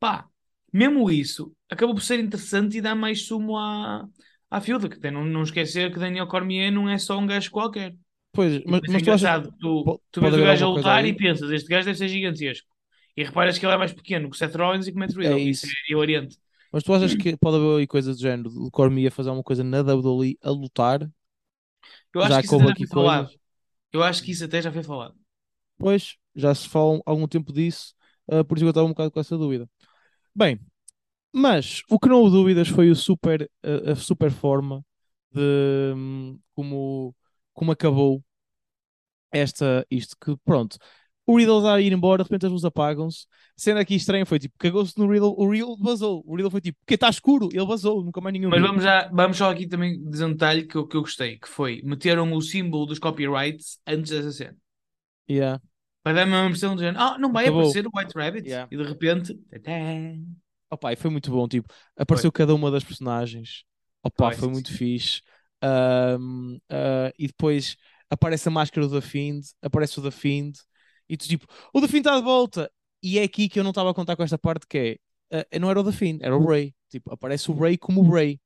Pá, 0.00 0.28
mesmo 0.72 1.10
isso 1.10 1.54
acabou 1.70 1.94
por 1.94 2.02
ser 2.02 2.20
interessante 2.20 2.78
e 2.78 2.80
dá 2.80 2.94
mais 2.94 3.26
sumo 3.26 3.56
à, 3.58 4.08
à 4.50 4.60
Fielda. 4.60 4.88
Que 4.88 4.98
tem, 5.00 5.10
não, 5.10 5.24
não 5.24 5.42
esquecer 5.42 5.92
que 5.92 5.98
Daniel 5.98 6.28
Cormier 6.28 6.72
não 6.72 6.88
é 6.88 6.98
só 6.98 7.18
um 7.18 7.26
gajo 7.26 7.50
qualquer. 7.50 7.96
Pois, 8.32 8.52
mas, 8.64 8.82
Mas, 8.86 8.92
é 8.92 8.92
mas 8.92 9.02
tu 9.02 9.10
achas. 9.12 9.32
Tu, 9.60 9.92
tu 10.12 10.20
vês 10.22 10.36
o 10.36 10.42
gajo 10.42 10.66
a 10.66 10.70
lutar 10.70 11.04
aí? 11.04 11.06
e 11.06 11.14
pensas: 11.16 11.50
este 11.50 11.68
gajo 11.68 11.86
deve 11.86 11.98
ser 11.98 12.08
gigantesco. 12.08 12.68
E 13.16 13.24
reparas 13.24 13.58
que 13.58 13.64
ele 13.64 13.74
é 13.74 13.78
mais 13.78 13.92
pequeno 13.92 14.28
que 14.28 14.36
o 14.36 14.38
Seth 14.38 14.54
Rollins 14.54 14.86
e 14.86 14.92
que 14.92 14.96
o 14.96 15.00
Matt 15.00 15.14
Riddle. 15.14 15.38
É 15.38 15.40
isso. 15.40 15.66
isso. 15.66 15.76
é 15.88 15.92
hilariante. 15.92 16.38
mas 16.72 16.82
tu 16.82 16.92
achas 16.92 17.14
que 17.14 17.36
pode 17.36 17.56
haver 17.56 17.78
aí 17.80 17.86
coisa 17.86 18.12
do 18.12 18.20
género, 18.20 18.50
do 18.50 18.70
Cormier 18.70 19.10
fazer 19.10 19.30
alguma 19.30 19.44
coisa 19.44 19.64
na 19.64 19.82
WWE 19.82 20.38
a 20.42 20.50
lutar? 20.50 21.08
Eu 22.14 22.22
acho 22.22 22.30
Já 22.30 22.40
que 22.40 22.46
isso 22.46 22.54
até 22.56 22.64
já 22.64 22.72
aqui 22.72 22.86
foi 22.86 22.88
falado. 22.88 23.26
coisas? 23.26 23.40
Eu 23.92 24.02
acho 24.02 24.22
que 24.22 24.30
isso 24.32 24.44
até 24.44 24.62
já 24.62 24.72
foi 24.72 24.82
falado. 24.82 25.14
Pois, 25.78 26.16
já 26.34 26.54
se 26.54 26.68
fala 26.68 26.98
há 27.06 27.10
algum 27.10 27.28
tempo 27.28 27.52
disso, 27.52 27.94
ah, 28.28 28.44
por 28.44 28.56
isso 28.56 28.64
eu 28.66 28.70
estava 28.70 28.86
um 28.86 28.90
bocado 28.90 29.10
com 29.10 29.20
essa 29.20 29.36
dúvida. 29.36 29.68
Bem, 30.34 30.60
mas 31.32 31.82
o 31.90 31.98
que 31.98 32.08
não 32.08 32.18
houve 32.22 32.32
dúvidas 32.36 32.68
foi 32.68 32.90
o 32.90 32.96
super, 32.96 33.50
a, 33.62 33.92
a 33.92 33.96
super 33.96 34.30
forma 34.30 34.84
de 35.32 35.94
hum, 35.96 36.38
como, 36.54 37.14
como 37.54 37.72
acabou 37.72 38.24
esta, 39.30 39.86
isto, 39.90 40.16
que 40.20 40.36
pronto, 40.44 40.78
o 41.26 41.36
Riddle 41.36 41.58
está 41.58 41.74
a 41.74 41.80
ir 41.80 41.92
embora, 41.92 42.22
de 42.22 42.28
repente 42.28 42.46
as 42.46 42.52
luzes 42.52 42.64
apagam-se. 42.64 43.26
Sendo 43.56 43.80
aqui 43.80 43.96
estranho 43.96 44.24
foi 44.24 44.38
tipo, 44.38 44.54
cagou-se 44.58 44.96
no 44.96 45.10
Riddle, 45.10 45.34
o 45.36 45.50
Riddle 45.50 45.76
vazou. 45.78 46.22
O 46.24 46.36
Riddle 46.36 46.50
foi 46.50 46.60
tipo, 46.60 46.78
porque 46.80 46.94
está 46.94 47.08
escuro, 47.08 47.48
ele 47.52 47.66
vazou, 47.66 48.04
nunca 48.04 48.20
mais 48.20 48.32
ninguém 48.32 48.48
Mas 48.48 48.62
vamos, 48.62 48.84
já, 48.84 49.08
vamos 49.12 49.36
só 49.36 49.50
aqui 49.50 49.66
também 49.66 50.00
dizer 50.08 50.24
um 50.24 50.32
detalhe 50.32 50.64
que 50.66 50.76
eu, 50.76 50.86
que 50.86 50.96
eu 50.96 51.00
gostei: 51.00 51.38
que 51.38 51.48
foi 51.48 51.82
meteram 51.84 52.32
o 52.32 52.40
símbolo 52.40 52.86
dos 52.86 52.98
copyrights 53.00 53.80
antes 53.86 54.10
dessa 54.10 54.30
cena. 54.30 54.56
Yeah. 55.28 55.60
Para 56.02 56.24
dar 56.24 56.26
uma 56.28 56.46
impressão 56.46 56.76
de 56.76 56.82
género, 56.82 57.02
ah, 57.02 57.18
não 57.18 57.32
vai 57.32 57.46
Acabou. 57.46 57.62
aparecer 57.62 57.84
o 57.84 57.90
White 57.92 58.12
Rabbit. 58.16 58.48
Yeah. 58.48 58.68
E 58.70 58.76
de 58.76 58.82
repente, 58.84 59.34
tadã. 59.50 60.22
Opa, 60.70 60.92
e 60.92 60.96
foi 60.96 61.10
muito 61.10 61.30
bom, 61.32 61.48
tipo, 61.48 61.72
apareceu 61.96 62.30
cada 62.30 62.54
uma 62.54 62.70
das 62.70 62.84
personagens. 62.84 63.64
Opa, 64.02 64.30
Foi, 64.30 64.36
foi 64.36 64.48
muito 64.48 64.72
fixe. 64.72 65.20
Ahm, 65.60 66.58
ah, 66.70 67.12
e 67.18 67.26
depois 67.26 67.76
aparece 68.08 68.46
a 68.48 68.52
máscara 68.52 68.86
do 68.86 69.00
The 69.00 69.06
Fiend, 69.06 69.44
aparece 69.60 69.98
o 69.98 70.02
The 70.02 70.12
Fiend, 70.12 70.56
e 71.08 71.16
tu 71.16 71.26
tipo, 71.26 71.46
o 71.72 71.80
Fiend 71.80 71.98
está 71.98 72.16
de 72.16 72.22
volta. 72.22 72.70
E 73.02 73.18
é 73.18 73.22
aqui 73.22 73.48
que 73.48 73.58
eu 73.60 73.64
não 73.64 73.70
estava 73.70 73.90
a 73.90 73.94
contar 73.94 74.16
com 74.16 74.22
esta 74.22 74.38
parte 74.38 74.66
que 74.66 74.98
é, 75.30 75.46
ah, 75.52 75.58
não 75.58 75.70
era 75.70 75.80
o 75.80 75.92
Fiend, 75.92 76.22
era 76.22 76.36
o 76.36 76.44
Ray. 76.46 76.74
Tipo, 76.88 77.12
aparece 77.12 77.50
o 77.50 77.54
Ray 77.54 77.76
como 77.78 78.02
o 78.02 78.10
Ray. 78.10 78.40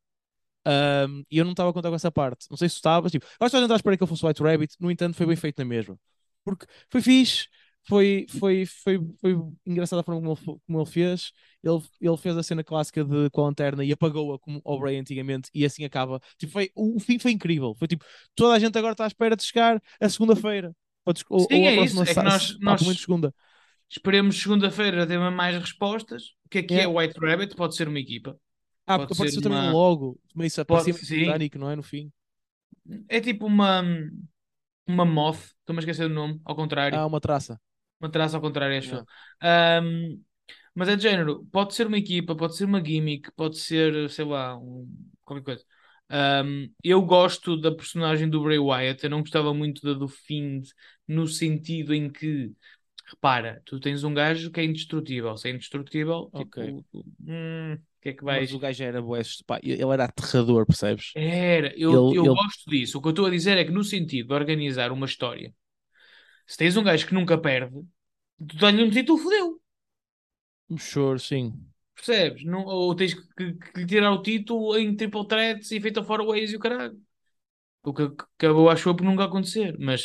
Ahm, 0.67 1.23
e 1.31 1.39
eu 1.39 1.45
não 1.45 1.53
estava 1.53 1.71
a 1.71 1.73
contar 1.73 1.89
com 1.89 1.95
essa 1.95 2.13
parte. 2.13 2.47
Não 2.51 2.57
sei 2.57 2.69
se 2.69 2.77
tu 2.77 2.79
estavas, 2.79 3.13
tipo, 3.13 3.25
eu 3.27 3.47
acho 3.47 3.51
que 3.51 3.57
estava 3.57 3.75
a 3.75 3.77
esperar 3.77 3.97
que 3.97 4.03
ele 4.05 4.09
fosse 4.09 4.25
o 4.25 4.29
White 4.29 4.43
Rabbit, 4.43 4.77
no 4.81 4.91
entanto 4.91 5.17
foi 5.17 5.27
bem 5.27 5.37
feito 5.37 5.59
na 5.59 5.65
mesma. 5.65 5.99
Porque 6.45 6.67
foi 6.91 7.01
fixe, 7.03 7.49
foi, 7.89 8.27
foi, 8.29 8.67
foi, 8.67 8.99
foi 9.21 9.37
engraçada 9.67 10.01
a 10.01 10.05
forma 10.05 10.21
como 10.21 10.33
ele, 10.33 10.61
como 10.67 10.79
ele 10.81 10.87
fez. 10.91 11.33
Ele, 11.63 11.83
ele 12.01 12.17
fez 12.17 12.37
a 12.37 12.43
cena 12.43 12.65
clássica 12.65 13.05
de, 13.05 13.31
com 13.31 13.43
a 13.43 13.45
lanterna 13.45 13.85
e 13.85 13.93
apagou-a 13.93 14.39
como 14.39 14.61
o 14.65 14.79
Bray 14.79 14.97
antigamente 14.99 15.51
e 15.55 15.65
assim 15.65 15.85
acaba. 15.85 16.21
Tipo, 16.39 16.53
foi, 16.53 16.71
o 16.75 16.99
fim 17.01 17.19
foi 17.19 17.33
incrível. 17.33 17.75
Foi 17.75 17.89
tipo, 17.89 18.05
toda 18.35 18.55
a 18.55 18.59
gente 18.59 18.77
agora 18.79 18.93
está 18.93 19.05
à 19.05 19.07
espera 19.09 19.37
de 19.37 19.45
chegar 19.45 19.83
a 20.01 20.09
segunda-feira. 20.09 20.75
Ou, 21.05 21.13
des- 21.13 21.25
ou, 21.29 21.41
Sim, 21.41 21.63
ou 21.63 21.69
a 21.69 21.71
é 21.73 21.77
próxima 21.77 22.03
isso, 22.03 22.11
é 22.11 22.15
que 22.15 22.23
nós- 22.23 22.59
nós- 22.61 23.01
segunda. 23.01 23.35
Esperemos 23.89 24.41
segunda-feira 24.41 25.07
ter 25.07 25.19
mais 25.19 25.57
respostas. 25.57 26.35
O 26.45 26.49
que 26.49 26.59
é 26.59 26.63
que 26.63 26.75
é 26.75 26.87
o 26.87 26.97
White 26.99 27.19
Rabbit? 27.19 27.57
Pode 27.57 27.75
ser 27.75 27.89
uma 27.89 27.99
equipa. 27.99 28.39
Ah, 28.87 28.99
Pode 28.99 29.09
porque 29.17 29.31
ser 29.31 29.41
também 29.41 29.59
uma- 29.59 29.71
um 29.71 29.73
logo. 29.73 30.21
Isso 30.39 30.65
Pode- 30.65 30.93
britânico, 30.93 31.59
não 31.59 31.71
é? 31.71 31.77
No 31.77 31.83
fim. 31.83 32.13
É 33.09 33.21
tipo 33.21 33.47
uma, 33.47 33.83
uma 34.87 35.05
moth, 35.05 35.39
estou-me 35.61 35.79
a 35.79 35.81
esquecer 35.81 36.09
do 36.09 36.15
nome, 36.15 36.41
ao 36.45 36.55
contrário. 36.57 36.99
Ah, 36.99 37.07
uma 37.07 37.21
traça. 37.21 37.61
Uma 38.01 38.11
traça 38.11 38.37
ao 38.37 38.41
contrário, 38.41 38.79
acho 38.79 39.05
Yeah. 39.43 39.85
Um, 39.87 40.23
mas 40.75 40.89
é 40.89 40.97
de 40.97 41.03
género, 41.03 41.45
pode 41.53 41.75
ser 41.75 41.87
uma 41.87 41.99
equipa, 41.99 42.35
pode 42.35 42.57
ser 42.57 42.65
uma 42.65 42.83
gimmick, 42.85 43.31
pode 43.33 43.59
ser, 43.59 44.09
sei 44.11 44.25
lá, 44.25 44.57
um- 44.57 44.89
qualquer 45.25 45.45
coisa. 45.45 45.65
Um, 46.11 46.73
eu 46.83 47.03
gosto 47.03 47.57
da 47.57 47.71
personagem 47.75 48.29
do 48.29 48.43
Bray 48.43 48.59
Wyatt, 48.59 49.05
eu 49.05 49.11
não 49.11 49.21
gostava 49.21 49.55
muito 49.55 49.83
da 49.83 49.95
do 49.95 50.09
Fiend, 50.09 50.69
no 51.07 51.27
sentido 51.29 51.95
em 51.95 52.11
que, 52.11 52.53
repara, 53.07 53.63
tu 53.67 53.81
tens 53.81 54.05
um 54.05 54.15
gajo 54.15 54.51
que 54.51 54.61
é 54.61 54.65
indestrutível, 54.65 55.37
se 55.37 55.49
é 55.49 55.53
indestrutível, 55.53 56.33
Ok. 56.33 56.57
tipo, 56.57 56.85
hum, 57.27 57.75
o 57.75 57.79
que 58.03 58.11
é 58.11 58.15
que 58.15 58.25
vais. 58.25 58.49
Mas 58.49 58.53
o 58.53 58.59
gajo 58.59 58.83
era 58.85 59.03
bué, 59.03 59.23
pá, 59.47 59.59
ele 59.63 59.83
era 59.83 60.05
aterrador, 60.05 60.65
percebes? 60.67 61.15
Era, 61.15 61.73
eu, 61.77 62.07
Ele- 62.07 62.11
eu 62.11 62.27
ele- 62.27 62.39
gosto 62.39 62.71
disso. 62.71 62.99
O 62.99 63.03
que 63.03 63.09
eu 63.09 63.11
estou 63.11 63.27
a 63.27 63.31
dizer 63.31 63.59
é 63.59 63.65
que, 63.65 63.71
no 63.73 63.83
sentido 63.85 64.29
de 64.29 64.35
organizar 64.35 64.93
uma 64.93 65.07
história, 65.07 65.53
se 66.47 66.57
tens 66.59 66.77
um 66.77 66.85
gajo 66.85 67.07
que 67.09 67.15
nunca 67.15 67.39
perde, 67.39 67.77
tu 68.49 68.57
dá-lhe 68.59 68.83
um 68.85 68.91
título, 68.91 69.19
fodeu. 69.19 69.61
Sure, 70.79 71.19
sim. 71.21 71.70
Percebes? 72.01 72.45
Não, 72.45 72.65
ou 72.65 72.95
tens 72.95 73.15
que, 73.15 73.53
que- 73.55 73.87
tirar 73.87 74.13
o 74.13 74.23
título 74.23 74.77
em 74.79 74.97
triple 74.97 75.27
threats 75.27 75.71
e 75.71 75.81
feita 75.81 76.03
fora 76.03 76.25
ways 76.25 76.53
e 76.53 76.57
o 76.57 76.59
caralho. 76.59 76.99
O 77.85 77.95
que 77.95 78.03
acabou, 78.39 78.71
acho 78.71 78.89
eu, 78.91 78.97
por 78.97 79.05
nunca 79.05 79.25
acontecer. 79.25 79.77
Mas 79.79 80.05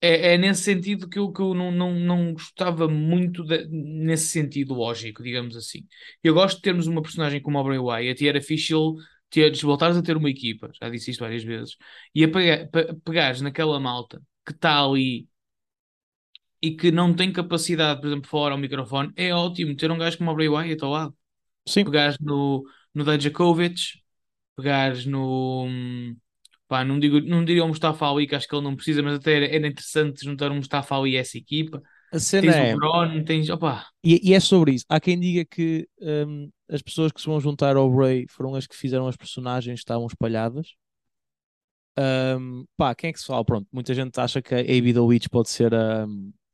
é, 0.00 0.34
é 0.34 0.38
nesse 0.38 0.62
sentido 0.64 1.08
que 1.08 1.18
eu, 1.18 1.32
que 1.32 1.40
eu 1.42 1.54
não, 1.54 1.72
não, 1.72 1.94
não 1.94 2.32
gostava 2.34 2.88
muito 2.88 3.44
de- 3.44 3.66
nesse 3.68 4.28
sentido 4.28 4.74
lógico, 4.74 5.22
digamos 5.22 5.56
assim. 5.56 5.86
Eu 6.24 6.34
gosto 6.34 6.56
de 6.58 6.62
termos 6.62 6.86
uma 6.86 7.02
personagem 7.02 7.42
como 7.42 7.58
o 7.60 7.64
Bray 7.64 7.78
Wyatt 7.78 8.24
e 8.24 8.28
era 8.28 8.42
fixe 8.42 8.74
teres, 9.30 9.62
voltares 9.62 9.96
a 9.96 10.02
ter 10.02 10.16
uma 10.16 10.30
equipa, 10.30 10.70
já 10.80 10.88
disse 10.90 11.10
isto 11.10 11.20
várias 11.20 11.44
vezes, 11.44 11.76
e 12.14 12.24
a 12.24 12.30
pegar, 12.30 12.66
pe- 12.68 12.94
pegares 13.04 13.40
naquela 13.40 13.78
malta 13.80 14.22
que 14.46 14.52
está 14.52 14.82
ali 14.84 15.28
e 16.60 16.72
que 16.76 16.90
não 16.90 17.14
tem 17.14 17.32
capacidade, 17.32 18.00
por 18.00 18.08
exemplo, 18.08 18.28
falar 18.28 18.52
ao 18.52 18.58
microfone, 18.58 19.12
é 19.16 19.32
ótimo 19.32 19.76
ter 19.76 19.90
um 19.90 19.98
gajo 19.98 20.18
como 20.18 20.30
o 20.30 20.34
Bray 20.34 20.48
Wyatt 20.48 20.84
ao 20.84 20.90
lado. 20.90 21.16
Sim. 21.66 21.84
Pegares 21.84 22.18
no, 22.20 22.64
no 22.94 23.04
Dijakovic, 23.04 24.00
pegares 24.56 25.06
no. 25.06 25.66
hum, 25.66 26.16
Pá, 26.68 26.84
não, 26.84 26.98
digo, 26.98 27.18
não 27.22 27.42
diria 27.42 27.64
o 27.64 27.68
Mustafa 27.68 28.06
Ali, 28.06 28.26
que 28.26 28.34
acho 28.34 28.46
que 28.46 28.54
ele 28.54 28.62
não 28.62 28.76
precisa, 28.76 29.02
mas 29.02 29.14
até 29.14 29.54
era, 29.54 29.66
interessante 29.66 30.22
juntar 30.22 30.52
o 30.52 30.54
Mustafa 30.54 30.96
Ali 30.96 31.16
a 31.16 31.20
essa 31.20 31.38
equipa. 31.38 31.82
A 32.12 32.18
cena 32.18 32.52
Tens 32.52 32.56
é. 32.56 32.74
o 32.74 32.78
Bron, 32.78 33.24
tens. 33.24 33.48
Opa, 33.48 33.86
E, 34.04 34.20
e 34.30 34.34
é 34.34 34.40
sobre 34.40 34.72
isso. 34.72 34.84
Há 34.86 35.00
quem 35.00 35.18
diga 35.18 35.46
que 35.46 35.88
hum, 35.98 36.50
as 36.68 36.82
pessoas 36.82 37.10
que 37.10 37.20
se 37.20 37.26
vão 37.26 37.40
juntar 37.40 37.74
ao 37.76 37.90
Bray 37.90 38.26
foram 38.28 38.54
as 38.54 38.66
que 38.66 38.76
fizeram 38.76 39.08
as 39.08 39.16
personagens 39.16 39.76
que 39.76 39.80
estavam 39.80 40.06
espalhadas. 40.06 40.74
Hum, 41.98 42.64
pá, 42.76 42.94
quem 42.94 43.10
é 43.10 43.12
que 43.12 43.18
se 43.18 43.26
fala? 43.26 43.44
Pronto, 43.44 43.66
muita 43.72 43.94
gente 43.94 44.18
acha 44.20 44.42
que 44.42 44.54
a 44.54 44.60
Abby 44.60 44.92
the 44.92 45.00
Witch 45.00 45.28
pode 45.30 45.48
ser 45.48 45.74
a, 45.74 46.06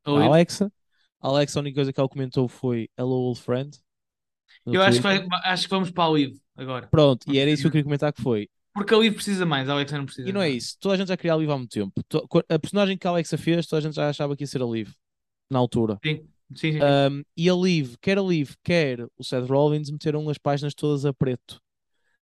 a 0.05 0.11
Ali- 0.11 0.27
Alexa. 0.27 0.73
A 1.21 1.29
Alexa, 1.29 1.59
a 1.59 1.63
única 1.63 1.77
coisa 1.77 1.93
que 1.93 1.99
ela 2.01 2.09
comentou 2.09 2.49
foi 2.49 2.89
Hello, 2.99 3.13
old 3.15 3.41
friend. 3.41 3.79
eu 4.67 4.83
acho 4.83 4.99
que, 4.99 5.03
vai- 5.03 5.27
acho 5.45 5.65
que 5.65 5.71
vamos 5.71 5.91
para 5.91 6.05
a 6.05 6.09
Live 6.09 6.41
agora. 6.57 6.87
Pronto, 6.89 7.33
e 7.33 7.39
era 7.39 7.51
isso 7.51 7.63
que 7.63 7.67
eu 7.69 7.73
queria 7.73 7.85
comentar 7.85 8.13
que 8.13 8.23
foi. 8.23 8.49
Porque 8.75 8.93
a 8.93 8.99
Live 8.99 9.15
precisa 9.15 9.47
mais, 9.47 9.69
a 9.69 9.73
Alexa 9.73 9.97
não 9.97 10.05
precisa. 10.05 10.29
E 10.29 10.33
não 10.33 10.43
é 10.43 10.51
isso. 10.51 10.77
Toda 10.81 10.95
a 10.95 10.99
gente 10.99 11.09
já 11.09 11.17
queria 11.17 11.33
a 11.35 11.37
Liv 11.37 11.51
há 11.51 11.57
muito 11.57 11.71
tempo. 11.71 11.93
A 12.49 12.59
personagem 12.59 12.99
que 12.99 13.07
a 13.07 13.11
Alexa 13.11 13.39
fez, 13.39 13.67
toda 13.67 13.79
a 13.79 13.83
gente 13.83 13.95
já 13.95 14.09
achava 14.09 14.37
que 14.37 14.43
ia 14.43 14.47
ser 14.47 14.63
a 14.63 14.67
Liv. 14.67 14.91
Na 15.51 15.59
altura. 15.59 15.99
Sim, 16.05 16.27
sim, 16.55 16.73
sim. 16.73 16.79
Um, 16.83 17.23
e 17.37 17.49
a 17.49 17.55
Liv, 17.55 17.95
quer 18.01 18.19
a 18.19 18.23
Liv, 18.23 18.55
quer 18.63 19.07
o 19.17 19.23
Seth 19.23 19.47
Rollins, 19.49 19.91
meteram 19.91 20.29
as 20.29 20.39
páginas 20.39 20.75
todas 20.75 21.05
a 21.05 21.13
preto 21.13 21.61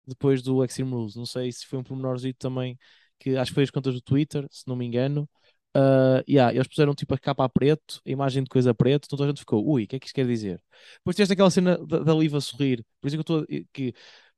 depois 0.06 0.42
do 0.42 0.64
Extreme 0.64 0.92
Rules. 0.92 1.16
Não 1.16 1.26
sei 1.26 1.52
se 1.52 1.66
foi 1.66 1.80
um 1.80 1.84
pormenorzito 1.84 2.40
também, 2.40 2.78
que 3.20 3.38
acho 3.38 3.52
que 3.52 3.56
foi 3.56 3.64
as 3.64 3.72
contas 3.72 3.94
do 3.94 4.02
Twitter, 4.02 4.46
se 4.52 4.68
não 4.68 4.76
me 4.76 4.86
engano. 4.86 5.30
Uh, 5.76 6.22
yeah, 6.28 6.54
eles 6.54 6.68
puseram 6.68 6.94
tipo 6.94 7.14
a 7.14 7.18
capa 7.18 7.46
a 7.46 7.50
preto, 7.50 8.02
a 8.06 8.10
imagem 8.10 8.44
de 8.44 8.50
coisa 8.50 8.72
a 8.72 8.74
preto, 8.74 9.06
então 9.06 9.18
toda 9.18 9.30
a 9.30 9.32
gente 9.32 9.40
ficou, 9.40 9.66
ui, 9.66 9.84
o 9.84 9.88
que 9.88 9.96
é 9.96 10.00
que 10.00 10.06
isto 10.06 10.16
quer 10.16 10.28
dizer? 10.28 10.62
Depois 10.98 11.16
tiveste 11.16 11.34
aquela 11.34 11.50
cena 11.50 11.78
da, 11.86 12.00
da 12.00 12.14
Liv 12.14 12.36
a 12.36 12.42
sorrir, 12.42 12.84
por 13.00 13.08
isso 13.08 13.16
que 13.16 13.32
eu 13.32 13.40
estou 13.40 13.66
que 13.72 13.94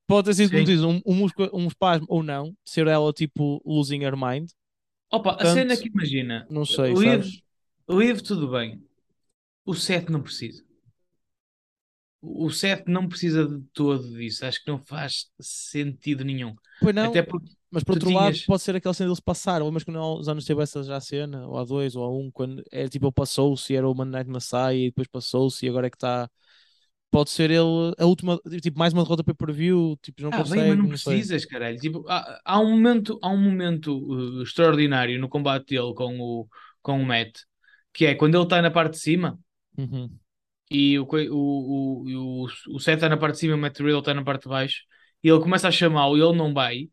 pode 0.05 0.25
ter 0.27 0.35
sido, 0.35 0.63
diz, 0.63 0.81
um, 0.81 1.01
um, 1.05 1.27
um 1.53 1.67
espasmo 1.67 2.05
ou 2.07 2.21
não, 2.21 2.55
ser 2.63 2.85
ela 2.85 3.11
tipo 3.11 3.61
losing 3.65 4.03
her 4.03 4.15
mind, 4.15 4.49
Opa, 5.11 5.31
a 5.31 5.33
portanto, 5.33 5.53
cena 5.53 5.73
é 5.73 5.77
que 5.77 5.87
imagina, 5.89 6.47
não 6.49 6.65
sei, 6.65 6.95
sabes? 6.95 7.41
Live 7.87 8.23
tudo 8.23 8.49
bem. 8.49 8.81
O 9.65 9.73
Seth 9.73 10.09
não 10.09 10.21
precisa. 10.21 10.63
O 12.21 12.49
Seth 12.49 12.87
não 12.87 13.07
precisa 13.07 13.45
de 13.45 13.61
todo 13.73 14.09
disso. 14.17 14.45
Acho 14.45 14.63
que 14.63 14.71
não 14.71 14.79
faz 14.79 15.29
sentido 15.39 16.23
nenhum. 16.23 16.55
Pois 16.79 16.95
não, 16.95 17.09
Até 17.09 17.21
porque 17.21 17.51
Mas 17.73 17.83
por 17.83 17.93
outro 17.93 18.11
lado, 18.11 18.39
tinhas- 18.39 18.45
pode 18.45 18.61
ser 18.61 18.75
aquela 18.75 18.93
cena 18.93 19.09
deles 19.09 19.19
passaram. 19.19 19.71
Mas 19.71 19.83
quando 19.83 19.99
há 19.99 20.15
uns 20.15 20.27
anos 20.27 20.45
teve 20.45 20.61
essa 20.63 20.83
já 20.83 20.99
cena, 21.01 21.47
ou 21.47 21.57
há 21.57 21.65
dois, 21.65 21.95
ou 21.95 22.03
há 22.05 22.09
um, 22.11 22.31
quando 22.31 22.63
é 22.71 22.87
tipo 22.87 23.05
ele 23.07 23.13
passou-se 23.13 23.73
e 23.73 23.75
era 23.75 23.89
o 23.89 23.93
Monday 23.95 24.11
Night 24.23 24.29
Messiah 24.31 24.73
e 24.75 24.85
depois 24.89 25.07
passou-se 25.07 25.65
e 25.65 25.69
agora 25.69 25.87
é 25.87 25.89
que 25.89 25.97
está. 25.97 26.29
Pode 27.11 27.29
ser 27.31 27.51
ele 27.51 27.93
a 27.99 28.05
última, 28.05 28.39
tipo, 28.61 28.79
mais 28.79 28.93
uma 28.93 29.03
derrota 29.03 29.23
para 29.23 29.53
view, 29.53 29.97
tipo, 30.01 30.21
não 30.23 30.31
Ah, 30.31 30.37
consegue. 30.37 30.61
bem, 30.61 30.69
mas 30.69 30.77
não 30.79 30.87
não 30.89 30.97
sei. 30.97 31.15
precisas, 31.19 31.45
caralho. 31.45 31.77
Tipo, 31.77 32.05
há, 32.09 32.41
há 32.43 32.59
um 32.59 32.71
momento, 32.71 33.19
há 33.21 33.29
um 33.29 33.37
momento 33.37 33.97
uh, 33.99 34.41
extraordinário 34.43 35.19
no 35.19 35.29
combate 35.29 35.67
dele 35.75 35.93
com 35.93 36.19
o, 36.19 36.47
com 36.81 36.99
o 37.01 37.05
Matt, 37.05 37.37
que 37.93 38.05
é 38.05 38.15
quando 38.15 38.35
ele 38.35 38.43
está 38.43 38.61
na 38.61 38.71
parte 38.71 38.93
de 38.93 38.99
cima 38.99 39.39
Uhum. 39.77 40.19
e 40.69 40.97
o, 40.99 41.03
o, 41.05 42.03
o, 42.11 42.43
o, 42.45 42.75
o 42.75 42.79
Seth 42.79 42.95
está 42.95 43.09
na 43.09 43.17
parte 43.17 43.33
de 43.35 43.39
cima 43.41 43.53
e 43.53 43.55
o 43.55 43.59
Matt 43.59 43.79
Riddle 43.79 43.99
está 43.99 44.13
na 44.13 44.23
parte 44.23 44.43
de 44.43 44.49
baixo 44.49 44.83
e 45.23 45.29
ele 45.29 45.39
começa 45.41 45.67
a 45.67 45.71
chamá-lo 45.71 46.17
e 46.17 46.21
ele 46.21 46.35
não 46.37 46.53
vai 46.53 46.89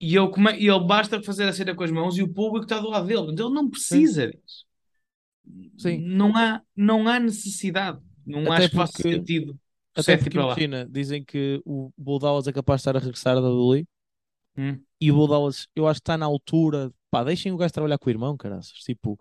e 0.00 0.16
ele, 0.16 0.28
come, 0.28 0.52
ele 0.52 0.80
basta 0.80 1.22
fazer 1.22 1.48
a 1.48 1.52
cena 1.52 1.74
com 1.74 1.82
as 1.82 1.90
mãos 1.90 2.16
e 2.16 2.22
o 2.22 2.28
público 2.32 2.64
está 2.64 2.78
do 2.78 2.88
lado 2.88 3.06
dele. 3.06 3.20
Portanto, 3.20 3.40
ele 3.46 3.54
não 3.54 3.68
precisa 3.68 4.28
disso. 4.28 4.66
Sim. 5.78 5.98
Não 6.00 6.36
há, 6.36 6.60
não 6.76 7.08
há 7.08 7.18
necessidade. 7.18 8.00
Não 8.26 8.40
Até 8.42 8.52
acho 8.64 8.70
que 8.70 8.76
faça 8.76 9.02
sentido. 9.02 9.58
Até 9.94 10.16
porque 10.16 10.30
para 10.30 10.46
lá. 10.46 10.52
imagina, 10.52 10.86
dizem 10.88 11.24
que 11.24 11.60
o 11.64 11.90
Bull 11.96 12.18
Dallas 12.18 12.46
é 12.46 12.52
capaz 12.52 12.78
de 12.78 12.82
estar 12.82 12.96
a 12.96 13.00
regressar 13.00 13.34
da 13.34 13.40
WWE 13.40 13.86
Hum. 14.56 14.80
e 15.00 15.10
o 15.10 15.14
Bull 15.14 15.28
Dallas, 15.28 15.68
eu 15.74 15.86
acho 15.86 16.00
que 16.00 16.02
está 16.02 16.18
na 16.18 16.26
altura. 16.26 16.92
Pá, 17.10 17.24
deixem 17.24 17.52
o 17.52 17.56
gajo 17.56 17.72
trabalhar 17.72 17.96
com 17.98 18.08
o 18.08 18.12
irmão, 18.12 18.36
caraças. 18.36 18.78
Tipo, 18.80 19.18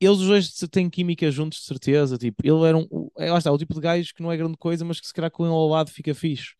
eles 0.00 0.18
os 0.18 0.26
dois 0.26 0.50
têm 0.70 0.88
química 0.88 1.30
juntos, 1.30 1.58
de 1.60 1.64
certeza. 1.66 2.16
Tipo, 2.16 2.42
ele 2.46 2.64
era 2.66 2.76
um. 2.76 2.86
o- 2.90 3.12
É, 3.18 3.30
lá 3.30 3.38
está, 3.38 3.52
o 3.52 3.58
tipo 3.58 3.74
de 3.74 3.80
gajo 3.80 4.14
que 4.14 4.22
não 4.22 4.32
é 4.32 4.36
grande 4.36 4.56
coisa, 4.56 4.84
mas 4.84 5.00
que 5.00 5.06
se 5.06 5.12
calhar 5.12 5.30
com 5.30 5.44
ele 5.44 5.52
ao 5.52 5.68
lado 5.68 5.90
fica 5.90 6.14
fixe. 6.14 6.54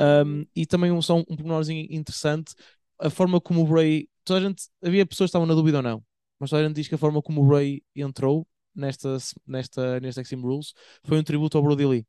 Um, 0.00 0.44
e 0.56 0.66
também 0.66 0.90
um, 0.90 1.00
só 1.00 1.16
um, 1.16 1.20
um 1.20 1.36
pormenorzinho 1.36 1.86
interessante, 1.90 2.54
a 3.02 3.10
forma 3.10 3.40
como 3.40 3.62
o 3.62 3.66
Bray. 3.66 4.08
Toda 4.24 4.40
a 4.40 4.48
gente. 4.48 4.64
Havia 4.84 5.06
pessoas 5.06 5.28
que 5.28 5.30
estavam 5.30 5.46
na 5.46 5.54
dúvida 5.54 5.78
ou 5.78 5.82
não, 5.82 6.04
mas 6.40 6.50
toda 6.50 6.62
a 6.64 6.66
gente 6.68 6.76
diz 6.76 6.88
que 6.88 6.94
a 6.96 6.98
forma 6.98 7.22
como 7.22 7.42
o 7.42 7.46
Bray 7.48 7.82
entrou 7.96 8.46
nesta, 8.74 9.16
nesta, 9.46 10.00
neste 10.00 10.20
Extreme 10.20 10.44
Rules 10.44 10.74
foi 11.04 11.18
um 11.18 11.22
tributo 11.24 11.58
ao 11.58 11.64
Brody 11.64 11.86
Lee. 11.86 12.06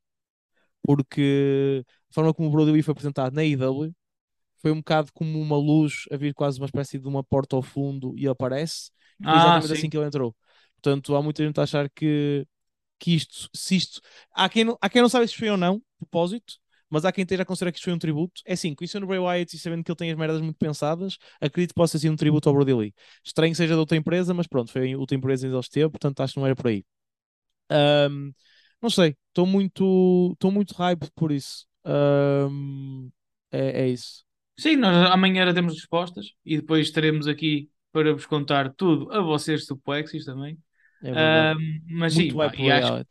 Porque 0.81 1.85
a 2.11 2.13
forma 2.13 2.33
como 2.33 2.49
o 2.49 2.51
Brody 2.51 2.71
Lee 2.71 2.83
foi 2.83 2.91
apresentado 2.91 3.33
na 3.33 3.41
AEW 3.41 3.93
foi 4.61 4.71
um 4.71 4.77
bocado 4.77 5.11
como 5.13 5.39
uma 5.41 5.57
luz 5.57 6.05
a 6.11 6.17
vir 6.17 6.33
quase 6.33 6.59
uma 6.59 6.65
espécie 6.67 6.97
de 6.99 7.07
uma 7.07 7.23
porta 7.23 7.55
ao 7.55 7.61
fundo 7.61 8.13
e 8.17 8.27
aparece. 8.27 8.91
E 9.19 9.27
foi 9.27 9.37
Ah, 9.37 9.37
exatamente 9.37 9.71
sim. 9.71 9.73
assim 9.73 9.89
que 9.89 9.97
ele 9.97 10.05
entrou. 10.07 10.35
Portanto, 10.75 11.15
há 11.15 11.21
muita 11.21 11.45
gente 11.45 11.59
a 11.59 11.63
achar 11.63 11.89
que, 11.89 12.47
que 12.99 13.15
isto, 13.15 13.49
se 13.55 13.75
isto. 13.77 14.01
Há 14.33 14.49
quem, 14.49 14.65
não, 14.65 14.77
há 14.81 14.89
quem 14.89 15.01
não 15.01 15.09
sabe 15.09 15.27
se 15.27 15.35
foi 15.37 15.49
ou 15.49 15.57
não, 15.57 15.81
propósito, 15.99 16.55
mas 16.93 17.05
há 17.05 17.11
quem 17.11 17.23
esteja 17.23 17.41
a 17.43 17.45
considerar 17.45 17.71
que 17.71 17.77
isto 17.77 17.85
foi 17.85 17.93
um 17.93 17.97
tributo. 17.99 18.41
É 18.45 18.53
assim, 18.53 18.75
conhecendo 18.75 19.03
o 19.03 19.07
Bray 19.07 19.19
Wyatt 19.19 19.55
e 19.55 19.59
sabendo 19.59 19.83
que 19.83 19.91
ele 19.91 19.97
tem 19.97 20.11
as 20.11 20.17
merdas 20.17 20.41
muito 20.41 20.57
pensadas, 20.57 21.17
acredito 21.41 21.71
que 21.71 21.75
possa 21.75 21.97
ser 21.97 22.09
um 22.09 22.15
tributo 22.15 22.47
ao 22.47 22.55
Brody 22.55 22.73
Lee. 22.73 22.93
Estranho 23.25 23.51
que 23.51 23.57
seja 23.57 23.73
de 23.73 23.79
outra 23.79 23.97
empresa, 23.97 24.33
mas 24.33 24.45
pronto, 24.45 24.71
foi 24.71 24.93
a 24.93 24.97
outra 24.97 25.17
empresa 25.17 25.47
onde 25.47 25.55
ele 25.55 25.59
esteve, 25.61 25.89
portanto 25.89 26.21
acho 26.21 26.33
que 26.33 26.39
não 26.39 26.45
era 26.45 26.55
por 26.55 26.67
aí. 26.67 26.85
Ahm, 27.69 28.31
não 28.81 28.89
sei, 28.89 29.15
estou 29.29 29.45
muito, 29.47 30.31
estou 30.33 30.51
muito 30.51 30.75
hype 30.75 31.09
por 31.15 31.31
isso. 31.31 31.65
Ahm, 31.83 33.09
é, 33.51 33.83
é 33.83 33.89
isso. 33.89 34.23
Sim, 34.59 34.75
nós 34.75 35.09
amanhã 35.11 35.45
já 35.45 35.53
temos 35.53 35.73
respostas 35.73 36.27
e 36.45 36.57
depois 36.57 36.87
estaremos 36.87 37.27
aqui 37.27 37.69
para 37.91 38.13
vos 38.13 38.25
contar 38.27 38.71
tudo 38.75 39.11
a 39.11 39.19
vocês 39.19 39.65
suplexos 39.65 40.25
também. 40.25 40.57
É. 41.03 41.09
Ahm, 41.11 41.81
mas 41.89 42.13
sim, 42.13 42.21
muito 42.21 42.37
pá, 42.37 42.47
hype 42.47 42.59
e 42.61 42.71
acho, 42.71 43.05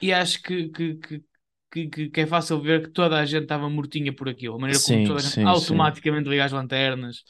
e 0.00 0.12
acho 0.12 0.42
que, 0.42 0.68
que, 0.68 0.94
que, 0.94 1.24
que, 1.70 1.88
que- 1.88 2.08
que 2.10 2.20
é 2.22 2.26
fácil 2.26 2.60
ver 2.60 2.82
que 2.84 2.88
toda 2.90 3.18
a 3.18 3.24
gente 3.26 3.44
estava 3.44 3.68
mortinha 3.70 4.12
por 4.14 4.28
aquilo. 4.28 4.56
A 4.56 4.58
maneira 4.58 4.78
Sim, 4.78 4.94
como 4.96 5.06
toda 5.08 5.20
a 5.20 5.22
gente 5.22 5.32
sim, 5.34 5.40
sim. 5.40 5.46
automaticamente 5.46 6.28
liga 6.28 6.44
as 6.44 6.52
lanternas. 6.52 7.24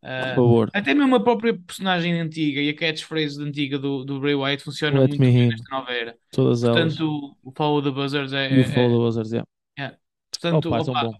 Por 0.00 0.34
favor. 0.34 0.70
até 0.74 0.94
mesmo 0.94 1.14
a 1.14 1.22
própria 1.22 1.56
personagem 1.56 2.18
antiga 2.20 2.60
e 2.60 2.68
a 2.70 2.74
catchphrase 2.76 3.40
antiga 3.40 3.78
do, 3.78 4.04
do 4.04 4.18
Bray 4.20 4.34
Wyatt 4.34 4.62
funciona 4.64 4.98
Let 4.98 5.08
muito 5.10 5.20
bem 5.20 5.48
nesta 5.48 5.64
nova 5.70 5.92
era. 5.92 6.16
Todas 6.32 6.64
elas. 6.64 6.94
Portanto, 6.96 7.36
o 7.42 7.52
Follow 7.56 7.82
the 7.82 7.90
Buzzards 7.90 8.32
é. 8.32 8.52
E 8.52 8.58
o 8.58 8.60
é- 8.62 8.64
Follow 8.64 8.98
the 8.98 9.04
Buzzards, 9.06 9.32
yeah. 9.32 9.48
é- 9.78 9.96
Portanto, 10.30 10.68
Opa, 10.68 10.80
opa, 10.80 11.04
bom. 11.04 11.14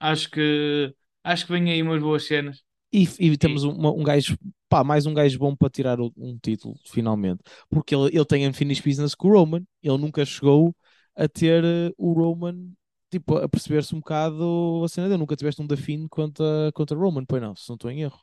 acho 0.00 0.30
que 0.30 0.94
acho 1.22 1.46
que 1.46 1.52
vem 1.52 1.70
aí 1.70 1.82
umas 1.82 2.00
boas 2.02 2.26
cenas. 2.26 2.62
E, 2.92 3.08
e 3.18 3.36
temos 3.36 3.64
uma- 3.64 3.90
um 3.92 4.04
gajo, 4.04 4.38
pá, 4.68 4.84
mais 4.84 5.04
um 5.04 5.12
gajo 5.14 5.38
bom 5.38 5.54
para 5.56 5.68
tirar 5.68 6.00
o- 6.00 6.12
um 6.16 6.38
título, 6.38 6.76
finalmente. 6.86 7.42
Porque 7.68 7.94
ele, 7.94 8.06
ele 8.16 8.24
tem 8.24 8.46
unfinished 8.46 8.88
business 8.88 9.14
com 9.14 9.28
o 9.28 9.32
Roman. 9.32 9.62
Ele 9.82 9.98
nunca 9.98 10.24
chegou 10.24 10.74
a 11.16 11.28
ter 11.28 11.64
eh, 11.64 11.92
o 11.98 12.12
Roman, 12.12 12.72
tipo, 13.10 13.36
a 13.38 13.48
perceber-se 13.48 13.94
um 13.94 13.98
bocado 14.00 14.82
a 14.84 14.88
cena 14.88 15.08
dele. 15.08 15.18
Nunca 15.20 15.36
tiveste 15.36 15.62
um 15.62 15.66
Dafine 15.66 16.08
contra, 16.08 16.70
contra 16.74 16.96
Roman, 16.98 17.24
pois 17.24 17.42
não, 17.42 17.54
se 17.56 17.68
não 17.68 17.74
estou 17.76 17.90
em 17.90 18.02
erro. 18.02 18.20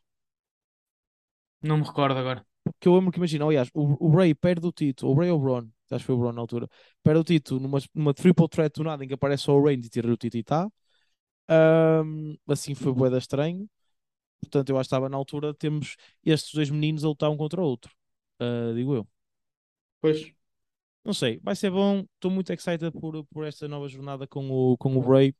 Não 1.61 1.77
me 1.77 1.83
recordo 1.83 2.17
agora. 2.19 2.45
Porque 2.63 2.87
eu 2.87 2.95
lembro 2.95 3.11
que 3.11 3.17
imagina, 3.17 3.45
aliás, 3.45 3.69
o, 3.73 4.07
o 4.07 4.15
Ray 4.15 4.33
perde 4.35 4.67
o 4.67 4.71
título, 4.71 5.11
o 5.13 5.15
Ray 5.19 5.29
ou 5.31 5.39
o 5.39 5.41
Braun, 5.41 5.69
acho 5.91 5.99
que 6.03 6.05
foi 6.05 6.15
o 6.15 6.17
Braun 6.19 6.33
na 6.33 6.41
altura, 6.41 6.67
perde 7.03 7.19
o 7.19 7.23
título 7.23 7.59
numa, 7.59 7.79
numa 7.93 8.13
triple 8.13 8.47
threat 8.47 8.73
do 8.75 8.83
nada 8.83 9.03
em 9.03 9.07
que 9.07 9.13
aparece 9.13 9.43
só 9.43 9.55
o 9.57 9.63
Reigns 9.63 9.87
e 9.87 9.89
tira 9.89 10.11
o 10.11 10.17
título 10.17 10.39
e 10.41 10.43
tá. 10.43 10.69
Ahm, 11.49 12.35
assim 12.47 12.75
foi 12.75 12.93
boeda 12.93 13.17
estranho. 13.19 13.69
Portanto, 14.41 14.69
eu 14.71 14.77
acho 14.77 14.85
que 14.89 14.95
estava 14.95 15.09
na 15.09 15.17
altura 15.17 15.53
de 15.53 15.59
termos 15.59 15.95
estes 16.25 16.53
dois 16.53 16.69
meninos 16.71 17.03
a 17.05 17.07
lutar 17.09 17.29
um 17.31 17.37
contra 17.37 17.61
o 17.61 17.65
outro. 17.65 17.91
Ah, 18.39 18.73
digo 18.75 18.95
eu. 18.95 19.07
Pois. 20.01 20.19
Não 21.03 21.13
sei, 21.13 21.39
vai 21.43 21.55
ser 21.55 21.71
bom. 21.71 22.05
Estou 22.15 22.29
muito 22.31 22.51
excited 22.53 22.91
por, 22.91 23.25
por 23.25 23.45
esta 23.45 23.67
nova 23.67 23.87
jornada 23.87 24.27
com 24.27 24.49
o, 24.49 24.77
com 24.77 24.95
o 24.95 25.01
Bray. 25.01 25.35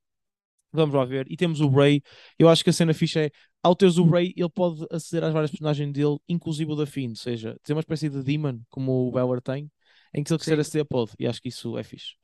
Vamos 0.74 0.96
lá 0.96 1.06
ver. 1.06 1.28
E 1.30 1.36
temos 1.36 1.62
o 1.62 1.70
Bray. 1.70 2.02
Eu 2.40 2.50
acho 2.50 2.64
que 2.64 2.70
a 2.70 2.74
cena 2.74 2.94
fixa 2.94 3.22
é, 3.26 3.32
ao 3.62 3.76
teres 3.76 3.98
o 3.98 4.06
Bray, 4.06 4.34
ele 4.36 4.50
pode 4.50 4.86
aceder 4.90 5.24
às 5.26 5.34
várias 5.34 5.52
personagens 5.52 5.92
dele, 5.92 6.18
inclusive 6.28 6.72
o 6.72 6.76
da 6.76 6.86
Finn. 6.86 7.10
Ou 7.10 7.16
seja, 7.16 7.58
ter 7.64 7.74
uma 7.74 7.82
espécie 7.82 8.10
de 8.10 8.24
Demon, 8.24 8.60
como 8.70 9.08
o 9.08 9.12
Beller 9.12 9.42
tem, 9.42 9.70
em 10.14 10.24
que 10.24 10.30
se 10.30 10.34
ele 10.34 10.40
quiser 10.40 10.56
Sim. 10.56 10.62
aceder, 10.62 10.86
pode. 10.86 11.12
E 11.20 11.28
acho 11.28 11.42
que 11.42 11.50
isso 11.50 11.78
é 11.78 11.84
fixe. 11.84 12.16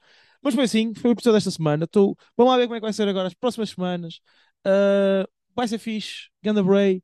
Mas 0.41 0.55
foi 0.55 0.63
assim, 0.63 0.93
foi 0.95 1.11
o 1.11 1.13
episódio 1.13 1.37
desta 1.37 1.51
semana. 1.51 1.85
Tô... 1.87 2.15
Vamos 2.35 2.51
lá 2.51 2.57
ver 2.57 2.65
como 2.65 2.75
é 2.75 2.79
que 2.79 2.85
vai 2.85 2.93
ser 2.93 3.07
agora 3.07 3.27
as 3.27 3.33
próximas 3.33 3.69
semanas. 3.71 4.19
Ah, 4.65 5.27
vai 5.55 5.67
ser 5.67 5.77
fixe. 5.77 6.29
Ganda 6.41 6.63
Bray. 6.63 7.03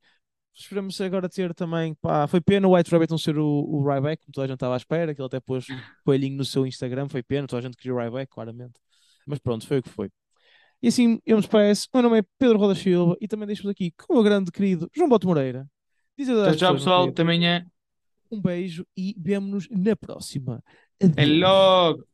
Esperamos 0.56 1.00
agora 1.02 1.28
ter 1.28 1.54
também. 1.54 1.96
Pá, 1.96 2.28
foi 2.28 2.40
pena 2.40 2.68
o 2.68 2.76
White 2.76 2.92
Rabbit 2.92 3.10
não 3.10 3.18
ser 3.18 3.38
o, 3.38 3.46
o 3.46 3.84
Ryback, 3.84 4.24
como 4.24 4.34
toda 4.34 4.46
a 4.46 4.48
gente 4.48 4.56
estava 4.56 4.76
à 4.76 4.78
espera, 4.78 5.14
que 5.14 5.20
ele 5.20 5.26
até 5.26 5.40
pôs 5.40 5.66
coelhinho 6.06 6.38
no 6.38 6.46
seu 6.46 6.66
Instagram. 6.66 7.10
Foi 7.10 7.24
pena, 7.24 7.48
toda 7.48 7.60
a 7.60 7.62
gente 7.64 7.76
queria 7.76 7.96
o 7.96 7.98
Ryback, 7.98 8.32
claramente. 8.32 8.74
Mas 9.26 9.40
pronto, 9.40 9.66
foi 9.66 9.80
o 9.80 9.84
que 9.84 9.90
foi. 9.90 10.12
E 10.82 10.90
assim, 10.90 11.20
eu 11.26 11.38
me 11.38 11.42
despeço. 11.42 11.88
O 11.94 11.98
meu 11.98 12.04
nome 12.04 12.20
é 12.20 12.24
Pedro 12.38 12.60
Roda 12.60 12.76
Silva 12.76 13.16
e 13.20 13.28
também 13.28 13.48
deixo-vos 13.48 13.72
aqui 13.72 13.92
com 13.92 14.14
o 14.14 14.16
meu 14.18 14.24
grande 14.24 14.52
querido 14.52 14.90
João 14.94 15.10
Boto 15.10 15.26
Moreira. 15.28 15.66
Diz 16.18 16.30
adeus 16.30 16.58
Tchau, 16.58 16.74
pessoal. 16.74 17.08
Até 17.08 17.22
amanhã. 17.22 17.66
Um 18.30 18.42
beijo 18.42 18.86
e 18.96 19.16
vemo-nos 19.18 19.68
na 19.72 19.96
próxima. 19.96 20.62
É 21.00 21.06
Adeus. 21.06 21.40
logo. 21.40 22.13